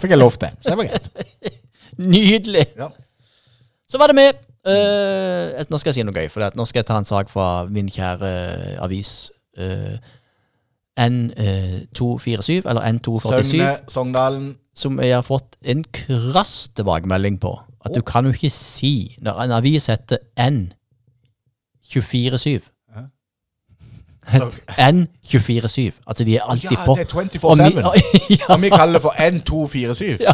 Fikk 0.00 0.12
jeg 0.14 0.18
lov 0.18 0.36
til, 0.38 0.54
så 0.60 0.70
det 0.70 0.78
var 0.78 0.90
greit. 0.90 1.10
Nydelig. 2.14 2.66
Ja. 2.78 2.88
Så 3.88 3.98
var 3.98 4.12
det 4.12 4.16
med. 4.18 4.44
Uh, 4.66 5.62
nå 5.70 5.78
skal 5.78 5.92
jeg 5.92 6.00
si 6.00 6.04
noe 6.06 6.14
gøy, 6.16 6.26
for 6.32 6.42
nå 6.58 6.64
skal 6.66 6.80
jeg 6.80 6.88
ta 6.88 6.96
en 6.98 7.06
sak 7.06 7.30
fra 7.30 7.66
min 7.70 7.90
kjære 7.92 8.30
eh, 8.30 8.78
avis. 8.82 9.30
eh, 9.58 9.98
N247, 11.00 12.68
eller 12.68 12.82
N247, 12.92 13.42
Søgne, 13.42 13.76
Sogndalen. 13.88 14.56
som 14.76 15.00
jeg 15.00 15.14
har 15.14 15.22
fått 15.22 15.56
en 15.64 15.84
krass 15.92 16.68
tilbakemelding 16.76 17.40
på. 17.40 17.58
At 17.84 17.94
du 17.94 18.00
kan 18.02 18.24
jo 18.24 18.30
ikke 18.32 18.50
si, 18.50 19.16
når 19.22 19.40
en 19.44 19.50
avis 19.58 19.86
heter 19.86 20.16
N247 20.40 22.60
N247. 24.26 25.92
Altså, 26.06 26.24
de 26.24 26.36
er 26.36 26.42
alltid 26.42 26.70
Ja, 26.72 26.84
på. 26.84 26.94
det 26.98 27.06
er 27.06 27.20
24/7. 27.20 27.44
Og 27.44 27.58
ja, 28.30 28.54
Og 28.54 28.62
vi 28.62 28.68
kaller 28.70 28.92
det 28.92 29.02
for 29.02 29.10
N247. 29.10 30.04
ja, 30.20 30.32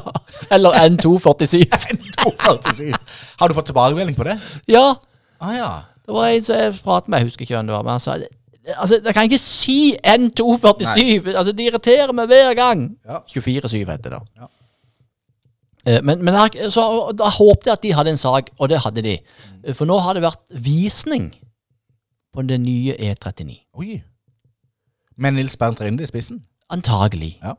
eller 0.50 0.70
N247. 0.72 1.62
N247. 1.92 2.92
Har 3.40 3.48
du 3.48 3.54
fått 3.54 3.66
tilbakemelding 3.66 4.16
på 4.16 4.24
det? 4.24 4.38
Ja, 4.68 4.94
Ah 5.40 5.54
ja. 5.56 5.70
det 6.06 6.14
var 6.14 6.26
en 6.30 6.42
som 6.42 6.56
jeg 6.56 6.74
pratet 6.84 7.08
med, 7.08 7.18
jeg 7.18 7.24
husker 7.26 7.42
ikke 7.42 7.54
hvem 7.56 7.66
det 7.66 7.74
var, 7.74 7.82
men 7.82 7.90
han 7.90 8.00
sa 8.00 8.14
Altså, 8.76 9.00
jeg 9.04 9.14
kan 9.14 9.24
ikke 9.26 9.38
si 9.42 9.94
N247! 10.06 11.28
Altså, 11.36 11.52
De 11.52 11.64
irriterer 11.66 12.12
meg 12.14 12.26
hver 12.30 12.54
gang. 12.54 12.84
Ja. 13.08 13.18
24-7 13.26 13.76
heter 13.90 14.10
det. 14.10 14.20
Ja. 14.38 14.46
Eh, 15.86 16.02
Men, 16.04 16.22
men 16.24 16.34
jeg, 16.34 16.70
så, 16.72 17.10
da 17.18 17.24
håpte 17.28 17.66
jeg 17.70 17.72
at 17.72 17.82
de 17.82 17.92
hadde 17.92 18.10
en 18.14 18.16
sak, 18.20 18.50
og 18.58 18.68
det 18.70 18.78
hadde 18.84 19.02
de. 19.02 19.16
Eh, 19.64 19.74
For 19.74 19.84
nå 19.84 19.98
har 19.98 20.14
det 20.14 20.22
vært 20.22 20.54
visning 20.54 21.32
på 22.34 22.42
den 22.46 22.62
nye 22.62 22.94
E39. 22.94 23.58
Oi. 23.74 24.02
Med 25.16 25.32
Nils 25.36 25.56
Bernt 25.56 25.80
Rinde 25.80 26.02
i 26.02 26.06
spissen? 26.06 26.44
Antagelig. 26.70 27.38
Ja. 27.42 27.56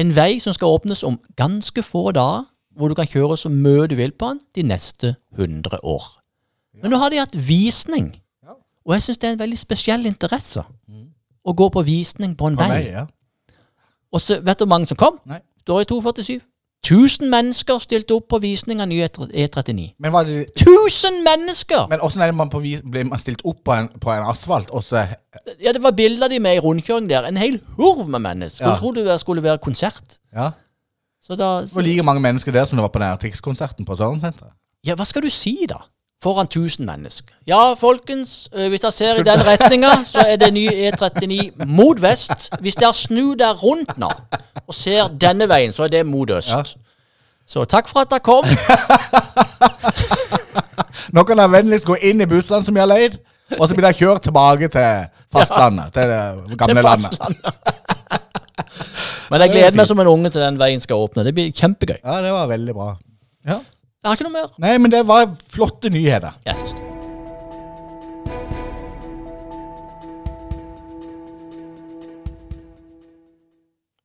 En 0.00 0.14
vei 0.16 0.38
som 0.40 0.52
skal 0.56 0.72
åpnes 0.72 1.04
om 1.04 1.20
ganske 1.36 1.82
få 1.84 2.10
dager, 2.16 2.48
hvor 2.76 2.88
du 2.88 2.94
kan 2.96 3.06
kjøre 3.06 3.36
så 3.36 3.50
mye 3.52 3.84
du 3.86 3.94
vil 4.00 4.12
på 4.16 4.32
den 4.32 4.40
de 4.56 4.62
neste 4.64 5.14
100 5.38 5.76
år. 5.84 6.04
Men 6.82 6.90
nå 6.90 6.96
har 7.02 7.10
de 7.12 7.20
hatt 7.20 7.36
visning. 7.36 8.14
Og 8.84 8.94
jeg 8.94 9.02
syns 9.02 9.18
det 9.18 9.28
er 9.28 9.32
en 9.32 9.42
veldig 9.42 9.58
spesiell 9.58 10.06
interesse. 10.06 10.64
å 11.44 11.52
gå 11.58 11.66
på 11.74 11.82
visning 11.82 12.36
på 12.38 12.46
en 12.46 12.56
På 12.56 12.62
vei. 12.68 12.70
vei, 12.70 12.92
ja. 12.92 13.06
Og 14.12 14.20
så 14.20 14.36
vet 14.40 14.58
du 14.58 14.64
hvor 14.64 14.70
mange 14.70 14.86
som 14.86 14.96
kom? 14.96 15.16
Nei. 15.26 15.40
Står 15.64 15.80
i 15.80 15.84
247. 15.84 16.40
1000 16.82 17.28
mennesker 17.30 17.78
stilte 17.78 18.14
opp 18.14 18.28
på 18.28 18.38
visning 18.42 18.80
av 18.82 18.88
ny 18.90 18.96
E39. 19.02 19.92
Men, 20.02 20.12
var 20.12 20.26
det, 20.26 20.48
1000 20.58 21.20
mennesker! 21.22 21.86
men 21.90 22.00
åssen 22.02 22.22
er 22.22 22.26
det 22.32 22.34
man 22.34 22.50
på 22.50 22.58
vis, 22.62 22.82
blir 22.82 23.06
man 23.06 23.18
stilt 23.22 23.42
opp 23.46 23.60
på 23.64 23.74
en, 23.76 23.88
på 24.02 24.10
en 24.10 24.24
asfalt, 24.26 24.70
og 24.70 24.82
så 24.82 25.04
Ja, 25.62 25.72
det 25.72 25.82
var 25.82 25.94
bilder 25.94 26.28
de 26.28 26.40
med 26.42 26.58
i 26.58 26.62
rundkjøring 26.62 27.06
der. 27.10 27.28
En 27.28 27.36
hel 27.38 27.60
hurv 27.76 28.08
med 28.08 28.20
mennesker. 28.20 28.66
Ja. 28.66 28.72
Jeg 28.72 28.82
trodde 28.82 29.04
det 29.06 29.20
skulle 29.20 29.42
være 29.42 29.58
konsert. 29.62 30.18
Ja. 30.34 30.50
Så 31.22 31.36
da 31.38 31.60
Det 31.62 31.74
var 31.74 31.82
like 31.86 32.02
mange 32.02 32.20
mennesker 32.20 32.52
der 32.52 32.64
som 32.64 32.76
det 32.78 32.82
var 32.82 32.90
på 32.90 32.98
den 32.98 33.18
Tix-konserten 33.18 33.86
på 33.86 33.96
Sørlandssenteret. 33.96 34.50
Ja, 34.84 34.94
hva 34.98 35.04
skal 35.06 35.22
du 35.22 35.30
si, 35.30 35.66
da? 35.70 35.78
Foran 36.22 36.46
1000 36.46 36.86
mennesker. 36.86 37.34
Ja, 37.46 37.74
folkens, 37.74 38.48
øh, 38.54 38.68
hvis 38.68 38.80
dere 38.80 38.92
ser 38.92 39.14
i 39.14 39.22
den 39.22 39.40
retninga, 39.46 39.88
så 40.04 40.24
er 40.28 40.36
det 40.36 40.52
ny 40.52 40.68
E39 40.68 41.64
mot 41.66 42.02
vest. 42.02 42.50
Hvis 42.60 42.74
dere 42.74 42.92
snur 42.94 43.34
der 43.34 43.54
rundt 43.54 43.98
nå 43.98 44.10
og 44.66 44.74
ser 44.74 45.08
denne 45.20 45.48
veien, 45.48 45.72
så 45.72 45.82
er 45.82 45.88
det 45.88 46.06
mot 46.06 46.30
øst. 46.30 46.50
Ja. 46.50 46.62
Så 47.48 47.64
takk 47.64 47.88
for 47.88 48.00
at 48.00 48.10
dere 48.10 48.20
kom. 48.20 48.44
Nå 51.12 51.22
kan 51.26 51.36
dere 51.42 51.52
vennligst 51.52 51.84
gå 51.84 51.98
inn 52.00 52.22
i 52.22 52.26
bussene 52.30 52.64
som 52.64 52.74
vi 52.74 52.80
har 52.80 52.88
leid, 52.88 53.18
og 53.58 53.66
så 53.68 53.74
blir 53.74 53.88
dere 53.88 53.98
kjørt 53.98 54.22
tilbake 54.22 54.70
til 54.70 55.10
fastlandet. 55.34 55.92
Til 55.92 56.02
det 56.12 56.58
gamle 56.58 56.74
til 56.74 56.84
landet. 56.84 57.18
Men 59.30 59.40
jeg 59.40 59.50
gleder 59.50 59.76
meg 59.76 59.88
som 59.88 60.00
en 60.00 60.06
unge 60.12 60.30
til 60.30 60.44
den 60.44 60.58
veien 60.60 60.80
skal 60.80 61.02
åpne. 61.02 61.24
Det 61.26 61.34
blir 61.34 61.50
kjempegøy. 61.50 61.98
Ja, 61.98 62.20
det 62.22 62.32
var 62.32 62.46
veldig 62.50 62.74
bra. 62.76 62.92
Ja. 63.48 63.58
Jeg 64.02 64.10
har 64.10 64.16
ikke 64.16 64.24
noe 64.26 64.34
mer. 64.34 64.54
Nei, 64.58 64.70
men 64.82 64.90
det 64.90 65.04
var 65.06 65.28
flotte 65.52 65.90
nyheter. 65.94 66.34
Jeg 66.42 66.56
synes 66.58 66.72
det. 66.74 66.88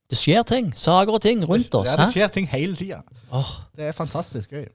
Det 0.09 0.17
skjer 0.19 0.43
ting. 0.47 0.69
Sager 0.77 1.17
og 1.17 1.21
ting 1.21 1.41
rundt 1.49 1.73
oss. 1.75 1.89
Ja, 1.89 1.97
det 1.99 2.11
skjer 2.13 2.29
ting 2.31 2.45
hele 2.51 2.75
tida. 2.77 3.01
Åh, 3.33 3.49
Det 3.75 3.89
er 3.89 3.91
fantastisk 3.97 4.53
gøy. 4.53 4.67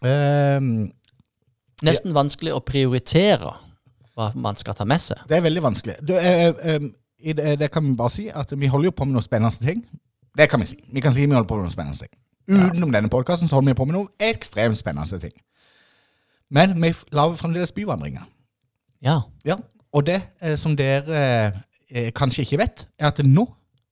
Um, 0.00 0.88
nesten 1.84 2.14
vanskelig 2.16 2.54
å 2.56 2.62
prioritere 2.64 3.52
hva 4.16 4.30
man 4.34 4.56
skal 4.56 4.74
ta 4.74 4.86
med 4.88 5.00
seg. 5.00 5.20
det 5.28 5.36
er 5.36 5.44
veldig 5.44 5.62
vanskelig. 5.62 5.98
Du, 6.00 6.14
uh, 6.16 6.76
um, 6.80 6.88
i 7.20 7.36
det, 7.36 7.58
det 7.60 7.68
kan 7.70 7.84
vi 7.84 7.92
bare 8.00 8.10
si 8.16 8.30
at 8.32 8.52
vi 8.56 8.66
holder 8.66 8.88
jo 8.88 8.96
på 8.96 9.04
med 9.04 9.18
noen 9.18 9.28
spennende 9.28 9.60
ting. 9.60 9.84
Det 10.36 10.48
kan 10.48 10.60
vi 10.64 10.66
si. 10.72 10.80
Vi 10.88 11.04
kan 11.04 11.12
si 11.12 11.26
vi 11.26 11.32
holder 11.36 11.48
på 11.48 11.60
med 11.60 11.68
noen 11.68 11.76
spennende 11.76 12.00
ting. 12.00 12.12
Utenom 12.50 12.92
denne 12.92 13.10
podkasten 13.12 13.48
så 13.48 13.58
holder 13.58 13.72
vi 13.72 13.78
på 13.78 13.86
med 13.88 13.96
noen 13.98 14.08
ekstremt 14.30 14.78
spennende 14.78 15.20
ting. 15.22 15.34
Men 16.50 16.74
vi 16.82 16.90
lager 17.14 17.38
fremdeles 17.38 17.72
byvandringer. 17.72 18.26
Ja. 19.02 19.20
Ja, 19.46 19.56
og 19.94 20.06
det 20.06 20.18
eh, 20.42 20.56
som 20.60 20.74
dere 20.76 21.20
eh, 21.90 22.10
kanskje 22.16 22.44
ikke 22.44 22.58
vet, 22.64 22.86
er 22.98 23.12
at 23.12 23.22
nå 23.24 23.46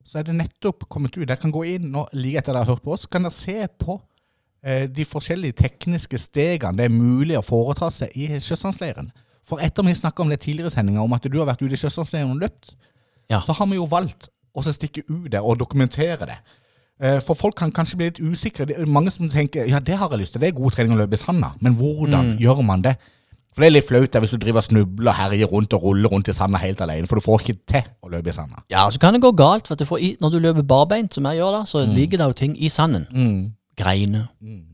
så 0.09 0.19
er 0.19 0.25
det 0.25 0.35
nettopp 0.39 0.87
kommet 0.89 1.13
ut. 1.17 1.27
Dere 1.27 1.37
kan 1.37 1.53
gå 1.53 1.63
inn 1.75 1.91
og 1.95 2.09
like 2.17 2.41
etter 2.41 2.55
dere 2.55 2.63
har 2.65 2.73
hørt 2.73 2.83
på 2.85 2.95
oss, 2.95 3.05
kan 3.05 3.25
dere 3.25 3.35
se 3.35 3.67
på 3.79 3.99
eh, 4.65 4.87
de 4.89 5.05
forskjellige 5.05 5.59
tekniske 5.61 6.17
stegene 6.17 6.79
det 6.79 6.87
er 6.89 6.93
mulig 6.95 7.37
å 7.37 7.45
foreta 7.45 7.91
seg 7.93 8.15
i 8.17 8.27
sjøsandsleiren. 8.41 9.11
For 9.45 9.61
etter 9.65 9.85
vi 9.85 9.93
snakka 9.97 10.23
om 10.23 10.31
det 10.33 10.41
tidligere 10.43 10.69
i 10.71 10.73
sendinga, 10.73 11.01
om 11.05 11.13
at 11.13 11.25
du 11.29 11.37
har 11.39 11.47
vært 11.49 11.61
ute 11.61 11.77
i 11.77 11.81
sjøsandsleiren 11.81 12.35
og 12.35 12.41
løpt, 12.43 12.75
Ja. 13.29 13.41
så 13.45 13.53
har 13.53 13.67
vi 13.69 13.77
jo 13.77 13.85
valgt 13.85 14.31
å 14.57 14.63
stikke 14.65 15.03
ut 15.07 15.29
der 15.31 15.45
og 15.45 15.59
dokumentere 15.61 16.25
det. 16.25 16.37
Eh, 17.01 17.19
For 17.23 17.33
folk 17.33 17.55
kan 17.55 17.71
kanskje 17.71 17.95
bli 17.97 18.05
litt 18.09 18.19
usikre. 18.19 18.65
Det 18.67 18.75
er 18.77 18.85
mange 18.85 19.11
som 19.11 19.29
tenker 19.29 19.65
ja, 19.69 19.79
det 19.79 19.95
har 19.95 20.09
jeg 20.11 20.19
lyst 20.19 20.33
til, 20.35 20.41
det 20.41 20.49
er 20.49 20.57
god 20.59 20.71
trening 20.75 20.97
å 20.97 20.99
løpe 20.99 21.15
i 21.15 21.21
sanda, 21.21 21.53
men 21.61 21.73
hvordan 21.79 22.33
gjør 22.39 22.61
man 22.65 22.81
det? 22.83 22.97
For 23.55 23.63
det 23.63 23.67
er 23.69 23.73
litt 23.73 23.87
flaut 23.87 24.11
hvis 24.21 24.31
du 24.35 24.37
driver 24.37 24.61
snubler 24.61 25.09
og 25.11 25.15
herjer 25.17 25.47
rundt 25.49 25.73
og 25.73 25.83
ruller 25.83 26.11
rundt 26.11 26.27
i 26.29 26.33
sanda 26.33 26.59
helt 26.61 26.81
alene, 26.81 27.07
for 27.07 27.15
du 27.15 27.21
får 27.25 27.39
ikke 27.41 27.57
til 27.71 27.87
å 28.03 28.09
løpe 28.11 28.29
i 28.29 28.35
sanda. 28.35 28.61
ja, 28.69 28.83
så 28.91 28.99
kan 28.99 29.13
det 29.15 29.21
gå 29.23 29.31
galt. 29.35 29.65
For 29.67 29.73
at 29.73 29.79
du 29.79 29.85
får 29.85 29.99
i, 30.05 30.17
når 30.21 30.29
du 30.31 30.39
løper 30.39 30.61
barbeint, 30.63 31.13
som 31.13 31.23
jeg 31.25 31.39
gjør 31.39 31.51
da, 31.57 31.63
så 31.65 31.85
ligger 31.87 32.17
det 32.21 32.27
jo 32.27 32.33
ting 32.33 32.55
i 32.61 32.69
sanden. 32.69 33.07
Greiner, 33.79 34.27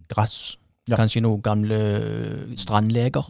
gress, 0.10 0.58
Ja. 0.90 0.98
kanskje 0.98 1.22
noen 1.22 1.42
gamle 1.42 1.78
strandleger. 2.58 3.26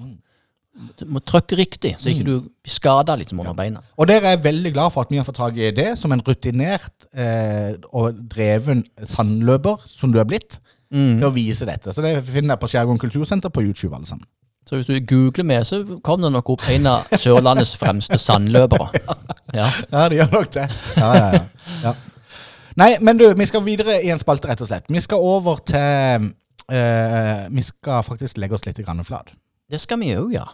Du 1.00 1.06
må 1.08 1.22
trykke 1.24 1.56
riktig, 1.56 1.94
så 2.00 2.12
ikke 2.12 2.26
du 2.28 2.48
skader 2.68 3.16
liksom 3.22 3.40
under 3.40 3.56
beina. 3.56 3.80
Og 3.96 4.10
dere 4.10 4.34
er 4.36 4.42
veldig 4.44 4.74
glad 4.76 4.92
for 4.92 5.06
at 5.06 5.12
vi 5.14 5.20
har 5.22 5.28
fått 5.28 5.40
tak 5.40 5.56
i 5.56 5.70
det 5.76 5.94
som 6.00 6.12
en 6.12 6.24
rutinert 6.26 7.08
eh, 7.16 7.78
og 7.96 8.18
dreven 8.32 8.84
sandløper, 9.00 9.86
som 9.88 10.12
du 10.12 10.20
er 10.20 10.28
blitt, 10.28 10.60
til 10.92 11.24
å 11.28 11.32
vise 11.36 11.68
dette. 11.68 11.92
Så 11.96 12.04
det 12.04 12.18
finner 12.28 12.54
dere 12.54 12.62
på 12.62 12.70
Skjærgården 12.72 13.00
kultursenter 13.02 13.52
på 13.52 13.64
YouTube, 13.64 13.96
alle 13.96 14.08
sammen. 14.08 14.28
Så 14.66 14.80
hvis 14.80 14.88
du 14.90 14.98
googler 15.08 15.46
med, 15.46 15.64
så 15.68 15.84
kommer 16.04 16.28
det 16.28 16.34
nok 16.34 16.50
opp 16.56 16.68
en 16.74 16.88
av 16.90 17.12
Sørlandets 17.24 17.76
fremste 17.78 18.18
sandløpere. 18.22 18.90
Ja. 19.54 19.70
Ja, 19.92 20.08
det 20.10 20.20
gjør 20.20 20.32
nok 20.34 20.52
det. 20.56 20.68
Ja, 20.98 21.10
ja, 21.16 21.32
ja. 21.36 21.44
ja. 21.84 21.96
Nei, 22.76 22.90
men 23.00 23.20
du, 23.20 23.30
vi 23.38 23.48
skal 23.48 23.64
videre 23.64 24.02
i 24.04 24.10
en 24.12 24.20
spalte, 24.20 24.50
rett 24.50 24.64
og 24.66 24.68
slett. 24.68 24.90
Vi 24.92 25.00
skal 25.04 25.22
over 25.24 25.62
til 25.64 26.26
eh, 26.68 27.46
Vi 27.54 27.64
skal 27.64 28.04
faktisk 28.04 28.42
legge 28.42 28.58
oss 28.58 28.66
litt 28.68 28.82
grann 28.84 29.04
flat. 29.08 29.32
Det 29.72 29.80
skal 29.82 30.02
vi 30.02 30.12
òg, 30.18 30.34
ja. 30.36 30.50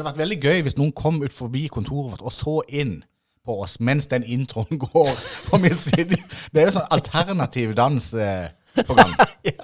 Hadde 0.00 0.10
vært 0.12 0.22
veldig 0.24 0.40
gøy 0.42 0.62
hvis 0.66 0.76
noen 0.78 0.92
kom 0.96 1.20
ut 1.22 1.32
forbi 1.34 1.66
kontoret 1.72 2.12
vårt 2.16 2.24
og 2.26 2.32
så 2.34 2.56
inn 2.68 2.98
på 3.46 3.56
oss 3.64 3.78
mens 3.80 4.06
den 4.10 4.24
introen 4.24 4.78
går. 4.86 5.12
For 5.48 5.58
vi 5.62 5.70
sitter, 5.74 6.16
det 6.52 6.62
er 6.64 6.68
jo 6.70 6.74
sånn 6.78 6.90
alternativ 6.92 7.72
dans 7.78 8.10
eh, 8.14 8.48
på 8.86 8.96
gang. 8.98 9.14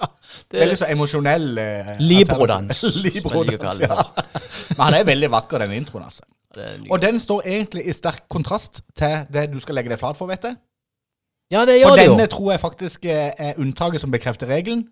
Veldig 0.57 0.79
så 0.81 0.89
emosjonell 0.91 1.59
eh, 1.61 1.91
Librodans, 2.03 2.81
Librodans, 3.05 3.81
ja. 3.85 3.99
Men 4.77 4.83
han 4.89 4.97
er 5.01 5.05
veldig 5.09 5.29
vakker, 5.33 5.63
den 5.65 5.77
introen. 5.79 6.07
altså. 6.09 6.25
Og 6.89 7.01
den 7.03 7.19
står 7.21 7.45
egentlig 7.53 7.83
i 7.89 7.93
sterk 7.93 8.25
kontrast 8.33 8.81
til 8.97 9.27
det 9.33 9.47
du 9.53 9.59
skal 9.61 9.77
legge 9.77 9.93
deg 9.93 10.01
flat 10.01 10.17
for, 10.17 10.29
vet 10.31 10.47
jeg. 10.49 10.57
Ja, 11.53 11.61
det 11.69 11.77
For 11.77 11.93
gjør 11.93 11.97
det 12.01 12.07
jo. 12.07 12.15
denne 12.17 12.27
tror 12.33 12.49
jeg 12.55 12.63
faktisk 12.63 13.05
er 13.13 13.35
er 13.39 13.61
unntaket 13.63 14.01
som 14.03 14.11
bekrefter 14.11 14.49
regelen. 14.51 14.87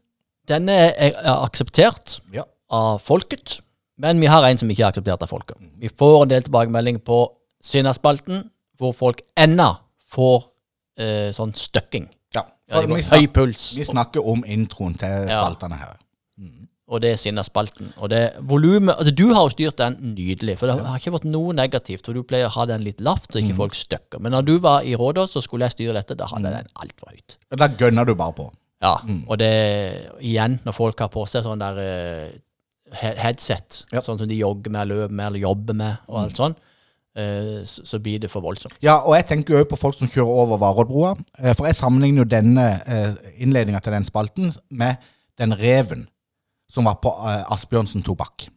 Denne 0.46 0.76
er 0.92 1.16
akseptert 1.32 2.18
Ja. 2.36 2.44
av 2.70 3.00
folket, 3.02 3.62
men 3.98 4.20
vi 4.20 4.26
har 4.26 4.42
en 4.48 4.58
som 4.58 4.70
ikke 4.70 4.82
er 4.84 4.90
akseptert 4.92 5.22
av 5.22 5.28
folket. 5.30 5.56
Vi 5.78 5.88
får 5.88 6.22
en 6.22 6.28
del 6.32 6.42
tilbakemelding 6.46 6.98
på 7.06 7.18
Sinnaspalten, 7.64 8.44
hvor 8.78 8.92
folk 8.96 9.20
ennå 9.38 9.70
får 10.14 10.44
eh, 10.98 11.30
sånn 11.34 11.54
støkking. 11.58 12.08
ja. 12.34 12.42
Ja, 12.70 12.80
vi, 12.80 12.96
høy 13.02 13.26
puls, 13.28 13.74
vi 13.76 13.84
snakker 13.84 14.24
om 14.24 14.40
introen 14.48 14.94
til 14.98 15.28
Ja. 15.28 15.42
spaltene 15.42 15.76
her. 15.78 15.96
og 16.88 17.00
det 17.00 17.10
er 17.12 17.16
Sinnaspalten. 17.16 17.92
Og 17.96 18.10
det 18.10 18.32
volumet 18.40 18.94
Altså, 18.98 19.14
du 19.14 19.32
har 19.34 19.42
jo 19.42 19.48
styrt 19.48 19.76
den 19.78 19.96
nydelig, 20.14 20.58
for 20.58 20.66
det 20.68 20.84
har 20.84 20.98
ikke 20.98 21.12
vært 21.12 21.24
noe 21.24 21.52
negativt, 21.54 22.04
for 22.06 22.12
du 22.12 22.22
pleier 22.22 22.46
å 22.46 22.52
ha 22.52 22.66
den 22.66 22.82
litt 22.84 23.00
lavt, 23.00 23.30
så 23.32 23.40
ikke 23.40 23.56
folk 23.56 23.74
støkker. 23.74 24.20
Men 24.20 24.32
når 24.32 24.44
du 24.44 24.58
var 24.58 24.82
i 24.84 24.94
rådet, 24.94 25.28
så 25.30 25.40
skulle 25.42 25.64
jeg 25.64 25.72
styre 25.72 25.94
dette, 25.94 26.14
da 26.16 26.26
hadde 26.26 26.44
jeg 26.50 26.64
den 26.64 26.68
altfor 26.74 27.08
høyt. 27.10 27.36
Da 27.56 27.68
gønner 27.68 28.04
du 28.06 28.14
bare 28.14 28.32
på. 28.32 28.50
Ja, 28.82 28.96
og 29.28 29.38
det 29.38 29.50
igjen, 30.20 30.58
når 30.64 30.72
folk 30.76 30.98
har 31.00 31.08
på 31.08 31.24
seg 31.26 31.42
sånn 31.46 31.58
der 31.58 31.78
eh, 31.80 32.30
headset, 32.94 33.84
Ja. 33.92 34.00
sånn 34.00 34.18
som 34.18 34.28
de 34.28 34.36
jogger 34.38 34.70
med, 34.70 34.88
løper 34.88 35.12
med 35.12 35.26
eller 35.26 35.38
jobber 35.44 35.74
med, 35.74 35.98
og 36.08 36.22
alt 36.22 36.36
sånn, 36.36 36.54
eh, 37.16 37.62
så, 37.64 37.84
så 37.86 37.98
blir 38.02 38.18
det 38.20 38.30
for 38.30 38.40
voldsomt. 38.42 38.74
Ja, 38.82 38.96
og 39.04 39.14
jeg 39.16 39.26
tenker 39.26 39.58
jo 39.58 39.64
på 39.70 39.78
folk 39.78 39.98
som 39.98 40.08
kjører 40.08 40.40
over 40.44 40.58
Varoddbrua. 40.62 41.14
Eh, 41.38 41.54
For 41.54 41.66
jeg 41.66 41.76
sammenligner 41.78 42.24
jo 42.24 42.30
denne 42.36 42.66
eh, 42.86 43.14
innledninga 43.44 43.80
til 43.84 43.92
den 43.92 44.04
spalten 44.04 44.52
med 44.70 44.96
den 45.38 45.52
reven 45.58 46.06
som 46.70 46.84
var 46.88 46.96
på 47.02 47.10
eh, 47.26 47.44
Asbjørnsen 47.54 48.02
tobakk. 48.06 48.48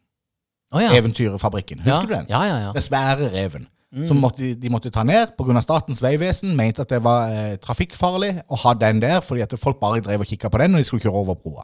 Oh, 0.74 0.82
ja. 0.84 0.90
Eventyrfabrikken. 0.98 1.80
Husker 1.86 2.08
du 2.08 2.14
den? 2.14 2.26
Ja, 2.30 2.42
ja, 2.44 2.58
ja. 2.68 2.72
Den 2.76 2.82
svære 2.84 3.30
reven. 3.32 3.68
Som 4.08 4.18
måtte, 4.20 4.50
de- 4.60 4.70
måtte 4.70 4.90
ta 4.92 5.02
ned 5.08 5.30
pga. 5.40 5.62
Statens 5.64 6.02
vegvesen. 6.04 6.52
Mente 6.60 6.82
at 6.84 6.90
det 6.92 7.00
var 7.06 7.30
trafikkfarlig 7.64 8.34
å 8.52 8.58
ha 8.66 8.74
den 8.76 9.00
der, 9.00 9.22
fordi 9.24 9.46
at 9.46 9.54
folk 9.62 9.80
bare 9.80 10.02
drev 10.04 10.20
og 10.26 10.28
kikka 10.28 10.50
på 10.52 10.60
den 10.60 10.72
når 10.76 10.84
de 10.84 10.88
skulle 10.90 11.06
kjøre 11.06 11.22
over 11.22 11.38
broa. 11.40 11.64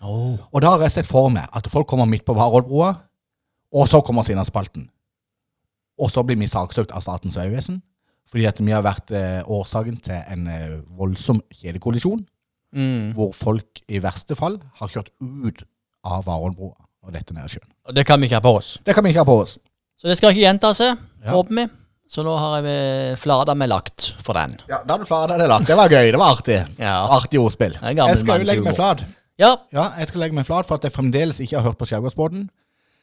Oh. 0.00 0.38
Og 0.52 0.62
da 0.64 0.70
har 0.74 0.80
jeg 0.86 0.94
sett 0.94 1.06
for 1.10 1.28
meg 1.32 1.48
at 1.52 1.66
folk 1.68 1.86
kommer 1.90 2.08
midt 2.08 2.24
på 2.24 2.34
Varoddbrua, 2.36 2.94
og 3.76 3.88
så 3.88 4.00
kommer 4.04 4.24
Sinnasspalten. 4.26 4.88
Og 6.00 6.08
så 6.10 6.22
blir 6.24 6.38
vi 6.40 6.48
saksøkt 6.48 6.92
av 6.96 7.02
Statens 7.04 7.36
vegvesen, 7.36 7.82
fordi 8.30 8.46
at 8.48 8.60
vi 8.62 8.72
har 8.72 8.82
vært 8.86 9.10
eh, 9.12 9.40
årsaken 9.44 9.98
til 10.06 10.16
en 10.32 10.46
eh, 10.48 10.76
voldsom 10.98 11.42
kjedekollisjon, 11.62 12.26
Mm. 12.70 13.14
hvor 13.16 13.32
folk 13.34 13.80
i 13.90 13.98
verste 13.98 14.36
fall 14.38 14.60
har 14.78 14.86
kjørt 14.92 15.08
ut 15.18 15.64
av 16.06 16.20
Varoddbrua 16.28 16.76
og 17.02 17.10
dette 17.16 17.34
ned 17.34 17.48
i 17.48 17.50
sjøen. 17.56 17.66
Og 17.90 17.96
det 17.96 18.04
kan 18.06 18.20
vi 18.22 18.28
ikke 18.28 18.38
ha 18.38 18.44
på 18.44 18.52
oss. 18.60 18.68
Det 18.86 18.94
kan 18.94 19.02
vi 19.02 19.10
ikke 19.10 19.24
ha 19.24 19.26
på 19.26 19.34
oss. 19.42 19.56
Så 19.98 20.06
det 20.06 20.14
skal 20.20 20.30
ikke 20.30 20.44
gjenta 20.44 20.70
seg, 20.78 20.94
Ja. 21.24 21.32
håper 21.34 21.56
vi. 21.58 21.64
Så 22.06 22.22
nå 22.22 22.36
har 22.38 22.62
jeg 22.62 23.18
flada 23.18 23.56
meg 23.58 23.68
lagt 23.72 24.14
for 24.22 24.38
den. 24.38 24.54
Ja, 24.68 24.84
Da 24.86 24.94
har 24.94 24.98
du 25.02 25.04
flada 25.04 25.36
deg 25.36 25.48
lagt. 25.50 25.66
Det 25.66 25.76
var 25.76 25.88
gøy. 25.88 26.12
Det 26.12 26.18
var 26.22 26.36
artig. 26.36 26.60
Ja. 26.78 26.94
Artig 27.18 27.40
ordspill. 27.42 27.74
Jeg 27.82 28.18
skal 28.22 28.38
jo 28.38 28.46
legge 28.46 28.62
meg 28.62 28.76
flat. 28.78 29.02
Ja, 29.40 29.54
Ja, 29.72 29.86
jeg 29.98 30.10
skal 30.10 30.20
legge 30.26 30.36
meg 30.36 30.46
flat 30.46 30.68
for 30.68 30.76
at 30.76 30.84
jeg 30.84 30.92
fremdeles 30.92 31.40
ikke 31.40 31.56
har 31.58 31.64
hørt 31.70 31.78
på 31.80 31.88
Skjærgårdsbåten. 31.88 32.48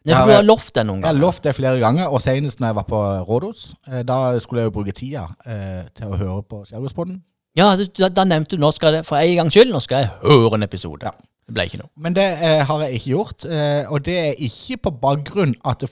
Ja, 0.05 0.21
for 0.21 0.29
du 0.29 0.35
har 0.37 0.43
lovt 0.45 0.69
det 0.77 0.83
noen 0.87 1.01
Jeg 1.01 1.07
har 1.09 1.13
ganger. 1.15 1.21
lovt 1.25 1.43
det 1.43 1.55
flere 1.57 1.79
ganger, 1.81 2.07
og 2.13 2.21
senest 2.23 2.59
når 2.61 2.67
jeg 2.69 2.75
var 2.77 2.85
på 2.87 2.99
Rådhus. 3.27 3.63
eh, 3.91 4.03
Da 4.07 4.39
skulle 4.39 4.61
jeg 4.61 4.69
jo 4.69 4.75
bruke 4.77 4.93
tida 4.95 5.25
eh, 5.45 5.89
til 5.97 6.07
å 6.13 6.19
høre 6.21 6.43
på 6.47 6.61
Skjærgårdsbåten. 6.69 7.17
Ja, 7.57 7.75
da, 7.75 8.09
da 8.09 8.23
nevnte 8.23 8.55
du 8.55 8.61
nå 8.61 8.69
skal 8.71 8.93
det, 8.93 9.05
for 9.05 9.17
en 9.17 9.35
gangs 9.35 9.53
skyld, 9.57 9.73
nå 9.73 9.81
skal 9.81 10.03
jeg 10.05 10.11
høre 10.21 10.53
en 10.55 10.63
episode. 10.63 11.03
Ja. 11.03 11.11
Det 11.47 11.55
ble 11.55 11.63
ikke 11.65 11.79
noe. 11.81 11.89
Men 11.97 12.13
det 12.13 12.27
eh, 12.43 12.63
har 12.67 12.81
jeg 12.85 12.93
ikke 12.99 13.09
gjort, 13.15 13.45
eh, 13.49 13.85
og 13.89 14.03
det 14.05 14.17
er 14.19 14.33
ikke 14.47 14.77
på 14.83 14.91
bakgrunn 15.01 15.55
at 15.65 15.83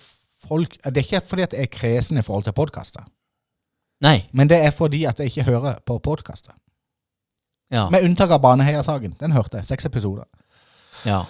folk 0.46 0.76
Det 0.84 0.98
er 0.98 1.04
ikke 1.08 1.22
fordi 1.28 1.42
at 1.42 1.54
jeg 1.54 1.62
er 1.66 1.72
kresen 1.74 2.18
i 2.18 2.22
forhold 2.22 2.44
til 2.46 2.54
podkaster, 2.54 3.04
men 4.34 4.48
det 4.48 4.60
er 4.62 4.72
fordi 4.72 5.06
at 5.10 5.18
jeg 5.20 5.32
ikke 5.32 5.44
hører 5.48 5.80
på 5.86 5.98
podkaster. 6.00 6.54
Ja. 7.72 7.88
Med 7.90 8.04
unntak 8.06 8.30
av 8.32 8.42
Baneheia-saken. 8.42 9.16
Den 9.20 9.32
hørte 9.32 9.58
jeg. 9.58 9.66
Seks 9.66 9.86
episoder. 9.86 10.26
ja. 11.06 11.24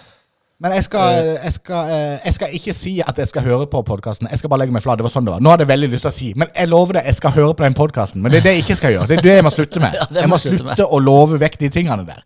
Men 0.59 0.71
jeg 0.71 0.85
skal, 0.85 1.15
jeg, 1.43 1.51
skal, 1.53 1.89
eh, 1.91 2.19
jeg 2.25 2.33
skal 2.33 2.53
ikke 2.55 2.73
si 2.73 2.91
at 3.03 3.17
jeg 3.19 3.27
skal 3.27 3.43
høre 3.43 3.65
på 3.67 3.81
podkasten. 3.83 4.29
Jeg 4.31 4.39
skal 4.39 4.49
bare 4.49 4.61
legge 4.61 4.71
meg 4.71 4.83
flat. 4.85 4.95
Det 4.97 5.03
var 5.03 5.11
sånn 5.11 5.25
det 5.27 5.33
var. 5.33 5.41
Nå 5.43 5.49
hadde 5.51 5.65
jeg 5.65 5.67
veldig 5.67 5.89
lyst 5.91 6.05
til 6.07 6.11
å 6.13 6.15
si, 6.15 6.29
men 6.39 6.47
jeg 6.55 6.69
lover 6.71 6.95
deg, 6.95 7.09
jeg 7.09 7.17
skal 7.17 7.33
høre 7.35 7.53
på 7.59 7.65
den 7.65 7.73
podkasten. 7.75 8.21
Men 8.23 8.31
det 8.31 8.39
er 8.39 8.45
det 8.45 8.53
jeg 8.53 8.63
ikke 8.63 8.77
skal 8.79 8.93
gjøre. 8.95 9.07
Det 9.09 9.17
er 9.17 9.25
det 9.25 9.33
jeg 9.35 9.43
må 9.43 9.51
slutte 9.51 9.81
med. 9.83 9.97
Ja, 9.99 10.05
Jeg 10.21 10.29
må 10.31 10.37
slutte 10.39 10.63
med. 10.63 10.79
å 10.79 10.99
love 11.03 11.39
vekk 11.43 11.57
de 11.59 11.69
tingene 11.75 12.05
der. 12.07 12.23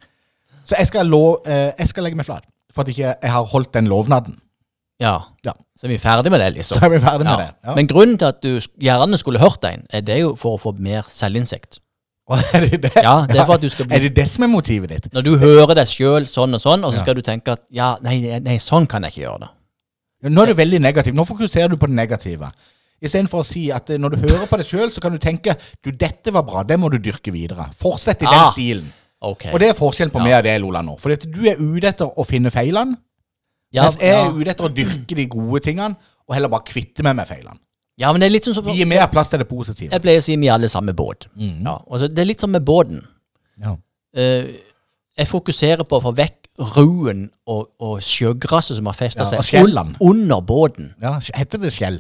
Så 0.70 0.78
jeg 0.78 0.92
skal, 0.92 1.10
lov, 1.10 1.40
eh, 1.50 1.72
jeg 1.80 1.90
skal 1.90 2.06
legge 2.06 2.20
meg 2.22 2.28
flat. 2.30 2.46
For 2.72 2.86
at 2.86 2.92
ikke 2.94 3.16
jeg 3.18 3.32
har 3.34 3.50
holdt 3.50 3.74
den 3.74 3.90
lovnaden. 3.90 4.38
ja. 5.02 5.16
Ja. 5.46 5.54
Så 5.80 5.88
er 5.88 5.96
vi 5.96 5.98
ferdig 5.98 6.30
med 6.30 6.40
det, 6.46 6.52
liksom. 6.60 6.78
Så 6.78 6.86
er 6.86 6.90
vi 6.94 7.00
ferdig 7.02 7.26
med 7.26 7.34
Ja. 7.34 7.50
det. 7.50 7.76
Men 7.82 7.88
grunnen 7.90 8.18
til 8.22 8.28
at 8.30 8.42
du 8.46 8.60
gjerne 8.78 9.18
skulle 9.18 9.40
hørt 9.42 9.62
deg, 9.66 9.88
er 9.90 10.02
det 10.06 10.20
jo 10.22 10.36
for 10.36 10.54
å 10.54 10.62
få 10.62 10.78
mer 10.78 11.02
selvinnsikt. 11.10 11.80
Er 12.54 12.66
det 12.68 12.82
det? 12.84 12.92
Ja, 13.02 13.26
det 13.26 13.40
er 13.40 13.46
for 13.48 13.56
at 13.58 13.64
du 13.64 13.70
skal 13.74 13.88
Er 13.92 14.04
det 14.06 14.12
det 14.18 14.28
som 14.30 14.44
er 14.46 14.52
motivet 14.52 14.92
ditt? 14.92 15.08
Når 15.16 15.26
du 15.26 15.32
hører 15.42 15.74
deg 15.80 15.88
sjøl 15.90 16.28
sånn 16.30 16.54
og 16.54 16.62
sånn, 16.62 16.84
og 16.86 16.94
så 16.94 17.02
skal 17.02 17.18
du 17.18 17.24
tenke 17.26 17.56
at 17.58 17.64
ja, 17.74 17.96
nei, 18.06 18.20
nei, 18.46 18.58
sånn 18.62 18.86
kan 18.90 19.04
jeg 19.08 19.16
ikke 19.16 19.24
gjøre 19.24 19.40
det. 19.48 19.50
Nå 20.30 20.44
er 20.44 20.52
du 20.52 20.58
veldig 20.60 20.82
negativ. 20.84 21.16
Nå 21.16 21.24
fokuserer 21.26 21.72
du 21.72 21.78
på 21.80 21.88
det 21.90 21.96
negative. 21.98 22.52
Istedenfor 23.00 23.42
å 23.42 23.48
si 23.48 23.70
at 23.72 23.90
eh, 23.94 23.98
når 24.02 24.16
du 24.16 24.24
hører 24.28 24.48
på 24.52 24.58
deg 24.60 24.68
sjøl, 24.68 24.90
så 24.92 25.02
kan 25.02 25.14
du 25.16 25.20
tenke 25.24 25.56
du, 25.86 25.90
dette 25.96 26.34
var 26.36 26.44
bra, 26.48 26.66
det 26.68 26.76
må 26.82 26.90
du 26.92 26.98
dyrke 27.00 27.32
videre. 27.32 27.70
Fortsett 27.80 28.26
i 28.26 28.28
den 28.28 28.36
Ah. 28.36 28.50
stilen. 28.52 28.90
Okay. 29.22 29.52
Og 29.54 29.60
det 29.64 29.70
er 29.72 29.78
forskjellen 29.78 30.12
på 30.12 30.20
Ja. 30.20 30.24
meg 30.28 30.36
og 30.38 30.44
deg, 30.44 30.60
Lola, 30.62 30.82
nå. 30.84 30.98
For 31.00 31.16
du 31.16 31.42
er 31.48 31.56
ute 31.60 31.88
etter 31.88 32.12
å 32.12 32.26
finne 32.28 32.52
feilene, 32.52 32.98
ja, 33.72 33.84
mens 33.88 33.98
jeg 34.00 34.12
ja. 34.14 34.28
er 34.28 34.36
ute 34.36 34.52
etter 34.54 34.68
å 34.68 34.74
dyrke 34.74 35.16
de 35.16 35.26
gode 35.32 35.64
tingene, 35.64 35.96
og 36.28 36.36
heller 36.36 36.52
bare 36.52 36.68
kvitte 36.68 37.04
meg 37.04 37.16
med 37.16 37.28
feilene. 37.28 37.58
Ja, 38.00 38.12
men 38.16 38.22
det 38.24 38.30
er 38.30 38.34
litt 38.34 38.48
sånn 38.48 38.56
som 38.58 38.68
Gi 38.72 38.86
mer 38.88 39.08
plass 39.12 39.30
til 39.32 39.42
det 39.42 39.48
positive. 39.50 39.92
Jeg 39.92 40.02
pleier 40.04 40.22
å 40.22 40.26
si 40.26 40.36
vi 40.40 40.48
er 40.48 40.56
alle 40.56 40.70
samme 40.72 40.94
båt. 40.96 41.28
Mm. 41.36 41.66
Ja, 41.68 41.78
altså, 41.90 42.08
det 42.08 42.24
er 42.24 42.30
litt 42.30 42.44
som 42.44 42.52
med 42.56 42.64
båten. 42.68 43.02
Ja. 43.60 43.76
Eh, 44.16 44.54
jeg 45.20 45.28
fokuserer 45.28 45.84
på 45.84 45.98
å 46.00 46.04
få 46.08 46.14
vekk 46.16 46.48
ruen 46.78 47.26
og, 47.48 47.70
og 47.84 48.00
sjøgresset 48.04 48.78
som 48.80 48.88
har 48.88 48.96
festa 48.98 49.24
Ja, 49.26 49.40
og 49.40 49.44
seg 49.46 49.60
skjellene. 49.60 49.98
under 50.00 50.40
båten. 50.42 50.94
Ja, 51.04 51.18
heter 51.36 51.60
det 51.62 51.74
skjell? 51.76 52.00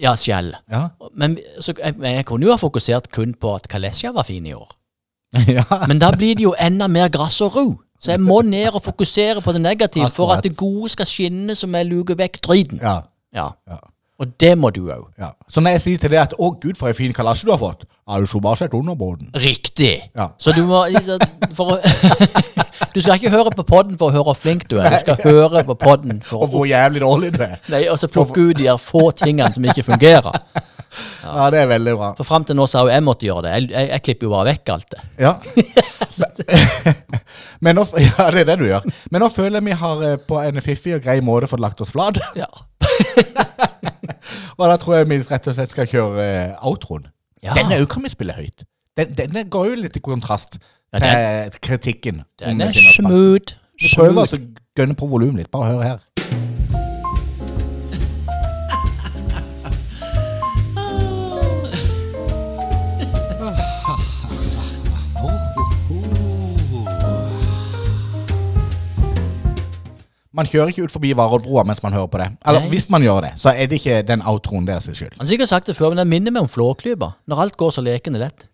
Ja, 0.00 0.14
skjell. 0.16 0.52
Ja. 0.72 0.86
Men, 1.16 1.38
så, 1.60 1.74
jeg, 1.76 1.96
men 2.00 2.18
jeg 2.20 2.26
kunne 2.28 2.46
jo 2.48 2.52
ha 2.54 2.60
fokusert 2.60 3.10
kun 3.12 3.32
på 3.36 3.54
at 3.56 3.68
Kalesja 3.68 4.12
var 4.16 4.24
fin 4.28 4.46
i 4.48 4.54
år. 4.56 4.68
ja. 5.56 5.64
Men 5.88 6.00
da 6.02 6.10
blir 6.16 6.36
det 6.36 6.44
jo 6.46 6.52
enda 6.58 6.88
mer 6.88 7.08
gress 7.12 7.40
og 7.44 7.56
ru. 7.56 7.66
Så 8.00 8.14
jeg 8.14 8.20
må 8.24 8.40
ned 8.48 8.72
og 8.72 8.80
fokusere 8.84 9.42
på 9.44 9.52
det 9.56 9.60
negative 9.64 10.08
for 10.16 10.30
Akkurat. 10.32 10.38
at 10.40 10.48
det 10.48 10.56
gode 10.60 10.88
skal 10.92 11.08
skinne 11.08 11.56
som 11.56 11.74
jeg 11.76 11.88
luker 11.88 12.16
vekk 12.20 12.40
driten. 12.44 12.80
ja. 12.82 13.00
Ja. 13.32 13.52
Ja. 13.70 13.76
Og 14.20 14.34
det 14.40 14.52
må 14.60 14.68
du 14.70 14.82
òg. 14.92 15.06
ja. 15.18 15.30
Så 15.48 15.62
når 15.64 15.78
jeg 15.78 15.80
sier 15.80 15.98
til 16.02 16.10
deg 16.12 16.20
at 16.20 16.34
'Å, 16.36 16.50
gud, 16.60 16.76
for 16.76 16.88
en 16.88 16.94
fin 16.94 17.12
kalasje 17.16 17.46
du 17.48 17.50
har 17.54 17.58
fått', 17.58 17.86
har 18.08 18.20
du 18.20 18.26
så 18.26 18.40
bare 18.40 18.56
sett 18.56 18.74
underbåten? 18.74 19.30
Riktig. 19.34 20.02
Ja. 20.16 20.28
Så 20.38 20.52
du 20.52 20.64
må 20.66 20.84
liksom, 20.92 21.18
for 21.56 21.78
Du 22.94 23.00
skal 23.00 23.14
ikke 23.20 23.30
høre 23.30 23.50
på 23.54 23.62
podden 23.62 23.96
for 23.98 24.10
å 24.10 24.12
høre 24.12 24.24
hvor 24.24 24.34
flink 24.36 24.64
du 24.68 24.78
er. 24.80 24.90
Du 24.90 24.96
skal 25.04 25.16
høre 25.24 25.62
på 25.64 25.74
podden 25.78 26.20
for 26.26 26.42
Og 26.42 26.48
hvor 26.50 26.64
jævlig 26.66 27.00
dårlig 27.04 27.32
du 27.36 27.42
er. 27.44 27.56
Nei, 27.70 27.84
og 27.88 27.98
så 27.98 28.08
plukke 28.10 28.40
ut 28.50 28.56
de 28.58 28.66
her 28.66 28.76
få 28.82 29.10
tingene 29.14 29.52
som 29.54 29.64
ikke 29.64 29.86
fungerer. 29.92 30.36
Ja, 31.22 31.44
det 31.54 31.60
er 31.60 31.68
veldig 31.70 31.92
bra. 31.94 32.08
For 32.18 32.26
fram 32.26 32.42
til 32.44 32.56
nå 32.58 32.64
så 32.66 32.80
har 32.80 32.88
jo 32.88 32.90
jeg 32.90 33.02
måttet 33.06 33.28
gjøre 33.28 33.42
det. 33.44 33.50
Jeg, 33.52 33.68
jeg, 33.70 33.88
jeg 33.92 34.02
klipper 34.02 34.26
jo 34.26 34.30
bare 34.32 34.46
vekk 34.48 34.72
alt 34.74 34.88
det. 34.90 35.02
Ja. 35.22 35.32
Men 37.64 37.78
nå, 37.78 37.84
ja, 37.94 38.26
det 38.34 38.40
er 38.42 38.48
det 38.48 38.56
du 38.58 38.64
gjør. 38.66 38.88
Men 39.14 39.22
nå 39.22 39.28
føler 39.30 39.60
jeg 39.60 39.68
vi 39.68 39.76
har 39.84 40.02
eh, 40.08 40.16
på 40.26 40.40
en 40.42 40.58
fiffig 40.64 40.96
og 40.96 41.04
grei 41.04 41.20
måte 41.22 41.46
fått 41.46 41.62
lagt 41.62 41.80
oss 41.86 41.94
flat. 41.94 42.18
Ja. 42.34 42.50
Og 44.58 44.66
da 44.66 44.76
tror 44.80 44.98
jeg 44.98 45.08
vi 45.10 45.20
rett 45.30 45.48
og 45.50 45.56
slett 45.56 45.72
skal 45.72 45.88
kjøre 45.90 46.26
eh, 46.26 46.66
outroen. 46.66 47.08
Ja. 47.44 47.54
Denne 47.56 47.80
òg 47.80 47.88
kan 47.92 48.04
vi 48.04 48.12
spille 48.12 48.36
høyt. 48.36 48.66
Den, 48.98 49.14
denne 49.16 49.46
går 49.48 49.72
jo 49.72 49.80
litt 49.86 49.96
i 49.96 50.04
kontrast 50.04 50.58
Ja, 50.90 51.46
til 51.54 51.60
kritikken. 51.62 52.24
Den 52.42 52.60
er 52.66 52.74
smooth. 52.74 53.54
Vi 53.80 53.92
prøver 53.94 54.26
å 54.26 54.40
gønne 54.76 54.98
på 54.98 55.08
volumet 55.08 55.44
litt. 55.44 55.52
Bare 55.54 55.70
hør 55.70 55.84
her. 55.86 56.39
Man 70.36 70.46
kjører 70.46 70.70
ikke 70.70 70.86
ut 70.86 70.92
forbi 70.94 71.10
Varoddbrua 71.18 71.64
mens 71.66 71.82
man 71.82 71.94
hører 71.96 72.06
på 72.10 72.20
det. 72.22 72.28
Eller 72.46 72.62
Nei. 72.62 72.70
hvis 72.70 72.86
man 72.92 73.02
gjør 73.02 73.24
det, 73.26 73.32
så 73.40 73.50
er 73.50 73.66
det 73.66 73.80
ikke 73.80 74.02
den 74.06 74.22
outroen 74.22 74.68
deres 74.68 74.86
skyld. 74.86 75.16
Han 75.16 75.24
har 75.24 75.30
sikkert 75.32 75.50
sagt 75.50 75.66
det 75.66 75.74
før, 75.76 75.90
men 75.90 76.04
det 76.04 76.06
minner 76.06 76.34
meg 76.36 76.46
om 76.46 76.50
Flåklypa. 76.50 77.12
Når 77.26 77.42
alt 77.44 77.56
går 77.58 77.74
så 77.74 77.82
lekende 77.82 78.22
lett. 78.22 78.46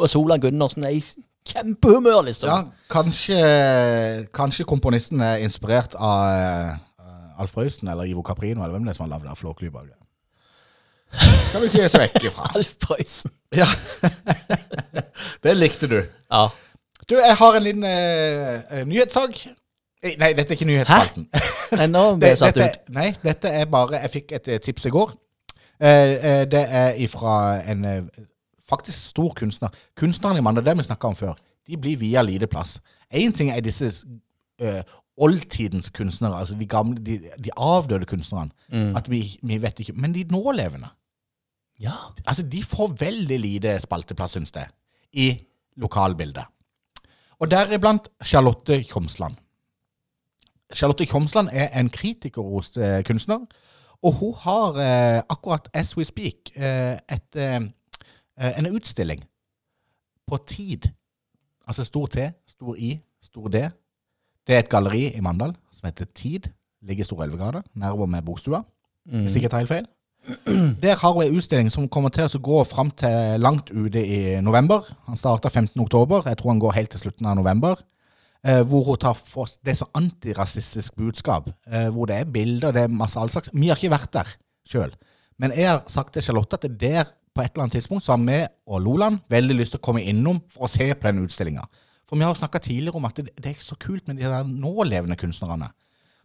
Og 0.00 0.08
Solan 0.10 0.42
Gundersen 0.42 0.84
er 0.84 0.96
i 0.96 1.02
kjempehumør, 1.46 2.24
liksom. 2.26 2.50
Ja, 2.50 2.62
kanskje, 2.90 3.38
kanskje 4.34 4.66
komponisten 4.66 5.22
er 5.22 5.44
inspirert 5.44 5.94
av 5.94 6.74
uh, 6.98 7.40
Alf 7.40 7.54
Prøysen 7.54 7.88
eller 7.88 8.10
Ivo 8.10 8.22
Caprino, 8.26 8.64
eller 8.64 8.74
hvem 8.74 8.88
det 8.88 8.94
er 8.94 8.98
som 8.98 9.06
har 9.06 9.18
lagd 9.18 9.38
Flåklypa. 9.38 9.84
Skal 11.10 11.62
du 11.62 11.66
ikke 11.70 11.88
se 11.90 12.02
vekk 12.02 12.26
ifra. 12.30 12.50
Alf 12.58 12.74
Prøysen. 12.82 13.32
Ja. 13.56 13.68
det 15.44 15.56
likte 15.56 15.90
du. 15.90 16.00
Ja. 16.30 16.48
Du, 17.10 17.16
jeg 17.18 17.36
har 17.40 17.56
en 17.58 17.62
liten 17.64 17.84
eh, 17.84 18.84
nyhetssak. 18.86 19.40
Eh, 20.02 20.14
Nei, 20.20 20.30
dette 20.38 20.52
er 20.54 20.58
ikke 20.58 20.68
nyhetsspalten. 20.68 21.26
Nei, 21.80 21.86
nå 21.90 22.04
ble 22.20 22.30
jeg 22.32 22.38
satt 22.42 22.54
dette, 22.58 22.84
ut. 22.86 22.92
nei, 22.94 23.08
dette 23.24 23.50
er 23.60 23.66
bare 23.70 23.98
Jeg 24.04 24.12
fikk 24.14 24.32
et 24.38 24.50
tips 24.64 24.86
i 24.86 24.92
går. 24.94 25.16
Uh, 25.80 26.44
det 26.52 26.60
er 26.68 26.98
ifra 27.00 27.34
en 27.72 27.84
faktisk 28.68 29.08
stor 29.10 29.32
kunstner. 29.38 29.72
Kunstneren 29.98 30.38
i 30.38 30.44
Mandal, 30.44 30.64
det 30.66 30.76
vi 30.78 30.84
snakka 30.86 31.08
om 31.10 31.16
før, 31.18 31.34
de 31.66 31.76
blir 31.80 31.96
via 32.00 32.22
lite 32.22 32.46
plass. 32.52 32.76
Én 33.10 33.32
ting 33.34 33.50
er 33.50 33.60
disse 33.64 33.88
oldtidens 35.20 35.90
kunstnere, 35.92 36.38
altså 36.38 36.54
de 36.58 36.66
gamle, 36.68 37.00
de, 37.04 37.16
de 37.44 37.50
avdøde 37.56 38.06
kunstnerne. 38.08 38.50
At 38.96 39.08
vi, 39.10 39.38
vi 39.42 39.58
vet 39.62 39.80
ikke 39.82 39.92
Men 39.96 40.14
de 40.14 40.24
nålevende, 40.30 40.88
Ja. 41.80 41.92
altså 42.26 42.42
de 42.42 42.62
får 42.62 42.94
veldig 43.00 43.38
lite 43.40 43.78
spalteplass, 43.80 44.36
syns 44.36 44.52
jeg, 44.54 44.68
i 45.12 45.28
lokalbildet. 45.80 46.44
Og 47.40 47.50
deriblant 47.50 48.08
Charlotte 48.24 48.82
Kjomsland. 48.84 49.34
Charlotte 50.74 51.06
Kjomsland 51.06 51.48
er 51.52 51.72
en 51.80 51.88
kritikerrost 51.90 52.76
eh, 52.76 53.00
kunstner, 53.04 53.46
og 54.02 54.12
hun 54.20 54.34
har 54.44 54.78
eh, 54.80 55.22
akkurat 55.28 55.68
as 55.74 55.96
we 55.96 56.04
speak 56.04 56.52
eh, 56.54 56.98
et, 57.10 57.36
eh, 57.36 57.60
eh, 58.40 58.58
en 58.58 58.68
utstilling 58.70 59.24
på 60.26 60.38
Tid. 60.46 60.90
Altså 61.66 61.84
stor 61.84 62.06
T, 62.06 62.30
stor 62.48 62.76
I, 62.78 63.00
stor 63.22 63.48
D. 63.48 63.64
Det 64.46 64.54
er 64.54 64.58
et 64.64 64.68
galleri 64.70 65.08
i 65.16 65.20
Mandal 65.20 65.56
som 65.72 65.86
heter 65.88 66.04
Tid. 66.14 66.50
Ligger 66.82 67.04
i 67.04 67.04
Store 67.04 67.24
Elvegade, 67.24 67.62
nærmere 67.74 68.06
med 68.06 68.22
Bokstua. 68.22 68.62
Jeg 69.42 69.50
tar 69.50 69.58
helt 69.58 69.68
feil. 69.68 69.86
Der 70.84 70.96
har 71.00 71.12
hun 71.12 71.24
en 71.24 71.36
utstilling 71.36 71.70
som 71.72 71.88
kommer 71.88 72.12
til 72.14 72.28
å 72.28 72.42
gå 72.44 72.58
fram 72.68 72.90
til 72.92 73.40
langt 73.40 73.70
ute 73.72 74.02
i 74.02 74.20
november. 74.44 74.84
Han 75.08 75.18
starter 75.18 75.50
15. 75.50 75.80
oktober. 75.80 76.26
Jeg 76.28 76.38
tror 76.40 76.52
han 76.52 76.62
går 76.62 76.76
helt 76.76 76.92
til 76.94 77.04
slutten 77.04 77.28
av 77.30 77.38
november. 77.38 77.80
Eh, 78.40 78.62
hvor 78.64 78.84
hun 78.86 79.00
tar 79.00 79.16
for 79.16 79.48
Det 79.64 79.74
er 79.74 79.80
så 79.82 79.88
antirasistisk 79.94 80.96
budskap. 80.96 81.50
Eh, 81.66 81.88
hvor 81.92 82.06
det 82.06 82.16
er 82.16 82.24
bilder, 82.24 82.72
det 82.72 82.82
er 82.82 82.92
masse 82.92 83.20
all 83.20 83.30
slags. 83.32 83.50
Vi 83.52 83.68
har 83.68 83.76
ikke 83.76 83.92
vært 83.92 84.12
der 84.12 84.36
sjøl. 84.68 84.94
Men 85.38 85.52
jeg 85.56 85.68
har 85.68 85.84
sagt 85.88 86.12
til 86.14 86.22
Charlotte 86.22 86.56
at 86.56 86.68
det 86.68 86.80
der 86.80 87.04
på 87.34 87.42
et 87.42 87.52
eller 87.52 87.64
annet 87.64 87.78
tidspunkt 87.78 88.04
så 88.04 88.16
har 88.16 88.24
vi 88.24 88.40
og 88.66 88.82
Loland 88.82 89.20
veldig 89.30 89.56
lyst 89.56 89.76
til 89.76 89.80
å 89.80 89.86
komme 89.86 90.02
innom 90.02 90.40
for 90.50 90.66
å 90.66 90.70
se 90.70 90.88
på 90.92 91.08
den 91.08 91.24
utstillinga. 91.24 91.64
For 92.08 92.18
vi 92.18 92.26
har 92.26 92.34
snakka 92.34 92.58
tidligere 92.58 92.98
om 92.98 93.06
at 93.06 93.16
det, 93.16 93.30
det 93.38 93.52
er 93.52 93.62
så 93.62 93.76
kult 93.78 94.08
med 94.08 94.18
de 94.18 94.26
der 94.26 94.44
nålevende 94.44 95.16
kunstnerne. 95.16 95.70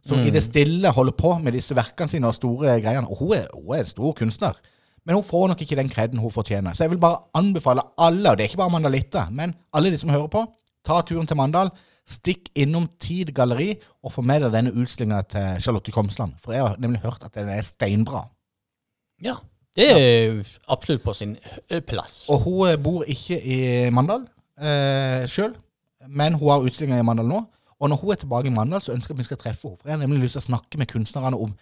Som 0.05 0.21
i 0.21 0.29
det 0.29 0.43
stille 0.45 0.91
holder 0.93 1.15
på 1.17 1.31
med 1.41 1.55
disse 1.57 1.73
verkene 1.73 2.11
sine 2.11 2.29
og 2.29 2.35
store 2.37 2.77
greiene. 2.83 3.07
Og 3.09 3.23
hun 3.23 3.33
er, 3.39 3.47
hun 3.53 3.73
er 3.73 3.81
en 3.81 3.89
stor 3.89 4.13
kunstner. 4.17 4.59
Men 5.05 5.17
hun 5.17 5.25
får 5.25 5.47
nok 5.51 5.61
ikke 5.61 5.77
den 5.77 5.89
kreden 5.89 6.21
hun 6.21 6.33
fortjener. 6.33 6.73
Så 6.73 6.85
jeg 6.85 6.93
vil 6.93 7.01
bare 7.01 7.23
anbefale 7.37 7.81
alle, 7.97 8.29
og 8.29 8.37
det 8.37 8.45
er 8.45 8.49
ikke 8.49 8.61
bare 8.61 8.73
mandalitter, 8.73 9.29
men 9.33 9.53
alle 9.73 9.91
de 9.93 9.97
som 10.01 10.13
hører 10.13 10.29
på, 10.33 10.45
ta 10.85 11.01
turen 11.05 11.29
til 11.29 11.37
Mandal. 11.37 11.73
Stikk 12.05 12.51
innom 12.61 12.85
Tid 13.01 13.31
Galleri 13.33 13.71
og 14.05 14.13
få 14.13 14.21
med 14.21 14.43
deg 14.45 14.53
denne 14.53 14.73
utstillinga 14.77 15.23
til 15.29 15.61
Charlotte 15.65 15.93
Komsland. 15.93 16.35
For 16.41 16.53
jeg 16.53 16.61
har 16.61 16.75
nemlig 16.81 17.01
hørt 17.01 17.25
at 17.25 17.33
den 17.33 17.49
er 17.49 17.65
steinbra. 17.65 18.27
Ja. 19.25 19.39
Det 19.75 19.87
er 19.91 20.37
absolutt 20.71 21.03
på 21.03 21.13
sin 21.17 21.33
plass. 21.87 22.29
Og 22.31 22.45
hun 22.45 22.69
eh, 22.69 22.77
bor 22.79 23.03
ikke 23.11 23.41
i 23.41 23.57
Mandal 23.91 24.21
eh, 24.55 25.25
sjøl, 25.27 25.51
men 26.07 26.37
hun 26.37 26.53
har 26.53 26.63
utstillinga 26.63 27.01
i 27.01 27.07
Mandal 27.07 27.27
nå. 27.27 27.41
Og 27.85 27.91
når 27.91 28.01
hun 28.01 28.11
er 28.15 28.19
tilbake 28.23 28.49
i 28.49 28.53
Mandal, 28.53 28.81
så 28.81 28.95
ønsker 28.95 29.13
jeg 29.13 29.19
at 29.19 29.21
vi 29.21 29.27
skal 29.29 29.39
treffe 29.43 29.69
henne. 29.69 29.77
For 29.77 29.89
jeg 29.91 29.93
har 29.97 30.01
nemlig 30.01 30.23
lyst 30.25 30.39
til 30.39 30.41
å 30.41 30.47
snakke 30.49 30.79
med 30.81 30.89
kunstnerne 30.91 31.37
om 31.37 31.53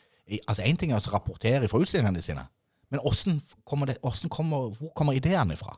Altså, 0.47 0.63
Én 0.63 0.77
ting 0.79 0.93
er 0.95 1.01
å 1.01 1.11
rapportere 1.11 1.67
fra 1.67 1.81
utstillingene 1.83 2.21
sine, 2.23 2.45
men 2.87 3.01
hvordan 3.03 3.41
kommer 3.67 3.89
det, 3.89 3.97
hvordan 3.99 4.31
kommer, 4.31 4.69
hvor 4.77 4.93
kommer 4.95 5.17
ideene 5.17 5.57
fra? 5.59 5.73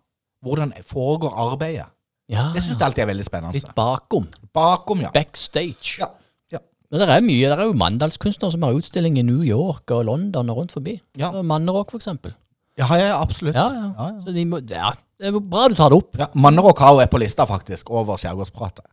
Hvordan 0.46 0.70
foregår 0.86 1.34
arbeidet? 1.48 1.88
Ja, 2.30 2.52
Det 2.54 2.62
syns 2.62 2.78
jeg 2.78 2.86
alltid 2.86 3.04
er 3.08 3.10
veldig 3.10 3.26
spennende. 3.26 3.58
Litt 3.58 3.74
bakom. 3.78 4.28
Bakom, 4.54 5.02
ja. 5.02 5.10
Backstage. 5.16 5.98
Ja, 5.98 6.12
ja. 6.54 6.62
Men 6.92 7.02
det 7.02 7.10
er 7.10 7.26
mye. 7.26 7.50
Det 7.50 7.58
er 7.58 7.72
jo 7.72 7.74
mandalskunstnere 7.82 8.54
som 8.54 8.68
har 8.68 8.78
utstilling 8.78 9.18
i 9.18 9.26
New 9.26 9.42
York 9.46 9.90
og 9.98 10.06
London 10.12 10.54
og 10.54 10.62
rundt 10.62 10.78
forbi. 10.78 11.00
Ja. 11.18 11.32
Og 11.34 11.46
Mannerok, 11.46 11.90
for 11.96 11.98
eksempel. 11.98 12.38
Ja, 12.78 12.86
ja, 13.02 13.18
absolutt. 13.18 13.58
Ja, 13.58 13.66
ja. 13.74 13.90
Ja, 13.98 14.08
ja. 14.14 14.22
Så 14.22 14.34
de 14.36 14.46
må, 14.46 14.62
ja, 14.70 14.94
det 15.18 15.32
er 15.32 15.40
bra 15.40 15.66
du 15.72 15.78
tar 15.78 15.90
det 15.90 16.02
opp. 16.04 16.18
Ja, 16.22 16.30
Mannerok 16.38 16.86
har 16.86 16.94
jo 16.94 17.02
er 17.02 17.10
på 17.10 17.22
lista, 17.22 17.50
faktisk, 17.50 17.90
over 17.90 18.22
Skjærgårdspratet. 18.22 18.86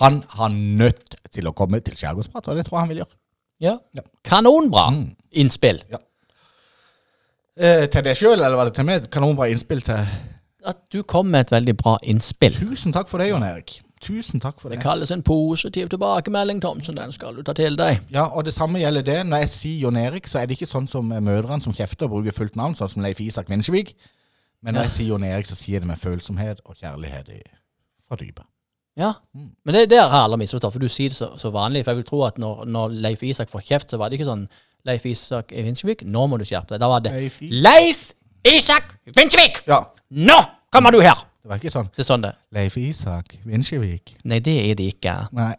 Han 0.00 0.22
har 0.28 0.48
nødt 0.48 1.16
til 1.30 1.44
å 1.46 1.52
komme 1.52 1.80
til 1.80 1.94
Skjærgårdsprat, 1.96 2.48
og 2.48 2.56
det 2.56 2.66
tror 2.66 2.78
jeg 2.78 2.80
han 2.80 2.88
vil 2.88 3.02
gjøre. 3.02 3.16
Ja. 3.60 3.76
Ja. 3.94 4.02
Kanonbra 4.24 4.90
Mm. 4.90 5.16
innspill. 5.32 5.82
Eh, 7.56 7.86
til 7.92 8.02
deg 8.02 8.16
sjøl, 8.16 8.38
eller 8.40 8.56
var 8.56 8.64
det 8.70 8.74
til 8.78 8.84
meg? 8.88 9.10
Kanonbra 9.12 9.48
innspill 9.52 9.82
til 9.84 10.06
At 10.64 10.76
du 10.92 11.02
kom 11.02 11.26
med 11.26 11.40
et 11.40 11.50
veldig 11.50 11.74
bra 11.76 11.96
innspill. 12.02 12.54
Tusen 12.54 12.92
takk 12.94 13.08
for 13.08 13.18
det, 13.18 13.28
Jon 13.32 13.42
Erik. 13.42 13.80
Tusen 14.00 14.40
takk 14.40 14.60
for 14.60 14.68
Det 14.70 14.78
det. 14.78 14.84
kalles 14.84 15.10
en 15.10 15.22
positiv 15.22 15.88
tilbakemelding, 15.88 16.60
Thomsen. 16.62 16.96
Den 16.96 17.12
skal 17.12 17.34
du 17.34 17.42
ta 17.42 17.52
til 17.52 17.76
deg. 17.76 18.00
Ja, 18.10 18.24
og 18.28 18.44
det 18.44 18.54
samme 18.54 18.78
gjelder 18.78 19.02
det. 19.02 19.26
Når 19.26 19.36
jeg 19.44 19.48
sier 19.48 19.80
Jon 19.80 19.96
Erik, 19.96 20.26
så 20.26 20.38
er 20.40 20.46
det 20.46 20.56
ikke 20.58 20.66
sånn 20.70 20.88
som 20.88 21.08
mødrene 21.08 21.60
som 21.62 21.72
kjefter 21.72 22.06
og 22.06 22.10
bruker 22.10 22.32
fullt 22.32 22.56
navn, 22.56 22.74
sånn 22.74 22.88
som 22.90 23.02
Leif 23.02 23.20
Isak 23.20 23.48
Vinsjevik. 23.50 23.94
Men 24.62 24.74
når 24.74 24.78
Ja. 24.78 24.82
jeg 24.88 24.90
sier 24.90 25.06
Jon 25.08 25.24
Erik, 25.24 25.46
så 25.46 25.54
sier 25.56 25.72
jeg 25.74 25.80
det 25.82 25.88
med 25.88 25.98
følsomhet 25.98 26.60
og 26.64 26.76
kjærlighet 26.76 27.26
fra 28.08 28.16
dypet. 28.16 28.44
Ja, 29.00 29.14
Mm. 29.34 29.50
men 29.64 29.74
det, 29.74 29.86
det 29.90 29.98
har 30.02 30.24
alle 30.26 30.36
misforstått, 30.36 30.72
for 30.74 30.82
du 30.82 30.88
sier 30.92 31.08
det 31.08 31.16
så, 31.16 31.30
så 31.40 31.48
vanlig. 31.54 31.84
For 31.84 31.92
jeg 31.94 32.02
vil 32.02 32.08
tro 32.10 32.22
at 32.26 32.36
når, 32.38 32.64
når 32.68 32.92
Leif 33.06 33.22
Isak 33.24 33.48
får 33.50 33.64
kjeft, 33.70 33.90
så 33.90 33.96
var 34.00 34.10
det 34.12 34.18
ikke 34.20 34.28
sånn 34.28 34.46
Leif 34.84 35.06
Isak 35.08 35.52
Vinsjevik, 35.54 36.02
nå 36.04 36.26
må 36.28 36.36
du 36.40 36.44
skjerpe 36.44 36.74
deg. 36.74 36.80
Da 36.82 36.88
var 36.92 37.00
det 37.04 37.12
Leif 37.14 37.38
Leif 37.40 38.00
Isak 38.44 38.90
Vinsjevik! 39.16 39.62
Ja, 39.70 39.84
Nå 40.12 40.36
kommer 40.74 40.92
du 40.92 41.00
her! 41.00 41.28
det 41.42 41.48
var 41.50 41.58
ikke 41.58 41.72
sånn. 41.74 41.88
Det 41.90 42.04
er 42.04 42.06
sånn 42.06 42.22
det 42.22 42.34
Leif 42.54 42.76
Isak 42.78 43.32
Vinsjevik. 43.48 44.12
Nei, 44.30 44.38
det 44.44 44.52
er 44.68 44.76
det 44.78 44.90
ikke. 44.92 45.14
Nei. 45.34 45.54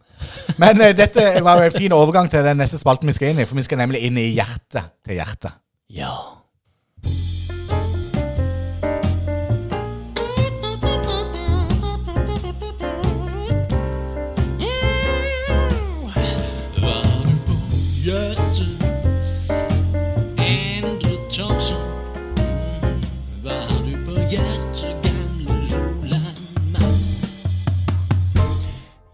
Men 0.61 0.79
uh, 0.79 0.91
dette 0.95 1.25
var 1.43 1.59
jo 1.59 1.65
en 1.71 1.75
fin 1.75 1.95
overgang 1.97 2.29
til 2.31 2.45
den 2.45 2.61
neste 2.61 2.79
spalten 2.79 3.09
vi 3.11 3.15
skal 3.17 3.34
inn 3.34 3.41
i, 3.43 3.47
for 3.49 3.57
vi 3.59 3.65
skal 3.67 3.81
nemlig 3.81 4.05
inn 4.07 4.19
i 4.21 4.29
hjertet 4.38 4.93
til 5.03 5.17
hjertet. 5.19 5.57
Ja. 5.91 6.13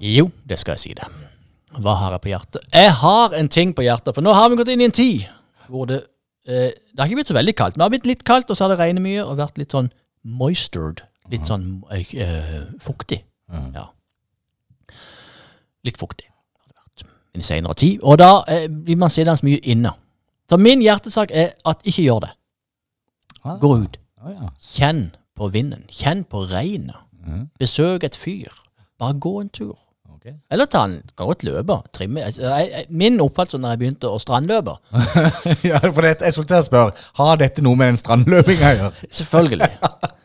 Jo, 0.10 0.30
det 0.50 0.58
skal 0.62 0.78
jeg 0.78 0.84
si 0.84 0.94
det. 0.98 1.08
Hva 1.80 1.94
har 2.00 2.16
jeg 2.16 2.24
på 2.24 2.32
hjertet? 2.32 2.64
Jeg 2.74 2.94
har 3.02 3.36
en 3.38 3.50
ting 3.52 3.74
på 3.78 3.86
hjertet, 3.86 4.16
for 4.16 4.26
nå 4.26 4.34
har 4.34 4.50
vi 4.50 4.58
gått 4.60 4.72
inn 4.74 4.82
i 4.82 4.88
en 4.90 4.96
tid 4.96 5.28
hvor 5.70 5.86
det 5.86 6.00
eh, 6.50 6.72
Det 6.74 6.98
har 6.98 7.06
ikke 7.06 7.20
blitt 7.20 7.30
så 7.30 7.38
veldig 7.38 7.54
kaldt. 7.56 7.76
men 7.76 7.84
Det 7.84 7.86
har 7.86 7.94
blitt 7.94 8.10
litt 8.10 8.24
kaldt, 8.26 8.50
og 8.50 8.58
så 8.58 8.66
har 8.66 8.74
det 8.74 8.80
regnet 8.82 9.06
mye 9.06 9.22
og 9.26 9.38
vært 9.38 9.60
litt 9.62 9.76
sånn 9.76 9.92
moistured. 10.26 11.04
Litt 11.30 11.46
sånn 11.46 11.84
eh, 11.94 12.08
fuktig. 12.82 13.22
fuktig. 13.22 13.22
Ja. 13.78 13.86
Litt 15.86 16.00
fuktig 16.02 16.26
har 16.26 16.72
det 16.72 16.76
vært 16.80 17.06
i 17.06 17.38
den 17.38 17.46
senere 17.46 17.78
tid. 17.78 18.02
Og 18.02 18.18
da 18.20 18.32
eh, 18.50 18.66
blir 18.68 18.98
man 19.00 19.14
sittende 19.14 19.46
mye 19.46 19.62
inne. 19.62 19.94
Så 20.50 20.58
min 20.58 20.82
hjertesak 20.82 21.30
er 21.32 21.54
at 21.70 21.86
ikke 21.86 22.08
gjør 22.08 22.24
det. 22.26 22.32
Ah. 23.44 23.60
Gå 23.62 23.76
ut. 23.86 24.00
Ja. 24.26 24.50
Kjenn 24.60 25.12
på 25.38 25.52
vinden. 25.54 25.86
Kjenn 25.94 26.26
på 26.28 26.48
regnet. 26.50 26.98
Mhm. 27.22 27.46
Besøk 27.62 28.04
et 28.04 28.18
fyr. 28.18 28.50
Bare 29.00 29.14
gå 29.22 29.38
en 29.44 29.54
tur. 29.54 29.78
Ok. 30.30 30.38
Eller 30.54 30.70
ta 30.70 30.84
en, 30.88 30.96
kan 31.18 31.30
godt 31.30 31.44
løpe. 31.48 31.80
Trimme. 31.96 32.24
Altså, 32.28 32.46
jeg, 32.46 32.70
jeg, 32.74 32.86
min 33.02 33.20
oppfattelse 33.24 33.60
når 33.62 33.76
jeg 33.76 33.82
begynte 33.84 34.12
å 34.12 34.20
strandløpe 34.22 34.76
ja, 35.70 35.82
for 35.82 36.06
det, 36.06 36.16
jeg 36.22 36.36
skulle 36.36 36.50
til 36.52 36.60
å 36.60 36.66
spørre, 36.66 37.10
har 37.20 37.42
dette 37.42 37.66
noe 37.66 37.80
med 37.80 37.94
den 37.94 38.02
strandløpinga 38.02 38.72
å 38.72 38.80
gjøre? 38.84 39.10
Selvfølgelig. 39.22 39.72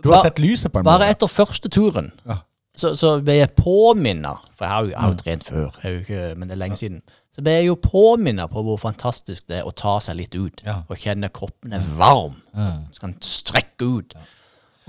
Du 0.00 0.08
har 0.08 0.16
bare, 0.16 0.30
sett 0.30 0.38
lyset 0.40 0.72
på 0.72 0.80
en 0.80 0.86
Bare 0.88 1.10
etter 1.12 1.28
første 1.28 1.68
turen 1.68 2.06
Ja. 2.24 2.38
så, 2.72 2.94
så 2.96 3.10
ble 3.20 3.34
jeg 3.36 3.52
påminnet 3.52 4.46
For 4.56 4.64
jeg 4.64 4.72
har 4.72 4.86
jo, 4.86 4.90
jeg 4.94 4.98
har 4.98 5.12
jo 5.12 5.18
trent 5.20 5.44
før, 5.44 5.80
jo 5.84 5.98
ikke, 6.00 6.22
men 6.40 6.48
det 6.48 6.56
er 6.56 6.60
lenge 6.62 6.78
siden. 6.80 7.02
Så 7.36 7.44
ble 7.44 7.52
jeg 7.58 7.68
jo 7.68 7.76
påminnet 7.84 8.50
på 8.50 8.62
hvor 8.66 8.80
fantastisk 8.80 9.46
det 9.52 9.60
er 9.60 9.68
å 9.68 9.74
ta 9.76 9.98
seg 10.02 10.18
litt 10.18 10.34
ut. 10.34 10.64
Ja. 10.66 10.80
Og 10.90 10.98
kjenne 10.98 11.28
kroppen 11.32 11.76
er 11.76 11.84
varm. 12.00 12.40
Ja. 12.56 12.70
Så 12.96 13.04
kan 13.04 13.14
strekke 13.24 13.86
ut. 14.00 14.16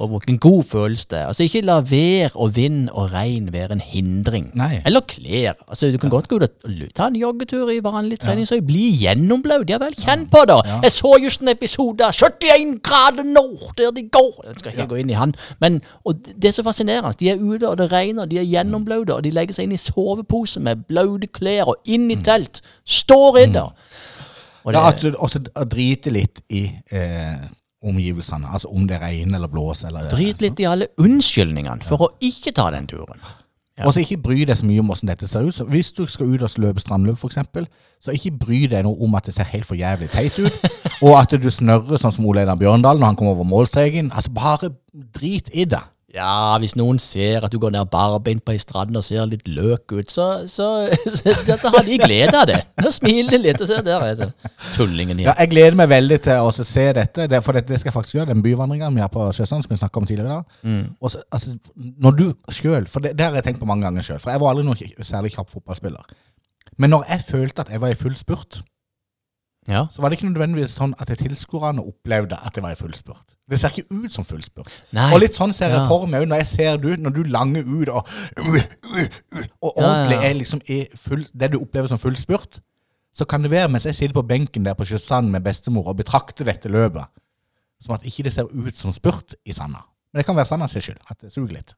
Og 0.02 0.08
hvilken 0.10 0.40
god 0.42 0.64
følelse 0.66 1.06
det 1.12 1.18
er. 1.20 1.28
Altså 1.30 1.44
Ikke 1.46 1.62
la 1.68 1.76
vær 1.86 2.34
og 2.42 2.56
vind 2.56 2.90
og 2.90 3.12
regn 3.14 3.52
være 3.54 3.76
en 3.78 3.84
hindring. 3.86 4.48
Nei. 4.58 4.80
Eller 4.86 5.04
klær. 5.06 5.54
Altså 5.68 5.92
Du 5.94 5.98
kan 6.02 6.10
godt 6.10 6.28
gå 6.32 6.40
ut 6.40 6.48
og 6.48 6.94
ta 6.98 7.08
en 7.12 7.20
joggetur 7.20 7.70
i 7.70 7.78
vanlig 7.86 8.18
treningsøy. 8.24 8.62
Bli 8.66 8.88
gjennomblaut. 9.04 9.70
Ja 9.70 9.78
vel, 9.84 9.94
kjenn 10.00 10.26
på 10.32 10.42
det. 10.50 10.58
Jeg 10.88 10.92
så 10.96 11.14
just 11.24 11.42
en 11.46 11.54
episode 11.54 12.02
av 12.08 12.16
71 12.18 12.80
grader 12.84 13.24
nord 13.30 13.76
der 13.78 13.92
de 13.96 14.08
går. 14.10 14.42
Jeg 14.48 14.60
skal 14.64 14.72
ikke 14.74 14.88
gå 14.96 15.02
inn 15.04 15.14
i 15.14 15.20
han. 15.20 15.36
Men 15.62 15.82
og 16.06 16.18
det 16.26 16.50
er 16.50 16.58
så 16.58 16.64
fascinerende. 16.66 17.14
De 17.20 17.30
er 17.30 17.38
ute, 17.42 17.70
og 17.70 17.78
det 17.78 17.92
regner, 17.92 18.26
de 18.26 18.40
er 18.42 18.48
gjennomblaute, 18.50 19.14
og 19.14 19.24
de 19.24 19.32
legger 19.36 19.54
seg 19.54 19.70
inn 19.70 19.78
i 19.78 19.82
sovepose 19.82 20.60
med 20.64 20.86
blaute 20.90 21.28
klær 21.28 21.70
og 21.76 21.76
inn 21.86 22.10
i 22.12 22.18
telt. 22.26 22.62
Står 22.86 23.38
i 23.44 23.46
det. 23.54 23.68
Og 24.64 24.74
Ja, 24.74 24.80
det- 24.92 24.96
at 24.96 25.02
du 25.14 25.18
også 25.18 25.40
å 25.56 25.64
drite 25.66 26.12
litt 26.14 26.42
i 26.50 26.66
eh, 26.92 27.38
omgivelsene. 27.82 28.50
Altså 28.54 28.70
om 28.70 28.88
det 28.88 29.02
regner 29.02 29.40
eller 29.40 29.52
blåser 29.52 29.90
eller 29.90 30.10
Drit 30.12 30.42
litt 30.44 30.60
i 30.62 30.68
alle 30.70 30.92
unnskyldningene 31.02 31.86
for 31.88 32.08
å 32.08 32.12
ikke 32.22 32.54
ta 32.58 32.70
den 32.76 32.90
turen. 32.90 33.22
Ja. 33.80 33.88
Og 33.88 33.96
så 33.96 34.04
ikke 34.04 34.20
bry 34.22 34.44
deg 34.46 34.58
så 34.60 34.68
mye 34.68 34.82
om 34.84 34.92
hvordan 34.92 35.10
dette 35.10 35.28
ser 35.30 35.48
ut. 35.48 35.56
Så 35.56 35.66
hvis 35.72 35.90
du 35.96 36.04
skal 36.12 36.30
ut 36.30 36.44
og 36.46 36.58
løpe 36.62 36.84
strandløp, 36.84 37.18
f.eks., 37.18 37.40
så 38.04 38.14
ikke 38.14 38.34
bry 38.44 38.60
deg 38.70 38.84
noe 38.86 39.00
om 39.02 39.16
at 39.18 39.30
det 39.30 39.34
ser 39.34 39.50
helt 39.50 39.66
for 39.66 39.80
jævlig 39.80 40.10
teit 40.14 40.38
ut, 40.38 40.68
og 41.06 41.16
at 41.18 41.34
du 41.42 41.50
snørrer 41.50 42.02
sånn 42.02 42.14
som 42.14 42.28
Ole 42.30 42.44
Einar 42.44 42.60
Bjørndal 42.60 43.00
når 43.02 43.14
han 43.14 43.18
kommer 43.18 43.38
over 43.38 43.48
målstreken. 43.48 44.12
Altså, 44.14 44.34
bare 44.36 44.74
drit 45.16 45.50
i 45.54 45.66
det. 45.70 45.82
Ja, 46.12 46.58
hvis 46.60 46.74
noen 46.76 46.98
ser 47.00 47.46
at 47.46 47.54
du 47.54 47.58
går 47.62 47.72
ned 47.72 47.88
barbeint 47.92 48.44
på 48.44 48.52
ei 48.52 48.60
strand 48.60 48.98
og 49.00 49.04
ser 49.06 49.24
litt 49.30 49.46
løk 49.48 49.94
ut, 49.94 50.10
så, 50.12 50.44
så, 50.50 50.68
så 51.18 51.36
dette 51.48 51.72
har 51.72 51.86
de 51.88 52.00
glede 52.02 52.36
av 52.36 52.50
det. 52.50 52.58
Nå 52.84 52.92
smiler 52.92 53.38
de 53.38 53.40
litt 53.46 53.64
og 53.64 53.70
ser 53.70 53.86
der 53.86 54.04
er 54.10 54.18
det. 54.20 54.28
tullingen 54.76 55.22
Ja, 55.24 55.36
jeg 55.40 55.54
gleder 55.54 55.78
meg 55.80 55.92
veldig 55.94 56.18
til 56.28 56.44
å 56.44 56.52
se 56.52 56.88
dette, 56.98 57.30
for 57.46 57.56
det, 57.56 57.64
det 57.70 57.80
skal 57.80 57.92
jeg 57.92 57.96
faktisk 57.96 58.20
gjøre. 58.20 58.32
Den 58.34 58.44
byvandringa 58.44 58.92
vi 58.92 59.04
har 59.04 59.14
på 59.14 59.30
Sjøsand, 59.38 59.64
som 59.64 59.72
vi 59.72 59.80
snakka 59.80 60.02
om 60.02 60.10
tidligere. 60.10 60.42
Mm. 60.68 60.84
Også, 61.00 61.24
altså, 61.32 61.56
når 61.76 62.20
du 62.20 62.26
sjøl, 62.52 62.90
for 62.92 63.06
det, 63.06 63.16
det 63.16 63.30
har 63.30 63.40
jeg 63.40 63.48
tenkt 63.48 63.64
på 63.64 63.70
mange 63.70 63.88
ganger 63.88 64.06
sjøl, 64.10 64.20
for 64.20 64.34
jeg 64.34 64.44
var 64.44 64.52
aldri 64.52 64.68
noen 64.68 65.08
særlig 65.08 65.32
kjapp 65.38 65.54
fotballspiller. 65.54 66.12
Men 66.82 66.92
når 66.92 67.08
jeg 67.08 67.28
følte 67.30 67.64
at 67.64 67.72
jeg 67.72 67.84
var 67.84 67.94
i 67.94 68.00
full 68.00 68.20
spurt, 68.20 68.62
Ja. 69.72 69.86
så 69.92 70.02
var 70.04 70.12
det 70.12 70.18
ikke 70.20 70.30
nødvendigvis 70.30 70.74
sånn 70.76 70.92
at 71.00 71.12
tilskuerne 71.16 71.84
opplevde 71.88 72.36
at 72.36 72.58
jeg 72.58 72.64
var 72.66 72.76
i 72.76 72.80
full 72.80 72.94
spurt. 72.98 73.36
Det 73.50 73.60
ser 73.60 73.72
ikke 73.72 74.04
ut 74.04 74.14
som 74.14 74.26
full 74.28 74.44
spurt. 74.44 74.72
Nei. 74.96 75.08
Og 75.16 75.22
litt 75.24 75.36
sånn 75.38 75.54
ser 75.56 75.72
jeg 75.74 75.86
for 75.90 76.08
meg 76.12 76.28
når 76.28 76.44
jeg 76.44 76.50
ser 76.52 76.82
du, 76.84 76.90
når 77.00 77.16
du 77.16 77.22
langer 77.32 77.68
ut 77.68 77.92
og 77.92 78.08
Og 79.62 79.72
ordentlig 79.78 80.20
er 80.20 80.36
liksom 80.38 80.62
full, 81.00 81.26
det 81.34 81.52
du 81.54 81.62
opplever 81.62 81.92
som 81.92 82.00
full 82.02 82.18
spurt, 82.20 82.60
så 83.16 83.28
kan 83.28 83.44
det 83.44 83.52
være 83.52 83.72
mens 83.72 83.86
jeg 83.88 83.98
sitter 83.98 84.16
på 84.16 84.28
benken 84.28 84.64
der 84.66 84.76
på 84.78 84.88
Sjøsand 84.88 85.32
med 85.32 85.44
bestemor 85.44 85.90
og 85.92 85.98
betrakter 86.00 86.48
dette 86.48 86.72
løpet, 86.72 87.08
som 87.84 87.96
at 87.96 88.06
ikke 88.08 88.24
det 88.28 88.34
ser 88.36 88.52
ut 88.52 88.78
som 88.78 88.94
spurt 88.96 89.36
i 89.46 89.56
sanda. 89.56 89.84
Men 90.12 90.22
det 90.22 90.28
kan 90.28 90.36
være 90.36 90.50
Sanda 90.50 90.68
sin 90.68 90.84
skyld, 90.84 91.00
at 91.10 91.20
det 91.24 91.32
suger 91.32 91.56
litt. 91.56 91.76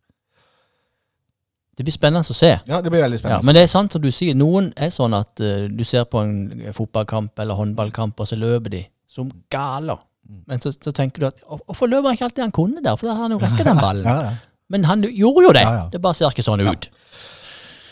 Det 1.78 1.84
blir 1.88 1.94
spennende 1.96 2.22
å 2.22 2.36
se. 2.38 2.52
Ja, 2.70 2.82
det 2.82 2.92
blir 2.94 3.02
veldig 3.02 3.18
Ja, 3.18 3.22
spennende. 3.24 3.46
men 3.46 3.56
det 3.56 3.64
er 3.64 3.68
sant 3.72 3.92
som 3.96 4.02
du 4.02 4.12
sier, 4.14 4.36
noen 4.38 4.72
er 4.78 4.90
sånn 4.94 5.14
at 5.18 5.40
uh, 5.42 5.68
du 5.74 5.84
ser 5.84 6.04
på 6.06 6.22
en 6.22 6.74
fotballkamp 6.74 7.40
eller 7.40 7.58
håndballkamp, 7.58 8.20
og 8.20 8.28
så 8.30 8.36
løper 8.38 8.70
de 8.70 8.84
som 9.10 9.32
galer. 9.50 9.98
Mm. 10.30 10.44
Men 10.48 10.62
så, 10.62 10.72
så 10.72 10.92
tenker 10.94 11.20
du 11.20 11.28
at 11.32 11.42
hvorfor 11.66 11.90
løper 11.90 12.08
han 12.12 12.14
ikke 12.20 12.26
alltid 12.30 12.44
han 12.46 12.52
kunne 12.56 12.84
der? 12.86 12.96
For 12.96 13.08
da 13.10 13.16
har 13.18 13.26
han 13.28 13.32
jo 13.32 13.40
rekket 13.42 13.66
den 13.66 13.82
ballen. 13.88 14.06
ja, 14.06 14.22
ja. 14.30 14.36
Men 14.70 14.86
han 14.86 15.02
gjorde 15.04 15.44
jo 15.48 15.50
det. 15.54 15.62
Ja, 15.66 15.74
ja. 15.74 15.90
Det 15.92 16.00
bare 16.02 16.14
ser 16.18 16.30
ikke 16.32 16.46
sånn 16.46 16.62
ut. 16.66 16.88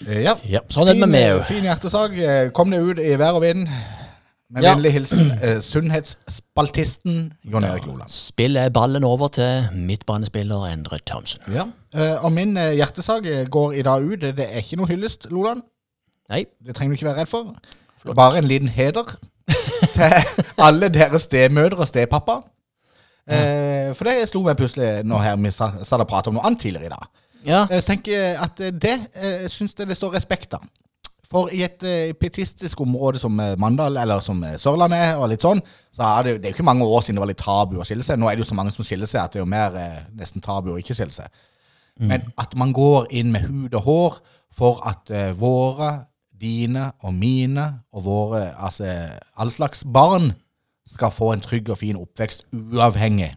Eh, 0.07 0.21
ja. 0.23 0.35
Ja, 0.49 0.61
sånn 0.71 0.87
er 0.89 0.95
det 0.95 1.01
med 1.03 1.11
meg 1.13 1.25
Fin, 1.25 1.35
òg. 1.41 1.43
fin 1.49 1.65
hjertesak. 1.67 2.15
Eh, 2.17 2.45
Kom 2.57 2.71
deg 2.73 2.85
ut 2.87 3.01
i 3.03 3.11
vær 3.19 3.35
og 3.37 3.43
vind. 3.43 3.67
Med 4.51 4.63
Ja. 4.65 4.73
vennlig 4.75 4.91
hilsen 4.95 5.29
uh, 5.39 5.59
sunnhetsspaltisten 5.63 7.33
Jon 7.47 7.63
Erik 7.63 7.85
Loland. 7.87 8.09
Spiller 8.11 8.69
ballen 8.73 9.03
over 9.07 9.29
til 9.31 9.67
midtbanespiller 9.75 10.65
Endre 10.71 10.99
Thomsen. 11.07 11.41
Ja. 11.53 11.67
Eh, 11.95 12.23
og 12.23 12.31
min 12.31 12.55
eh, 12.57 12.73
hjertesak 12.79 13.27
går 13.51 13.73
i 13.79 13.83
dag 13.87 14.05
ut. 14.07 14.21
Det 14.21 14.45
er 14.47 14.61
ikke 14.63 14.79
noe 14.79 14.87
hyllest, 14.91 15.27
Loland. 15.31 15.63
Nei, 16.31 16.45
Det 16.63 16.75
trenger 16.75 16.95
du 16.95 16.99
ikke 16.99 17.09
være 17.09 17.19
redd 17.23 17.31
for. 17.31 17.55
Bare 18.15 18.37
en 18.39 18.47
liten 18.47 18.69
heder 18.71 19.15
til 19.95 20.13
alle 20.57 20.89
deres 20.89 21.27
stemødre 21.27 21.83
og 21.83 21.87
stepappa. 21.89 22.39
Eh, 23.31 23.91
for 23.95 24.07
det 24.07 24.29
slo 24.31 24.41
meg 24.45 24.57
plutselig 24.57 25.03
når 25.07 25.25
her 25.25 25.35
vi 25.39 25.51
satt 25.53 25.99
og 25.99 26.07
pratet 26.09 26.31
om 26.31 26.39
noe 26.39 26.45
annet 26.47 26.63
tidligere 26.63 26.89
i 26.89 26.93
dag. 26.93 27.09
ja, 27.45 27.65
Jeg 27.69 27.83
tenker 27.83 28.39
at 28.41 28.57
det 28.57 28.95
eh, 29.13 29.43
syns 29.51 29.75
jeg 29.77 29.87
det 29.91 29.97
står 29.99 30.15
respekt 30.15 30.55
av. 30.57 30.63
For 31.31 31.51
i 31.53 31.61
et 31.63 31.83
eh, 31.87 32.13
pietistisk 32.17 32.81
område 32.83 33.19
som 33.19 33.37
Mandal, 33.57 33.97
eller 33.97 34.19
som 34.19 34.41
Sørlandet 34.59 34.99
er, 34.99 35.13
og 35.15 35.29
litt 35.31 35.43
sånn, 35.45 35.61
så 35.95 36.07
er 36.17 36.23
det, 36.23 36.33
det 36.41 36.49
er 36.49 36.51
jo 36.55 36.57
ikke 36.57 36.67
mange 36.71 36.87
år 36.87 37.05
siden 37.05 37.19
det 37.19 37.23
var 37.23 37.31
litt 37.31 37.43
tabu 37.43 37.77
å 37.79 37.85
skille 37.87 38.03
seg. 38.03 38.19
Nå 38.19 38.27
er 38.27 38.35
det 38.35 38.43
jo 38.43 38.49
så 38.49 38.57
mange 38.57 38.73
som 38.75 38.87
skiller 38.87 39.07
seg 39.07 39.21
at 39.23 39.35
det 39.35 39.39
er 39.39 39.45
jo 39.45 39.51
mer 39.53 39.77
eh, 39.79 40.01
nesten 40.17 40.43
tabu 40.43 40.73
å 40.73 40.79
ikke 40.81 40.97
skille 40.97 41.15
seg. 41.15 41.29
Men 42.01 42.23
at 42.41 42.55
man 42.57 42.71
går 42.73 43.07
inn 43.13 43.31
med 43.31 43.45
hud 43.45 43.73
og 43.77 43.81
hår 43.85 44.15
for 44.51 44.81
at 44.89 45.11
uh, 45.13 45.39
våre, 45.41 46.05
dine 46.41 46.91
og 47.05 47.13
mine 47.13 47.67
og 47.93 48.05
våre, 48.05 48.55
altså 48.57 48.87
all 49.37 49.51
slags 49.53 49.83
barn, 49.93 50.31
skal 50.89 51.11
få 51.13 51.31
en 51.33 51.41
trygg 51.41 51.69
og 51.69 51.77
fin 51.77 51.95
oppvekst 51.95 52.47
uavhengig 52.51 53.35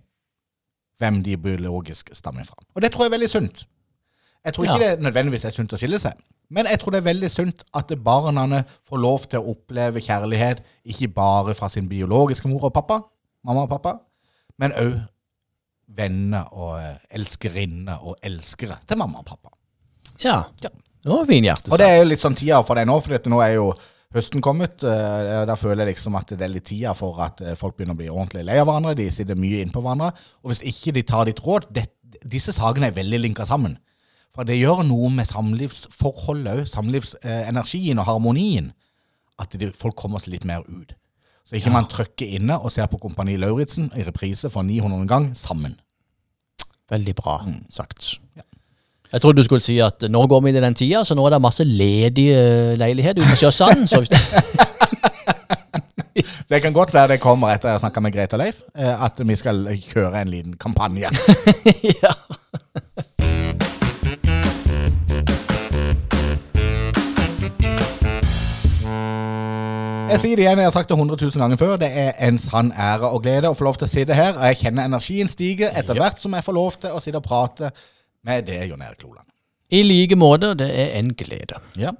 hvem 0.99 1.23
de 1.23 1.37
biologisk 1.37 2.11
stammer 2.17 2.45
fra. 2.49 2.57
Og 2.75 2.83
det 2.83 2.93
tror 2.93 3.05
jeg 3.05 3.11
er 3.13 3.17
veldig 3.19 3.29
sunt. 3.31 3.67
Jeg 4.45 4.55
tror 4.55 4.65
ikke 4.65 4.85
Ja. 4.85 4.91
det 4.95 5.01
nødvendigvis 5.03 5.45
er 5.45 5.51
sunt 5.51 5.73
å 5.73 5.77
skille 5.77 5.99
seg, 5.99 6.13
men 6.51 6.67
jeg 6.71 6.81
tror 6.81 6.91
det 6.91 6.99
er 6.99 7.13
veldig 7.13 7.31
sunt 7.31 7.65
at 7.75 7.93
barna 8.05 8.65
får 8.89 8.97
lov 8.97 9.19
til 9.29 9.39
å 9.39 9.51
oppleve 9.55 10.01
kjærlighet 10.01 10.63
ikke 10.85 11.09
bare 11.09 11.55
fra 11.55 11.69
sin 11.69 11.89
biologiske 11.89 12.49
mor 12.49 12.65
og 12.65 12.73
pappa, 12.73 13.01
mamma 13.45 13.63
og 13.63 13.69
pappa, 13.69 13.99
men 14.59 14.73
òg 14.73 15.01
venner 15.89 16.49
og 16.53 16.79
eh, 16.81 16.97
elskerinner 17.19 18.01
og 18.03 18.17
elskere 18.25 18.79
til 18.89 18.99
mamma 18.99 19.21
og 19.21 19.27
pappa. 19.27 19.51
ja. 20.23 20.45
Ja. 20.63 20.71
Det 21.05 21.13
var 21.13 21.21
en 21.21 21.27
fin 21.29 21.45
Og 21.51 21.77
det 21.79 21.85
er 21.87 21.99
jo 21.99 22.05
litt 22.09 22.21
sånn 22.23 22.35
tida 22.35 22.63
for 22.65 22.75
det 22.81 22.87
nå, 22.89 22.95
for 23.05 23.29
nå 23.29 23.41
er 23.45 23.51
jo 23.59 23.75
høsten 24.15 24.41
kommet. 24.41 24.83
eh, 24.83 25.45
Da 25.45 25.55
føler 25.55 25.85
jeg 25.85 25.95
liksom 25.95 26.17
at 26.17 26.29
det 26.33 26.41
er 26.41 26.49
litt 26.49 26.65
tida 26.65 26.95
for 26.95 27.21
at 27.21 27.41
eh, 27.43 27.55
folk 27.55 27.77
begynner 27.77 27.93
å 27.93 27.99
bli 27.99 28.09
ordentlig 28.09 28.45
lei 28.47 28.57
av 28.59 28.67
hverandre. 28.71 28.95
De 28.97 29.11
sitter 29.11 29.37
mye 29.37 29.61
innpå 29.61 29.83
hverandre. 29.85 30.15
Og 30.43 30.49
hvis 30.49 30.63
ikke 30.65 30.95
de 30.97 31.03
tar 31.03 31.27
ditt 31.27 31.41
råd 31.45 31.69
det, 31.71 31.91
Disse 32.25 32.53
sakene 32.55 32.87
er 32.89 32.95
veldig 32.97 33.19
linka 33.21 33.45
sammen. 33.45 33.77
For 34.35 34.45
det 34.49 34.57
gjør 34.57 34.81
noe 34.87 35.11
med 35.11 35.27
samlivsforholdet 35.29 36.53
òg, 36.63 36.67
samlivsenergien 36.71 37.99
og 37.99 38.07
harmonien. 38.09 38.73
At 39.39 39.53
folk 39.77 39.97
kommer 39.99 40.23
seg 40.23 40.33
litt 40.39 40.45
mer 40.49 40.63
ut. 40.69 40.95
Så 41.45 41.57
ikke 41.59 41.71
man 41.75 41.85
trykker 41.91 42.27
inne 42.39 42.57
og 42.59 42.73
ser 42.73 42.87
på 42.89 42.99
Kompani 43.03 43.37
Lauritzen 43.37 43.91
i 43.97 44.03
reprise 44.07 44.49
for 44.51 44.63
900 44.65 45.09
gang 45.09 45.31
sammen. 45.37 45.75
Veldig 46.91 47.15
bra 47.17 47.43
Mm. 47.47 47.65
sagt. 47.71 48.19
Jeg 49.13 49.21
trodde 49.23 49.37
du 49.39 49.45
skulle 49.45 49.61
si 49.63 49.79
at 49.79 50.03
nå 50.11 50.27
går 50.27 50.41
vi 50.43 50.49
inn 50.51 50.57
i 50.57 50.61
den 50.65 50.75
tida, 50.75 51.05
så 51.05 51.15
nå 51.15 51.27
er 51.27 51.31
det 51.37 51.41
masse 51.45 51.65
ledige 51.65 52.77
leiligheter 52.77 53.23
ute 53.23 53.31
på 53.31 53.37
Sjøsand. 53.37 53.87
Det 56.49 56.61
kan 56.63 56.73
godt 56.73 56.93
være 56.95 57.09
det 57.15 57.21
kommer 57.21 57.51
etter 57.55 57.69
jeg 57.69 57.75
har 57.75 57.81
snakka 57.83 58.01
med 58.05 58.13
Greta 58.15 58.37
Leif, 58.39 58.61
eh, 58.79 59.05
at 59.05 59.19
vi 59.27 59.35
skal 59.37 59.65
kjøre 59.83 60.21
en 60.23 60.29
liten 60.31 60.53
kampanje. 60.61 61.09
ja. 62.03 62.13
Jeg 70.15 70.21
sier 70.23 70.39
det 70.39 70.45
igjen, 70.45 70.61
jeg 70.63 70.69
har 70.69 70.75
sagt 70.75 70.91
det 70.93 70.97
100 70.97 71.17
000 71.21 71.43
ganger 71.43 71.59
før. 71.59 71.77
Det 71.83 71.89
er 71.91 72.13
en 72.29 72.37
sann 72.39 72.71
ære 72.73 73.09
og 73.11 73.23
glede 73.25 73.51
å 73.51 73.57
få 73.59 73.67
lov 73.67 73.79
til 73.81 73.89
å 73.89 73.91
sitte 73.91 74.15
her. 74.15 74.37
Og 74.39 74.45
jeg 74.51 74.61
kjenner 74.63 74.87
energien 74.87 75.31
stige 75.31 75.71
etter 75.75 75.99
hvert 75.99 76.21
som 76.23 76.37
jeg 76.39 76.45
får 76.47 76.55
lov 76.55 76.77
til 76.85 76.95
å 76.95 77.01
sitte 77.03 77.19
og 77.19 77.25
prate 77.27 77.71
med 78.25 78.47
det, 78.47 78.61
Jon 78.71 78.83
Erik 78.85 79.03
Loland. 79.03 79.27
I 79.75 79.81
like 79.83 80.15
måte, 80.21 80.53
det 80.61 80.69
er 80.71 80.93
en 81.01 81.11
glede. 81.19 81.59
Ja. 81.81 81.91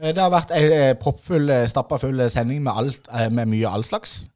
Eh, 0.00 0.12
Det 0.12 0.20
har 0.20 0.30
vært 0.34 0.52
ei 0.56 0.66
eh, 0.72 0.94
proppfull, 1.00 1.48
eh, 1.50 1.64
stappa 1.70 1.98
full 2.02 2.20
sending 2.30 2.60
med, 2.62 2.72
alt, 2.76 3.08
med 3.32 3.48
mye 3.48 3.68
all 3.72 3.84
slags. 3.84 4.26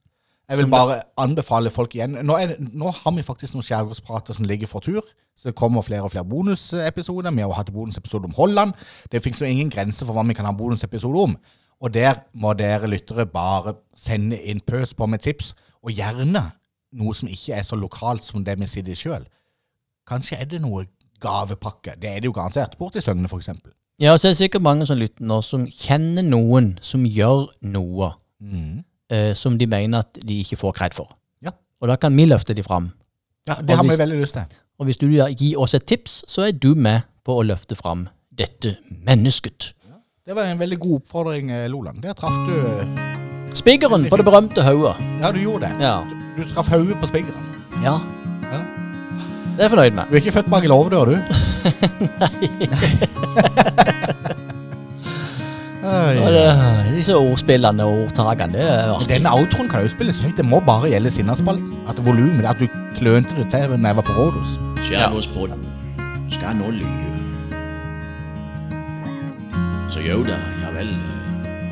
Jeg 0.48 0.58
vil 0.58 0.66
bare 0.68 1.02
anbefale 1.18 1.70
folk 1.72 1.94
igjen. 1.96 2.18
Nå, 2.24 2.36
det- 2.48 2.58
nå 2.60 2.90
har 2.92 3.12
vi 3.16 3.22
faktisk 3.22 3.54
noen 3.54 3.64
skjærgårdsprater 3.64 4.34
som 4.34 4.44
ligger 4.44 4.66
for 4.68 4.80
tur. 4.80 5.00
Så 5.36 5.48
det 5.48 5.54
kommer 5.56 5.82
flere 5.82 6.02
og 6.02 6.10
flere 6.12 6.24
bonusepisoder. 6.24 7.30
Vi 7.30 7.40
har 7.40 7.48
jo 7.48 7.52
hatt 7.56 7.72
bonusepisode 7.72 8.24
om 8.24 8.34
Holland. 8.36 8.72
Det 9.10 9.22
fins 9.24 9.40
ingen 9.42 9.70
grense 9.70 10.04
for 10.06 10.12
hva 10.14 10.22
vi 10.26 10.34
kan 10.34 10.44
ha 10.44 10.52
bonusepisode 10.52 11.16
om. 11.22 11.36
Og 11.80 11.94
der 11.94 12.22
må 12.32 12.52
dere 12.58 12.88
lyttere 12.88 13.26
bare 13.26 13.74
sende 13.96 14.38
inn 14.40 14.60
pøs 14.60 14.94
på 14.94 15.06
med 15.06 15.24
tips, 15.24 15.54
og 15.84 15.92
gjerne 15.92 16.44
noe 16.94 17.14
som 17.14 17.28
ikke 17.28 17.56
er 17.58 17.64
så 17.66 17.76
lokalt 17.76 18.24
som 18.24 18.44
det 18.44 18.56
vi 18.60 18.68
sitter 18.70 18.94
i 18.94 18.98
sjøl. 18.98 19.24
Kanskje 20.08 20.38
er 20.40 20.48
det 20.48 20.60
noe 20.62 20.86
gavepakke. 21.20 21.96
Det 22.00 22.10
er 22.10 22.20
det 22.20 22.30
jo 22.30 22.36
garantert. 22.36 22.78
Borti 22.78 23.00
Søgne, 23.00 23.28
for 23.28 23.40
eksempel. 23.40 23.72
Ja, 24.00 24.16
så 24.16 24.28
er 24.28 24.34
det 24.34 24.40
sikkert 24.42 24.62
mange 24.62 24.86
som 24.86 24.98
lytter 24.98 25.24
nå, 25.24 25.38
som 25.46 25.66
kjenner 25.70 26.24
noen 26.26 26.74
som 26.82 27.04
gjør 27.06 27.46
noe 27.62 28.10
eh, 29.10 29.32
som 29.38 29.58
de 29.58 29.68
mener 29.70 30.02
at 30.02 30.18
de 30.18 30.40
ikke 30.42 30.58
får 30.60 30.74
kred 30.80 30.96
for. 30.96 31.14
Ja. 31.44 31.54
Og 31.80 31.88
da 31.88 31.96
kan 32.00 32.16
vi 32.16 32.26
løfte 32.26 32.56
de 32.56 32.64
fram. 32.66 32.90
Ja, 33.46 33.60
det 33.60 33.76
har 33.76 33.86
vi 33.86 33.98
veldig 33.98 34.20
lyst 34.20 34.34
til. 34.34 34.58
Og 34.78 34.88
hvis 34.88 34.98
du 34.98 35.06
gir 35.06 35.60
oss 35.60 35.74
et 35.74 35.86
tips, 35.86 36.24
så 36.28 36.48
er 36.48 36.52
du 36.52 36.74
med 36.74 37.06
på 37.24 37.38
å 37.38 37.44
løfte 37.46 37.76
fram 37.78 38.08
dette 38.34 38.76
mennesket. 39.06 39.72
Det 40.24 40.32
var 40.32 40.42
en 40.48 40.56
veldig 40.58 40.78
god 40.80 40.94
oppfordring, 41.02 41.50
eh, 41.50 41.66
Loland. 41.68 41.98
Der 42.02 42.12
traff 42.16 42.32
du 42.48 42.54
Spigeren 43.54 44.06
på 44.08 44.16
det 44.16 44.24
berømte 44.24 44.62
hodet. 44.64 44.94
Ja, 45.20 45.30
du 45.32 45.38
gjorde 45.38 45.68
det. 45.68 45.84
Ja. 45.84 45.98
Du 46.36 46.44
traff 46.48 46.68
hodet 46.72 46.96
på 47.00 47.06
spigeren. 47.06 47.44
ja. 47.82 47.92
Ja. 48.52 48.60
Det 49.56 49.58
er 49.58 49.62
jeg 49.62 49.70
fornøyd 49.70 49.92
med. 49.92 50.04
Du 50.08 50.14
er 50.14 50.20
ikke 50.22 50.32
født 50.32 50.50
bak 50.50 50.64
en 50.64 50.68
låvedør, 50.70 51.04
du? 51.04 51.16
Nei. 55.84 56.14
det, 56.32 56.96
disse 56.96 57.16
ordspillene 57.16 57.84
og 57.84 58.06
ordtakene, 58.06 58.52
det 58.52 58.64
er 58.64 58.94
artig. 58.94 59.08
Denne 59.12 59.28
outroen 59.30 59.68
kan 59.68 59.82
jo 59.84 59.92
spilles 59.92 60.20
høyt. 60.24 60.36
Det 60.40 60.44
må 60.48 60.60
bare 60.64 60.88
gjelde 60.88 61.10
sinnaspalten. 61.10 61.68
At 61.88 62.00
volumet 62.06 62.48
At 62.48 62.56
du 62.58 62.66
klønte 62.96 63.36
det 63.36 63.50
til 63.52 63.76
da 63.76 63.92
jeg 63.92 63.96
var 64.00 64.08
på 64.08 64.16
rådhus. 64.16 64.56
Skjærgårdsbåten 64.88 65.68
skal 66.30 66.56
nå 66.56 66.70
lyve. 66.80 67.23
Så 69.88 70.00
jo 70.00 70.24
da, 70.24 70.36
ja 70.62 70.70
vel. 70.74 70.90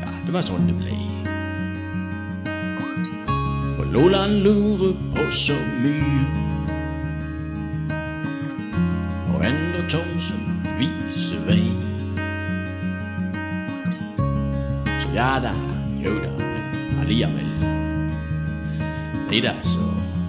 Ja, 0.03 0.11
det 0.27 0.35
var 0.35 0.45
sånn 0.47 0.69
det 0.69 0.77
ble. 0.79 0.97
Og 3.81 3.87
Loland 3.95 4.45
lurer 4.45 4.93
på 5.15 5.25
så 5.35 5.57
mye. 5.83 6.27
Og 9.33 9.45
enda 9.49 9.83
Thomsen 9.91 10.45
viser 10.79 11.41
vei. 11.49 11.65
Så 15.01 15.11
ja 15.17 15.35
da, 15.43 15.55
jo 16.05 16.15
da, 16.23 16.33
men 16.39 17.03
allikevel. 17.03 17.49
Nei 19.33 19.41
da, 19.41 19.57
så 19.65 19.81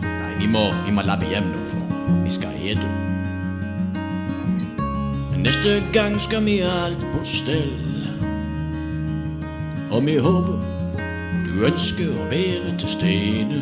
Nei, 0.04 0.34
vi 0.40 0.48
må, 0.48 0.70
vi 0.86 0.92
må 0.96 1.04
labbe 1.06 1.28
hjem 1.30 1.52
nå, 1.52 1.64
for 1.70 2.22
vi 2.24 2.32
skal 2.32 2.56
ete. 2.64 2.88
Neste 5.44 5.84
gang 5.94 6.22
skal 6.22 6.46
vi 6.46 6.58
ha 6.64 6.86
alt 6.86 7.00
på 7.14 7.26
stell. 7.26 7.74
Og 9.92 10.06
vi 10.06 10.16
håper 10.18 10.60
du 11.44 11.66
ønsker 11.68 12.14
å 12.16 12.28
være 12.32 12.72
til 12.80 12.90
stede. 12.90 13.60